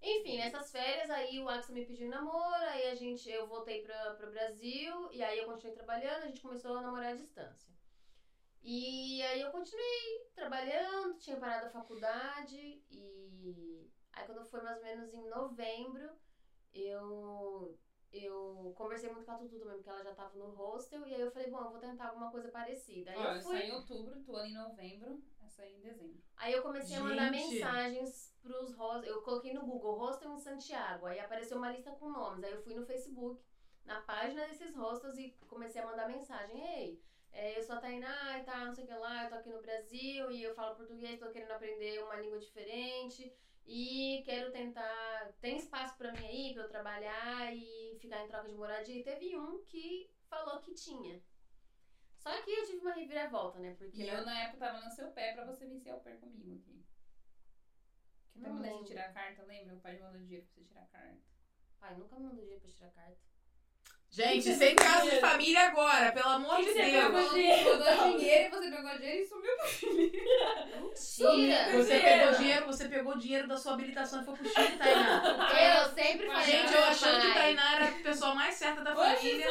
Enfim, 0.00 0.36
nessas 0.38 0.70
férias 0.70 1.10
aí 1.10 1.40
o 1.40 1.48
Axel 1.48 1.74
me 1.74 1.84
pediu 1.86 2.08
namoro, 2.08 2.64
aí 2.66 2.86
a 2.88 2.94
gente, 2.94 3.28
eu 3.30 3.46
voltei 3.48 3.82
pra, 3.82 4.14
pro 4.14 4.30
Brasil, 4.30 5.10
e 5.10 5.22
aí 5.22 5.38
eu 5.38 5.46
continuei 5.46 5.74
trabalhando, 5.74 6.22
a 6.24 6.26
gente 6.26 6.40
começou 6.42 6.76
a 6.76 6.82
namorar 6.82 7.12
à 7.12 7.16
distância. 7.16 7.74
E 8.62 9.22
aí 9.22 9.40
eu 9.40 9.50
continuei 9.50 10.26
trabalhando, 10.34 11.16
tinha 11.18 11.36
parado 11.38 11.66
a 11.66 11.70
faculdade, 11.70 12.82
e 12.90 13.90
aí 14.16 14.26
quando 14.26 14.44
foi 14.46 14.60
mais 14.62 14.78
ou 14.78 14.82
menos 14.82 15.14
em 15.14 15.28
novembro, 15.28 16.10
eu 16.74 17.78
eu 18.12 18.72
conversei 18.74 19.10
muito 19.10 19.26
com 19.26 19.32
a 19.32 19.36
Tutu 19.36 19.58
também, 19.58 19.76
porque 19.76 19.90
ela 19.90 20.02
já 20.02 20.14
tava 20.14 20.38
no 20.38 20.50
hostel, 20.54 21.06
e 21.06 21.14
aí 21.14 21.20
eu 21.20 21.30
falei, 21.30 21.50
bom, 21.50 21.58
eu 21.58 21.70
vou 21.70 21.78
tentar 21.78 22.06
alguma 22.06 22.30
coisa 22.30 22.48
parecida. 22.48 23.10
Aí 23.10 23.18
Olha, 23.18 23.36
eu 23.36 23.42
fui. 23.42 23.56
sai 23.56 23.68
em 23.68 23.72
outubro, 23.72 24.22
tô 24.22 24.36
ali 24.36 24.50
em 24.50 24.54
novembro, 24.54 25.22
essa 25.44 25.62
aí 25.62 25.74
em 25.74 25.80
dezembro. 25.80 26.22
Aí 26.36 26.52
eu 26.52 26.62
comecei 26.62 26.96
a 26.96 27.00
mandar 27.00 27.30
Gente. 27.32 27.54
mensagens 27.54 28.34
pros 28.40 28.74
hostels. 28.74 29.06
Eu 29.06 29.22
coloquei 29.22 29.52
no 29.52 29.66
Google 29.66 29.98
hostel 29.98 30.32
em 30.32 30.38
Santiago. 30.38 31.06
Aí 31.06 31.18
apareceu 31.18 31.58
uma 31.58 31.70
lista 31.70 31.90
com 31.92 32.10
nomes. 32.10 32.42
Aí 32.42 32.52
eu 32.52 32.62
fui 32.62 32.74
no 32.74 32.86
Facebook, 32.86 33.42
na 33.84 34.00
página 34.00 34.46
desses 34.46 34.74
hostels 34.74 35.18
e 35.18 35.36
comecei 35.46 35.82
a 35.82 35.86
mandar 35.86 36.08
mensagem. 36.08 36.58
Ei, 36.78 37.02
é, 37.32 37.58
eu 37.58 37.62
sou 37.62 37.76
a 37.76 37.80
Tainá 37.80 38.38
e 38.38 38.44
tal, 38.44 38.66
não 38.66 38.72
sei 38.72 38.84
o 38.84 38.86
que 38.86 38.94
lá, 38.94 39.24
eu 39.24 39.28
tô 39.28 39.34
aqui 39.34 39.50
no 39.50 39.60
Brasil 39.60 40.30
e 40.30 40.42
eu 40.42 40.54
falo 40.54 40.74
português, 40.74 41.20
tô 41.20 41.30
querendo 41.30 41.50
aprender 41.50 42.02
uma 42.02 42.16
língua 42.16 42.38
diferente. 42.38 43.30
E 43.66 44.22
quero 44.24 44.52
tentar. 44.52 45.32
Tem 45.40 45.56
espaço 45.56 45.96
pra 45.98 46.12
mim 46.12 46.24
aí? 46.24 46.54
pra 46.54 46.62
eu 46.62 46.68
trabalhar 46.68 47.52
e 47.52 47.96
ficar 48.00 48.22
em 48.24 48.28
troca 48.28 48.48
de 48.48 48.54
moradia. 48.54 48.96
E 48.98 49.02
teve 49.02 49.36
um 49.36 49.62
que 49.64 50.10
falou 50.28 50.60
que 50.60 50.74
tinha. 50.74 51.20
Só 52.18 52.42
que 52.42 52.50
eu 52.50 52.66
tive 52.66 52.78
uma 52.78 52.92
reviravolta, 52.94 53.58
né? 53.58 53.74
Porque 53.78 54.02
E 54.02 54.08
eu, 54.08 54.24
na 54.24 54.42
época, 54.42 54.58
tava 54.58 54.84
no 54.84 54.90
seu 54.90 55.10
pé 55.12 55.32
pra 55.32 55.44
você 55.44 55.66
vencer 55.66 55.94
o 55.94 56.00
pé 56.00 56.16
comigo 56.16 56.54
aqui. 56.54 56.84
Que 58.32 58.40
Não 58.40 58.50
eu 58.50 58.54
mandei 58.54 58.72
você 58.72 58.84
tirar 58.84 59.06
a 59.06 59.12
carta, 59.12 59.42
lembra? 59.44 59.74
O 59.74 59.80
pai 59.80 59.98
mandou 59.98 60.20
dinheiro 60.20 60.44
pra 60.44 60.54
você 60.54 60.62
tirar 60.62 60.82
a 60.82 60.86
carta. 60.86 61.22
pai 61.78 61.96
nunca 61.96 62.16
me 62.16 62.22
mandou 62.26 62.40
dinheiro 62.42 62.60
pra 62.60 62.70
tirar 62.70 62.90
carta. 62.90 63.35
Gente, 64.16 64.54
sem 64.54 64.74
caso 64.74 65.10
de 65.10 65.20
família 65.20 65.60
agora, 65.66 66.10
pelo 66.10 66.28
amor 66.30 66.56
de 66.56 66.64
que 66.64 66.72
você 66.72 66.82
Deus. 66.90 67.04
pegou? 67.04 67.28
dinheiro 67.34 67.60
e 67.60 68.50
você 68.50 68.70
pegou 68.70 68.96
dinheiro 68.96 69.22
e 69.22 69.26
sumiu. 69.26 69.56
Mentira! 70.80 70.92
Você 70.94 71.98
Dinheiro. 71.98 72.02
pegou 72.02 72.32
dinheiro, 72.38 72.66
você 72.66 72.88
pegou 72.88 73.18
dinheiro 73.18 73.46
da 73.48 73.56
sua 73.58 73.74
habilitação 73.74 74.22
e 74.22 74.24
foi 74.24 74.34
pro 74.36 74.48
Chile, 74.48 74.76
Tainá. 74.78 75.22
Eu 75.82 75.92
sempre 75.92 76.26
falei 76.28 76.44
Gente, 76.46 76.68
pro 76.68 76.76
eu 76.78 76.84
achando 76.84 77.20
que. 77.20 77.34
Tainá 77.34 77.74
era 77.76 77.84
a 77.88 77.92
pessoa 77.92 78.34
mais 78.34 78.54
certa 78.54 78.80
da 78.82 78.94
família. 78.96 79.46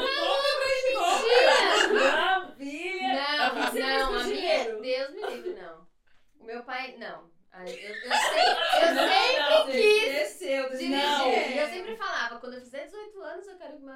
Maravilha! 1.94 3.14
Não, 3.38 3.48
O 3.48 3.52
que 3.52 3.62
você 3.62 3.72
fez 3.72 4.00
não, 4.00 4.08
com 4.08 4.14
a 4.16 4.18
o 4.18 4.24
minha. 4.24 4.36
dinheiro? 4.36 4.82
Deus 4.82 5.10
me 5.12 5.22
livre, 5.30 5.62
não. 5.62 5.88
O 6.40 6.44
meu 6.44 6.64
pai, 6.64 6.96
não. 6.98 7.30
Ai, 7.52 7.70
Eu, 7.70 7.74
eu, 7.74 8.12
sei, 8.12 8.44
eu 8.82 8.94
Não, 8.96 9.08
sempre 9.08 9.40
não, 9.40 9.66
quis 9.68 10.12
Desceu, 10.12 10.70
dirigir. 10.72 10.90
Não. 10.90 11.32
E 11.32 11.58
eu 11.58 11.68
sempre 11.70 11.96
falava, 11.96 12.38
quando 12.40 12.54
eu 12.56 12.60
fizer 12.62 12.84
18 12.86 13.22
anos, 13.22 13.48
eu 13.48 13.56
quero 13.58 13.78
que 13.78 13.84
meu 13.84 13.96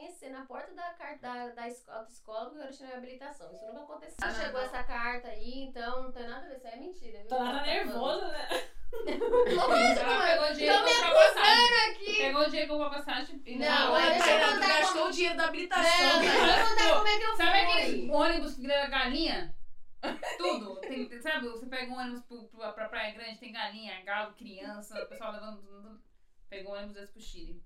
eu 0.00 0.06
amanhecer 0.06 0.30
na 0.30 0.44
porta 0.46 0.72
da, 0.74 0.92
car- 0.94 1.18
da, 1.20 1.48
da 1.48 1.68
esco- 1.68 1.90
autoescola 1.90 2.46
porque 2.46 2.58
eu 2.58 2.62
quero 2.62 2.76
tirar 2.76 2.86
minha 2.88 2.98
habilitação. 2.98 3.52
Isso 3.52 3.66
nunca 3.66 3.80
aconteceu. 3.82 4.16
Ah, 4.22 4.26
não, 4.28 4.34
Chegou 4.34 4.60
não. 4.60 4.66
essa 4.66 4.84
carta 4.84 5.28
aí, 5.28 5.62
então 5.64 6.02
não 6.04 6.12
tem 6.12 6.26
nada 6.28 6.46
a 6.46 6.48
ver. 6.48 6.56
Isso 6.56 6.66
aí 6.66 6.72
é 6.72 6.76
mentira, 6.76 7.18
viu? 7.20 7.28
Tá, 7.28 7.36
tá 7.38 7.62
nervosa, 7.62 8.28
né? 8.28 8.48
Lógico, 8.92 10.00
Ela 10.10 10.26
pegou 10.26 10.52
dinheiro 10.54 10.84
me 10.84 11.14
passagem. 11.14 11.90
Aqui. 11.90 12.16
Pegou 12.16 12.40
o 12.42 12.44
dinheiro 12.46 12.66
e 12.66 12.68
comprou 12.68 12.90
passagem. 12.90 13.36
Não, 13.46 13.92
levou. 13.92 13.92
mas 13.92 14.12
deixa 14.14 14.30
eu 14.30 14.52
contar 14.54 14.68
gastou 14.68 14.92
como- 14.94 15.04
o 15.06 15.12
dinheiro 15.12 15.36
da 15.36 15.42
Não, 15.42 15.48
habilitação. 15.48 15.82
mas 15.82 16.26
Tainá. 16.26 16.32
eu 16.58 16.66
vou 16.66 16.68
contar 16.76 16.94
como 16.96 17.08
é 17.08 17.18
que 17.18 17.24
eu 17.24 17.36
Sabe 17.36 17.50
fui. 17.58 17.70
aquele 17.82 18.10
ônibus 18.10 18.54
que 18.56 18.66
leva 18.66 18.86
galinha? 18.88 19.56
Tudo. 20.38 20.80
Tem, 20.80 21.08
tem- 21.08 21.20
sabe, 21.20 21.48
você 21.48 21.66
pega 21.66 21.92
um 21.92 21.98
ônibus 21.98 22.22
pro, 22.22 22.44
pro, 22.48 22.72
pra 22.72 22.88
Praia 22.88 23.12
Grande, 23.14 23.38
tem 23.38 23.52
galinha, 23.52 24.02
galo, 24.02 24.34
criança, 24.34 25.00
o 25.02 25.06
pessoal 25.06 25.32
levando 25.32 25.60
tudo. 25.62 26.02
Pegou 26.48 26.72
um 26.72 26.76
ônibus 26.76 26.94
desse 26.94 27.12
pro 27.12 27.20
Chile. 27.20 27.62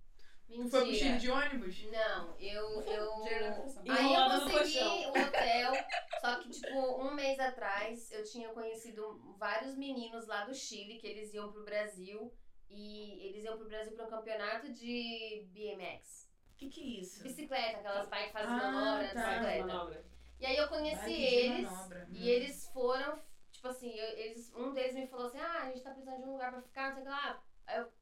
Mentira. 0.57 0.65
Tu 0.65 0.71
foi 0.71 0.85
pro 0.87 0.95
Chile 0.95 1.19
de 1.19 1.31
ônibus? 1.31 1.83
Não, 1.91 2.37
eu. 2.39 2.83
eu... 2.83 3.25
Inflação. 3.25 3.83
Aí 3.89 4.15
eu 4.15 4.51
consegui 4.51 5.07
o 5.07 5.11
hotel, 5.11 5.73
só 6.21 6.37
que, 6.41 6.51
tipo, 6.51 6.79
um 7.03 7.15
mês 7.15 7.39
atrás 7.41 8.11
eu 8.13 8.25
tinha 8.25 8.49
conhecido 8.51 9.35
vários 9.39 9.75
meninos 9.77 10.27
lá 10.27 10.45
do 10.45 10.55
Chile 10.55 10.99
que 10.99 11.07
eles 11.07 11.33
iam 11.35 11.51
pro 11.53 11.65
Brasil 11.65 12.33
e 12.71 13.27
eles 13.29 13.45
iam 13.45 13.57
pro 13.57 13.69
Brasil 13.69 13.93
pra 13.95 14.07
um 14.07 14.11
campeonato 14.11 14.73
de 14.73 15.47
BMX. 15.53 16.31
O 16.53 16.57
que 16.57 16.69
que 16.69 16.81
é 16.81 17.01
isso? 17.01 17.23
Bicicleta, 17.23 17.79
aquelas 17.79 18.09
bikes 18.09 18.27
que 18.27 18.33
fazem 18.33 18.49
Ah, 18.55 18.71
manobra, 18.73 19.09
tá. 19.15 19.29
bicicleta. 19.31 19.67
Manobra. 19.67 20.05
E 20.41 20.47
aí 20.47 20.57
eu 20.57 20.69
conheci 20.69 21.13
eles 21.13 21.71
manobra. 21.71 22.07
Hum. 22.09 22.13
e 22.15 22.29
eles 22.31 22.69
foram, 22.69 23.19
tipo 23.51 23.69
assim, 23.69 23.91
eu- 23.91 24.19
eles, 24.19 24.53
um 24.55 24.73
deles 24.73 24.95
me 24.95 25.07
falou 25.07 25.27
assim, 25.27 25.39
ah, 25.39 25.63
a 25.63 25.67
gente 25.67 25.83
tá 25.83 25.91
precisando 25.91 26.23
de 26.23 26.29
um 26.29 26.33
lugar 26.33 26.53
pra 26.53 26.63
ficar, 26.63 26.89
não 26.89 26.95
sei 26.95 27.03
o 27.03 27.07
que 27.07 27.11
lá. 27.11 27.43
Aí 27.67 27.79
eu 27.81 27.93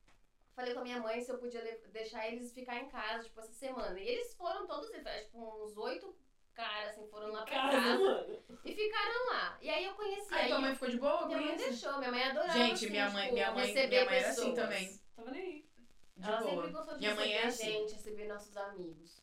falei 0.54 0.74
com 0.74 0.80
a 0.80 0.84
minha 0.84 1.00
mãe 1.00 1.20
se 1.20 1.30
eu 1.30 1.38
podia 1.38 1.62
deixar 1.92 2.26
eles 2.28 2.52
ficar 2.52 2.76
em 2.76 2.88
casa, 2.88 3.24
tipo, 3.24 3.40
essa 3.40 3.52
semana. 3.52 3.98
E 3.98 4.06
eles 4.08 4.34
foram 4.34 4.66
todos, 4.66 4.90
tipo, 4.90 5.64
uns 5.64 5.76
oito 5.76 6.14
caras, 6.54 6.90
assim, 6.90 7.06
foram 7.08 7.32
lá 7.32 7.42
pra 7.44 7.54
Casa, 7.54 7.76
casa 7.80 8.26
e 8.64 8.74
ficaram 8.74 9.26
lá. 9.30 9.58
E 9.62 9.70
aí 9.70 9.84
eu 9.86 9.94
conheci, 9.94 10.34
Aí 10.34 10.42
aí 10.42 10.48
tua 10.48 10.58
mãe 10.60 10.74
ficou 10.74 10.90
de 10.90 10.98
boa 10.98 11.26
minha 11.26 11.40
mãe 11.40 11.56
deixou, 11.56 11.98
minha 11.98 12.10
mãe 12.10 12.22
adorava, 12.24 12.52
Gente, 12.52 12.72
assim, 12.74 12.90
minha 12.90 13.10
mãe- 13.10 13.22
tipo, 13.22 13.34
minha 13.34 13.52
mãe- 13.52 13.66
receber 13.66 13.88
minha 13.88 14.04
mãe 14.04 14.18
era 14.18 14.28
assim 14.28 14.50
pessoas. 14.50 14.54
também. 14.56 15.00
Tava 15.16 15.30
nem 15.30 15.42
aí. 15.42 15.66
De 16.16 16.28
Ela 16.28 16.36
boa. 16.40 16.50
sempre 16.54 16.72
gostou 16.72 16.94
de 16.94 17.00
Minha 17.00 17.14
mãe 17.14 17.28
receber 17.28 17.42
é 17.44 17.48
assim. 17.48 17.64
gente, 17.64 17.94
receber 17.94 18.28
nossos 18.28 18.56
amigos. 18.56 19.21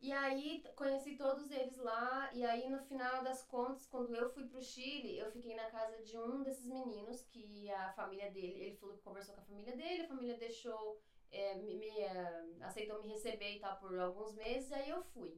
E 0.00 0.12
aí 0.12 0.62
conheci 0.76 1.16
todos 1.16 1.50
eles 1.50 1.76
lá, 1.78 2.30
e 2.32 2.44
aí 2.44 2.70
no 2.70 2.78
final 2.78 3.22
das 3.24 3.42
contas, 3.44 3.86
quando 3.86 4.14
eu 4.14 4.30
fui 4.30 4.44
pro 4.46 4.62
Chile, 4.62 5.18
eu 5.18 5.30
fiquei 5.32 5.56
na 5.56 5.68
casa 5.70 6.00
de 6.02 6.16
um 6.16 6.42
desses 6.42 6.66
meninos, 6.66 7.22
que 7.24 7.70
a 7.72 7.92
família 7.92 8.30
dele, 8.30 8.60
ele 8.60 8.76
falou 8.76 8.96
que 8.96 9.02
conversou 9.02 9.34
com 9.34 9.40
a 9.40 9.44
família 9.44 9.76
dele, 9.76 10.02
a 10.02 10.08
família 10.08 10.38
deixou, 10.38 11.02
é, 11.32 11.56
me, 11.56 11.76
me, 11.76 11.98
é, 11.98 12.44
aceitou 12.60 13.02
me 13.02 13.08
receber 13.08 13.56
e 13.56 13.58
tal 13.58 13.76
por 13.78 13.98
alguns 13.98 14.34
meses, 14.36 14.70
e 14.70 14.74
aí 14.74 14.88
eu 14.88 15.02
fui. 15.02 15.36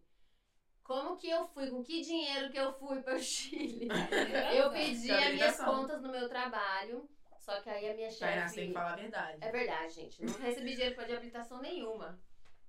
Como 0.82 1.16
que 1.16 1.30
eu 1.30 1.46
fui? 1.46 1.70
Com 1.70 1.82
que 1.82 2.02
dinheiro 2.02 2.50
que 2.50 2.58
eu 2.58 2.72
fui 2.74 3.00
para 3.00 3.14
o 3.14 3.18
Chile? 3.22 3.88
Eu 4.54 4.70
pedi 4.72 5.10
as 5.10 5.32
minhas 5.32 5.56
contas 5.56 6.02
no 6.02 6.10
meu 6.10 6.28
trabalho, 6.28 7.08
só 7.38 7.60
que 7.62 7.70
aí 7.70 7.90
a 7.90 7.94
minha 7.94 8.12
Tainá, 8.12 8.46
você 8.46 8.54
tem 8.56 8.64
chefe... 8.64 8.66
que 8.68 8.72
falar 8.74 8.92
a 8.92 8.96
verdade. 8.96 9.38
É 9.40 9.50
verdade, 9.50 9.94
gente. 9.94 10.22
Não 10.22 10.38
recebi 10.38 10.72
dinheiro 10.72 10.94
pra 10.94 11.04
de 11.04 11.14
habilitação 11.14 11.60
nenhuma. 11.62 12.20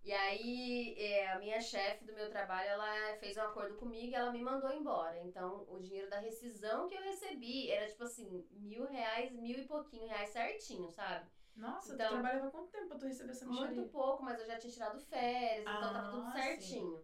E 0.04 0.12
aí, 0.12 0.95
é, 0.97 1.32
a 1.32 1.38
minha 1.39 1.62
chefe 1.62 2.04
do 2.06 2.14
meu 2.14 2.28
trabalho, 2.28 2.70
ela 2.70 3.16
fez 3.20 3.38
um 3.38 3.41
acordo 3.41 3.76
comigo 3.78 4.12
e 4.12 4.16
ela 4.16 4.32
me 4.32 4.41
mandou 4.41 4.72
embora. 4.72 5.20
Então, 5.22 5.64
o 5.68 5.80
dinheiro 5.80 6.10
da 6.10 6.18
rescisão 6.20 6.88
que 6.88 6.95
eu 6.95 7.04
recebi 7.04 7.70
era 7.70 7.88
tipo 7.88 8.04
assim, 8.04 8.43
mil 8.49 8.86
reais, 8.88 9.32
mil 9.32 9.60
e 9.60 9.68
pouquinho 9.68 10.08
reais 10.08 10.30
certinho, 10.30 10.89
sabe? 10.89 11.30
Nossa, 11.56 11.93
Então- 11.93 12.08
tu 12.08 12.14
trabalhava 12.14 12.49
quanto 12.49 12.72
tempo 12.72 12.88
pra 12.88 12.97
tu 12.97 13.06
receber 13.06 13.32
essa 13.32 13.45
Muito 13.45 13.62
micharia? 13.62 13.89
pouco, 13.91 14.24
mas 14.24 14.39
eu 14.39 14.47
já 14.47 14.58
tinha 14.58 14.74
tirado 14.74 14.99
férias, 15.02 15.62
então 15.62 15.93
tava 15.93 16.10
tudo 16.10 16.28
Ah, 16.28 16.32
sim. 16.60 17.04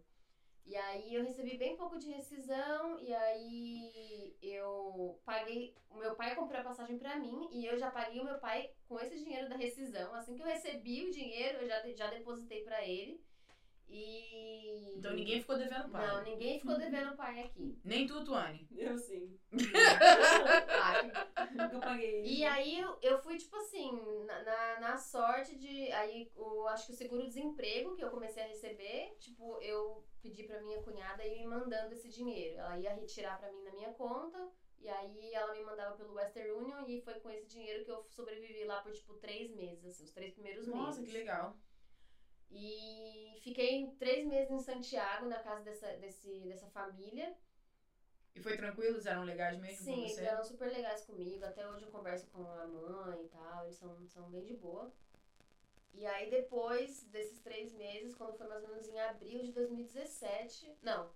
E 0.68 0.76
aí 0.76 1.16
eu 1.16 1.24
recebi 1.24 1.58
bem 1.58 1.78
pouco 1.78 1.98
de 1.98 2.10
rescisão 2.12 3.00
e 3.00 3.14
aí 3.14 4.36
eu 4.42 5.18
paguei, 5.24 5.74
o 5.90 5.96
meu 5.96 6.14
pai 6.14 6.36
comprou 6.36 6.60
a 6.60 6.64
passagem 6.64 6.98
pra 6.98 7.16
mim 7.16 7.48
e 7.54 7.66
eu 7.66 7.78
já 7.78 7.90
paguei 7.90 8.20
o 8.20 8.26
meu 8.26 8.38
pai 8.38 8.72
com 8.86 9.00
esse 9.00 9.18
dinheiro 9.18 9.48
da 9.48 9.56
rescisão. 9.56 10.14
Assim 10.14 10.36
que 10.36 10.42
eu 10.42 10.46
recebi 10.46 11.06
o 11.06 11.12
dinheiro, 11.12 11.60
eu 11.60 11.68
já, 11.70 11.82
já 11.94 12.08
depositei 12.08 12.64
pra 12.64 12.86
ele. 12.86 13.24
E 13.90 14.96
Então 14.98 15.14
ninguém 15.14 15.40
ficou 15.40 15.58
devendo 15.58 15.90
pai. 15.90 16.08
Não, 16.08 16.24
ninguém 16.24 16.60
ficou 16.60 16.78
devendo 16.78 17.16
pai 17.16 17.44
aqui. 17.44 17.80
Nem 17.84 18.06
tu, 18.06 18.24
Tuane. 18.24 18.68
Eu 18.76 18.98
sim. 18.98 19.40
Nunca 21.52 21.80
paguei. 21.80 22.24
E 22.24 22.44
aí 22.44 22.80
eu, 23.02 23.18
fui, 23.20 23.38
tipo 23.38 23.56
assim, 23.58 23.92
na, 24.26 24.44
na, 24.44 24.80
na 24.80 24.98
sorte 24.98 25.56
de. 25.58 25.92
Aí 25.92 26.30
o, 26.36 26.68
acho 26.68 26.88
que 26.88 26.94
o 26.94 26.96
seguro-desemprego 26.96 27.96
que 27.96 28.04
eu 28.04 28.12
comecei 28.12 28.44
a 28.44 28.48
receber, 28.48 29.16
tipo, 29.20 29.60
eu 29.62 30.06
pedi 30.22 30.44
pra 30.44 30.62
minha 30.62 30.82
cunhada 30.82 31.26
ir 31.26 31.38
me 31.40 31.48
mandando 31.48 31.94
esse 31.94 32.10
dinheiro. 32.10 32.58
Ela 32.58 32.78
ia 32.78 32.94
retirar 32.94 33.40
pra 33.40 33.52
mim 33.52 33.64
na 33.64 33.72
minha 33.72 33.94
conta. 33.94 34.50
E 34.80 34.88
aí 34.90 35.34
ela 35.34 35.54
me 35.54 35.64
mandava 35.64 35.96
pelo 35.96 36.14
Western 36.14 36.52
Union 36.52 36.86
e 36.88 37.02
foi 37.02 37.16
com 37.16 37.32
esse 37.32 37.48
dinheiro 37.48 37.84
que 37.84 37.92
eu 37.92 38.06
sobrevivi 38.12 38.64
lá 38.64 38.82
por 38.82 38.94
tipo 38.94 39.16
três 39.16 39.52
meses, 39.52 39.86
assim, 39.86 40.04
os 40.04 40.12
três 40.12 40.34
primeiros 40.34 40.68
Nossa, 40.68 41.00
meses. 41.00 41.12
que 41.14 41.18
legal. 41.18 41.58
E 42.50 43.38
fiquei 43.42 43.92
três 44.00 44.26
meses 44.26 44.52
em 44.52 44.60
Santiago, 44.60 45.28
na 45.28 45.40
casa 45.40 45.64
dessa, 45.64 45.88
desse, 45.98 46.40
dessa 46.42 46.68
família. 46.68 47.36
E 48.36 48.40
foi 48.40 48.56
tranquilo? 48.56 48.96
Eles 48.96 49.06
eram 49.06 49.24
legais 49.24 49.58
mesmo 49.60 49.84
Sim, 49.84 50.04
eles 50.04 50.18
eram 50.20 50.44
super 50.44 50.72
legais 50.72 51.02
comigo. 51.06 51.44
Até 51.44 51.68
hoje 51.68 51.84
eu 51.84 51.92
converso 51.92 52.28
com 52.28 52.46
a 52.46 52.68
mãe 52.68 53.24
e 53.24 53.28
tal. 53.30 53.66
Eles 53.66 53.76
são, 53.76 54.08
são 54.08 54.30
bem 54.30 54.46
de 54.46 54.54
boa. 54.54 54.92
E 55.94 56.06
aí 56.06 56.30
depois 56.30 57.04
desses 57.06 57.40
três 57.40 57.74
meses, 57.74 58.14
quando 58.14 58.38
foi 58.38 58.48
mais 58.48 58.64
ou 58.64 58.70
menos 58.70 58.88
em 58.88 59.00
abril 59.00 59.42
de 59.42 59.52
2017, 59.52 60.78
não, 60.84 61.10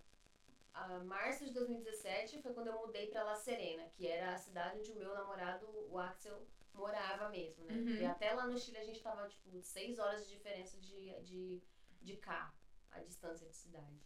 a 0.74 1.00
março 1.00 1.46
de 1.46 1.52
2017 1.54 2.42
foi 2.42 2.54
quando 2.54 2.68
eu 2.68 2.80
mudei 2.80 3.08
pra 3.08 3.24
La 3.24 3.36
Serena, 3.36 3.90
que 3.90 4.08
era 4.08 4.34
a 4.34 4.38
cidade 4.38 4.80
onde 4.80 4.92
o 4.92 4.96
meu 4.96 5.14
namorado, 5.14 5.68
o 5.90 5.98
Axel, 5.98 6.46
morava 6.74 7.30
mesmo, 7.30 7.66
né? 7.66 7.74
Uhum. 7.74 7.86
Porque 7.86 8.06
até 8.06 8.34
lá 8.34 8.48
no 8.48 8.58
Chile 8.58 8.78
a 8.78 8.84
gente 8.84 9.02
tava, 9.02 9.28
tipo, 9.28 9.62
seis 9.62 10.00
horas 10.00 10.26
de 10.26 10.32
diferença 10.36 10.78
de, 10.80 11.14
de, 11.22 11.62
de 12.02 12.18
carro, 12.18 12.54
a 12.92 13.00
distância 13.02 13.48
de 13.48 13.56
cidade. 13.56 14.02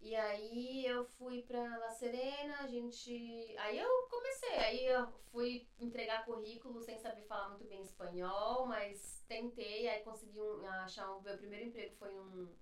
E 0.00 0.16
aí 0.16 0.84
eu 0.84 1.04
fui 1.04 1.42
pra 1.42 1.76
La 1.78 1.90
Serena, 1.90 2.58
a 2.60 2.66
gente. 2.66 3.54
Aí 3.58 3.78
eu 3.78 4.08
comecei, 4.10 4.56
aí 4.56 4.84
eu 4.86 5.06
fui 5.30 5.68
entregar 5.78 6.24
currículo 6.24 6.80
sem 6.82 6.98
saber 6.98 7.22
falar 7.22 7.50
muito 7.50 7.64
bem 7.66 7.82
espanhol, 7.82 8.66
mas 8.66 9.24
tentei, 9.28 9.88
aí 9.88 10.02
consegui 10.02 10.40
um- 10.40 10.66
achar 10.66 11.08
um. 11.14 11.20
Meu 11.22 11.36
primeiro 11.36 11.66
emprego 11.66 11.94
foi 11.94 12.12
num 12.12 12.52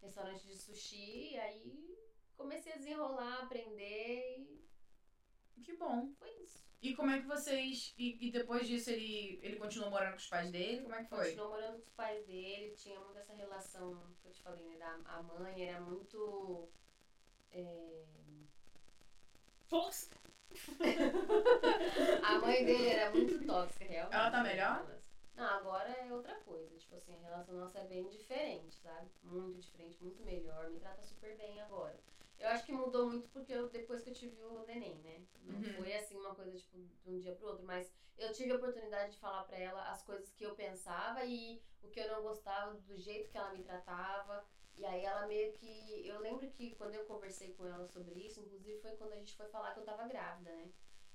restaurante 0.00 0.46
de 0.46 0.56
sushi, 0.56 1.32
e 1.32 1.38
aí 1.40 1.97
comecei 2.38 2.72
a 2.72 2.76
desenrolar, 2.76 3.42
aprender 3.42 4.38
e 5.56 5.60
Que 5.62 5.76
bom. 5.76 6.12
foi 6.18 6.30
isso. 6.42 6.66
E 6.80 6.94
como 6.94 7.10
é 7.10 7.20
que 7.20 7.26
vocês. 7.26 7.92
E, 7.98 8.28
e 8.28 8.30
depois 8.30 8.66
disso 8.66 8.90
ele, 8.90 9.40
ele 9.42 9.56
continuou 9.56 9.90
morando 9.90 10.12
com 10.12 10.18
os 10.18 10.28
pais 10.28 10.50
dele? 10.50 10.82
Como 10.82 10.94
é 10.94 11.02
que 11.02 11.10
foi? 11.10 11.24
Continuou 11.30 11.50
morando 11.50 11.72
com 11.72 11.82
os 11.82 11.90
pais 11.90 12.24
dele, 12.24 12.74
tinha 12.76 13.00
muito 13.00 13.18
essa 13.18 13.34
relação 13.34 14.00
que 14.22 14.28
eu 14.28 14.32
te 14.32 14.42
falei, 14.42 14.64
né? 14.68 14.78
Da, 14.78 14.92
a 15.16 15.22
mãe 15.22 15.68
era 15.68 15.80
muito. 15.80 16.68
é, 17.52 18.04
Nossa. 19.70 20.08
A 22.22 22.38
mãe 22.38 22.64
dele 22.64 22.88
era 22.88 23.10
muito 23.10 23.44
tóxica, 23.44 23.84
realmente. 23.84 24.14
Ela 24.14 24.30
tá 24.30 24.42
melhor? 24.42 24.86
Não, 25.36 25.44
agora 25.44 25.88
é 25.90 26.12
outra 26.12 26.34
coisa. 26.40 26.76
Tipo 26.78 26.94
assim, 26.96 27.14
a 27.14 27.18
relação 27.20 27.54
nossa 27.56 27.78
é 27.80 27.84
bem 27.86 28.08
diferente, 28.08 28.76
sabe? 28.76 29.08
Muito 29.22 29.60
diferente, 29.60 30.02
muito 30.02 30.22
melhor. 30.24 30.70
Me 30.70 30.78
trata 30.80 31.02
super 31.02 31.36
bem 31.36 31.60
agora. 31.60 31.98
Eu 32.38 32.48
acho 32.50 32.64
que 32.64 32.72
mudou 32.72 33.06
muito 33.08 33.28
porque 33.30 33.52
eu, 33.52 33.68
depois 33.68 34.02
que 34.02 34.10
eu 34.10 34.14
tive 34.14 34.40
o 34.42 34.64
neném, 34.64 34.98
né? 35.00 35.20
Não 35.42 35.56
Uhum. 35.56 35.74
foi 35.74 35.92
assim 35.94 36.16
uma 36.16 36.34
coisa, 36.34 36.56
tipo, 36.56 36.78
de 37.02 37.10
um 37.10 37.18
dia 37.18 37.34
pro 37.34 37.48
outro, 37.48 37.64
mas 37.64 37.90
eu 38.16 38.32
tive 38.32 38.52
a 38.52 38.56
oportunidade 38.56 39.12
de 39.12 39.18
falar 39.18 39.42
pra 39.44 39.56
ela 39.58 39.82
as 39.90 40.02
coisas 40.02 40.30
que 40.30 40.44
eu 40.44 40.54
pensava 40.54 41.24
e 41.24 41.60
o 41.82 41.88
que 41.88 42.00
eu 42.00 42.08
não 42.08 42.22
gostava 42.22 42.74
do 42.74 42.96
jeito 42.96 43.28
que 43.30 43.36
ela 43.38 43.50
me 43.52 43.62
tratava. 43.62 44.44
E 44.76 44.84
aí 44.84 45.04
ela 45.04 45.26
meio 45.26 45.52
que. 45.52 46.06
Eu 46.06 46.20
lembro 46.20 46.48
que 46.50 46.74
quando 46.76 46.94
eu 46.94 47.04
conversei 47.04 47.52
com 47.54 47.66
ela 47.66 47.84
sobre 47.86 48.18
isso, 48.20 48.40
inclusive 48.40 48.78
foi 48.80 48.92
quando 48.92 49.12
a 49.12 49.16
gente 49.16 49.34
foi 49.34 49.48
falar 49.48 49.72
que 49.72 49.80
eu 49.80 49.84
tava 49.84 50.06
grávida, 50.06 50.52
né? 50.52 50.70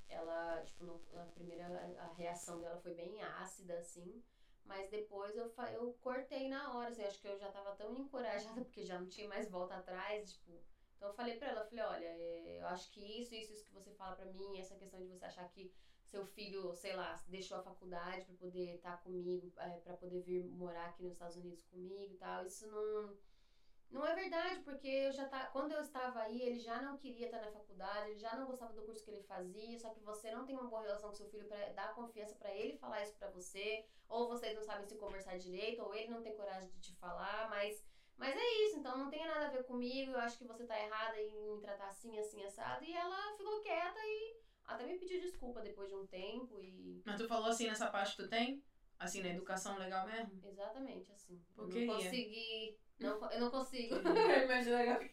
Ela, 0.09 0.61
tipo, 0.63 0.83
no, 0.83 1.01
na 1.11 1.25
primeira 1.25 1.65
a 1.97 2.07
reação 2.13 2.59
dela 2.59 2.77
foi 2.77 2.93
bem 2.93 3.21
ácida, 3.23 3.77
assim. 3.77 4.21
Mas 4.65 4.89
depois 4.89 5.35
eu, 5.37 5.51
eu 5.71 5.95
cortei 6.01 6.47
na 6.49 6.73
hora, 6.73 6.89
assim, 6.89 7.03
acho 7.03 7.19
que 7.19 7.27
eu 7.27 7.37
já 7.37 7.49
tava 7.49 7.71
tão 7.75 7.95
encorajada, 7.97 8.61
porque 8.63 8.83
já 8.85 8.99
não 8.99 9.07
tinha 9.07 9.27
mais 9.27 9.49
volta 9.49 9.75
atrás, 9.75 10.31
tipo. 10.33 10.51
Então 11.03 11.11
eu 11.11 11.17
falei 11.17 11.35
pra 11.35 11.49
ela, 11.49 11.65
falei, 11.65 11.83
olha, 11.83 12.05
é, 12.05 12.61
eu 12.61 12.67
acho 12.67 12.89
que 12.91 13.01
isso, 13.01 13.35
isso, 13.35 13.51
isso 13.51 13.65
que 13.65 13.73
você 13.73 13.91
fala 13.91 14.15
pra 14.15 14.23
mim, 14.23 14.57
essa 14.57 14.77
questão 14.77 15.01
de 15.01 15.07
você 15.09 15.25
achar 15.25 15.45
que 15.49 15.69
seu 16.05 16.23
filho, 16.23 16.73
sei 16.73 16.95
lá, 16.95 17.21
deixou 17.27 17.57
a 17.57 17.61
faculdade 17.61 18.23
pra 18.23 18.35
poder 18.35 18.75
estar 18.75 18.95
comigo, 19.03 19.51
é, 19.57 19.79
para 19.79 19.97
poder 19.97 20.21
vir 20.21 20.45
morar 20.45 20.85
aqui 20.85 21.03
nos 21.03 21.11
Estados 21.11 21.35
Unidos 21.35 21.61
comigo 21.65 22.09
e 22.09 22.15
tal, 22.15 22.45
isso 22.45 22.65
não. 22.67 23.17
Não 23.91 24.07
é 24.07 24.15
verdade, 24.15 24.61
porque 24.61 24.87
eu 24.87 25.11
já 25.11 25.27
tá, 25.27 25.47
quando 25.47 25.73
eu 25.73 25.81
estava 25.81 26.21
aí, 26.21 26.41
ele 26.41 26.57
já 26.57 26.81
não 26.81 26.97
queria 26.97 27.25
estar 27.25 27.41
na 27.41 27.51
faculdade, 27.51 28.11
ele 28.11 28.19
já 28.19 28.37
não 28.37 28.47
gostava 28.47 28.71
do 28.71 28.85
curso 28.85 29.03
que 29.03 29.11
ele 29.11 29.23
fazia, 29.23 29.77
só 29.77 29.89
que 29.89 29.99
você 29.99 30.31
não 30.31 30.45
tem 30.45 30.55
uma 30.55 30.69
boa 30.69 30.83
relação 30.83 31.09
com 31.09 31.15
seu 31.15 31.27
filho 31.27 31.49
para 31.49 31.73
dar 31.73 31.93
confiança 31.93 32.33
pra 32.35 32.55
ele 32.55 32.77
falar 32.77 33.03
isso 33.03 33.17
pra 33.17 33.29
você, 33.29 33.85
ou 34.07 34.29
vocês 34.29 34.55
não 34.55 34.63
sabem 34.63 34.87
se 34.87 34.95
conversar 34.95 35.37
direito, 35.37 35.83
ou 35.83 35.93
ele 35.93 36.09
não 36.09 36.23
tem 36.23 36.33
coragem 36.33 36.69
de 36.69 36.79
te 36.79 36.95
falar, 36.95 37.49
mas 37.49 37.83
mas 38.17 38.35
é 38.35 38.63
isso, 38.65 38.77
então 38.77 38.97
não 38.97 39.09
tem 39.09 39.25
nada 39.25 39.45
a 39.45 39.49
ver 39.49 39.63
comigo, 39.63 40.11
eu 40.11 40.19
acho 40.19 40.37
que 40.37 40.45
você 40.45 40.65
tá 40.65 40.79
errada 40.79 41.19
em 41.19 41.51
me 41.53 41.59
tratar 41.59 41.87
assim, 41.87 42.17
assim, 42.17 42.43
assado. 42.43 42.83
E 42.83 42.93
ela 42.93 43.35
ficou 43.37 43.59
quieta 43.61 43.99
e 43.99 44.37
até 44.65 44.85
me 44.85 44.97
pediu 44.97 45.19
desculpa 45.19 45.61
depois 45.61 45.89
de 45.89 45.95
um 45.95 46.05
tempo 46.05 46.59
e. 46.59 47.01
Mas 47.05 47.17
tu 47.17 47.27
falou 47.27 47.47
assim 47.47 47.67
nessa 47.67 47.89
parte 47.89 48.15
que 48.15 48.23
tu 48.23 48.29
tem? 48.29 48.61
Assim, 48.99 49.21
na 49.21 49.29
educação 49.29 49.77
legal 49.77 50.05
mesmo? 50.05 50.39
Exatamente, 50.43 51.11
assim. 51.11 51.41
Por 51.55 51.67
Eu 51.67 51.85
não 51.87 51.95
consegui. 51.95 52.77
Não, 52.99 53.31
eu 53.31 53.39
não 53.39 53.49
consigo. 53.49 53.95
Imagina 54.43 54.79
a 54.79 54.83
Gabi. 54.85 55.11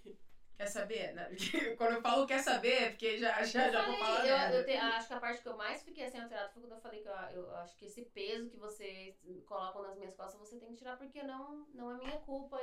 Quer 0.61 0.67
saber? 0.67 1.15
Quando 1.79 1.93
eu 1.95 2.01
falo 2.03 2.27
quer 2.27 2.39
saber, 2.39 2.69
é 2.73 2.91
porque 2.91 3.17
já, 3.17 3.43
já, 3.43 3.67
Eu 3.67 3.73
já 3.73 3.87
vou 3.87 3.97
falar 3.97 4.27
eu, 4.27 4.59
eu 4.59 4.65
te- 4.67 4.73
acho 4.77 5.07
que 5.07 5.13
a 5.15 5.19
parte 5.19 5.41
que 5.41 5.49
eu 5.49 5.57
mais 5.57 5.83
fiquei 5.83 6.05
assim 6.05 6.19
alterada 6.19 6.51
foi 6.51 6.61
quando 6.61 6.73
eu 6.73 6.79
falei 6.81 7.01
que 7.01 7.09
eu, 7.09 7.13
eu 7.31 7.55
acho 7.57 7.75
que 7.77 7.87
esse 7.87 8.03
peso 8.03 8.51
que 8.51 8.59
vocês 8.59 9.19
colocam 9.47 9.81
nas 9.81 9.97
minhas 9.97 10.15
costas 10.15 10.39
você 10.39 10.59
tem 10.59 10.69
que 10.69 10.77
tirar 10.77 10.99
porque 10.99 11.23
não, 11.23 11.67
não 11.73 11.91
é 11.91 11.97
minha 11.97 12.19
culpa. 12.19 12.63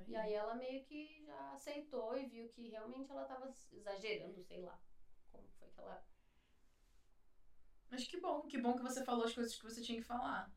Isso 0.00 0.10
aí. 0.10 0.14
E 0.14 0.16
aí 0.16 0.34
ela 0.34 0.54
meio 0.54 0.84
que 0.84 1.24
já 1.24 1.52
aceitou 1.52 2.16
e 2.16 2.26
viu 2.26 2.48
que 2.48 2.68
realmente 2.68 3.10
ela 3.10 3.24
tava 3.24 3.52
exagerando, 3.72 4.42
sei 4.42 4.60
lá. 4.62 4.80
Como 5.30 5.48
foi 5.58 5.68
que 5.68 5.80
ela. 5.80 6.04
Mas 7.90 8.06
que 8.06 8.20
bom, 8.20 8.42
que 8.42 8.58
bom 8.58 8.76
que 8.76 8.82
você 8.82 9.04
falou 9.04 9.24
as 9.24 9.34
coisas 9.34 9.54
que 9.54 9.64
você 9.64 9.82
tinha 9.82 9.98
que 9.98 10.06
falar. 10.06 10.50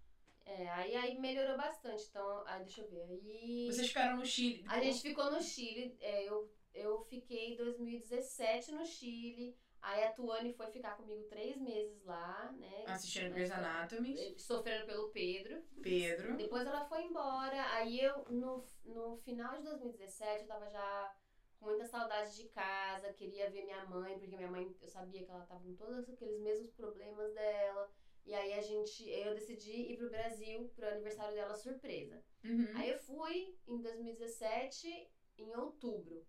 É, 0.46 0.70
aí, 0.70 0.96
aí 0.96 1.20
melhorou 1.20 1.58
bastante. 1.58 2.06
Então, 2.10 2.44
aí 2.46 2.64
deixa 2.64 2.82
eu 2.82 2.90
ver. 2.90 3.04
Aí. 3.04 3.68
Vocês 3.72 3.88
ficaram 3.88 4.18
no 4.18 4.26
Chile. 4.26 4.64
A 4.68 4.80
gente 4.80 5.02
ficou 5.02 5.32
no 5.32 5.42
Chile. 5.42 5.96
é, 6.00 6.24
eu, 6.24 6.54
eu 6.74 7.02
fiquei 7.04 7.54
em 7.54 7.56
2017 7.56 8.72
no 8.72 8.86
Chile. 8.86 9.58
Aí 9.84 10.02
a 10.06 10.14
Tuane 10.14 10.54
foi 10.54 10.68
ficar 10.72 10.96
comigo 10.96 11.24
três 11.24 11.58
meses 11.58 12.02
lá, 12.06 12.50
né? 12.58 12.86
assistindo 12.88 13.34
Grey's 13.34 13.52
Anatomy. 13.52 14.34
Sofrendo 14.40 14.86
pelo 14.86 15.10
Pedro. 15.10 15.62
Pedro. 15.82 16.38
Depois 16.38 16.66
ela 16.66 16.86
foi 16.86 17.04
embora. 17.04 17.62
Aí 17.74 18.00
eu, 18.00 18.24
no, 18.30 18.66
no 18.86 19.18
final 19.18 19.58
de 19.58 19.64
2017, 19.64 20.44
eu 20.44 20.48
tava 20.48 20.70
já 20.70 21.14
com 21.60 21.66
muita 21.66 21.86
saudade 21.86 22.36
de 22.36 22.48
casa, 22.50 23.12
queria 23.14 23.50
ver 23.50 23.66
minha 23.66 23.86
mãe, 23.86 24.18
porque 24.18 24.38
minha 24.38 24.50
mãe, 24.50 24.74
eu 24.82 24.88
sabia 24.88 25.24
que 25.24 25.32
ela 25.32 25.46
tava 25.46 25.62
com 25.62 25.76
todos 25.76 26.10
aqueles 26.10 26.40
mesmos 26.40 26.72
problemas 26.72 27.34
dela. 27.34 27.92
E 28.26 28.34
aí 28.34 28.54
a 28.54 28.62
gente, 28.62 29.10
eu 29.10 29.34
decidi 29.34 29.92
ir 29.92 29.98
pro 29.98 30.10
Brasil 30.10 30.72
pro 30.78 30.88
aniversário 30.88 31.36
dela 31.36 31.56
surpresa. 31.56 32.24
Uhum. 32.46 32.72
Aí 32.76 32.90
eu 32.90 33.00
fui 33.00 33.54
em 33.68 33.82
2017, 33.82 35.10
em 35.38 35.56
outubro. 35.58 36.26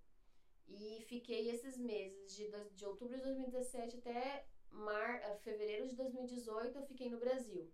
E 0.67 1.05
fiquei 1.09 1.51
esses 1.51 1.77
meses, 1.77 2.35
de, 2.35 2.51
de 2.73 2.87
outubro 2.87 3.17
de 3.17 3.23
2017 3.23 3.99
até 3.99 4.47
mar, 4.71 5.21
eh, 5.23 5.37
fevereiro 5.43 5.87
de 5.89 5.95
2018, 5.95 6.77
eu 6.79 6.87
fiquei 6.87 7.09
no 7.11 7.19
Brasil. 7.19 7.71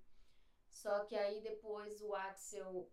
Só 0.69 1.05
que 1.05 1.17
aí 1.17 1.41
depois 1.41 2.01
o 2.03 2.15
Axel, 2.15 2.89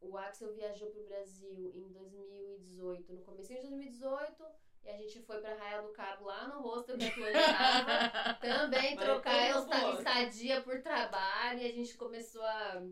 o 0.00 0.16
Axel 0.16 0.52
viajou 0.54 0.90
pro 0.90 1.04
Brasil 1.04 1.70
em 1.74 1.88
2018, 1.92 3.12
no 3.12 3.22
começo 3.22 3.48
de 3.48 3.60
2018, 3.60 4.44
e 4.82 4.88
a 4.90 4.96
gente 4.98 5.20
foi 5.22 5.40
pra 5.40 5.52
Arraial 5.52 5.84
do 5.86 5.92
Cabo, 5.92 6.24
lá 6.26 6.48
no 6.48 6.60
hostel 6.60 6.98
que 6.98 7.04
a 7.06 7.14
Tuane 7.14 7.32
tava, 7.32 8.34
também 8.40 8.94
Vai 8.96 9.04
trocar 9.04 9.34
esta- 9.34 9.92
estadia 9.98 10.62
por 10.62 10.82
trabalho, 10.82 11.60
e 11.60 11.66
a 11.66 11.72
gente 11.72 11.96
começou 11.96 12.42
a 12.42 12.86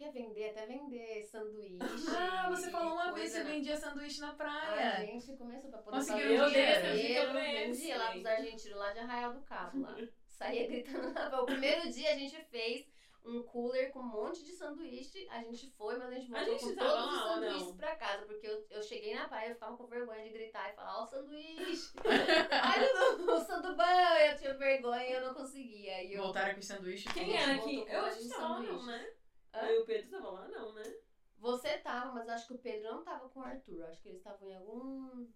como 0.00 0.12
que 0.12 0.18
é 0.18 0.22
vender? 0.22 0.50
Até 0.50 0.66
vender 0.66 1.24
sanduíche. 1.24 1.78
Ah, 2.16 2.48
você 2.48 2.70
falou 2.70 2.94
uma 2.94 3.12
vez 3.12 3.30
que 3.32 3.36
você 3.38 3.44
na- 3.44 3.50
vendia 3.50 3.76
sanduíche 3.76 4.20
na 4.20 4.30
A 4.30 4.34
praia. 4.34 5.06
gente 5.06 5.36
começou 5.36 5.70
pra 5.70 5.78
poder 5.80 5.96
Conseguiram 5.98 6.44
fazer 6.44 6.92
dinheiro. 6.96 7.30
Pra 7.30 7.48
eles, 7.52 7.78
vendia 7.78 7.98
lá 7.98 8.10
pros 8.12 8.26
argentinos, 8.26 8.78
lá 8.78 8.92
de 8.92 8.98
Arraial 9.00 9.34
do 9.34 9.40
Cabo, 9.42 9.80
lá. 9.82 9.96
Saía 10.28 10.66
gritando 10.66 11.12
na 11.12 11.28
rua. 11.28 11.42
O 11.42 11.46
primeiro 11.46 11.90
dia 11.90 12.12
a 12.12 12.16
gente 12.16 12.34
fez 12.44 12.86
um 13.22 13.42
cooler 13.42 13.92
com 13.92 13.98
um 13.98 14.02
monte 14.04 14.42
de 14.42 14.52
sanduíche. 14.52 15.28
A 15.30 15.42
gente 15.42 15.68
foi, 15.76 15.98
mas 15.98 16.08
a 16.08 16.14
gente 16.14 16.30
voltou 16.30 16.58
gente 16.58 16.64
com 16.64 16.74
tava 16.76 16.90
todos 16.90 17.04
os 17.14 17.20
lá 17.20 17.34
sanduíches 17.34 17.66
não? 17.68 17.76
pra 17.76 17.96
casa. 17.96 18.24
Porque 18.24 18.46
eu, 18.46 18.66
eu 18.70 18.82
cheguei 18.82 19.14
na 19.14 19.28
praia, 19.28 19.48
eu 19.50 19.54
ficava 19.54 19.76
com 19.76 19.86
vergonha 19.86 20.24
de 20.24 20.30
gritar 20.30 20.70
e 20.70 20.74
falar, 20.76 20.98
ó 21.00 21.02
o 21.02 21.06
sanduíche. 21.06 21.92
Olha 22.04 23.18
o, 23.18 23.32
o 23.36 23.40
sanduban. 23.44 23.84
Eu 24.30 24.36
tinha 24.38 24.54
vergonha 24.54 25.06
e 25.06 25.12
eu 25.12 25.26
não 25.26 25.34
conseguia. 25.34 26.02
E 26.04 26.14
eu, 26.14 26.22
Voltaram 26.22 26.54
com 26.54 26.60
os 26.60 26.66
sanduíches. 26.66 27.12
Quem 27.12 27.36
era 27.36 27.56
aqui? 27.56 27.84
Eu 27.86 28.00
acho 28.06 28.18
que 28.20 28.28
lá 28.28 28.60
não, 28.60 28.86
né? 28.86 29.12
Hã? 29.54 29.60
Aí 29.60 29.78
o 29.78 29.84
Pedro 29.86 30.10
tava 30.10 30.30
lá 30.30 30.48
não, 30.48 30.72
né? 30.74 30.94
Você 31.38 31.78
tava, 31.78 32.12
mas 32.12 32.28
acho 32.28 32.46
que 32.48 32.54
o 32.54 32.58
Pedro 32.58 32.82
não 32.90 33.02
tava 33.04 33.28
com 33.30 33.40
o 33.40 33.42
Arthur. 33.42 33.82
Acho 33.84 34.00
que 34.02 34.08
eles 34.08 34.18
estavam 34.20 34.48
em 34.48 34.54
algum... 34.56 35.26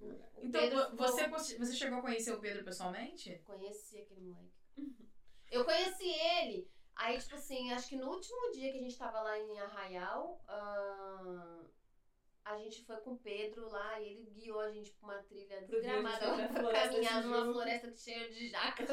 O 0.00 0.40
Então, 0.42 0.60
Pedro 0.60 0.78
vo- 0.96 1.12
ficou- 1.16 1.38
você, 1.38 1.58
você 1.58 1.72
chegou 1.74 1.98
a 1.98 2.02
conhecer 2.02 2.32
o 2.32 2.40
Pedro 2.40 2.64
pessoalmente? 2.64 3.38
Conheci 3.44 3.98
aquele 4.00 4.20
moleque. 4.22 4.52
Eu 5.50 5.64
conheci 5.64 6.08
ele. 6.08 6.68
Aí, 6.96 7.18
tipo 7.18 7.34
assim, 7.36 7.72
acho 7.72 7.88
que 7.88 7.96
no 7.96 8.10
último 8.10 8.50
dia 8.52 8.72
que 8.72 8.78
a 8.78 8.82
gente 8.82 8.98
tava 8.98 9.20
lá 9.22 9.38
em 9.38 9.60
Arraial, 9.60 10.40
a 12.44 12.58
gente 12.58 12.84
foi 12.84 12.96
com 12.98 13.12
o 13.12 13.18
Pedro 13.18 13.68
lá 13.68 14.00
e 14.00 14.08
ele 14.08 14.30
guiou 14.30 14.60
a 14.60 14.70
gente 14.72 14.90
pra 14.92 15.08
uma 15.14 15.22
trilha 15.22 15.56
Pro 15.58 15.66
desgramada 15.68 16.18
de 16.18 16.26
lá 16.26 16.36
na 16.36 16.48
pra 16.48 16.60
floresta 16.60 16.90
caminhar 16.90 17.22
numa 17.24 17.52
floresta 17.52 17.96
cheia 17.96 18.28
de 18.30 18.48
jaca. 18.48 18.84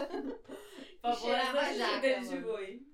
Favor, 1.02 1.16
cheirava 1.20 1.60
essa 1.62 1.74
jaca, 1.76 2.22
de 2.22 2.38
boi. 2.42 2.86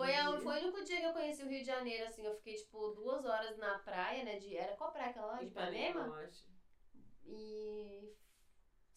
Foi, 0.00 0.14
a, 0.14 0.40
foi 0.40 0.54
o 0.56 0.62
único 0.62 0.82
dia 0.82 0.98
que 0.98 1.06
eu 1.06 1.12
conheci 1.12 1.42
o 1.42 1.48
Rio 1.48 1.60
de 1.60 1.66
Janeiro, 1.66 2.06
assim, 2.06 2.24
eu 2.24 2.34
fiquei, 2.36 2.54
tipo, 2.54 2.88
duas 2.92 3.24
horas 3.26 3.58
na 3.58 3.78
praia, 3.80 4.24
né, 4.24 4.38
de... 4.38 4.56
Era 4.56 4.74
qual 4.76 4.92
praia 4.92 5.10
aquela 5.10 5.26
lá? 5.26 5.42
Ipanema? 5.42 6.16
acho. 6.24 6.48
E... 7.26 8.14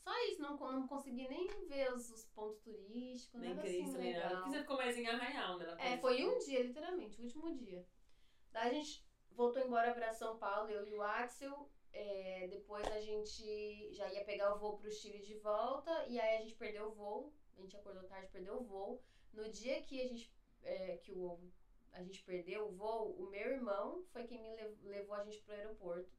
Só 0.03 0.11
isso, 0.27 0.41
não, 0.41 0.57
não 0.57 0.87
consegui 0.87 1.27
nem 1.27 1.47
ver 1.67 1.93
os, 1.93 2.09
os 2.09 2.25
pontos 2.27 2.59
turísticos, 2.59 3.39
Nem 3.39 3.49
nada 3.49 3.61
Cristo, 3.61 3.83
assim 3.83 3.97
nem 3.97 4.13
nada. 4.13 4.27
legal. 4.27 4.41
Porque 4.43 4.49
você 4.49 4.61
ficou 4.61 4.77
mais 4.77 4.97
em 4.97 5.07
Arraial, 5.07 5.57
né? 5.57 5.75
É, 5.79 5.97
foi 5.97 6.25
um 6.25 6.37
dia, 6.39 6.63
literalmente, 6.63 7.19
o 7.19 7.23
último 7.23 7.53
dia. 7.53 7.85
Daí 8.51 8.69
a 8.69 8.73
gente 8.73 9.05
voltou 9.31 9.61
embora 9.61 9.93
pra 9.93 10.13
São 10.13 10.37
Paulo, 10.37 10.69
eu 10.69 10.87
e 10.87 10.93
o 10.93 11.01
Axel. 11.01 11.69
É, 11.91 12.47
depois 12.49 12.85
a 12.87 12.99
gente 12.99 13.93
já 13.93 14.11
ia 14.11 14.23
pegar 14.23 14.53
o 14.53 14.59
voo 14.59 14.77
pro 14.77 14.91
Chile 14.91 15.19
de 15.21 15.35
volta. 15.35 16.05
E 16.07 16.19
aí 16.19 16.37
a 16.37 16.41
gente 16.41 16.55
perdeu 16.55 16.87
o 16.87 16.93
voo. 16.93 17.33
A 17.57 17.61
gente 17.61 17.75
acordou 17.75 18.03
tarde, 18.03 18.31
perdeu 18.31 18.55
o 18.55 18.63
voo. 18.63 19.01
No 19.31 19.49
dia 19.49 19.81
que 19.81 20.01
a 20.01 20.07
gente, 20.07 20.33
é, 20.63 20.97
que 21.03 21.11
o, 21.11 21.39
a 21.91 22.01
gente 22.03 22.23
perdeu 22.23 22.67
o 22.67 22.71
voo, 22.71 23.15
o 23.19 23.29
meu 23.29 23.51
irmão 23.51 24.03
foi 24.11 24.23
quem 24.25 24.41
me 24.41 24.55
lev- 24.55 24.77
levou 24.83 25.15
a 25.15 25.23
gente 25.23 25.39
pro 25.41 25.53
aeroporto. 25.55 26.09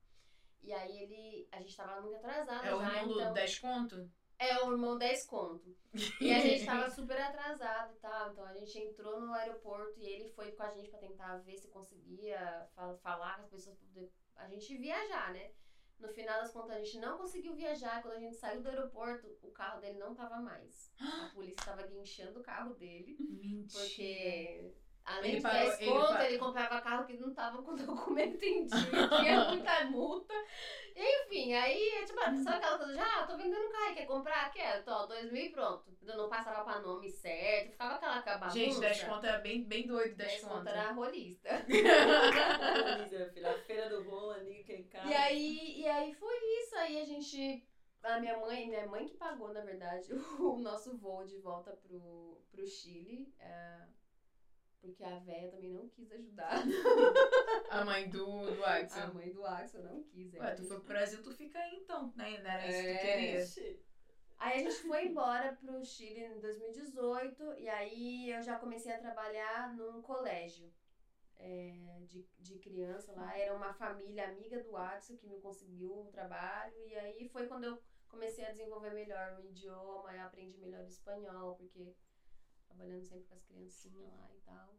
E 0.63 0.73
aí 0.73 1.03
ele. 1.03 1.49
A 1.53 1.61
gente 1.61 1.77
tava 1.77 2.01
muito 2.01 2.17
atrasado 2.17 2.67
É 2.67 2.75
o 2.75 2.81
irmão 2.83 3.09
do 3.09 3.21
então. 3.21 3.33
10 3.35 3.59
conto? 3.59 4.11
É, 4.39 4.59
o 4.65 4.73
irmão 4.73 4.97
10 4.99 5.27
conto. 5.27 5.77
E 6.21 6.33
a 6.33 6.41
gente 6.41 6.65
tava 6.65 6.89
super 6.91 7.21
atrasado 7.21 7.93
e 7.93 7.99
tal. 7.99 8.33
Então 8.33 8.45
a 8.45 8.55
gente 8.55 8.79
entrou 8.79 9.21
no 9.21 9.33
aeroporto 9.35 9.99
e 10.01 10.07
ele 10.07 10.29
foi 10.31 10.53
com 10.53 10.63
a 10.63 10.71
gente 10.71 10.89
pra 10.91 10.99
tentar 10.99 11.37
ver 11.39 11.59
se 11.59 11.69
conseguia 11.69 12.67
fa- 12.75 12.97
falar 13.03 13.37
com 13.37 13.43
as 13.43 13.51
pessoas 13.51 13.77
pra 13.77 13.87
poder 13.87 14.11
a 14.37 14.49
gente 14.49 14.77
viajar, 14.79 15.33
né? 15.33 15.53
No 15.99 16.09
final 16.09 16.41
das 16.41 16.53
contas, 16.53 16.73
a 16.73 16.79
gente 16.81 16.99
não 16.99 17.17
conseguiu 17.19 17.55
viajar. 17.55 18.03
Quando 18.03 18.15
a 18.15 18.21
gente 18.21 18.37
saiu 18.37 18.63
do 18.63 18.69
aeroporto, 18.69 19.27
o 19.43 19.51
carro 19.51 19.81
dele 19.81 19.99
não 19.99 20.15
tava 20.15 20.39
mais. 20.39 20.93
A 21.01 21.31
polícia 21.35 21.65
tava 21.65 21.87
guinchando 21.87 22.41
o 22.41 22.43
carro 22.43 22.75
dele. 22.75 23.17
Mentira. 23.21 23.79
Porque 23.79 24.75
Além 25.05 25.33
Ele 25.33 25.37
de 25.37 25.43
parou- 25.43 25.61
10 25.69 25.81
ele 25.81 25.91
conto, 25.91 26.23
ele 26.23 26.39
comprava 26.39 26.81
carro 26.81 27.05
que 27.07 27.13
não 27.19 27.35
tava 27.35 27.63
com 27.63 27.75
documento 27.77 28.43
em 28.43 28.65
dia, 28.65 29.09
tinha 29.21 29.45
muita 29.51 29.85
multa. 29.85 30.33
Enfim, 30.97 31.53
aí, 31.53 32.05
tipo, 32.07 32.19
sabe 32.21 32.57
aquela 32.57 32.79
coisa 32.79 32.93
de, 32.95 32.99
ah, 33.01 33.27
tô 33.27 33.37
vendendo 33.37 33.69
carro, 33.71 33.95
quer 33.95 34.07
comprar? 34.07 34.51
Quero, 34.53 34.83
tô, 34.85 35.07
dois 35.07 35.31
mil 35.31 35.45
e 35.45 35.51
pronto. 35.51 35.85
Eu 36.07 36.17
não 36.17 36.29
passava 36.29 36.65
pra 36.65 36.81
nome 36.81 37.11
certo, 37.11 37.73
ficava 37.73 37.95
aquela 37.97 38.39
bagunça. 38.39 38.51
Gente, 38.59 38.81
10 38.81 39.03
conto 39.05 39.27
era 39.27 39.39
bem, 39.39 39.63
bem 39.65 39.87
doido, 39.87 40.15
10 40.17 40.31
10 40.31 40.41
conto. 40.43 40.55
conto 40.55 40.69
era 40.69 40.93
rolista. 40.93 41.51
Meu 43.11 43.31
filho, 43.31 43.49
a 43.51 43.55
feira 43.59 43.89
do 43.89 44.03
rolo 44.09 44.31
ali, 44.33 44.61
aquele 44.61 44.85
cara. 44.85 45.07
E 45.09 45.15
aí, 45.15 45.81
e 45.81 45.87
aí 45.89 46.15
foi 46.15 46.35
isso, 46.63 46.77
aí 46.77 47.01
a 47.01 47.05
gente... 47.05 47.67
A 48.03 48.21
minha 48.21 48.37
mãe, 48.39 48.69
minha 48.69 48.87
mãe 48.87 49.07
que 49.07 49.17
pagou, 49.17 49.51
na 49.53 49.63
verdade, 49.63 50.13
o 50.39 50.59
nosso 50.59 50.95
voo 50.99 51.25
de 51.25 51.39
volta 51.39 51.73
pro, 51.73 52.39
pro 52.51 52.67
Chile. 52.67 53.35
é, 53.39 53.79
porque 54.85 55.03
a 55.03 55.19
véia 55.21 55.51
também 55.51 55.71
não 55.73 55.89
quis 55.89 56.13
ajudar. 56.13 56.63
A 57.71 57.85
mãe 57.85 58.09
do, 58.09 58.51
do 58.53 58.65
Axel. 58.65 59.03
A 59.03 59.13
mãe 59.13 59.33
do 59.33 59.45
Axel 59.45 59.83
não 59.83 60.03
quis. 60.05 60.33
Ué, 60.35 60.41
aí 60.51 60.55
tu 60.55 60.65
foi 60.65 60.77
pro 60.79 60.89
Brasil, 60.89 61.23
tu 61.23 61.33
fica 61.35 61.59
aí 61.59 61.77
então, 61.77 62.13
né? 62.15 62.39
Não 62.43 62.51
era 62.51 62.67
isso 62.69 62.79
que 62.79 62.99
tu 62.99 63.07
É. 63.07 63.15
queria. 63.15 63.85
Aí 64.39 64.61
a 64.61 64.63
gente 64.65 64.83
foi 64.83 65.07
embora 65.07 65.55
pro 65.55 65.83
Chile 65.85 66.21
em 66.25 66.41
2018 66.41 67.55
e 67.55 67.69
aí 67.69 68.31
eu 68.31 68.43
já 68.43 68.59
comecei 68.59 68.93
a 68.93 68.99
trabalhar 68.99 69.75
num 69.75 70.03
colégio 70.03 70.71
é, 71.37 72.03
de, 72.09 72.27
de 72.39 72.59
criança 72.59 73.13
lá. 73.13 73.37
Era 73.39 73.57
uma 73.57 73.73
família 73.73 74.29
amiga 74.29 74.63
do 74.63 74.77
Axel 74.77 75.17
que 75.17 75.27
me 75.27 75.41
conseguiu 75.41 75.99
um 75.99 76.11
trabalho 76.11 76.77
e 76.87 76.95
aí 76.97 77.29
foi 77.29 77.47
quando 77.47 77.65
eu 77.65 77.83
comecei 78.09 78.45
a 78.45 78.51
desenvolver 78.51 78.91
melhor 78.93 79.41
o 79.41 79.47
idioma, 79.47 80.15
eu 80.15 80.23
aprendi 80.23 80.59
melhor 80.59 80.85
o 80.85 80.89
espanhol, 80.89 81.57
porque 81.57 81.95
trabalhando 82.75 83.03
sempre 83.03 83.27
com 83.29 83.35
as 83.35 83.43
criancinhas 83.43 84.13
lá 84.17 84.33
e 84.33 84.37
tal. 84.45 84.75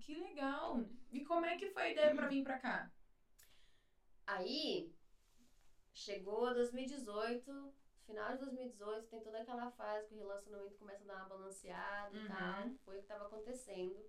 Que 0.00 0.14
legal. 0.14 0.76
E 1.10 1.20
como 1.20 1.46
é 1.46 1.54
que 1.54 1.66
foi 1.66 1.82
a 1.84 1.88
ideia 1.88 2.14
pra 2.14 2.26
vir 2.26 2.42
pra 2.42 2.56
cá? 2.56 2.86
Aí 4.26 4.88
chegou 5.94 6.52
2018, 6.52 7.70
final 8.06 8.32
de 8.32 8.38
2018, 8.38 9.06
tem 9.08 9.20
toda 9.22 9.38
aquela 9.38 9.66
fase 9.66 10.06
que 10.06 10.14
o 10.14 10.16
relacionamento 10.16 10.76
começa 10.76 11.04
a 11.04 11.06
dar 11.06 11.16
uma 11.18 11.24
balanceada 11.24 12.14
e 12.14 12.18
Uhum. 12.18 12.26
tal. 12.26 12.70
Foi 12.84 12.96
o 12.96 13.00
que 13.00 13.06
tava 13.06 13.22
acontecendo. 13.22 14.04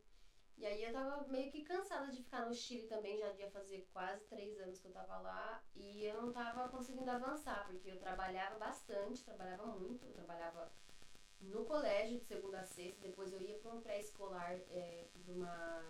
E 0.56 0.66
aí 0.66 0.84
eu 0.84 0.92
tava 0.92 1.18
meio 1.28 1.48
que 1.48 1.60
cansada 1.62 2.10
de 2.10 2.20
ficar 2.20 2.44
no 2.44 2.54
Chile 2.54 2.86
também, 2.86 3.18
já 3.18 3.30
ia 3.32 3.48
fazer 3.48 3.80
quase 3.92 4.24
três 4.26 4.58
anos 4.60 4.78
que 4.78 4.86
eu 4.86 4.92
tava 4.92 5.18
lá. 5.18 5.60
E 5.76 6.04
eu 6.04 6.14
não 6.14 6.30
tava 6.30 6.68
conseguindo 6.68 7.10
avançar, 7.10 7.66
porque 7.66 7.88
eu 7.88 7.98
trabalhava 7.98 8.56
bastante, 8.56 9.24
trabalhava 9.24 9.66
muito. 9.66 10.06
Eu 10.06 10.12
trabalhava 10.12 10.70
no 11.44 11.66
colégio 11.66 12.20
de 12.20 12.26
segunda 12.26 12.60
a 12.60 12.66
sexta, 12.66 13.02
depois 13.02 13.32
eu 13.32 13.42
ia 13.42 13.58
para 13.58 13.72
um 13.72 13.82
pré-escolar, 13.82 14.54
é, 14.72 15.06
uma. 15.28 15.84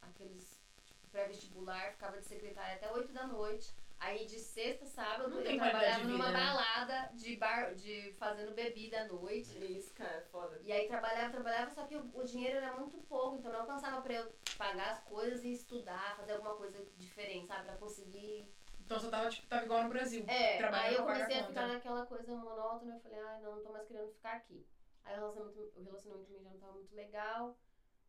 aqueles 0.00 0.60
tipo, 0.84 1.06
pré-vestibular, 1.08 1.92
ficava 1.92 2.18
de 2.18 2.26
secretária 2.26 2.76
até 2.76 2.90
8 2.90 3.12
da 3.12 3.26
noite. 3.26 3.74
Aí 4.02 4.26
de 4.26 4.40
sexta 4.40 4.84
a 4.84 4.88
sábado 4.88 5.30
Não 5.30 5.40
eu 5.40 5.58
trabalhava 5.58 6.00
de 6.00 6.08
numa 6.08 6.26
vida, 6.26 6.38
né? 6.38 6.44
balada 6.44 7.10
de 7.14 7.36
bar, 7.36 7.72
de 7.76 8.12
fazendo 8.18 8.52
bebida 8.52 9.02
à 9.02 9.04
noite. 9.04 9.56
Isso, 9.64 9.94
cara, 9.94 10.26
foda. 10.32 10.60
E 10.64 10.72
aí 10.72 10.88
trabalhava, 10.88 11.30
trabalhava, 11.30 11.70
só 11.70 11.84
que 11.84 11.94
o, 11.94 12.10
o 12.12 12.24
dinheiro 12.24 12.56
era 12.56 12.74
muito 12.74 12.98
pouco, 13.02 13.36
então 13.36 13.52
não 13.52 13.60
alcançava 13.60 14.02
pra 14.02 14.14
eu 14.14 14.32
pagar 14.58 14.90
as 14.90 15.04
coisas 15.04 15.44
e 15.44 15.52
estudar, 15.52 16.16
fazer 16.16 16.32
alguma 16.32 16.56
coisa 16.56 16.84
diferente, 16.96 17.46
sabe? 17.46 17.64
Pra 17.64 17.76
conseguir. 17.76 18.52
Então 18.84 18.98
você 18.98 19.08
tava, 19.08 19.30
tipo, 19.30 19.46
tava 19.46 19.64
igual 19.66 19.84
no 19.84 19.90
Brasil. 19.90 20.24
É, 20.26 20.58
trabalhando 20.58 20.88
aí 20.88 20.94
eu 20.96 21.02
comecei 21.04 21.36
a 21.36 21.38
conta. 21.38 21.48
ficar 21.48 21.68
naquela 21.68 22.06
coisa 22.06 22.34
monótona, 22.34 22.94
eu 22.96 23.00
falei, 23.00 23.20
ai, 23.20 23.40
não, 23.40 23.54
não 23.54 23.62
tô 23.62 23.70
mais 23.70 23.86
querendo 23.86 24.10
ficar 24.10 24.32
aqui. 24.32 24.66
Aí 25.04 25.18
o 25.18 25.32
relacionamento, 25.32 25.72
o 25.76 25.82
relacionamento 25.82 26.26
também 26.28 26.42
já 26.44 26.50
não 26.50 26.58
tava 26.58 26.72
muito 26.72 26.94
legal. 26.94 27.56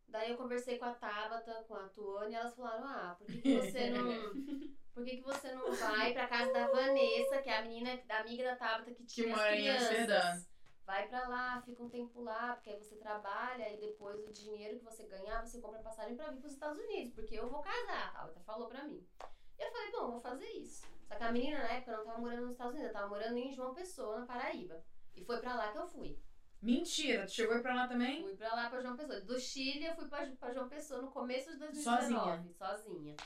Daí 0.07 0.30
eu 0.30 0.38
conversei 0.38 0.78
com 0.78 0.86
a 0.86 0.94
Tabata, 0.94 1.64
com 1.68 1.76
a 1.76 1.88
Tuane, 1.90 2.34
e 2.34 2.36
elas 2.36 2.56
falaram, 2.56 2.86
ah, 2.86 3.15
por 3.18 3.26
que, 3.26 3.41
que 3.41 3.60
você 3.60 3.90
não. 3.90 4.03
Por 4.94 5.03
que, 5.03 5.18
que 5.18 5.24
você 5.24 5.52
não 5.53 5.74
vai 5.74 6.14
pra 6.14 6.28
casa 6.28 6.53
da 6.53 6.68
Vanessa, 6.68 7.41
que 7.41 7.49
é 7.49 7.57
a 7.57 7.61
menina, 7.64 7.99
a 8.07 8.18
amiga 8.20 8.44
da 8.44 8.56
Tabata 8.56 8.94
que 8.94 9.03
tinha 9.03 9.34
as 9.34 9.36
mora 9.36 9.56
em 9.56 9.70
Amsterdã. 9.72 10.20
crianças? 10.20 10.48
Vai 10.86 11.07
pra 11.07 11.28
lá, 11.28 11.61
fica 11.64 11.82
um 11.82 11.90
tempo 11.90 12.22
lá, 12.22 12.53
porque 12.53 12.70
aí 12.70 12.78
você 12.78 12.95
trabalha 12.98 13.74
e 13.74 13.80
depois 13.80 14.24
o 14.24 14.32
dinheiro 14.32 14.78
que 14.78 14.86
você 14.86 15.07
ganhar, 15.07 15.44
você 15.44 15.60
compra 15.60 15.80
passagem 15.80 16.15
pra 16.15 16.30
vir 16.30 16.41
pros 16.41 16.53
Estados 16.53 16.78
Unidos, 16.78 17.11
porque 17.15 17.34
eu 17.34 17.49
vou 17.49 17.61
casar, 17.61 18.10
a 18.10 18.11
Tabata 18.11 18.40
falou 18.41 18.68
pra 18.68 18.84
mim. 18.84 19.03
E 19.57 19.64
eu 19.64 19.72
falei, 19.72 19.91
bom, 19.91 20.11
vou 20.11 20.20
fazer 20.20 20.49
isso. 20.52 20.86
Só 21.07 21.15
que 21.15 21.24
a 21.24 21.32
menina 21.32 21.57
na 21.57 21.74
época 21.74 21.98
não 21.98 22.06
tava 22.06 22.20
morando 22.20 22.41
nos 22.41 22.52
Estados 22.52 22.74
Unidos, 22.76 22.91
ela 22.91 22.99
tava 22.99 23.15
morando 23.15 23.38
em 23.38 23.52
João 23.52 23.74
Pessoa, 23.74 24.20
na 24.20 24.26
Paraíba. 24.28 24.84
E 25.15 25.24
foi 25.24 25.40
pra 25.40 25.56
lá 25.56 25.72
que 25.72 25.78
eu 25.80 25.88
fui. 25.88 26.20
Mentira, 26.64 27.26
tu 27.26 27.34
chegou 27.34 27.56
aí 27.56 27.61
pra 27.61 27.76
lá 27.76 27.88
também? 27.88 28.23
Fui 28.23 28.35
pra 28.35 28.56
lá 28.56 28.69
pra 28.69 28.81
João 28.81 28.95
Pessoa. 28.95 29.19
Do 29.19 29.38
Chile 29.38 29.85
eu 29.85 29.95
fui 29.95 30.07
pra, 30.07 30.26
pra 30.40 30.53
João 30.53 30.69
Pessoa 30.69 31.02
no 31.02 31.11
começo 31.11 31.52
de 31.52 31.57
2019. 31.57 32.53
Sozinha. 32.53 33.18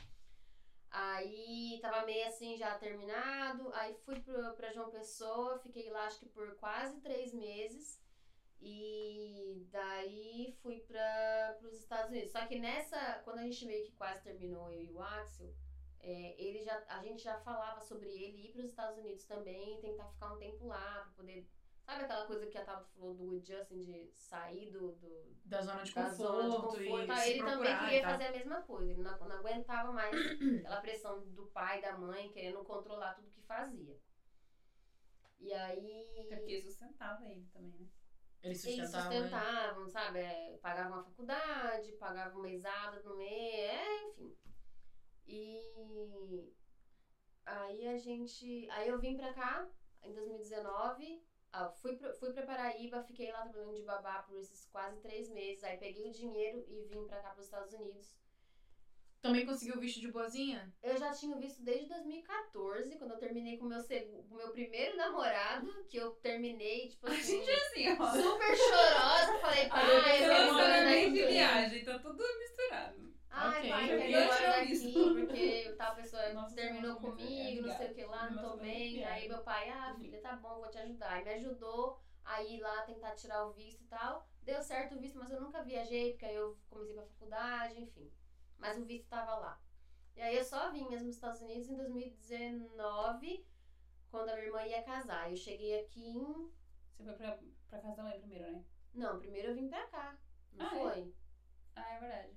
Aí 0.89 1.77
tava 1.79 2.03
meio 2.05 2.27
assim 2.27 2.57
já 2.57 2.77
terminado. 2.79 3.71
Aí 3.73 3.93
fui 4.05 4.19
pro, 4.21 4.53
pra 4.55 4.73
João 4.73 4.89
Pessoa, 4.89 5.59
fiquei 5.59 5.89
lá 5.91 6.05
acho 6.07 6.19
que 6.19 6.29
por 6.29 6.55
quase 6.55 6.99
três 6.99 7.31
meses. 7.31 8.01
E 8.59 9.67
daí 9.71 10.57
fui 10.63 10.79
para 10.79 11.59
os 11.61 11.73
Estados 11.73 12.09
Unidos. 12.09 12.31
Só 12.31 12.43
que 12.47 12.57
nessa, 12.57 13.21
quando 13.23 13.37
a 13.37 13.43
gente 13.43 13.65
meio 13.67 13.85
que 13.85 13.91
quase 13.91 14.23
terminou, 14.23 14.71
eu 14.71 14.81
e 14.81 14.91
o 14.91 14.99
Axel, 14.99 15.53
é, 15.99 16.35
ele 16.41 16.63
já, 16.63 16.83
a 16.87 17.03
gente 17.03 17.21
já 17.21 17.37
falava 17.41 17.81
sobre 17.81 18.09
ele 18.09 18.47
ir 18.47 18.51
para 18.51 18.61
os 18.61 18.69
Estados 18.69 18.97
Unidos 18.97 19.25
também, 19.25 19.79
tentar 19.79 20.07
ficar 20.07 20.33
um 20.33 20.39
tempo 20.39 20.65
lá 20.65 21.01
para 21.03 21.13
poder. 21.17 21.47
Sabe 21.87 22.03
aquela 22.03 22.25
coisa 22.27 22.45
que 22.47 22.57
a 22.57 22.65
Tabata 22.65 22.89
falou 22.89 23.13
do 23.15 23.39
Justin 23.39 23.79
de 23.79 24.11
sair 24.13 24.69
do, 24.71 24.91
do 24.95 25.37
Da 25.45 25.61
zona 25.61 25.83
de 25.83 25.93
da 25.93 26.03
conforto, 26.03 26.33
zona 26.33 26.49
de 26.49 26.55
conforto. 26.57 27.11
Ah, 27.13 27.15
se 27.15 27.29
ele 27.29 27.43
também 27.45 27.79
queria 27.79 28.03
fazer 28.03 28.25
a 28.25 28.31
mesma 28.33 28.61
coisa. 28.63 28.91
Ele 28.91 29.01
não, 29.01 29.17
não 29.17 29.35
aguentava 29.37 29.93
mais 29.93 30.11
aquela 30.59 30.81
pressão 30.81 31.25
do 31.29 31.47
pai, 31.47 31.81
da 31.81 31.97
mãe, 31.97 32.29
querendo 32.29 32.61
controlar 32.65 33.13
tudo 33.13 33.31
que 33.31 33.41
fazia. 33.41 33.97
E 35.39 35.53
aí. 35.53 36.09
É 36.17 36.23
porque 36.35 36.61
sustentava 36.61 37.25
ele 37.25 37.47
também, 37.53 37.79
né? 37.79 37.87
Eles 38.43 38.65
Eles 38.65 38.81
sustentavam. 38.81 39.09
né? 39.09 39.21
sustentavam, 39.21 39.87
sabe? 39.87 40.19
É, 40.19 40.57
pagavam 40.61 40.99
a 40.99 41.03
faculdade, 41.03 41.91
pagavam 41.93 42.41
mesada 42.41 43.01
no 43.01 43.15
mês, 43.15 43.71
é, 43.71 44.03
enfim. 44.03 44.37
E 45.25 46.53
aí 47.45 47.87
a 47.87 47.97
gente. 47.97 48.69
Aí 48.71 48.89
eu 48.89 48.99
vim 48.99 49.15
pra 49.15 49.33
cá 49.33 49.65
em 50.03 50.13
2019. 50.13 51.25
Ah, 51.57 51.71
fui, 51.81 51.95
pra, 51.95 52.13
fui 52.13 52.31
pra 52.31 52.45
Paraíba, 52.45 53.01
fiquei 53.03 53.31
lá 53.31 53.47
trabalhando 53.47 53.75
de 53.75 53.81
babá 53.83 54.21
por 54.21 54.37
esses 54.37 54.67
quase 54.67 55.01
três 55.01 55.27
meses. 55.29 55.63
Aí 55.63 55.77
peguei 55.77 56.07
o 56.07 56.13
dinheiro 56.13 56.63
e 56.67 56.83
vim 56.85 57.07
pra 57.07 57.19
cá 57.19 57.31
pros 57.31 57.45
Estados 57.45 57.73
Unidos. 57.73 58.15
Também 59.21 59.43
conseguiu 59.43 59.79
visto 59.79 59.99
de 59.99 60.11
boazinha? 60.11 60.71
Eu 60.83 60.95
já 60.95 61.11
tinha 61.11 61.35
visto 61.37 61.63
desde 61.63 61.89
2014, 61.89 62.95
quando 62.97 63.11
eu 63.11 63.17
terminei 63.17 63.57
com 63.57 63.65
meu, 63.65 63.79
o 64.29 64.35
meu 64.35 64.51
primeiro 64.51 64.95
namorado, 64.95 65.83
que 65.89 65.97
eu 65.97 66.11
terminei, 66.11 66.89
tipo 66.89 67.07
assim, 67.07 67.41
Assim, 67.41 67.89
ó. 67.99 68.11
super 68.11 68.55
chorosa. 68.55 69.39
Falei, 69.41 69.67
pai, 69.67 70.47
eu 70.47 70.53
morar 70.53 70.85
nem 70.85 71.11
de 71.11 71.25
viagem, 71.25 71.83
tá 71.83 71.97
tudo 71.97 72.23
misturado. 72.37 73.16
Ai, 73.39 73.59
Ok, 73.59 73.69
pai, 73.69 73.91
eu 73.91 74.49
daqui, 74.49 74.71
isso. 74.71 75.13
porque 75.13 75.75
tal 75.77 75.95
pessoa 75.95 76.29
Nossa, 76.33 76.55
terminou 76.55 76.93
mas 76.95 77.03
é 77.03 77.07
comigo, 77.07 77.67
não 77.67 77.77
sei 77.77 77.91
o 77.91 77.93
que 77.93 78.03
lá, 78.05 78.29
não 78.29 78.37
tô 78.37 78.47
Nossa, 78.49 78.61
bem. 78.63 79.05
Aí 79.05 79.27
meu 79.29 79.41
pai, 79.43 79.69
ah, 79.69 79.95
filha, 79.97 80.21
tá 80.21 80.35
bom, 80.35 80.59
vou 80.59 80.69
te 80.69 80.77
ajudar. 80.79 81.21
E 81.21 81.23
me 81.25 81.33
ajudou 81.33 81.99
a 82.25 82.41
ir 82.43 82.59
lá 82.59 82.81
tentar 82.81 83.11
tirar 83.15 83.45
o 83.45 83.51
visto 83.53 83.81
e 83.83 83.87
tal. 83.87 84.27
Deu 84.41 84.61
certo 84.61 84.95
o 84.95 84.99
visto, 84.99 85.19
mas 85.19 85.29
eu 85.29 85.39
nunca 85.41 85.61
viajei, 85.63 86.11
porque 86.11 86.25
aí 86.25 86.35
eu 86.35 86.57
comecei 86.69 86.93
pra 86.95 87.05
faculdade, 87.05 87.81
enfim. 87.81 88.11
Mas 88.57 88.77
o 88.77 88.85
visto 88.85 89.07
tava 89.07 89.35
lá. 89.35 89.61
E 90.15 90.21
aí 90.21 90.35
eu 90.35 90.43
só 90.43 90.71
vim 90.71 90.87
mesmo 90.89 91.05
nos 91.07 91.15
Estados 91.15 91.41
Unidos 91.41 91.69
em 91.69 91.75
2019, 91.75 93.45
quando 94.09 94.29
a 94.29 94.33
minha 94.35 94.45
irmã 94.47 94.65
ia 94.65 94.81
casar. 94.83 95.29
Eu 95.29 95.37
cheguei 95.37 95.79
aqui 95.81 96.09
em. 96.09 96.51
Você 96.95 97.03
foi 97.03 97.13
pra, 97.13 97.37
pra 97.69 97.79
casa 97.79 97.95
da 97.97 98.03
mãe 98.03 98.19
primeiro, 98.19 98.51
né? 98.51 98.63
Não, 98.93 99.19
primeiro 99.19 99.49
eu 99.49 99.55
vim 99.55 99.67
pra 99.69 99.85
cá. 99.87 100.17
Não 100.53 100.65
Ah, 100.65 100.75
é? 100.75 100.79
foi? 100.79 101.13
Ah, 101.75 101.93
é 101.93 101.99
verdade. 101.99 102.36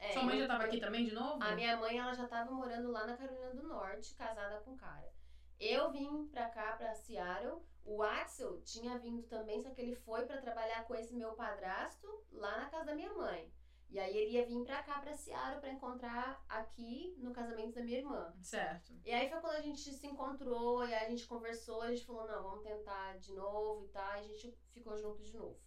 É, 0.00 0.12
Sua 0.12 0.22
mãe 0.22 0.38
já 0.38 0.46
tava 0.46 0.64
aqui 0.64 0.80
também 0.80 1.04
de 1.04 1.12
novo? 1.12 1.42
A 1.42 1.54
minha 1.54 1.76
mãe, 1.76 1.98
ela 1.98 2.14
já 2.14 2.26
tava 2.26 2.50
morando 2.50 2.90
lá 2.90 3.06
na 3.06 3.16
Carolina 3.16 3.54
do 3.54 3.68
Norte, 3.68 4.14
casada 4.14 4.60
com 4.62 4.72
um 4.72 4.76
cara. 4.76 5.12
Eu 5.58 5.92
vim 5.92 6.26
pra 6.28 6.48
cá, 6.48 6.72
pra 6.72 6.94
Seattle. 6.94 7.62
O 7.84 8.02
Axel 8.02 8.62
tinha 8.62 8.98
vindo 8.98 9.22
também, 9.24 9.60
só 9.60 9.70
que 9.70 9.80
ele 9.82 9.94
foi 9.94 10.24
pra 10.24 10.40
trabalhar 10.40 10.84
com 10.86 10.94
esse 10.94 11.14
meu 11.14 11.32
padrasto 11.34 12.08
lá 12.32 12.60
na 12.60 12.70
casa 12.70 12.86
da 12.86 12.94
minha 12.94 13.12
mãe. 13.12 13.52
E 13.90 13.98
aí 13.98 14.16
ele 14.16 14.32
ia 14.32 14.46
vir 14.46 14.64
pra 14.64 14.82
cá, 14.82 15.00
pra 15.00 15.12
Seattle, 15.12 15.60
pra 15.60 15.72
encontrar 15.72 16.42
aqui 16.48 17.14
no 17.18 17.32
casamento 17.32 17.74
da 17.74 17.82
minha 17.82 17.98
irmã. 17.98 18.32
Certo. 18.40 18.94
E 19.04 19.12
aí 19.12 19.28
foi 19.28 19.40
quando 19.40 19.56
a 19.56 19.60
gente 19.60 19.80
se 19.80 20.06
encontrou, 20.06 20.86
e 20.86 20.94
aí 20.94 21.06
a 21.06 21.08
gente 21.10 21.26
conversou, 21.26 21.82
a 21.82 21.90
gente 21.90 22.06
falou, 22.06 22.26
não, 22.26 22.42
vamos 22.42 22.62
tentar 22.62 23.18
de 23.18 23.34
novo 23.34 23.84
e 23.84 23.88
tal, 23.88 24.16
e 24.16 24.20
a 24.20 24.22
gente 24.22 24.56
ficou 24.72 24.96
junto 24.96 25.22
de 25.22 25.36
novo. 25.36 25.60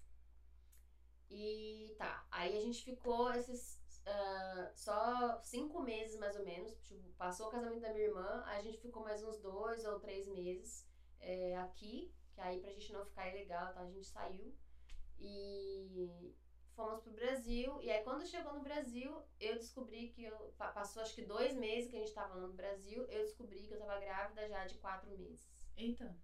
E 1.30 1.94
tá, 1.98 2.26
aí 2.32 2.58
a 2.58 2.62
gente 2.62 2.84
ficou 2.84 3.32
esses 3.34 3.83
ah, 4.06 4.72
só 4.76 5.40
cinco 5.42 5.82
meses 5.82 6.18
mais 6.20 6.36
ou 6.36 6.44
menos, 6.44 6.74
tipo, 6.84 7.08
passou 7.18 7.48
o 7.48 7.52
casamento 7.52 7.82
da 7.82 7.94
minha 7.94 8.06
irmã, 8.08 8.44
a 8.46 8.62
gente 8.62 8.80
ficou 8.82 9.04
mais 9.04 9.24
uns 9.24 9.40
dois 9.40 9.86
ou 9.86 10.00
três 10.00 10.28
meses 10.28 10.88
é, 11.20 11.56
aqui, 11.58 12.14
que 12.34 12.42
aí 12.42 12.60
pra 12.60 12.72
gente 12.72 12.92
não 12.94 13.06
ficar 13.06 13.30
ilegal, 13.30 13.74
tá, 13.74 13.82
a 13.82 13.90
gente 13.90 14.06
saiu. 14.08 14.54
E 15.20 16.34
fomos 16.76 17.02
pro 17.02 17.14
Brasil. 17.14 17.82
E 17.82 17.90
aí, 17.90 18.04
quando 18.04 18.26
chegou 18.28 18.54
no 18.54 18.62
Brasil, 18.64 19.24
eu 19.40 19.56
descobri 19.56 20.10
que 20.10 20.24
eu. 20.26 20.54
pa- 20.58 20.72
Passou 20.72 21.02
acho 21.02 21.16
que 21.16 21.24
dois 21.26 21.56
meses 21.56 21.90
que 21.90 21.96
a 21.96 22.00
gente 22.00 22.14
tava 22.14 22.36
no 22.36 22.54
Brasil, 22.54 23.04
eu 23.10 23.22
descobri 23.24 23.66
que 23.68 23.74
eu 23.74 23.80
tava 23.80 24.00
grávida 24.00 24.48
já 24.50 24.66
de 24.66 24.78
quatro 24.80 25.10
meses. 25.12 25.48
Eita. 25.78 26.16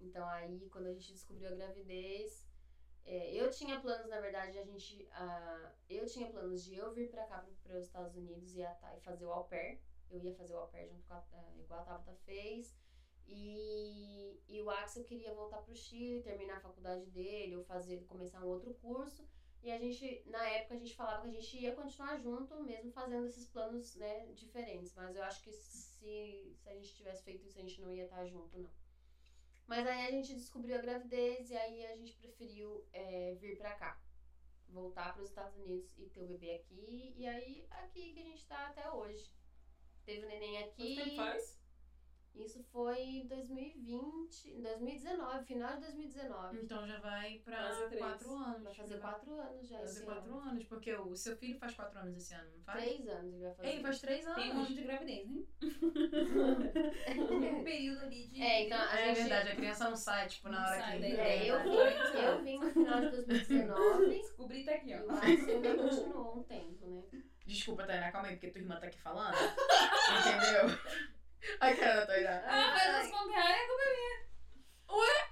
Então 0.00 0.26
aí, 0.28 0.68
quando 0.70 0.86
a 0.86 0.92
gente 0.92 1.12
descobriu 1.12 1.48
a 1.48 1.54
gravidez, 1.54 2.46
é, 3.06 3.34
eu 3.34 3.50
tinha 3.50 3.80
planos, 3.80 4.08
na 4.08 4.20
verdade, 4.20 4.58
a 4.58 4.64
gente. 4.64 5.06
ah, 5.12 5.72
eu 5.88 6.06
tinha 6.06 6.30
planos 6.30 6.64
de 6.64 6.74
eu 6.74 6.92
vir 6.92 7.10
pra 7.10 7.26
cá, 7.26 7.44
para 7.62 7.76
os 7.76 7.84
Estados 7.84 8.16
Unidos 8.16 8.56
e, 8.56 8.62
a, 8.62 8.74
Thay 8.74 9.00
fazer 9.00 9.24
o 9.26 9.32
au 9.32 9.44
pair. 9.44 9.80
Eu 10.10 10.20
ia 10.20 10.34
fazer 10.34 10.54
o 10.54 10.58
au 10.58 10.68
pair 10.68 10.88
junto 10.88 11.04
com 11.06 11.14
a, 11.14 11.24
ah, 11.32 11.52
igual 11.58 11.80
a 11.80 11.84
Tabata 11.84 12.14
fez. 12.24 12.74
E, 13.26 14.40
e 14.48 14.62
o 14.62 14.70
Axel 14.70 15.04
queria 15.04 15.34
voltar 15.34 15.58
pro 15.58 15.74
Chile, 15.74 16.22
terminar 16.22 16.58
a 16.58 16.60
faculdade 16.60 17.06
dele, 17.06 17.56
ou 17.56 17.64
fazer, 17.64 18.04
começar 18.04 18.40
um 18.42 18.48
outro 18.48 18.74
curso. 18.74 19.26
E 19.62 19.70
a 19.70 19.78
gente, 19.78 20.22
na 20.26 20.46
época, 20.50 20.74
a 20.74 20.78
gente 20.78 20.94
falava 20.94 21.22
que 21.22 21.28
a 21.28 21.40
gente 21.40 21.58
ia 21.58 21.74
continuar 21.74 22.18
junto, 22.18 22.62
mesmo 22.62 22.92
fazendo 22.92 23.26
esses 23.26 23.46
planos, 23.46 23.96
né, 23.96 24.26
diferentes. 24.34 24.94
Mas 24.94 25.16
eu 25.16 25.22
acho 25.24 25.42
que 25.42 25.50
se, 25.52 26.54
se 26.54 26.56
a 26.66 26.74
gente 26.74 26.94
tivesse 26.94 27.22
feito 27.22 27.46
isso, 27.46 27.58
a 27.58 27.62
gente 27.62 27.80
não 27.80 27.90
ia 27.90 28.04
estar 28.04 28.26
junto, 28.26 28.58
não. 28.58 28.70
Mas 29.66 29.86
aí 29.86 30.06
a 30.06 30.10
gente 30.10 30.34
descobriu 30.34 30.76
a 30.76 30.80
gravidez 30.80 31.50
e 31.50 31.56
aí 31.56 31.86
a 31.86 31.96
gente 31.96 32.14
preferiu 32.16 32.86
é, 32.92 33.34
vir 33.40 33.56
pra 33.56 33.74
cá. 33.74 34.00
Voltar 34.68 35.14
pros 35.14 35.28
Estados 35.28 35.56
Unidos 35.56 35.96
e 35.96 36.08
ter 36.10 36.22
o 36.22 36.26
bebê 36.26 36.56
aqui. 36.56 37.14
E 37.16 37.26
aí, 37.26 37.66
aqui 37.70 38.12
que 38.12 38.20
a 38.20 38.24
gente 38.24 38.46
tá 38.46 38.66
até 38.66 38.90
hoje. 38.90 39.32
Teve 40.04 40.26
o 40.26 40.28
neném 40.28 40.58
aqui. 40.64 40.96
Quanto 40.96 41.08
tempo 41.08 41.16
faz? 41.16 41.63
Isso 42.34 42.62
foi 42.72 42.98
em 43.00 43.26
2020, 43.28 44.50
em 44.50 44.60
2019, 44.62 45.44
final 45.46 45.74
de 45.74 45.80
2019. 45.82 46.58
Então 46.58 46.84
já 46.86 46.98
vai 46.98 47.38
três. 47.38 47.98
quatro 47.98 48.34
anos. 48.34 48.62
Vai 48.64 48.74
fazer 48.74 48.98
vai 48.98 49.10
quatro 49.12 49.34
anos 49.40 49.68
já 49.68 49.78
fazer 49.78 49.90
esse 49.92 50.02
quatro 50.04 50.34
ano. 50.36 50.50
anos, 50.50 50.64
porque 50.64 50.94
o 50.94 51.14
seu 51.14 51.36
filho 51.36 51.56
faz 51.58 51.74
quatro 51.74 51.98
anos 52.00 52.16
esse 52.16 52.34
ano, 52.34 52.50
não 52.56 52.64
faz? 52.64 52.82
Três 52.84 53.08
anos 53.08 53.34
ele 53.34 53.42
vai 53.44 53.54
fazer. 53.54 53.68
Ei, 53.68 53.82
faz 53.82 54.00
três 54.00 54.26
anos. 54.26 54.42
Tem 54.42 54.52
um 54.52 54.56
ano 54.58 54.66
de 54.74 54.82
gravidez, 54.82 55.28
né? 55.30 55.42
Um 57.54 57.64
período 57.64 58.00
ali 58.04 58.26
de. 58.26 58.42
É, 58.42 58.66
então 58.66 58.78
a 58.80 59.00
É 59.00 59.06
gente... 59.14 59.16
verdade, 59.28 59.48
a 59.50 59.56
criança 59.56 59.88
não 59.90 59.96
sai, 59.96 60.26
tipo, 60.28 60.48
na 60.48 60.60
Não 60.60 60.66
hora 60.68 60.80
sai 60.80 60.92
que. 60.96 61.00
daí. 61.02 61.16
É, 61.16 61.50
eu 61.50 61.62
vim, 61.62 61.76
eu 62.18 62.42
vim 62.42 62.58
no 62.58 62.70
final 62.72 63.00
de 63.00 63.10
2019 63.10 64.06
Descobri 64.06 64.64
tá 64.64 64.72
aqui, 64.72 64.90
e 64.90 64.94
ó. 64.96 65.02
o 65.04 65.10
Axel 65.12 65.54
ainda 65.56 65.74
continuou 65.76 66.38
um 66.38 66.42
tempo, 66.42 66.86
né? 67.12 67.22
Desculpa, 67.46 67.84
Tainá, 67.86 68.10
calma 68.10 68.28
aí, 68.28 68.34
porque 68.36 68.50
tua 68.50 68.60
irmã 68.60 68.80
tá 68.80 68.86
aqui 68.86 68.98
falando. 69.00 69.34
Entendeu? 70.18 70.78
Ai, 71.60 71.76
cara 71.76 72.00
da 72.00 72.06
Tainá. 72.06 72.42
Ah, 72.46 72.78
faz 72.78 72.94
as 73.06 73.10
contrárias. 73.10 73.68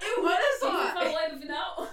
Eu, 0.03 0.25
olha 0.25 0.37
O 0.37 0.43
que 0.43 0.51
você 0.51 0.59
só! 0.59 0.93
falou 0.93 1.17
aí 1.17 1.33
no 1.33 1.41
final? 1.41 1.89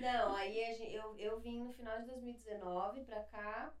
Não, 0.00 0.36
aí 0.36 0.64
a 0.64 0.74
gente, 0.74 0.94
eu, 0.94 1.16
eu 1.18 1.40
vim 1.40 1.64
no 1.64 1.72
final 1.72 1.98
de 2.00 2.06
2019 2.06 3.04
pra 3.04 3.22
cá. 3.24 3.72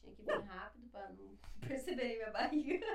Tinha 0.00 0.14
que 0.14 0.22
vir 0.22 0.40
rápido 0.42 0.88
pra 0.90 1.08
não 1.10 1.38
perceberem 1.66 2.16
minha 2.16 2.30
barriga. 2.30 2.86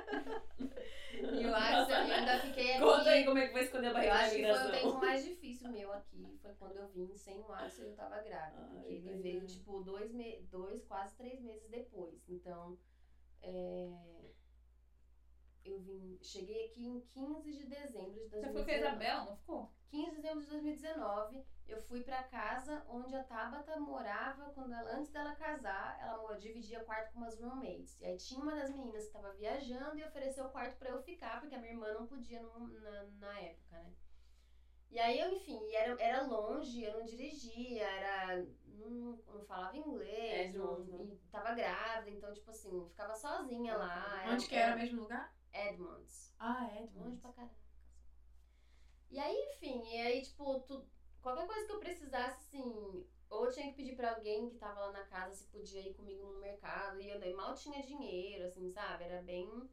E 1.12 1.46
o 1.46 1.54
Axel, 1.54 1.96
eu 1.96 2.14
ainda 2.14 2.40
fiquei 2.40 2.72
aqui. 2.72 2.80
Conta 2.80 3.10
aí 3.10 3.24
como 3.24 3.38
é 3.38 3.46
que 3.46 3.52
vai 3.52 3.62
esconder 3.64 3.86
a 3.86 3.90
Eu 3.90 3.94
barriga 3.94 4.52
acho 4.52 4.68
da 4.68 4.72
que 4.72 4.80
foi 4.80 4.90
o 4.90 4.92
tempo 4.92 5.00
mais 5.00 5.24
difícil 5.24 5.70
meu 5.70 5.92
aqui. 5.92 6.38
Foi 6.42 6.52
quando 6.54 6.76
eu 6.76 6.88
vim 6.88 7.16
sem 7.16 7.40
o 7.40 7.52
Axel 7.52 7.86
e 7.86 7.88
eu 7.90 7.96
tava 7.96 8.20
grávida. 8.22 8.68
Ai, 8.70 8.76
porque 8.76 9.08
ele 9.08 9.22
veio, 9.22 9.42
é. 9.42 9.46
tipo, 9.46 9.80
dois, 9.82 10.12
me 10.12 10.42
dois, 10.50 10.84
quase 10.84 11.16
três 11.16 11.40
meses 11.40 11.68
depois. 11.70 12.28
Então, 12.28 12.78
é, 13.42 13.88
eu 15.66 15.78
vim. 15.78 16.16
Cheguei 16.22 16.62
aqui 16.62 16.84
em 16.84 16.98
15 17.12 17.52
de 17.52 17.64
dezembro 17.64 18.20
de 18.22 18.28
2019. 18.28 18.30
Você 18.30 18.52
foi 18.52 18.62
com 18.64 18.70
a 18.70 18.74
Isabela, 18.74 19.22
não 19.22 19.32
ficou? 19.32 19.66
15 19.88 20.10
de 20.16 20.20
dezembro 20.20 20.40
de 20.40 20.48
2019, 20.48 21.40
eu 21.68 21.78
fui 21.78 22.00
pra 22.00 22.22
casa 22.22 22.82
onde 22.88 23.14
a 23.14 23.20
Tabata 23.20 23.76
morava 23.76 24.48
quando 24.50 24.72
ela, 24.72 24.90
antes 24.90 25.10
dela 25.10 25.32
casar, 25.32 25.96
ela 25.98 26.34
dividia 26.34 26.80
quarto 26.80 27.10
com 27.12 27.18
umas 27.18 27.34
roommates. 27.36 27.96
E 28.00 28.04
aí 28.04 28.14
tinha 28.14 28.40
uma 28.40 28.52
das 28.54 28.68
meninas 28.68 29.02
que 29.04 29.08
estava 29.08 29.30
viajando 29.30 29.98
e 29.98 30.02
ofereceu 30.04 30.44
o 30.44 30.48
quarto 30.48 30.76
pra 30.76 30.90
eu 30.90 30.98
ficar, 30.98 31.38
porque 31.38 31.54
a 31.54 31.58
minha 31.58 31.70
irmã 31.72 31.90
não 31.92 32.04
podia 32.04 32.38
no- 32.40 32.66
na, 32.80 33.02
na 33.18 33.38
época, 33.38 33.78
né? 33.78 33.92
E 34.88 34.98
aí 35.00 35.18
eu, 35.18 35.28
enfim, 35.28 35.74
era, 35.74 35.94
era 35.98 36.20
longe, 36.20 36.80
eu 36.80 36.92
não 36.92 37.04
dirigia, 37.04 37.84
era. 37.84 38.36
Não, 38.64 39.18
não 39.26 39.42
falava 39.42 39.76
inglês, 39.76 40.52
É, 40.54 40.56
não, 40.56 40.74
longe, 40.74 40.88
né? 40.90 40.96
e 41.00 41.28
tava 41.30 41.50
grávida, 41.50 42.10
então, 42.10 42.32
tipo 42.32 42.48
assim, 42.50 42.84
ficava 42.86 43.14
sozinha 43.14 43.74
lá. 43.74 44.22
Onde 44.28 44.46
que 44.46 44.54
era 44.54 44.72
o 44.72 44.74
mesmo 44.76 45.00
lugar? 45.00 45.28
Edmonds. 45.56 46.34
Ah, 46.38 46.66
é, 46.66 46.88
Longe 46.94 47.16
pra 47.18 47.32
caraca. 47.32 47.54
E 49.10 49.18
aí, 49.18 49.54
enfim, 49.54 49.82
e 49.94 50.00
aí, 50.00 50.22
tipo, 50.22 50.60
tu, 50.60 50.84
qualquer 51.22 51.46
coisa 51.46 51.66
que 51.66 51.72
eu 51.72 51.80
precisasse, 51.80 52.38
assim, 52.38 53.06
ou 53.30 53.46
eu 53.46 53.52
tinha 53.52 53.68
que 53.70 53.76
pedir 53.76 53.96
pra 53.96 54.14
alguém 54.14 54.48
que 54.48 54.58
tava 54.58 54.80
lá 54.80 54.92
na 54.92 55.04
casa 55.06 55.34
se 55.34 55.46
podia 55.46 55.80
ir 55.80 55.94
comigo 55.94 56.24
no 56.26 56.40
mercado, 56.40 57.00
e 57.00 57.08
eu 57.08 57.18
daí 57.18 57.32
mal 57.32 57.54
tinha 57.54 57.82
dinheiro, 57.82 58.44
assim, 58.44 58.70
sabe? 58.70 59.04
Era 59.04 59.22
bem. 59.22 59.70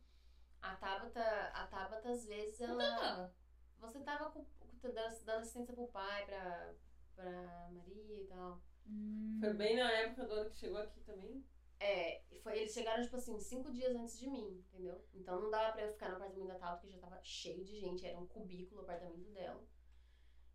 A 0.61 0.75
Tabata, 0.75 1.21
a 1.53 1.67
Tabata 1.67 2.09
às 2.09 2.25
vezes, 2.25 2.61
ela. 2.61 3.33
Você 3.79 3.99
tava 3.99 4.31
com, 4.31 4.45
dando, 4.81 5.25
dando 5.25 5.41
assistência 5.41 5.73
pro 5.73 5.87
pai, 5.87 6.25
pra, 6.25 6.73
pra 7.15 7.69
Maria 7.71 8.21
e 8.21 8.27
tal. 8.27 8.61
Foi 9.39 9.53
bem 9.53 9.75
na 9.75 9.91
época 9.91 10.25
do 10.25 10.33
ano 10.33 10.49
que 10.51 10.57
chegou 10.57 10.79
aqui 10.79 11.01
também. 11.01 11.43
É, 11.83 12.21
foi, 12.41 12.59
eles 12.59 12.71
chegaram, 12.71 13.03
tipo 13.03 13.17
assim, 13.17 13.37
cinco 13.37 13.69
dias 13.69 13.93
antes 13.93 14.17
de 14.17 14.29
mim, 14.29 14.63
entendeu? 14.69 15.03
Então 15.13 15.41
não 15.41 15.51
dava 15.51 15.73
pra 15.73 15.81
eu 15.81 15.91
ficar 15.91 16.09
no 16.09 16.15
apartamento 16.15 16.47
da 16.47 16.57
Tauta, 16.57 16.77
porque 16.77 16.95
já 16.95 17.01
tava 17.01 17.19
cheio 17.21 17.61
de 17.65 17.77
gente, 17.77 18.05
era 18.05 18.17
um 18.17 18.25
cubículo 18.25 18.79
o 18.79 18.83
apartamento 18.85 19.29
dela. 19.31 19.61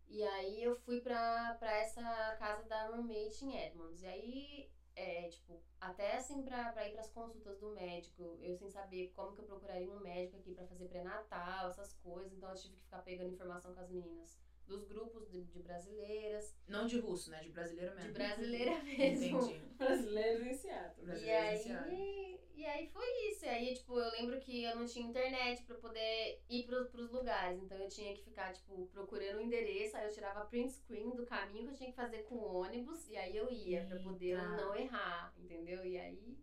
E 0.07 0.23
aí 0.23 0.63
eu 0.63 0.75
fui 0.75 1.01
pra, 1.01 1.53
pra 1.59 1.71
essa 1.77 2.01
casa 2.39 2.67
da 2.67 2.87
roommate 2.87 3.45
em 3.45 3.55
Edmonds. 3.55 4.01
E 4.01 4.07
aí, 4.07 4.71
é, 4.95 5.29
tipo, 5.29 5.61
até 5.79 6.17
assim 6.17 6.41
pra, 6.41 6.71
pra 6.71 6.87
ir 6.87 6.93
pras 6.93 7.11
consultas 7.11 7.59
do 7.59 7.69
médico, 7.75 8.39
eu 8.41 8.57
sem 8.57 8.71
saber 8.71 9.11
como 9.15 9.35
que 9.35 9.41
eu 9.41 9.45
procuraria 9.45 9.91
um 9.91 9.99
médico 9.99 10.37
aqui 10.37 10.55
pra 10.55 10.65
fazer 10.65 10.87
pré-natal, 10.87 11.69
essas 11.69 11.93
coisas. 11.93 12.33
Então 12.33 12.49
eu 12.49 12.55
tive 12.55 12.73
que 12.73 12.81
ficar 12.81 13.03
pegando 13.03 13.33
informação 13.33 13.75
com 13.75 13.81
as 13.81 13.91
meninas 13.91 14.35
dos 14.69 14.83
grupos 14.85 15.27
de, 15.29 15.43
de 15.45 15.59
brasileiras, 15.63 16.55
Não 16.67 16.85
de 16.85 16.99
russo, 16.99 17.31
né? 17.31 17.41
De 17.41 17.49
brasileiro 17.49 17.93
mesmo. 17.95 18.07
de 18.07 18.13
brasileira 18.13 18.81
mesmo. 18.85 19.39
Entendi. 19.39 19.59
Brasileiros 19.79 20.47
em 20.47 20.53
Seattle. 20.53 21.03
E 21.03 21.05
Brasileiro 21.05 21.47
iniciado. 21.55 21.89
aí, 21.89 22.39
e 22.55 22.65
aí 22.65 22.87
foi 22.89 23.05
isso. 23.29 23.45
E 23.45 23.49
aí, 23.49 23.73
tipo, 23.73 23.97
eu 23.99 24.11
lembro 24.11 24.39
que 24.39 24.63
eu 24.63 24.75
não 24.75 24.85
tinha 24.85 25.07
internet 25.07 25.63
pra 25.63 25.75
poder 25.77 26.41
ir 26.49 26.65
pro, 26.65 26.85
pros 26.89 27.09
lugares. 27.11 27.61
Então 27.63 27.77
eu 27.77 27.87
tinha 27.89 28.13
que 28.13 28.21
ficar, 28.21 28.53
tipo, 28.53 28.85
procurando 28.87 29.37
o 29.37 29.41
endereço. 29.41 29.97
Aí 29.97 30.05
eu 30.05 30.13
tirava 30.13 30.45
print 30.45 30.71
screen 30.73 31.15
do 31.15 31.25
caminho 31.25 31.65
que 31.65 31.71
eu 31.71 31.77
tinha 31.77 31.89
que 31.89 31.95
fazer 31.95 32.23
com 32.23 32.35
o 32.35 32.55
ônibus. 32.61 33.07
E 33.09 33.17
aí 33.17 33.35
eu 33.35 33.49
ia 33.51 33.85
pra 33.85 33.99
poder 33.99 34.35
Eita. 34.37 34.57
não 34.57 34.75
errar, 34.75 35.33
entendeu? 35.37 35.83
E 35.85 35.97
aí. 35.97 36.37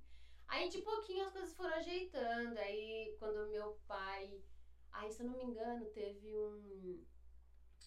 Aí 0.48 0.68
de 0.68 0.80
pouquinho 0.82 1.24
as 1.26 1.32
coisas 1.32 1.54
foram 1.54 1.74
ajeitando. 1.74 2.58
Aí 2.58 3.14
quando 3.18 3.48
meu 3.50 3.78
pai. 3.86 4.40
Aí, 4.92 5.12
se 5.12 5.22
eu 5.22 5.26
não 5.26 5.36
me 5.36 5.44
engano, 5.44 5.84
teve 5.86 6.34
um. 6.34 7.04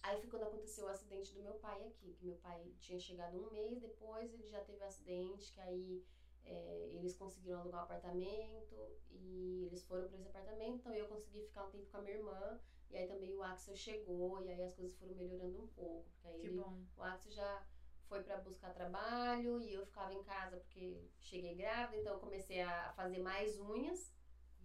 Aí 0.01 0.19
foi 0.19 0.29
quando 0.29 0.43
aconteceu 0.43 0.85
o 0.85 0.89
acidente 0.89 1.33
do 1.33 1.41
meu 1.41 1.55
pai 1.55 1.81
aqui. 1.87 2.13
Que 2.13 2.25
meu 2.25 2.35
pai 2.37 2.73
tinha 2.79 2.99
chegado 2.99 3.37
um 3.37 3.49
mês 3.51 3.79
depois, 3.81 4.33
ele 4.33 4.47
já 4.47 4.61
teve 4.63 4.81
um 4.81 4.87
acidente, 4.87 5.51
que 5.53 5.59
aí 5.61 6.03
é, 6.45 6.89
eles 6.91 7.15
conseguiram 7.15 7.59
alugar 7.59 7.81
um 7.81 7.83
apartamento 7.83 8.97
e 9.09 9.65
eles 9.65 9.83
foram 9.83 10.07
para 10.07 10.17
esse 10.17 10.27
apartamento, 10.27 10.79
então 10.79 10.93
eu 10.93 11.07
consegui 11.07 11.43
ficar 11.43 11.65
um 11.65 11.69
tempo 11.69 11.89
com 11.89 11.97
a 11.97 12.01
minha 12.01 12.15
irmã. 12.15 12.59
E 12.89 12.97
aí 12.97 13.07
também 13.07 13.35
o 13.35 13.43
Axel 13.43 13.75
chegou, 13.75 14.41
e 14.43 14.49
aí 14.49 14.63
as 14.63 14.73
coisas 14.73 14.97
foram 14.97 15.13
melhorando 15.13 15.61
um 15.61 15.67
pouco. 15.67 16.09
Porque 16.09 16.27
aí 16.27 16.45
ele- 16.45 16.59
o 16.97 17.03
Axel 17.03 17.31
já 17.31 17.63
foi 18.07 18.23
para 18.23 18.37
buscar 18.37 18.73
trabalho 18.73 19.61
e 19.61 19.73
eu 19.73 19.85
ficava 19.85 20.11
em 20.11 20.23
casa 20.23 20.57
porque 20.57 21.07
cheguei 21.19 21.53
grávida, 21.55 22.01
então 22.01 22.13
eu 22.15 22.19
comecei 22.19 22.59
a 22.61 22.91
fazer 22.93 23.19
mais 23.19 23.59
unhas. 23.59 24.11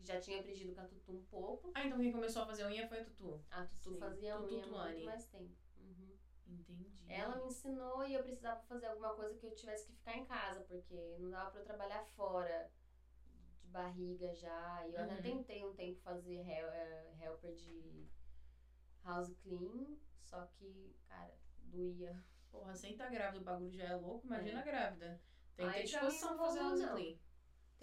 Já 0.02 0.20
tinha 0.20 0.40
aprendido 0.40 0.74
com 0.74 0.80
a 0.80 0.84
Tutu 0.86 1.12
um 1.12 1.22
pouco. 1.24 1.70
Ah, 1.74 1.86
então 1.86 1.98
quem 1.98 2.12
começou 2.12 2.42
a 2.42 2.46
fazer 2.46 2.66
unha 2.66 2.86
foi 2.88 2.98
a 3.00 3.04
Tutu. 3.04 3.44
A 3.50 3.64
Tutu 3.64 3.92
Sim, 3.92 3.98
fazia 3.98 4.36
Tutu 4.36 4.54
unha 4.54 4.62
Tuane. 4.62 4.92
muito 4.94 5.04
mais 5.06 5.24
tempo. 5.26 5.54
Uhum. 5.76 6.14
Entendi. 6.46 6.92
Ela 7.08 7.36
me 7.36 7.46
ensinou 7.46 8.04
e 8.06 8.12
eu 8.14 8.22
precisava 8.22 8.60
fazer 8.64 8.86
alguma 8.86 9.14
coisa 9.14 9.34
que 9.38 9.46
eu 9.46 9.54
tivesse 9.54 9.86
que 9.86 9.94
ficar 9.94 10.16
em 10.16 10.24
casa, 10.26 10.60
porque 10.64 11.16
não 11.18 11.30
dava 11.30 11.50
pra 11.50 11.60
eu 11.60 11.64
trabalhar 11.64 12.04
fora 12.16 12.70
de 13.62 13.68
barriga 13.68 14.34
já. 14.34 14.86
E 14.86 14.94
eu 14.94 15.00
até 15.02 15.14
Uhum. 15.14 15.22
tentei 15.22 15.64
um 15.64 15.72
tempo 15.74 15.98
fazer 16.00 16.46
hel- 16.46 16.68
eh, 16.70 17.16
helper 17.20 17.54
de 17.54 18.06
house 19.02 19.34
clean, 19.42 19.96
só 20.22 20.44
que, 20.58 20.94
cara, 21.08 21.34
doía. 21.58 22.22
Porra, 22.50 22.74
sem 22.74 22.92
estar 22.92 23.10
grávida 23.10 23.40
o 23.40 23.44
bagulho 23.44 23.72
já 23.72 23.84
é 23.86 23.94
louco, 23.96 24.26
imagina 24.26 24.62
grávida. 24.62 25.20
Tem 25.56 25.66
que 25.68 25.74
ter 25.74 25.82
disposição 25.84 26.36
pra 26.36 26.46
fazer 26.46 26.58
house 26.60 26.80
não. 26.80 26.94
clean. 26.94 27.16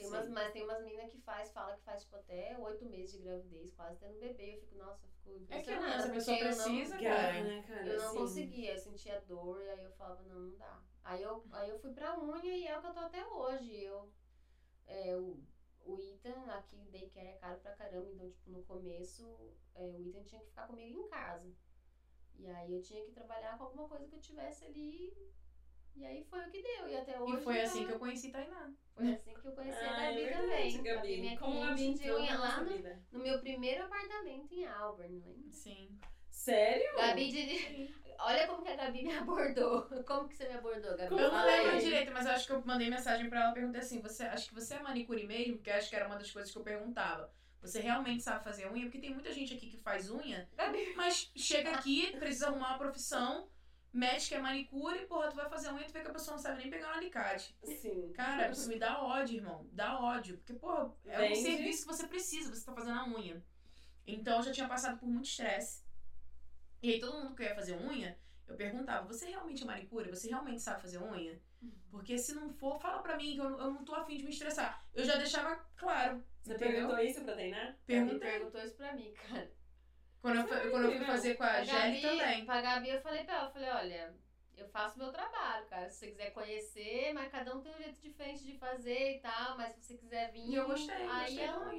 Tem 0.01 0.09
umas, 0.09 0.29
mas 0.29 0.51
tem 0.51 0.63
umas 0.63 0.83
meninas 0.83 1.11
que 1.11 1.19
faz, 1.19 1.51
fala 1.51 1.75
que 1.77 1.83
faz 1.83 2.01
tipo 2.03 2.15
até 2.15 2.57
oito 2.57 2.85
meses 2.85 3.11
de 3.11 3.19
gravidez, 3.23 3.71
quase 3.75 3.99
tendo 3.99 4.19
bebê. 4.19 4.55
Eu 4.55 4.61
fico, 4.61 4.75
nossa, 4.75 5.05
eu 5.05 5.09
fico 5.11 5.29
É 5.29 5.61
que 5.61 5.71
impressionada, 5.71 5.95
essa 5.95 6.09
pessoa 6.09 6.37
eu 6.37 6.43
não- 6.43 6.55
precisa, 6.55 6.97
Cara, 6.97 7.03
cara. 7.03 7.43
né, 7.43 7.63
cara? 7.67 7.87
Eu 7.87 7.97
não 7.99 8.05
assim, 8.07 8.17
conseguia, 8.17 8.73
eu 8.73 8.79
sentia 8.79 9.21
dor 9.21 9.61
e 9.61 9.69
aí 9.69 9.83
eu 9.83 9.91
falava, 9.91 10.23
não, 10.23 10.39
não 10.39 10.57
dá. 10.57 10.81
Aí 11.03 11.21
eu, 11.21 11.43
aí 11.51 11.69
eu 11.69 11.77
fui 11.79 11.93
pra 11.93 12.19
unha 12.19 12.55
e 12.55 12.65
é 12.65 12.75
o 12.77 12.81
que 12.81 12.87
eu 12.87 12.93
tô 12.93 12.99
até 12.99 13.23
hoje. 13.27 13.75
Eu, 13.83 14.11
é, 14.87 15.15
o, 15.15 15.39
o 15.85 15.99
Ethan, 15.99 16.45
aqui 16.51 16.89
daycare 16.91 17.27
é 17.27 17.33
caro 17.37 17.59
pra 17.59 17.75
caramba, 17.75 18.09
então, 18.09 18.27
tipo, 18.27 18.49
no 18.49 18.63
começo, 18.63 19.53
é, 19.75 19.95
o 19.99 20.01
Ethan 20.07 20.23
tinha 20.23 20.41
que 20.41 20.47
ficar 20.47 20.65
comigo 20.65 20.97
em 20.99 21.07
casa. 21.09 21.53
E 22.39 22.47
aí 22.47 22.73
eu 22.73 22.81
tinha 22.81 23.03
que 23.05 23.11
trabalhar 23.11 23.55
com 23.55 23.65
alguma 23.65 23.87
coisa 23.87 24.07
que 24.07 24.15
eu 24.15 24.19
tivesse 24.19 24.65
ali 24.65 25.13
E 25.95 26.05
aí 26.05 26.23
foi 26.23 26.39
o 26.39 26.49
que 26.51 26.61
deu. 26.61 26.87
E 26.87 26.95
até 26.97 27.19
hoje. 27.19 27.33
E 27.35 27.43
foi 27.43 27.55
tá- 27.57 27.63
assim 27.63 27.85
que 27.85 27.91
eu 27.91 27.99
conheci 27.99 28.31
Tainá. 28.31 28.71
Foi 28.95 29.11
assim 29.13 29.33
que 29.33 29.45
eu 29.47 29.51
conheci 29.51 29.79
a 29.83 29.95
Ah, 29.95 30.03
é 30.03 30.07
Gabi 30.11 30.23
verdade, 30.23 30.47
também. 30.77 30.83
Gabi. 30.83 31.17
minha 31.21 31.37
Como 31.39 31.63
a 31.63 31.73
cliente 31.73 31.81
gente 31.83 32.03
de 32.03 32.11
lá 32.37 32.61
no, 32.61 33.17
no 33.17 33.23
meu 33.23 33.39
primeiro 33.39 33.83
apartamento 33.85 34.53
em 34.53 34.65
Auburn, 34.65 35.19
lembra? 35.19 35.51
Sim. 35.51 35.99
Sério? 36.29 36.95
Gabi 36.97 37.29
de... 37.31 38.01
Olha 38.23 38.45
como 38.47 38.61
que 38.63 38.69
a 38.71 38.75
Gabi 38.75 39.03
me 39.03 39.15
abordou. 39.17 39.81
Como 40.05 40.27
que 40.29 40.35
você 40.35 40.47
me 40.47 40.53
abordou, 40.53 40.95
Gabi? 40.95 41.09
Como 41.09 41.19
Eu 41.21 41.31
não 41.31 41.43
lembro 41.43 41.71
aí. 41.71 41.79
direito, 41.79 42.11
mas 42.13 42.25
eu 42.27 42.31
acho 42.33 42.45
que 42.45 42.53
eu 42.53 42.63
mandei 42.63 42.87
mensagem 42.87 43.27
pra 43.27 43.41
ela 43.45 43.51
perguntei 43.51 43.81
assim: 43.81 43.99
você 43.99 44.23
acha 44.23 44.47
que 44.47 44.53
você 44.53 44.75
é 44.75 44.79
manicure 44.79 45.25
mesmo? 45.25 45.55
Porque 45.55 45.71
eu 45.71 45.75
acho 45.75 45.89
que 45.89 45.95
era 45.95 46.05
uma 46.05 46.17
das 46.17 46.29
coisas 46.29 46.51
que 46.51 46.57
eu 46.57 46.63
perguntava. 46.63 47.33
Você 47.61 47.79
realmente 47.79 48.21
sabe 48.21 48.43
fazer 48.43 48.67
unha? 48.71 48.83
Porque 48.83 48.99
tem 48.99 49.11
muita 49.13 49.31
gente 49.31 49.53
aqui 49.55 49.71
que 49.71 49.77
faz 49.77 50.09
unha, 50.11 50.47
Gabi. 50.55 50.93
mas 50.95 51.31
chega 51.35 51.71
aqui, 51.71 52.15
precisa 52.17 52.47
arrumar 52.47 52.69
uma 52.69 52.77
profissão, 52.77 53.49
mete 53.93 54.29
que 54.29 54.35
é 54.35 54.39
manicure, 54.41 55.05
porra, 55.07 55.29
tu 55.29 55.35
vai 55.35 55.49
fazer 55.49 55.71
unha, 55.71 55.85
tu 55.85 55.93
vê 55.93 56.01
que 56.01 56.07
a 56.07 56.13
pessoa 56.13 56.35
não 56.35 56.41
sabe 56.43 56.59
nem 56.61 56.69
pegar 56.69 56.89
um 56.89 56.93
alicate. 56.95 57.55
Sim. 57.63 58.11
Cara, 58.13 58.49
isso 58.51 58.67
me 58.69 58.77
dá 58.79 59.01
ódio, 59.01 59.37
irmão. 59.37 59.67
Dá 59.71 59.99
ódio. 59.99 60.37
Porque, 60.37 60.53
porra, 60.53 60.93
é 61.05 61.17
um 61.17 61.21
Vende. 61.21 61.41
serviço 61.41 61.81
que 61.87 61.93
você 61.93 62.07
precisa, 62.07 62.53
você 62.53 62.65
tá 62.65 62.73
fazendo 62.73 62.99
a 62.99 63.07
unha. 63.07 63.43
Então 64.07 64.37
eu 64.37 64.43
já 64.43 64.51
tinha 64.51 64.67
passado 64.67 64.97
por 64.99 65.07
muito 65.07 65.25
estresse. 65.25 65.83
E 66.81 66.91
aí 66.93 66.99
todo 66.99 67.17
mundo 67.21 67.35
que 67.35 67.43
ia 67.43 67.53
fazer 67.55 67.75
unha, 67.77 68.17
eu 68.47 68.55
perguntava, 68.55 69.05
você 69.07 69.27
realmente 69.29 69.61
é 69.63 69.65
manicure? 69.65 70.09
Você 70.09 70.27
realmente 70.29 70.61
sabe 70.61 70.81
fazer 70.81 70.97
unha? 71.01 71.39
Porque 71.91 72.17
se 72.17 72.33
não 72.33 72.49
for, 72.53 72.79
fala 72.81 73.01
pra 73.03 73.15
mim 73.15 73.33
que 73.35 73.39
eu, 73.39 73.49
não- 73.49 73.59
eu 73.59 73.71
não 73.71 73.85
tô 73.85 73.93
afim 73.93 74.17
de 74.17 74.23
me 74.23 74.31
estressar. 74.31 74.83
Eu 74.93 75.03
já 75.05 75.15
deixava 75.17 75.55
claro. 75.77 76.23
Você 76.41 76.55
entendeu? 76.55 76.71
perguntou 76.73 76.99
isso 76.99 77.21
pra 77.23 77.33
treinar? 77.33 77.77
Perguntei. 77.85 78.19
perguntou 78.19 78.61
isso 78.63 78.75
pra 78.75 78.93
mim, 78.93 79.13
cara. 79.13 79.51
Quando 80.21 80.37
eu, 80.37 80.47
fui- 80.47 80.69
quando 80.69 80.83
eu 80.85 80.91
fui 80.91 81.05
fazer 81.05 81.35
com 81.35 81.43
a 81.43 81.47
Pra 81.47 81.63
Jelly 81.63 82.01
também. 82.01 82.45
Pra 82.45 82.61
Gabi 82.61 82.89
eu 82.89 83.01
falei 83.01 83.23
pra 83.23 83.35
ela, 83.35 83.47
eu 83.47 83.51
falei, 83.51 83.69
olha, 83.71 84.13
eu 84.55 84.67
faço 84.69 84.97
meu 84.99 85.11
trabalho, 85.11 85.65
cara. 85.67 85.89
Se 85.89 85.97
você 85.97 86.07
quiser 86.11 86.31
conhecer, 86.31 87.11
mas 87.13 87.31
cada 87.31 87.55
um 87.55 87.61
tem 87.61 87.71
um 87.73 87.77
jeito 87.77 87.99
diferente 88.01 88.45
de 88.45 88.57
fazer 88.57 89.15
e 89.15 89.19
tal, 89.19 89.57
mas 89.57 89.73
se 89.73 89.81
você 89.81 89.97
quiser 89.97 90.31
vir. 90.31 90.47
E 90.47 90.55
eu 90.55 90.67
gostei, 90.67 90.95
aí 90.95 91.23
gostei 91.25 91.43
ela 91.45 91.71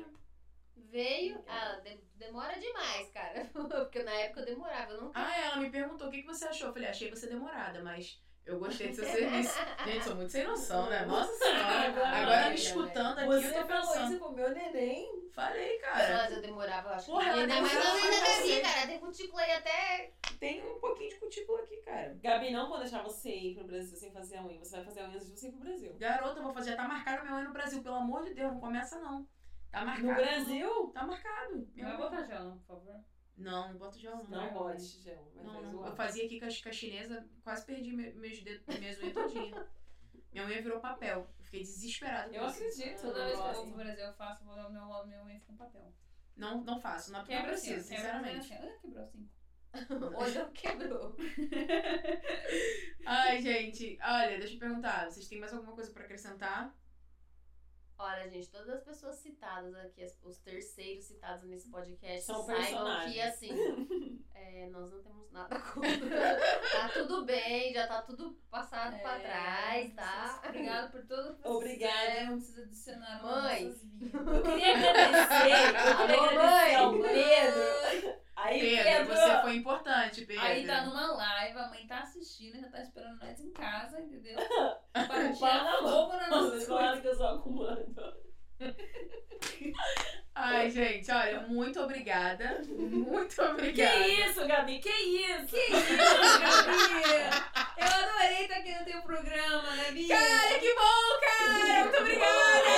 veio. 0.76 1.44
Ah, 1.46 1.80
de- 1.84 2.00
demora 2.14 2.58
demais, 2.58 3.10
cara. 3.10 3.44
Porque 3.52 4.02
na 4.02 4.12
época 4.12 4.40
eu 4.40 4.46
demorava, 4.46 4.92
eu 4.92 5.00
não 5.00 5.12
Ah, 5.14 5.36
ela 5.40 5.56
me 5.58 5.70
perguntou 5.70 6.08
o 6.08 6.10
que, 6.10 6.22
que 6.22 6.26
você 6.26 6.44
achou. 6.44 6.68
Eu 6.68 6.72
falei, 6.72 6.88
achei 6.88 7.08
você 7.10 7.26
demorada, 7.28 7.82
mas 7.82 8.18
eu 8.46 8.58
gostei 8.58 8.88
do 8.88 8.94
seu 8.96 9.04
serviço. 9.04 9.58
Gente, 9.84 10.04
sou 10.04 10.16
muito 10.16 10.30
sem 10.32 10.44
noção, 10.46 10.88
né? 10.90 11.04
Nossa 11.06 11.32
senhora. 11.32 11.88
Agora- 12.08 12.42
me 12.44 12.48
né? 12.50 12.54
escutando 12.54 13.18
aqui, 13.18 13.26
Você 13.26 13.46
eu 13.48 13.62
tô 13.62 13.68
falou 13.68 13.92
pensando. 13.92 14.10
isso 14.10 14.18
pro 14.18 14.32
meu 14.32 14.50
neném? 14.50 15.22
Falei, 15.32 15.78
cara. 15.78 16.16
Mas 16.24 16.32
eu 16.32 16.42
demorava, 16.42 16.88
eu 16.90 16.94
acho 16.94 17.06
Porra, 17.06 17.32
Ainda 17.32 17.46
mais 17.60 17.72
demorava 17.72 17.88
na 17.98 18.02
unha 18.04 18.10
da 18.10 18.18
pra 18.18 18.28
Gabi, 18.36 18.42
você. 18.52 18.60
cara. 18.60 18.86
Tem 18.86 19.00
cutícula 19.00 19.42
aí 19.42 19.52
até. 19.52 20.12
Tem 20.38 20.62
um 20.70 20.78
pouquinho 20.80 21.08
de 21.10 21.16
cutícula 21.16 21.60
aqui, 21.60 21.76
cara. 21.78 22.18
Gabi, 22.22 22.50
não 22.50 22.68
vou 22.68 22.78
deixar 22.78 23.02
você 23.02 23.30
ir 23.30 23.54
pro 23.54 23.64
Brasil 23.64 23.96
sem 23.96 24.12
fazer 24.12 24.36
a 24.36 24.42
unha. 24.42 24.58
Você 24.58 24.76
vai 24.76 24.84
fazer 24.84 25.00
a 25.00 25.04
unha 25.04 25.14
antes 25.14 25.32
de 25.32 25.38
você 25.40 25.48
ir 25.48 25.52
pro 25.52 25.60
Brasil. 25.60 25.96
Garota, 25.98 26.38
eu 26.38 26.42
vou 26.42 26.52
fazer. 26.52 26.70
Já 26.72 26.76
tá 26.76 26.88
marcada 26.88 27.22
minha 27.22 27.34
unha 27.34 27.44
no 27.44 27.52
Brasil. 27.52 27.82
Pelo 27.82 27.94
amor 27.96 28.24
de 28.24 28.34
Deus, 28.34 28.52
não 28.52 28.60
começa 28.60 28.98
não. 29.00 29.26
Tá 29.70 29.84
marcado. 29.86 30.06
No 30.08 30.14
Brasil? 30.14 30.90
Tá 30.92 31.06
marcado. 31.06 31.54
Não 31.56 31.66
Minha 31.74 31.88
vai 31.88 31.96
botar 31.96 32.28
não, 32.40 32.58
por 32.58 32.66
favor. 32.66 33.00
Não, 33.36 33.72
não 33.72 33.78
boto 33.78 33.98
gel 33.98 34.16
não. 34.16 34.24
Não 34.24 34.52
bote 34.52 35.00
gel. 35.02 35.32
Mas 35.34 35.44
Não, 35.44 35.52
faz 35.54 35.72
não. 35.72 35.86
Eu 35.86 35.92
fazia 35.96 36.24
aqui 36.26 36.38
com 36.38 36.46
a, 36.46 36.48
com 36.62 36.68
a 36.68 36.72
chinesa, 36.72 37.28
quase 37.42 37.64
perdi 37.66 37.92
me- 37.92 38.12
meus 38.12 38.40
dedos, 38.42 38.78
minhas 38.78 38.98
unhas 38.98 39.12
todinhas. 39.14 39.66
Minha 40.32 40.46
unha 40.46 40.62
virou 40.62 40.80
papel. 40.80 41.28
Eu 41.38 41.44
fiquei 41.44 41.60
desesperada 41.60 42.28
com 42.30 42.34
Eu 42.36 42.44
acredito. 42.46 43.00
Toda 43.02 43.24
vez 43.24 43.32
que 43.36 43.38
eu 43.42 43.46
gosto. 43.46 43.56
vou 43.62 43.66
pro 43.68 43.76
Brasil, 43.84 44.04
eu 44.04 44.12
faço, 44.14 44.44
vou 44.44 44.54
dar 44.54 44.68
o 44.68 44.72
meu, 44.72 45.06
meu 45.06 45.24
unha 45.24 45.40
com 45.40 45.56
papel. 45.56 45.92
Não, 46.36 46.62
não 46.62 46.80
faço. 46.80 47.12
Não, 47.12 47.18
não 47.20 47.26
Quebra 47.26 47.52
assim, 47.52 47.72
preciso, 47.74 47.88
quebra 47.94 48.02
sinceramente. 48.22 48.52
assim. 48.54 48.64
Ah, 48.64 48.78
quebrou 48.80 49.02
assim. 49.04 49.28
Hoje 50.22 50.36
eu 50.38 50.50
quebrou. 50.52 51.16
Ai, 53.06 53.40
gente. 53.40 53.98
Olha, 54.02 54.38
deixa 54.38 54.54
eu 54.54 54.58
perguntar. 54.60 55.10
Vocês 55.10 55.26
têm 55.28 55.40
mais 55.40 55.52
alguma 55.52 55.74
coisa 55.74 55.90
pra 55.92 56.04
acrescentar? 56.04 56.74
Olha, 57.98 58.28
gente, 58.28 58.48
todas 58.50 58.68
as 58.70 58.82
pessoas 58.82 59.16
citadas 59.16 59.74
aqui, 59.76 60.04
os 60.24 60.38
terceiros 60.38 61.04
citados 61.04 61.44
nesse 61.48 61.68
podcast, 61.70 62.26
São 62.26 62.42
saibam 62.44 63.10
que, 63.10 63.20
assim, 63.20 63.50
é, 64.34 64.68
nós 64.70 64.90
não 64.92 65.02
temos 65.02 65.30
nada 65.30 65.58
contra. 65.60 66.38
tá 66.72 66.88
tudo 66.92 67.24
bem, 67.24 67.72
já 67.72 67.86
tá 67.86 68.02
tudo 68.02 68.32
passado 68.50 68.98
pra 69.00 69.18
É, 69.18 69.20
trás, 69.20 69.94
tá? 69.94 70.42
Obrigado 70.46 70.90
por 70.90 71.02
tudo 71.06 71.36
que 71.36 71.48
Obrigada. 71.48 72.12
que 72.26 72.26
vocês 72.40 72.58
adicionaram 72.58 73.22
Mãe. 73.22 73.74
Eu 74.02 74.42
queria 74.42 74.74
agradecer. 74.76 75.90
Eu 75.90 75.96
queria 75.96 76.20
Alô, 76.20 76.30
agradecer 76.30 76.74
ao 76.74 76.92
mãe. 76.92 77.12
Pedro. 77.12 78.22
Aí, 78.34 78.60
Pedro, 78.60 78.84
Pedro. 78.84 79.14
você 79.14 79.42
foi 79.42 79.56
importante, 79.56 80.24
Pedro. 80.24 80.42
Aí 80.42 80.66
tá 80.66 80.84
numa 80.86 81.12
live, 81.12 81.58
a 81.58 81.68
mãe 81.68 81.86
tá 81.86 81.98
assistindo, 82.00 82.58
já 82.60 82.68
tá 82.68 82.80
esperando 82.82 83.18
nós 83.20 83.38
em 83.40 83.52
casa, 83.52 84.00
entendeu? 84.00 84.36
Na 84.94 85.32
tirar 85.32 85.78
fogo 85.78 86.16
na 86.16 86.28
nossa 86.28 86.66
claro 86.66 87.00
que 87.00 87.08
eu 87.08 87.14
sou 87.14 87.26
acumulando. 87.26 88.22
Ai, 90.34 90.70
gente, 90.70 91.10
olha, 91.10 91.40
muito 91.42 91.80
obrigada. 91.80 92.62
Muito 92.68 93.34
Que 93.34 93.40
obrigada. 93.42 94.08
isso, 94.08 94.46
Gabi? 94.46 94.78
Que 94.78 94.88
isso? 94.88 95.48
Que 95.54 95.72
isso, 95.74 95.96
Gabi? 96.40 97.02
Eu 97.76 97.86
adorei 97.86 98.42
estar 98.42 98.56
aqui 98.56 98.74
no 98.78 98.84
teu 98.84 99.02
programa, 99.02 99.76
Gabi. 99.76 100.08
Cara, 100.08 100.58
que 100.58 100.74
bom, 100.74 101.20
cara! 101.20 101.82
Muito 101.84 101.98
obrigada! 101.98 102.68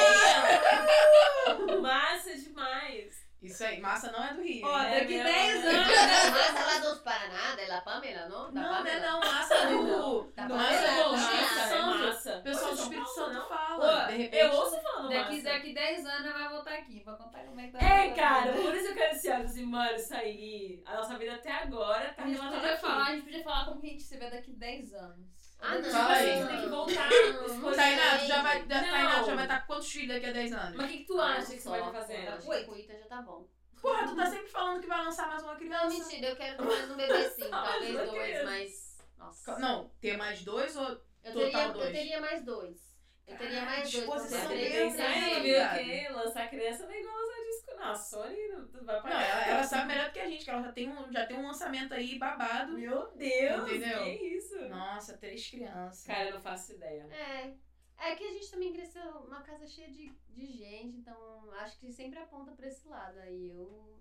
Ó. 1.69 1.79
Massa 1.83 2.35
demais. 2.37 3.24
Isso 3.45 3.65
aí, 3.65 3.81
massa 3.81 4.11
não 4.13 4.25
é 4.25 4.35
do 4.35 4.43
Rio. 4.43 4.67
Ó, 4.67 4.81
hein? 4.83 4.87
é 4.95 5.01
Daqui 5.01 5.15
mesmo. 5.15 5.25
10 5.25 5.65
A 5.67 5.69
anos. 5.69 6.31
massa 6.31 6.65
lá 6.67 6.79
dos 6.91 6.99
Paraná, 7.01 7.55
da 7.57 7.67
La 7.75 7.81
Pamela, 7.83 8.29
não? 8.29 8.53
Da 8.53 8.61
Não, 8.61 8.63
não 8.63 8.75
é 8.75 8.77
Pamela? 8.79 9.07
não, 9.11 9.21
massa 9.21 9.67
do. 9.67 10.33
Da 10.35 10.49
Não, 10.49 10.57
Massa 10.57 10.83
Pamela. 10.83 11.05
do 11.05 11.13
massa, 11.13 11.25
Espírito 11.35 11.59
é 11.59 11.69
Santo. 11.69 11.99
massa. 11.99 12.37
O 12.39 12.43
pessoal 12.43 12.71
do 12.71 12.77
São 12.77 12.85
Espírito 12.85 13.15
Paulo, 13.15 13.33
Santo 13.35 13.49
fala. 13.49 14.05
De 14.07 14.17
repente. 14.17 14.37
Eu 14.43 14.53
ouço 14.53 14.81
falando 14.83 15.09
Daqui, 15.11 15.31
massa. 15.37 15.43
daqui 15.45 15.75
10 15.75 16.07
anos 16.07 16.27
ela 16.27 16.39
vai 16.39 16.49
voltar 16.49 16.75
aqui 16.75 17.01
pra 17.01 17.13
contar 17.15 17.39
como 17.45 17.61
é 17.61 17.67
que 17.67 17.73
tá. 17.73 17.79
É, 17.85 18.11
cara, 18.15 18.53
por 18.53 18.75
isso 18.75 18.89
eu 18.89 18.95
quero 18.95 19.15
esse 19.17 19.29
anos 19.31 19.57
e, 19.57 19.63
mano, 19.65 19.99
sair. 19.99 20.83
A 20.87 20.95
nossa 20.97 21.19
vida 21.19 21.35
até 21.35 21.53
agora 21.53 22.13
tá 22.15 22.23
A 22.23 22.27
gente 22.27 22.37
relatada 22.39 22.57
podia 22.61 22.73
aqui. 22.73 22.81
falar, 22.81 23.05
a 23.07 23.13
gente 23.15 23.25
podia 23.25 23.43
falar 23.45 23.65
como 23.67 23.81
que 23.81 23.87
a 23.87 23.91
gente 23.91 24.03
se 24.03 24.17
vê 24.17 24.31
daqui 24.31 24.53
10 24.53 24.95
anos. 24.95 25.35
Ah, 25.61 25.79
não. 25.79 25.91
Fala 25.91 26.13
aí. 26.15 26.31
A 26.31 26.37
gente 26.37 26.49
tem 26.49 26.61
que 26.61 26.69
voltar. 26.69 27.09
Não, 27.65 27.73
Tainá, 27.73 28.19
já 28.19 28.43
vai, 28.43 28.59
Não. 28.61 28.69
Tainá, 28.69 29.21
tu 29.21 29.27
já 29.27 29.35
vai 29.35 29.45
estar 29.45 29.61
com 29.61 29.67
quantos 29.73 29.91
filhos 29.91 30.09
daqui 30.15 30.27
a 30.27 30.33
10 30.33 30.53
anos? 30.53 30.77
Mas 30.77 30.87
o 30.87 30.89
que, 30.93 30.99
que 30.99 31.05
tu 31.07 31.21
Ah, 31.21 31.33
acha 31.35 31.53
que 31.55 31.59
você 31.61 31.69
vai 31.71 31.93
fazer? 31.93 32.29
acho 32.29 32.43
que 32.43 32.49
Oito. 32.51 32.67
com 32.67 32.73
o 32.73 32.79
Ita 32.79 32.99
já 32.99 33.07
tá 33.07 33.23
bom. 33.23 33.49
Porra, 33.81 34.07
tu 34.09 34.17
tá 34.17 34.27
sempre 34.27 34.49
falando 34.49 34.81
que 34.81 34.87
vai 34.87 35.05
lançar 35.05 35.29
mais 35.29 35.43
uma 35.43 35.53
Não, 35.53 35.59
criança. 35.59 35.89
mentira, 35.89 36.29
eu 36.29 36.37
quero 36.37 36.57
ter 36.59 36.65
mais 36.65 36.91
um 36.91 36.97
bebê 36.97 37.31
sim. 37.31 37.41
Não, 37.49 37.51
Talvez 37.65 37.95
não 37.95 38.05
dois, 38.07 38.17
quero. 38.33 38.45
mas. 38.47 38.99
Nossa. 39.19 39.59
Não, 39.59 39.91
ter 40.01 40.17
mais 40.19 40.43
dois 40.43 40.77
ou. 40.77 40.85
Eu 41.23 41.33
total 41.33 41.51
teria, 41.51 41.69
dois. 41.73 41.87
eu 41.87 41.93
teria 41.93 42.21
mais 42.21 42.45
dois. 42.45 42.95
Eu 43.27 43.37
teria 43.39 43.63
mais 43.63 43.81
dois. 43.81 43.91
disposição 43.91 44.41
Você 44.49 44.55
aí, 44.55 44.93
né? 44.93 46.09
lançar 46.11 46.51
criança 46.51 46.85
não 46.85 46.93
é 46.93 47.01
igual 47.01 47.15
lançar 47.17 47.35
disco. 47.37 47.44
Não, 47.85 47.93
a 47.93 47.95
Sony 47.95 48.49
não 48.49 48.61
não 48.61 48.85
vai 48.85 48.95
Não, 48.97 49.03
pagar. 49.03 49.23
ela, 49.23 49.47
ela 49.47 49.63
sabe 49.65 49.87
melhor 49.89 50.07
do 50.07 50.13
que 50.13 50.21
a 50.21 50.29
gente, 50.29 50.45
que 50.45 50.51
ela 50.51 50.63
já 50.63 50.73
tem 50.73 50.89
um, 50.91 51.13
já 51.13 51.27
tem 51.27 51.37
um 51.39 51.47
lançamento 51.47 51.95
aí 51.95 52.19
babado. 52.19 52.73
Meu 52.73 53.11
Deus, 53.13 53.69
Entendeu? 53.69 54.03
que 54.05 54.11
isso? 54.11 54.59
Nossa, 54.69 55.17
três 55.19 55.49
crianças. 55.51 56.07
Cara, 56.07 56.29
eu 56.29 56.35
não 56.35 56.41
faço 56.41 56.73
ideia. 56.73 57.07
É. 57.13 57.53
É 57.97 58.17
que 58.17 58.25
a 58.25 58.33
gente 58.33 58.51
também 58.51 58.73
cresceu 58.73 59.05
numa 59.21 59.41
casa 59.43 59.67
cheia 59.67 59.89
de, 59.89 60.11
de 60.31 60.47
gente, 60.47 60.97
então 60.97 61.49
acho 61.61 61.79
que 61.79 61.93
sempre 61.93 62.19
aponta 62.19 62.53
pra 62.53 62.67
esse 62.67 62.87
lado. 62.89 63.19
Aí 63.21 63.49
eu. 63.51 63.95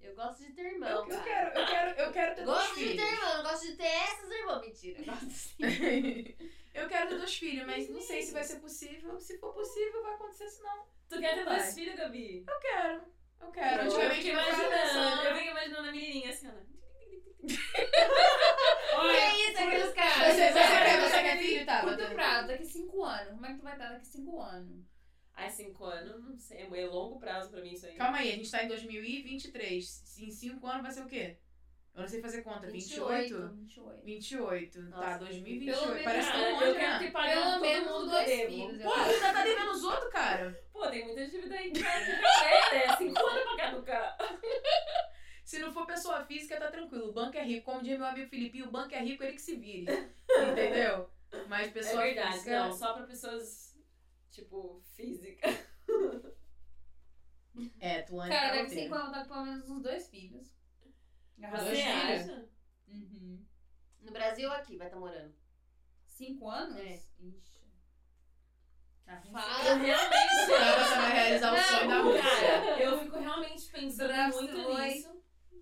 Eu 0.00 0.14
gosto 0.14 0.44
de 0.44 0.52
ter 0.52 0.74
irmão. 0.74 0.88
eu, 0.88 1.08
eu 1.08 1.22
quero, 1.24 1.58
eu 1.58 1.66
quero, 1.66 2.00
eu 2.00 2.12
quero 2.12 2.34
ter 2.36 2.44
dois 2.44 2.58
Gosto 2.58 2.74
de 2.78 2.80
ter 2.84 2.90
filhos. 2.90 3.12
irmão, 3.12 3.36
não 3.36 3.42
gosto 3.50 3.66
de 3.66 3.76
ter 3.76 3.84
essas 3.86 4.30
irmãs. 4.30 4.60
Mentira, 4.60 5.00
eu 5.00 5.04
gosto 5.06 5.30
sim. 5.30 5.56
eu 6.74 6.88
quero 6.88 7.08
ter 7.08 7.18
dois 7.18 7.36
filhos, 7.36 7.66
mas 7.66 7.88
não 7.90 8.00
sei 8.00 8.22
se 8.22 8.32
vai 8.32 8.44
ser 8.44 8.60
possível. 8.60 9.18
Se 9.18 9.38
for 9.38 9.52
possível, 9.52 10.02
vai 10.02 10.14
acontecer, 10.14 10.48
se 10.48 10.62
não. 10.62 10.86
Tu 11.08 11.18
quer 11.18 11.34
ter 11.36 11.44
Vai. 11.44 11.56
dois 11.58 11.74
filhos, 11.74 11.96
Gabi? 11.96 12.44
Eu 12.46 12.60
quero. 12.60 13.02
Eu 13.40 13.50
quero. 13.50 13.84
Eu 13.84 13.90
fico 13.90 14.02
eu 14.02 14.10
ficava 14.10 14.48
imaginando, 14.50 15.22
eu 15.22 15.36
fico 15.36 15.50
imaginando 15.50 15.88
a 15.88 15.92
menininha 15.92 16.30
assim, 16.30 16.48
ó. 16.48 16.68
Que 18.98 19.50
isso, 19.50 19.62
aqueles 19.62 19.94
caras? 19.94 20.34
Você, 20.34 20.48
você, 20.48 20.58
Cara, 20.58 20.84
quer, 20.84 21.00
você 21.00 21.22
quer 21.22 21.38
filho, 21.38 21.66
tá? 21.66 21.80
Curto 21.82 22.14
prazo, 22.14 22.48
daqui 22.48 22.64
5 22.64 23.04
anos. 23.04 23.30
Como 23.30 23.46
é 23.46 23.50
que 23.50 23.58
tu 23.58 23.62
vai 23.62 23.72
estar 23.74 23.88
daqui 23.90 24.06
5 24.06 24.40
anos? 24.40 24.88
Ai, 25.38 25.50
cinco 25.50 25.84
anos, 25.84 26.20
não 26.20 26.36
sei. 26.36 26.62
É 26.62 26.86
longo 26.86 27.20
prazo 27.20 27.48
pra 27.48 27.62
mim 27.62 27.72
isso 27.72 27.86
aí. 27.86 27.94
Calma 27.94 28.18
aí, 28.18 28.32
a 28.32 28.36
gente 28.36 28.50
tá 28.50 28.64
em 28.64 28.68
2023. 28.68 30.18
Em 30.18 30.30
5 30.32 30.66
anos 30.66 30.82
vai 30.82 30.90
ser 30.90 31.02
o 31.02 31.06
quê? 31.06 31.38
Eu 31.98 32.02
não 32.02 32.08
sei 32.08 32.20
fazer 32.22 32.42
conta. 32.42 32.68
28? 32.70 33.48
28. 33.48 34.04
28. 34.04 34.90
Tá, 34.90 34.96
Nossa, 34.96 35.18
2028. 35.18 35.80
pelo 35.82 36.04
Parece 36.04 36.30
tão 36.30 36.40
Cara, 36.40 36.52
longe, 36.52 36.64
eu 36.66 36.74
quero 36.76 36.92
né? 36.92 36.98
ter 37.00 37.10
pagado 37.10 37.40
Pelo 37.40 37.50
todo 37.52 37.60
menos 37.60 37.88
mundo 37.92 38.10
dois 38.10 38.28
eu 38.30 38.36
devo. 38.36 38.50
filhos. 38.52 38.80
eu 38.80 38.82
Porra, 38.88 39.02
acho. 39.02 39.08
tu 39.10 39.14
ainda 39.24 39.32
tá 39.32 39.42
devendo 39.44 39.70
os 39.72 39.84
outros, 39.84 40.12
cara. 40.12 40.64
Pô, 40.72 40.86
tem 40.88 41.04
muita 41.06 41.26
dívida 41.28 41.54
aí 41.56 41.72
que 41.72 41.82
vai 41.82 42.02
é, 42.02 42.86
né? 42.86 42.96
Cinco 42.98 43.26
anos 43.26 43.42
pra 43.42 43.56
caducar. 43.56 44.18
Se 45.44 45.58
não 45.58 45.72
for 45.72 45.86
pessoa 45.86 46.24
física, 46.24 46.56
tá 46.60 46.70
tranquilo. 46.70 47.08
O 47.08 47.12
banco 47.12 47.36
é 47.36 47.42
rico. 47.42 47.64
Como 47.72 47.82
diz 47.82 47.98
meu 47.98 48.06
amigo 48.06 48.30
Filipinho, 48.30 48.68
o 48.68 48.70
banco 48.70 48.94
é 48.94 49.00
rico, 49.02 49.24
ele 49.24 49.32
que 49.32 49.42
se 49.42 49.56
vire. 49.56 49.86
Entendeu? 50.52 51.10
Mas 51.48 51.68
É 51.68 51.70
pessoa 51.72 52.02
verdade, 52.02 52.32
física. 52.34 52.60
não. 52.64 52.72
Só 52.72 52.92
pra 52.94 53.06
pessoas, 53.06 53.76
tipo, 54.30 54.80
física. 54.94 55.48
É, 57.80 58.02
tu 58.02 58.20
anda 58.20 58.28
Cara, 58.32 58.48
pra 58.52 58.56
daqui 58.62 58.70
5 58.70 58.80
inteira. 58.86 58.94
anos 59.04 59.16
eu 59.16 59.22
tô 59.22 59.28
com 59.28 59.34
pelo 59.34 59.46
menos 59.46 59.68
uns 59.70 59.82
dois 59.82 60.08
filhos. 60.08 60.57
Dois 61.38 61.62
Você 61.62 61.76
filhos? 61.76 62.30
acha? 62.30 62.48
Uhum. 62.88 63.46
No 64.02 64.12
Brasil 64.12 64.48
ou 64.48 64.54
aqui, 64.54 64.76
vai 64.76 64.88
estar 64.88 64.98
morando? 64.98 65.34
Cinco 66.06 66.48
anos? 66.50 66.76
É. 66.76 67.00
Ixi. 67.20 67.58
Tá 69.06 69.22
Fala. 69.32 69.68
Eu 69.68 69.78
realmente. 69.78 70.52
Agora 70.52 70.84
você 70.84 70.94
vai 70.96 71.12
realizar 71.12 71.54
o 71.54 71.56
sonho 71.56 71.88
da 71.88 72.00
Rússia. 72.00 72.22
Cara, 72.22 72.82
eu 72.82 72.98
fico 73.00 73.18
realmente 73.18 73.70
pensando 73.70 74.34
muito 74.34 74.54
nisso. 74.54 75.18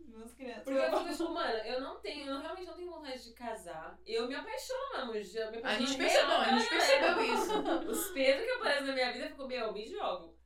Meus 0.08 0.32
crianças. 0.32 0.64
Porque 0.64 0.78
eu 0.78 0.98
fico 0.98 1.10
tipo, 1.10 1.30
mano, 1.34 1.58
eu 1.58 1.80
não 1.80 2.00
tenho, 2.00 2.26
eu 2.26 2.40
realmente 2.40 2.66
não 2.66 2.74
tenho 2.74 2.90
vontade 2.90 3.22
de 3.22 3.32
casar. 3.34 3.98
Eu 4.06 4.26
me 4.26 4.34
apaixono 4.34 5.12
me 5.12 5.18
A 5.62 5.78
gente 5.78 5.96
percebeu, 5.98 6.36
a 6.36 6.58
gente 6.58 6.62
né? 6.62 6.68
percebeu 6.70 7.34
isso. 7.34 7.52
Os 7.90 8.10
Pedro 8.12 8.44
que 8.44 8.50
aparecem 8.52 8.86
na 8.86 8.92
minha 8.94 9.12
vida, 9.12 9.24
eu 9.26 9.30
fico, 9.30 9.46
meu, 9.46 9.72
me 9.72 9.86
jogo. 9.86 10.36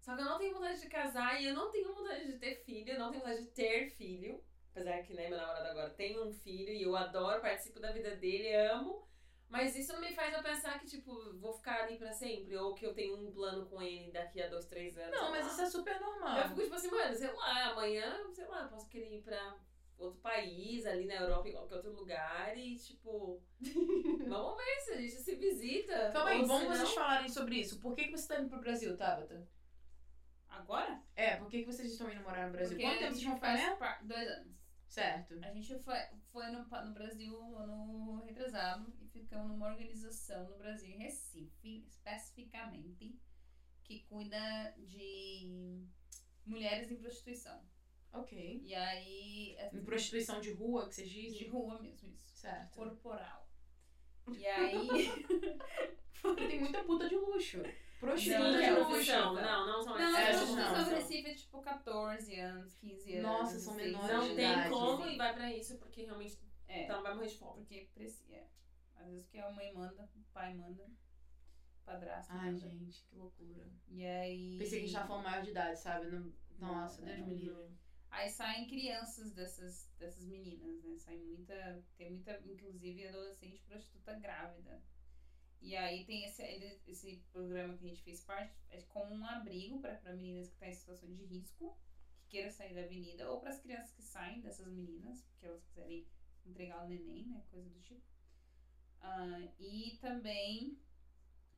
Só 0.00 0.16
que 0.16 0.22
eu 0.22 0.26
não 0.26 0.38
tenho 0.38 0.54
vontade 0.54 0.80
de 0.80 0.88
casar 0.88 1.40
e 1.40 1.46
eu 1.46 1.54
não 1.54 1.70
tenho 1.70 1.94
vontade 1.94 2.26
de 2.26 2.38
ter 2.38 2.56
filho, 2.64 2.92
eu 2.92 2.98
não 2.98 3.10
tenho 3.10 3.22
vontade 3.22 3.42
de 3.42 3.50
ter 3.52 3.88
filho. 3.90 4.42
Apesar 4.72 5.02
que, 5.02 5.12
né, 5.12 5.28
meu 5.28 5.36
namorado 5.36 5.68
agora 5.68 5.90
tem 5.90 6.18
um 6.18 6.32
filho 6.32 6.70
e 6.72 6.82
eu 6.82 6.96
adoro, 6.96 7.42
participo 7.42 7.78
da 7.78 7.92
vida 7.92 8.16
dele, 8.16 8.54
amo. 8.54 9.06
Mas 9.50 9.76
isso 9.76 9.92
não 9.92 10.00
me 10.00 10.14
faz 10.14 10.32
eu 10.32 10.42
pensar 10.42 10.78
que, 10.78 10.86
tipo, 10.86 11.12
vou 11.38 11.52
ficar 11.52 11.82
ali 11.82 11.98
pra 11.98 12.10
sempre. 12.10 12.56
Ou 12.56 12.74
que 12.74 12.86
eu 12.86 12.94
tenho 12.94 13.14
um 13.18 13.30
plano 13.30 13.66
com 13.66 13.82
ele 13.82 14.10
daqui 14.10 14.40
a 14.40 14.48
dois, 14.48 14.64
três 14.64 14.96
anos. 14.96 15.10
Não, 15.10 15.30
mas 15.30 15.44
lá. 15.44 15.52
isso 15.52 15.60
é 15.60 15.66
super 15.66 16.00
normal. 16.00 16.38
Eu 16.38 16.48
fico 16.48 16.62
tipo 16.62 16.74
assim, 16.74 16.90
mano, 16.90 17.14
sei 17.14 17.30
lá, 17.30 17.72
amanhã, 17.72 18.32
sei 18.32 18.46
lá, 18.46 18.66
posso 18.66 18.88
querer 18.88 19.14
ir 19.14 19.20
pra 19.22 19.58
outro 19.98 20.18
país, 20.22 20.86
ali 20.86 21.04
na 21.04 21.16
Europa, 21.16 21.48
em 21.50 21.52
qualquer 21.52 21.74
outro 21.76 21.92
lugar, 21.92 22.56
e 22.56 22.76
tipo. 22.76 23.42
vamos 24.26 24.56
ver 24.56 24.80
se 24.80 24.92
a 24.92 24.96
gente 24.96 25.12
se 25.16 25.34
visita. 25.34 26.10
Calma 26.14 26.30
aí, 26.30 26.46
não- 26.46 26.66
vocês 26.66 26.94
falarem 26.94 27.28
sobre 27.28 27.56
isso. 27.56 27.78
Por 27.78 27.94
que, 27.94 28.04
que 28.04 28.12
você 28.16 28.26
tá 28.28 28.40
indo 28.40 28.48
pro 28.48 28.60
Brasil, 28.60 28.96
Tabata? 28.96 29.46
Agora? 30.48 31.02
É, 31.14 31.36
por 31.36 31.48
que, 31.50 31.60
que 31.60 31.66
vocês 31.66 31.92
estão 31.92 32.10
indo 32.10 32.22
morar 32.22 32.46
no 32.46 32.52
Brasil? 32.52 32.76
Porque 32.76 32.86
Quanto 32.88 32.98
tempo 33.00 33.12
vocês 33.12 33.24
vão 33.24 33.34
ficar, 33.34 33.54
né? 33.54 33.98
Dois 34.02 34.28
anos. 34.28 34.61
Certo. 34.92 35.38
A 35.42 35.50
gente 35.54 35.78
foi, 35.78 35.96
foi 36.30 36.50
no, 36.50 36.64
no 36.64 36.92
Brasil 36.92 37.34
ano 37.56 38.20
retrasado 38.26 38.92
e 39.00 39.08
ficamos 39.08 39.48
numa 39.48 39.68
organização 39.68 40.50
no 40.50 40.58
Brasil, 40.58 40.90
em 40.90 40.98
Recife, 40.98 41.86
especificamente, 41.88 43.18
que 43.84 44.00
cuida 44.00 44.74
de 44.76 45.82
mulheres 46.44 46.90
em 46.90 46.96
prostituição. 46.96 47.58
Ok. 48.12 48.60
E 48.62 48.74
aí. 48.74 49.56
é 49.56 49.74
Em 49.74 49.82
prostituição 49.82 50.42
de 50.42 50.52
rua, 50.52 50.86
que 50.86 50.94
vocês 50.94 51.08
de 51.08 51.22
dizem? 51.22 51.48
rua 51.48 51.80
mesmo, 51.80 52.08
isso. 52.08 52.36
Certo. 52.36 52.74
Corporal. 52.74 53.48
E 54.30 54.46
aí. 54.46 54.88
Tem 56.36 56.60
muita 56.60 56.84
puta 56.84 57.08
de 57.08 57.16
luxo. 57.16 57.62
Prostituta 58.02 58.50
Não, 58.50 58.60
de 58.60 58.66
não, 58.70 58.90
luxo. 58.90 59.12
Não, 59.12 59.34
não, 59.34 59.66
não 59.68 59.82
são 59.84 59.96
Não, 59.96 60.16
essas. 60.18 60.48
Não, 60.50 60.74
são. 60.74 60.84
do 60.84 60.90
Recife 60.90 61.30
é 61.30 61.34
tipo 61.34 61.62
14 61.62 62.40
anos, 62.40 62.74
15 62.74 63.12
anos. 63.18 63.22
Nossa, 63.30 63.58
são 63.60 63.76
16 63.76 63.92
menores 63.92 64.16
Não 64.16 64.28
de 64.28 64.34
tem 64.34 64.52
idade. 64.52 64.70
como 64.70 65.06
e 65.06 65.16
vai 65.16 65.32
pra 65.34 65.52
isso, 65.52 65.78
porque 65.78 66.02
realmente 66.02 66.36
É. 66.66 66.82
então 66.82 67.00
vai 67.00 67.14
morrer 67.14 67.28
de 67.28 67.38
fome. 67.38 67.60
Porque 67.60 67.88
precisa. 67.94 68.34
É. 68.34 68.46
Às 68.96 69.06
vezes 69.06 69.28
que 69.28 69.38
a 69.38 69.50
mãe 69.52 69.72
manda, 69.72 70.02
o 70.16 70.22
pai 70.34 70.52
manda, 70.54 70.84
padrasto 71.84 72.32
Ai, 72.32 72.50
manda. 72.50 72.58
gente, 72.58 73.04
que 73.04 73.14
loucura. 73.16 73.70
E 73.88 74.04
aí. 74.04 74.58
Pensei 74.58 74.78
que 74.80 74.84
a 74.84 74.88
gente 74.88 74.94
tava 74.94 75.06
falando 75.06 75.24
maior 75.24 75.42
de 75.44 75.50
idade, 75.50 75.78
sabe? 75.78 76.06
Não- 76.10 76.32
Nossa, 76.58 77.02
Deus 77.02 77.18
me 77.26 77.34
livre. 77.36 77.70
Aí 78.10 78.28
saem 78.28 78.66
crianças 78.66 79.32
dessas, 79.32 79.88
dessas 79.98 80.26
meninas, 80.26 80.82
né? 80.82 80.96
Sai 80.98 81.16
muita. 81.18 81.82
Tem 81.96 82.10
muita, 82.10 82.38
inclusive, 82.44 83.06
adolescente 83.06 83.62
prostituta 83.62 84.12
grávida. 84.18 84.82
E 85.62 85.76
aí 85.76 86.04
tem 86.04 86.24
esse, 86.24 86.42
esse 86.88 87.22
programa 87.32 87.76
que 87.76 87.84
a 87.84 87.88
gente 87.88 88.02
fez 88.02 88.20
parte, 88.24 88.52
é 88.68 88.82
como 88.82 89.14
um 89.14 89.24
abrigo 89.24 89.80
para 89.80 90.00
meninas 90.14 90.48
que 90.48 90.54
estão 90.54 90.68
em 90.68 90.74
situação 90.74 91.14
de 91.14 91.24
risco, 91.24 91.78
que 92.16 92.30
queiram 92.30 92.50
sair 92.50 92.74
da 92.74 92.82
avenida, 92.82 93.30
ou 93.30 93.40
para 93.40 93.50
as 93.50 93.60
crianças 93.60 93.92
que 93.92 94.02
saem 94.02 94.40
dessas 94.40 94.66
meninas, 94.66 95.22
porque 95.22 95.46
elas 95.46 95.62
quiserem 95.62 96.06
entregar 96.44 96.84
o 96.84 96.88
neném, 96.88 97.26
né? 97.26 97.44
Coisa 97.48 97.70
do 97.70 97.80
tipo. 97.80 98.02
Ah, 99.00 99.40
e 99.58 99.98
também, 100.00 100.76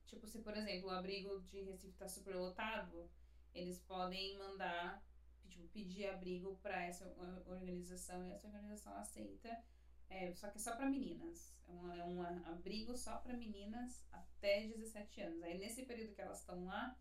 tipo, 0.06 0.26
se 0.26 0.40
por 0.40 0.54
exemplo 0.54 0.88
o 0.88 0.92
abrigo 0.92 1.40
de 1.42 1.62
Recife 1.62 1.96
tá 1.96 2.08
super 2.08 2.36
lotado, 2.36 3.10
eles 3.54 3.78
podem 3.80 4.36
mandar, 4.38 5.02
tipo, 5.48 5.66
pedir 5.68 6.08
abrigo 6.08 6.58
para 6.62 6.84
essa 6.84 7.06
organização 7.46 8.26
e 8.26 8.32
essa 8.32 8.46
organização 8.46 8.94
aceita. 8.96 9.64
É, 10.08 10.32
só 10.32 10.48
que 10.48 10.58
é 10.58 10.60
só 10.60 10.76
para 10.76 10.86
meninas. 10.88 11.52
É 11.66 11.72
um, 11.72 11.92
é 11.94 12.04
um 12.04 12.22
abrigo 12.46 12.96
só 12.96 13.16
para 13.18 13.36
meninas 13.36 14.04
até 14.12 14.66
17 14.68 15.20
anos. 15.22 15.42
Aí 15.42 15.58
nesse 15.58 15.84
período 15.84 16.14
que 16.14 16.20
elas 16.20 16.40
estão 16.40 16.64
lá, 16.64 16.96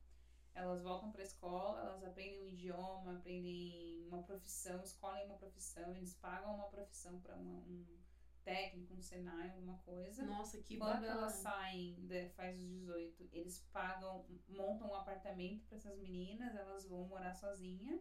elas 0.54 0.82
voltam 0.82 1.12
para 1.12 1.22
a 1.22 1.26
escola, 1.26 1.82
elas 1.82 2.04
aprendem 2.04 2.42
um 2.42 2.48
idioma, 2.48 3.16
aprendem 3.18 4.06
uma 4.08 4.24
profissão, 4.24 4.82
escolhem 4.84 5.26
uma 5.26 5.38
profissão, 5.38 5.96
eles 5.96 6.14
pagam 6.16 6.56
uma 6.56 6.68
profissão 6.68 7.20
para 7.20 7.36
um 7.36 7.86
técnico, 8.44 8.94
um 8.94 9.02
Senai, 9.02 9.50
alguma 9.50 9.78
coisa. 9.80 10.24
Nossa, 10.26 10.62
que 10.62 10.78
Quando 10.78 11.02
bacana. 11.02 11.12
elas 11.22 11.34
saem, 11.34 11.96
de- 12.06 12.30
faz 12.30 12.58
os 12.58 12.68
18, 12.70 13.28
eles 13.32 13.66
pagam, 13.72 14.26
montam 14.48 14.90
um 14.90 14.96
apartamento 14.96 15.66
para 15.66 15.78
essas 15.78 15.98
meninas, 15.98 16.56
elas 16.56 16.86
vão 16.88 17.08
morar 17.08 17.34
sozinha 17.34 18.00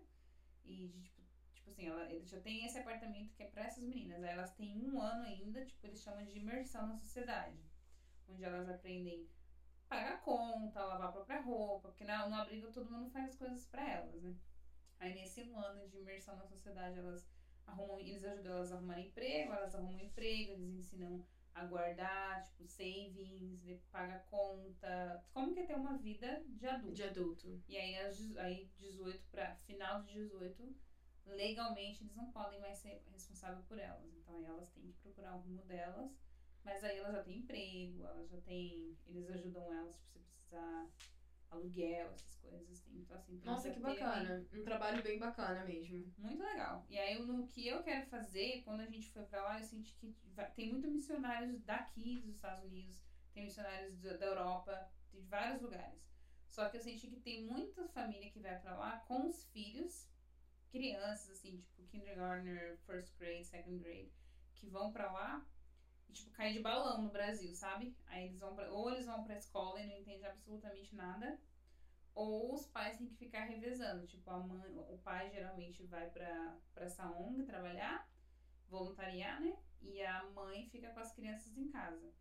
e 0.64 1.00
tipo, 1.02 1.21
tipo 1.62 1.70
assim, 1.70 1.86
ela, 1.86 2.12
eles 2.12 2.28
já 2.28 2.40
tem 2.40 2.64
esse 2.64 2.78
apartamento 2.78 3.32
que 3.34 3.42
é 3.42 3.46
para 3.46 3.64
essas 3.64 3.84
meninas. 3.84 4.22
Aí 4.22 4.30
elas 4.30 4.54
têm 4.54 4.76
um 4.76 5.00
ano 5.00 5.24
ainda, 5.24 5.64
tipo, 5.64 5.86
eles 5.86 6.02
chamam 6.02 6.24
de 6.24 6.38
imersão 6.38 6.86
na 6.88 6.96
sociedade, 6.96 7.56
onde 8.28 8.44
elas 8.44 8.68
aprendem 8.68 9.28
pagar 9.88 10.20
conta, 10.22 10.84
lavar 10.84 11.08
a 11.08 11.12
própria 11.12 11.40
roupa, 11.40 11.88
porque 11.88 12.04
na, 12.04 12.28
no 12.28 12.34
abrigo 12.34 12.72
todo 12.72 12.90
mundo 12.90 13.10
faz 13.10 13.28
as 13.28 13.36
coisas 13.36 13.66
para 13.66 13.88
elas, 13.88 14.22
né? 14.22 14.34
Aí 14.98 15.14
nesse 15.14 15.42
um 15.42 15.58
ano 15.58 15.86
de 15.88 15.98
imersão 15.98 16.36
na 16.36 16.46
sociedade, 16.46 16.98
elas 16.98 17.28
arrumam, 17.66 18.00
eles 18.00 18.24
ajudam 18.24 18.54
elas 18.54 18.72
a 18.72 18.76
arrumar 18.76 19.00
emprego, 19.00 19.52
elas 19.52 19.74
arrumam 19.74 20.00
emprego, 20.00 20.52
eles 20.52 20.74
ensinam 20.74 21.24
a 21.54 21.66
guardar, 21.66 22.42
tipo, 22.44 22.66
savings, 22.66 23.62
de 23.62 23.74
pagar 23.90 24.24
conta, 24.30 25.22
como 25.34 25.52
que 25.52 25.60
é 25.60 25.66
ter 25.66 25.74
uma 25.74 25.98
vida 25.98 26.42
de 26.48 26.66
adulto. 26.66 26.94
De 26.94 27.02
adulto. 27.02 27.62
E 27.68 27.76
aí, 27.76 27.98
as, 27.98 28.36
aí 28.36 28.70
18 28.78 29.22
para 29.30 29.54
final 29.56 30.02
de 30.02 30.14
18, 30.14 30.74
legalmente 31.26 32.02
eles 32.02 32.14
não 32.14 32.30
podem 32.30 32.60
mais 32.60 32.78
ser 32.78 33.02
responsáveis 33.10 33.64
por 33.64 33.78
elas. 33.78 34.14
Então 34.14 34.34
aí 34.36 34.44
elas 34.44 34.70
têm 34.70 34.90
que 34.90 34.98
procurar 34.98 35.36
o 35.36 35.40
rumo 35.40 35.62
delas, 35.64 36.10
mas 36.64 36.84
aí 36.84 36.98
elas 36.98 37.12
já 37.12 37.22
têm 37.22 37.38
emprego, 37.38 38.04
elas 38.06 38.28
já 38.28 38.40
têm, 38.40 38.96
eles 39.06 39.28
ajudam 39.30 39.72
elas, 39.72 39.96
tipo, 39.96 40.18
se 40.18 40.30
precisar 40.30 40.88
aluguel, 41.52 42.10
essas 42.12 42.36
coisas. 42.36 42.80
Tem, 42.80 42.96
então 42.96 43.16
assim, 43.16 43.40
Nossa, 43.44 43.70
que 43.70 43.80
bacana. 43.80 44.46
Um 44.52 44.64
trabalho 44.64 45.02
bem 45.02 45.18
bacana 45.18 45.64
mesmo. 45.64 46.12
Muito 46.18 46.42
legal. 46.42 46.84
E 46.88 46.98
aí, 46.98 47.20
no 47.22 47.46
que 47.46 47.66
eu 47.66 47.82
quero 47.82 48.06
fazer, 48.06 48.62
quando 48.64 48.80
a 48.80 48.86
gente 48.86 49.10
foi 49.10 49.24
pra 49.24 49.42
lá, 49.42 49.58
eu 49.58 49.64
senti 49.64 49.94
que 49.96 50.14
tem 50.54 50.70
muitos 50.70 50.90
missionários 50.90 51.60
daqui 51.62 52.20
dos 52.20 52.34
Estados 52.34 52.64
Unidos, 52.64 53.02
tem 53.32 53.44
missionários 53.44 53.98
da, 53.98 54.26
Europa, 54.26 54.90
de 55.10 55.20
vários 55.20 55.60
lugares. 55.60 56.00
Só 56.48 56.68
que 56.68 56.76
eu 56.76 56.80
senti 56.80 57.08
que 57.08 57.20
tem 57.20 57.46
muita 57.46 57.88
família 57.88 58.30
que 58.30 58.40
vai 58.40 58.58
pra 58.58 58.76
lá 58.76 58.98
com 59.00 59.26
os 59.26 59.44
filhos, 59.46 60.10
crianças, 60.72 61.30
assim, 61.30 61.58
tipo 61.58 61.84
kindergartner, 61.84 62.78
first 62.86 63.14
grade, 63.18 63.44
second 63.44 63.78
grade, 63.78 64.10
que 64.54 64.66
vão 64.68 64.90
pra 64.90 65.12
lá 65.12 65.46
e, 66.08 66.12
tipo, 66.12 66.30
caem 66.30 66.54
de 66.54 66.62
balão 66.62 67.02
no 67.02 67.10
Brasil, 67.10 67.54
sabe? 67.54 67.94
Aí 68.06 68.24
eles 68.24 68.40
vão 68.40 68.54
pra, 68.54 68.70
ou 68.72 68.90
eles 68.90 69.06
vão 69.06 69.22
pra 69.22 69.36
escola 69.36 69.80
e 69.80 69.86
não 69.86 69.96
entendem 69.96 70.26
absolutamente 70.26 70.96
nada, 70.96 71.38
ou 72.14 72.54
os 72.54 72.66
pais 72.66 72.96
têm 72.96 73.06
que 73.06 73.16
ficar 73.16 73.44
revezando. 73.44 74.06
Tipo, 74.06 74.30
a 74.30 74.38
mãe, 74.38 74.74
o 74.76 74.98
pai 75.04 75.30
geralmente 75.30 75.84
vai 75.84 76.10
pra, 76.10 76.56
pra 76.74 76.86
essa 76.86 77.06
ONG 77.10 77.44
trabalhar, 77.44 78.08
voluntariar, 78.68 79.40
né? 79.40 79.56
E 79.80 80.02
a 80.02 80.24
mãe 80.24 80.68
fica 80.70 80.90
com 80.90 81.00
as 81.00 81.12
crianças 81.12 81.56
em 81.56 81.68
casa. 81.68 82.12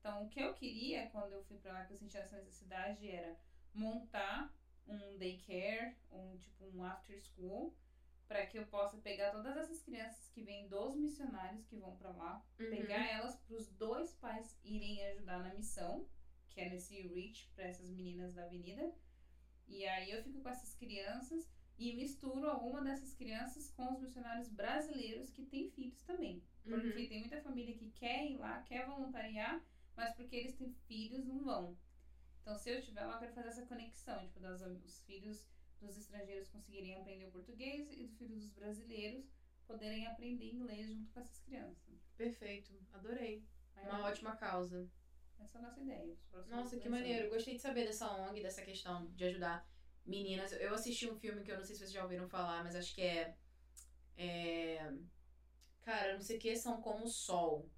Então, 0.00 0.24
o 0.24 0.28
que 0.28 0.40
eu 0.40 0.54
queria 0.54 1.08
quando 1.10 1.32
eu 1.32 1.42
fui 1.44 1.58
pra 1.58 1.72
lá, 1.72 1.84
que 1.84 1.92
eu 1.92 1.96
senti 1.96 2.16
essa 2.16 2.36
necessidade, 2.36 3.08
era 3.08 3.36
montar 3.74 4.52
um 4.86 5.16
daycare, 5.18 5.94
um 6.10 6.36
tipo 6.38 6.64
um 6.64 6.82
after 6.82 7.20
school, 7.20 7.74
para 8.30 8.46
que 8.46 8.56
eu 8.56 8.64
possa 8.66 8.96
pegar 8.98 9.28
todas 9.32 9.56
essas 9.56 9.82
crianças 9.82 10.28
que 10.28 10.40
vêm 10.40 10.68
dos 10.68 10.94
missionários 10.94 11.64
que 11.64 11.74
vão 11.74 11.96
pra 11.96 12.12
lá, 12.12 12.40
Uhum. 12.60 12.70
pegar 12.70 13.04
elas 13.04 13.34
para 13.34 13.56
os 13.56 13.66
dois 13.70 14.12
pais 14.12 14.56
irem 14.62 15.04
ajudar 15.08 15.42
na 15.42 15.50
missão, 15.50 16.06
que 16.48 16.60
é 16.60 16.68
nesse 16.68 16.94
reach 17.08 17.48
para 17.56 17.64
essas 17.64 17.90
meninas 17.90 18.32
da 18.32 18.42
avenida. 18.42 18.88
E 19.66 19.84
aí 19.84 20.12
eu 20.12 20.22
fico 20.22 20.40
com 20.40 20.48
essas 20.48 20.72
crianças 20.74 21.44
e 21.76 21.92
misturo 21.92 22.46
alguma 22.46 22.80
dessas 22.80 23.12
crianças 23.12 23.68
com 23.68 23.90
os 23.90 23.98
missionários 23.98 24.48
brasileiros 24.48 25.28
que 25.28 25.42
têm 25.42 25.66
filhos 25.66 26.00
também. 26.02 26.40
Porque 26.68 27.00
Uhum. 27.00 27.08
tem 27.08 27.18
muita 27.18 27.36
família 27.36 27.74
que 27.74 27.88
quer 27.88 28.24
ir 28.24 28.36
lá, 28.36 28.60
quer 28.60 28.84
voluntariar, 28.84 29.60
mas 29.96 30.12
porque 30.12 30.36
eles 30.36 30.54
têm 30.54 30.68
filhos 30.86 31.24
não 31.24 31.42
vão. 31.42 31.74
Então, 32.42 32.54
se 32.54 32.70
eu 32.70 32.76
estiver 32.76 33.04
lá, 33.04 33.14
eu 33.14 33.18
quero 33.18 33.32
fazer 33.32 33.48
essa 33.48 33.62
conexão, 33.62 34.22
tipo, 34.24 34.38
das, 34.38 34.60
os 34.60 35.00
filhos 35.00 35.48
dos 35.80 35.96
estrangeiros 35.96 36.48
conseguirem 36.48 36.96
aprender 36.96 37.26
o 37.26 37.30
português 37.30 37.88
e 37.90 38.04
os 38.04 38.16
filhos 38.16 38.40
dos 38.40 38.52
brasileiros 38.52 39.24
poderem 39.66 40.06
aprender 40.06 40.52
inglês 40.52 40.88
junto 40.88 41.10
com 41.12 41.20
essas 41.20 41.40
crianças. 41.40 41.94
Perfeito. 42.16 42.72
Adorei. 42.92 43.44
Aí 43.76 43.86
Uma 43.86 44.04
ótima 44.04 44.36
causa. 44.36 44.90
Essa 45.38 45.58
é 45.58 45.60
a 45.60 45.64
nossa 45.64 45.80
ideia. 45.80 46.16
Nossa, 46.48 46.76
que 46.76 46.88
maneiro. 46.88 47.30
Gostei 47.30 47.54
de 47.54 47.60
saber 47.60 47.86
dessa 47.86 48.10
ONG, 48.10 48.42
dessa 48.42 48.62
questão 48.62 49.06
de 49.12 49.24
ajudar 49.24 49.66
meninas. 50.04 50.52
Eu 50.52 50.74
assisti 50.74 51.08
um 51.08 51.18
filme 51.18 51.42
que 51.42 51.50
eu 51.50 51.56
não 51.56 51.64
sei 51.64 51.74
se 51.74 51.80
vocês 51.80 51.92
já 51.92 52.02
ouviram 52.02 52.28
falar, 52.28 52.62
mas 52.62 52.74
acho 52.74 52.94
que 52.94 53.02
é. 53.02 53.34
é... 54.16 54.92
Cara, 55.82 56.14
não 56.14 56.20
sei 56.20 56.36
o 56.36 56.40
que 56.40 56.54
são 56.56 56.82
como 56.82 57.04
o 57.04 57.08
sol. 57.08 57.68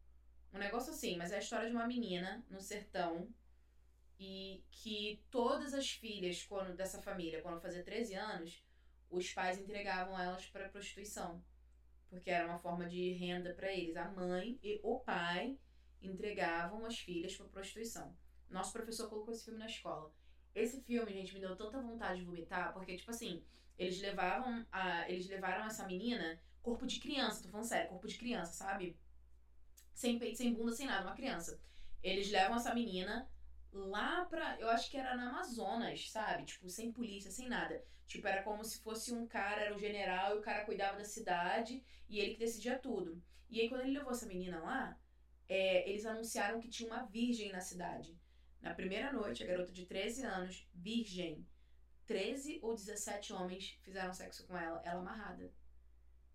Um 0.53 0.59
negócio 0.59 0.93
assim, 0.93 1.17
mas 1.17 1.31
é 1.31 1.37
a 1.37 1.41
história 1.41 1.69
de 1.69 1.75
uma 1.75 1.87
menina 1.87 2.45
no 2.51 2.61
sertão 2.61 3.29
e 4.23 4.63
que 4.71 5.21
todas 5.33 5.75
as 5.75 5.91
filhas 5.91 6.45
quando 6.45 6.77
dessa 6.77 7.03
família, 7.03 7.43
quando 7.43 7.61
fazia 7.61 7.83
13 7.83 8.15
anos, 8.15 8.65
os 9.11 9.33
pais 9.33 9.59
entregavam 9.59 10.17
elas 10.17 10.47
para 10.47 10.69
prostituição, 10.69 11.43
porque 12.09 12.31
era 12.31 12.47
uma 12.47 12.61
forma 12.61 12.87
de 12.87 13.15
renda 13.15 13.53
para 13.53 13.73
eles. 13.73 13.97
A 13.97 14.09
mãe 14.09 14.61
e 14.63 14.79
o 14.85 15.01
pai 15.01 15.59
entregavam 16.01 16.87
as 16.87 17.01
filhas 17.01 17.35
para 17.37 17.49
prostituição. 17.49 18.17
Nosso 18.49 18.73
professor 18.73 19.09
colocou 19.09 19.35
esse 19.35 19.45
filme 19.45 19.59
na 19.59 19.67
escola. 19.67 20.15
Esse 20.55 20.81
filme, 20.83 21.13
gente, 21.13 21.35
me 21.35 21.41
deu 21.41 21.57
tanta 21.57 21.81
vontade 21.81 22.21
de 22.21 22.25
vomitar, 22.25 22.73
porque 22.73 22.97
tipo 22.97 23.11
assim, 23.11 23.43
eles 23.77 24.01
levavam 24.01 24.65
a 24.71 25.11
eles 25.11 25.27
levaram 25.27 25.67
essa 25.67 25.85
menina 25.85 26.41
corpo 26.63 26.87
de 26.87 27.01
criança, 27.01 27.43
tô 27.43 27.49
falando 27.49 27.67
sério, 27.67 27.91
corpo 27.91 28.07
de 28.07 28.17
criança, 28.17 28.53
sabe? 28.53 28.97
Sem 29.93 30.17
peito, 30.17 30.39
sem 30.39 30.55
bunda, 30.55 30.71
sem 30.71 30.87
nada, 30.87 31.09
uma 31.09 31.17
criança. 31.17 31.61
Eles 32.01 32.31
levam 32.31 32.57
essa 32.57 32.73
menina 32.73 33.29
lá 33.73 34.25
pra. 34.27 34.59
Eu 34.61 34.69
acho 34.71 34.91
que 34.91 34.97
era 34.97 35.17
na 35.17 35.31
Amazonas, 35.31 36.11
sabe? 36.11 36.45
Tipo, 36.45 36.69
sem 36.69 36.93
polícia, 36.93 37.31
sem 37.31 37.49
nada. 37.49 37.83
Tipo, 38.07 38.27
era 38.29 38.43
como 38.43 38.65
se 38.65 38.81
fosse 38.81 39.13
um 39.13 39.27
cara, 39.27 39.63
era 39.63 39.75
o 39.75 39.79
general, 39.79 40.37
e 40.37 40.39
o 40.39 40.43
cara 40.43 40.65
cuidava 40.65 40.99
da 40.99 41.05
cidade 41.05 41.83
e 42.09 42.19
ele 42.19 42.35
que 42.35 42.41
decidia 42.41 42.79
tudo. 42.79 43.23
E 43.49 43.61
aí, 43.61 43.69
quando 43.69 43.83
ele 43.83 43.99
levou 43.99 44.13
essa 44.13 44.27
menina 44.27 44.61
lá, 44.61 44.99
é, 45.49 45.89
eles 45.89 46.05
anunciaram 46.05 46.61
que 46.61 46.69
tinha 46.69 46.91
uma 46.91 47.05
virgem 47.05 47.51
na 47.53 47.61
cidade. 47.61 48.17
Na 48.61 48.75
primeira 48.75 49.13
noite, 49.13 49.43
a 49.43 49.47
garota 49.47 49.73
de 49.73 49.87
13 49.87 50.25
anos, 50.25 50.69
virgem, 50.75 51.47
13 52.07 52.61
ou 52.63 52.75
17 52.75 53.33
homens 53.33 53.79
fizeram 53.83 54.13
sexo 54.13 54.47
com 54.47 54.57
ela, 54.57 54.81
ela 54.85 55.01
amarrada. 55.01 55.53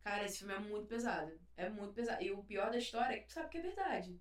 Cara, 0.04 0.26
esse 0.26 0.40
filme 0.40 0.54
é 0.54 0.60
muito 0.60 0.88
pesado. 0.88 1.40
É 1.56 1.70
muito 1.70 1.94
pesado. 1.94 2.24
E 2.24 2.32
o 2.32 2.44
pior 2.44 2.72
da 2.72 2.78
história 2.78 3.16
é 3.16 3.20
que 3.20 3.28
tu 3.28 3.34
sabe 3.34 3.50
que 3.50 3.58
é 3.58 3.62
verdade. 3.62 4.20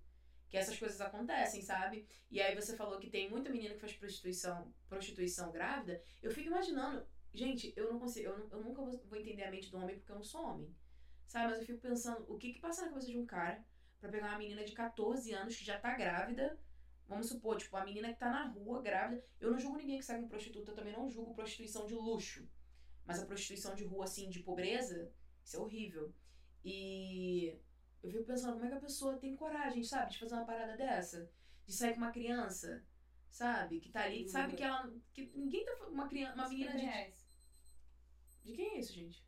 Que 0.48 0.56
essas 0.56 0.78
coisas 0.78 1.00
acontecem, 1.00 1.60
sabe? 1.62 2.06
E 2.30 2.40
aí 2.40 2.54
você 2.54 2.76
falou 2.76 2.98
que 2.98 3.10
tem 3.10 3.28
muita 3.28 3.50
menina 3.50 3.74
que 3.74 3.80
faz 3.80 3.92
prostituição, 3.94 4.72
prostituição 4.88 5.50
grávida. 5.50 6.00
Eu 6.22 6.30
fico 6.30 6.46
imaginando, 6.48 7.04
gente, 7.32 7.72
eu 7.76 7.92
não 7.92 7.98
consigo, 7.98 8.28
eu, 8.28 8.38
não- 8.38 8.48
eu 8.50 8.62
nunca 8.64 8.82
vou 8.82 9.18
entender 9.18 9.44
a 9.44 9.50
mente 9.50 9.70
do 9.70 9.76
homem 9.78 9.96
porque 9.96 10.12
eu 10.12 10.16
não 10.16 10.24
sou 10.24 10.42
homem. 10.44 10.74
Sabe? 11.26 11.50
Mas 11.50 11.60
eu 11.60 11.66
fico 11.66 11.80
pensando, 11.80 12.24
o 12.32 12.38
que 12.38 12.52
que 12.52 12.60
passa 12.60 12.82
na 12.82 12.88
cabeça 12.88 13.08
de 13.08 13.18
um 13.18 13.26
cara 13.26 13.64
pra 14.00 14.08
pegar 14.10 14.28
uma 14.28 14.38
menina 14.38 14.64
de 14.64 14.72
14 14.72 15.32
anos 15.32 15.56
que 15.56 15.64
já 15.64 15.78
tá 15.80 15.94
grávida? 15.94 16.58
Vamos 17.08 17.28
supor, 17.28 17.56
tipo, 17.56 17.76
a 17.76 17.84
menina 17.84 18.12
que 18.12 18.18
tá 18.18 18.30
na 18.30 18.46
rua 18.46 18.80
grávida. 18.82 19.24
Eu 19.40 19.50
não 19.50 19.58
julgo 19.58 19.76
ninguém 19.78 19.98
que 19.98 20.04
sai 20.04 20.20
com 20.20 20.28
prostituta, 20.28 20.70
eu 20.70 20.74
também 20.74 20.92
não 20.92 21.08
julgo 21.10 21.34
prostituição 21.34 21.86
de 21.86 21.94
luxo. 21.94 22.48
Mas 23.04 23.20
a 23.20 23.26
prostituição 23.26 23.74
de 23.74 23.84
rua, 23.84 24.04
assim, 24.04 24.28
de 24.28 24.40
pobreza, 24.40 25.12
isso 25.44 25.56
é 25.56 25.60
horrível. 25.60 26.12
E 26.64 27.56
eu 28.06 28.12
fico 28.12 28.24
pensando, 28.24 28.54
como 28.54 28.66
é 28.66 28.68
que 28.68 28.74
a 28.74 28.80
pessoa 28.80 29.16
tem 29.18 29.34
coragem, 29.36 29.82
sabe, 29.82 30.12
de 30.12 30.18
fazer 30.18 30.34
uma 30.34 30.44
parada 30.46 30.76
dessa? 30.76 31.30
De 31.66 31.72
sair 31.74 31.92
com 31.94 31.98
uma 31.98 32.12
criança, 32.12 32.84
sabe? 33.28 33.80
Que 33.80 33.90
tá 33.90 34.02
ali, 34.04 34.28
sabe 34.28 34.54
que 34.56 34.62
ela. 34.62 34.92
Que 35.12 35.26
ninguém 35.34 35.64
tá. 35.64 35.74
Uma, 35.88 36.08
criança, 36.08 36.34
uma 36.34 36.48
menina 36.48 36.72
50 36.72 36.78
de. 36.78 36.86
reais. 36.86 37.26
De 38.44 38.52
quem 38.52 38.74
é 38.74 38.78
isso, 38.78 38.92
gente? 38.92 39.24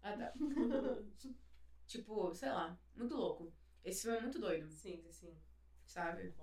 Ah, 0.00 0.16
tá. 0.16 0.32
tipo, 1.86 2.34
sei 2.34 2.48
lá, 2.50 2.78
muito 2.94 3.14
louco. 3.14 3.52
Esse 3.84 4.02
filme 4.02 4.16
é 4.18 4.20
muito 4.22 4.38
doido, 4.38 4.70
Sim, 4.70 4.96
sim, 5.02 5.12
sim. 5.12 5.36
sabe? 5.84 6.34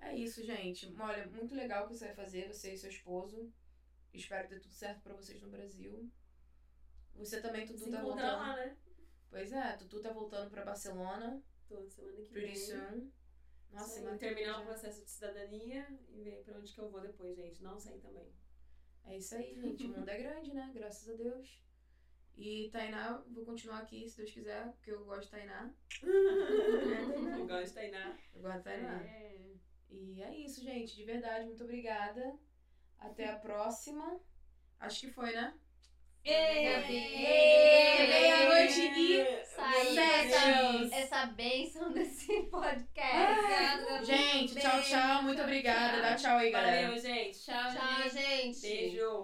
É 0.00 0.14
isso, 0.14 0.44
gente. 0.44 0.94
Olha, 0.98 1.26
muito 1.28 1.54
legal 1.54 1.84
o 1.84 1.88
que 1.88 1.94
você 1.94 2.06
vai 2.06 2.14
fazer, 2.14 2.48
você 2.48 2.74
e 2.74 2.76
seu 2.76 2.90
esposo. 2.90 3.50
Espero 4.12 4.48
dê 4.48 4.60
tudo 4.60 4.74
certo 4.74 5.00
pra 5.00 5.14
vocês 5.14 5.40
no 5.40 5.48
Brasil. 5.48 6.10
Você 7.14 7.40
também, 7.40 7.66
Se 7.66 7.90
tá 7.90 8.02
voltando. 8.02 8.20
lá, 8.22 8.56
né? 8.56 8.76
Pois 9.30 9.52
é, 9.52 9.76
Tutu 9.76 10.00
tá 10.00 10.12
voltando 10.12 10.50
pra 10.50 10.64
Barcelona. 10.64 11.42
Toda 11.68 11.88
semana 11.88 12.16
que 12.16 12.32
Pretty 12.32 12.52
vem. 12.52 12.56
soon. 12.56 13.10
Nossa, 13.72 14.00
que 14.02 14.18
terminar 14.18 14.60
o 14.60 14.66
processo 14.66 15.02
de 15.04 15.10
cidadania 15.10 15.86
e 16.08 16.22
ver 16.22 16.44
pra 16.44 16.58
onde 16.58 16.72
que 16.72 16.80
eu 16.80 16.90
vou 16.90 17.00
depois, 17.00 17.36
gente. 17.36 17.62
Não 17.62 17.78
sei 17.78 17.98
também. 17.98 18.32
É 19.04 19.16
isso 19.16 19.34
aí, 19.34 19.54
gente. 19.54 19.86
O 19.86 19.88
mundo 19.88 20.08
é 20.08 20.18
grande, 20.18 20.54
né? 20.54 20.70
Graças 20.72 21.08
a 21.08 21.14
Deus. 21.14 21.60
E 22.36 22.68
Tainá, 22.70 23.22
vou 23.28 23.44
continuar 23.44 23.78
aqui, 23.78 24.08
se 24.08 24.16
Deus 24.16 24.30
quiser, 24.30 24.72
porque 24.72 24.90
eu 24.92 25.04
gosto 25.04 25.24
de 25.24 25.30
Tainá. 25.30 25.72
Tainá. 26.00 27.38
Eu 27.38 27.46
gosto 27.46 27.66
de 27.66 27.74
Tainá. 27.74 28.18
Eu 28.34 28.42
gosto 28.42 28.58
de 28.58 28.64
Tainá. 28.64 29.02
É. 29.02 29.54
E 29.90 30.22
é 30.22 30.36
isso, 30.38 30.60
gente. 30.62 30.96
De 30.96 31.04
verdade, 31.04 31.46
muito 31.46 31.62
obrigada. 31.62 32.36
Até 32.98 33.28
a 33.28 33.38
próxima. 33.38 34.20
Acho 34.80 35.00
que 35.00 35.12
foi, 35.12 35.32
né? 35.32 35.56
Ei! 36.26 38.06
Meia-noite 38.08 38.80
e 38.80 39.44
Saí 39.44 39.94
Sete. 39.94 40.32
essa, 40.32 40.96
essa 40.96 41.26
bênção 41.26 41.92
desse 41.92 42.32
podcast. 42.50 44.04
Gente, 44.04 44.54
tchau, 44.54 44.80
tchau. 44.82 45.22
Muito 45.22 45.42
obrigada. 45.42 46.00
Dá 46.00 46.14
tchau 46.14 46.38
aí, 46.38 46.50
galera. 46.50 46.86
Valeu, 46.86 46.98
gente. 46.98 47.38
Tchau, 47.38 47.72
Tchau, 47.72 48.08
gente. 48.08 48.60
Beijo. 48.62 49.22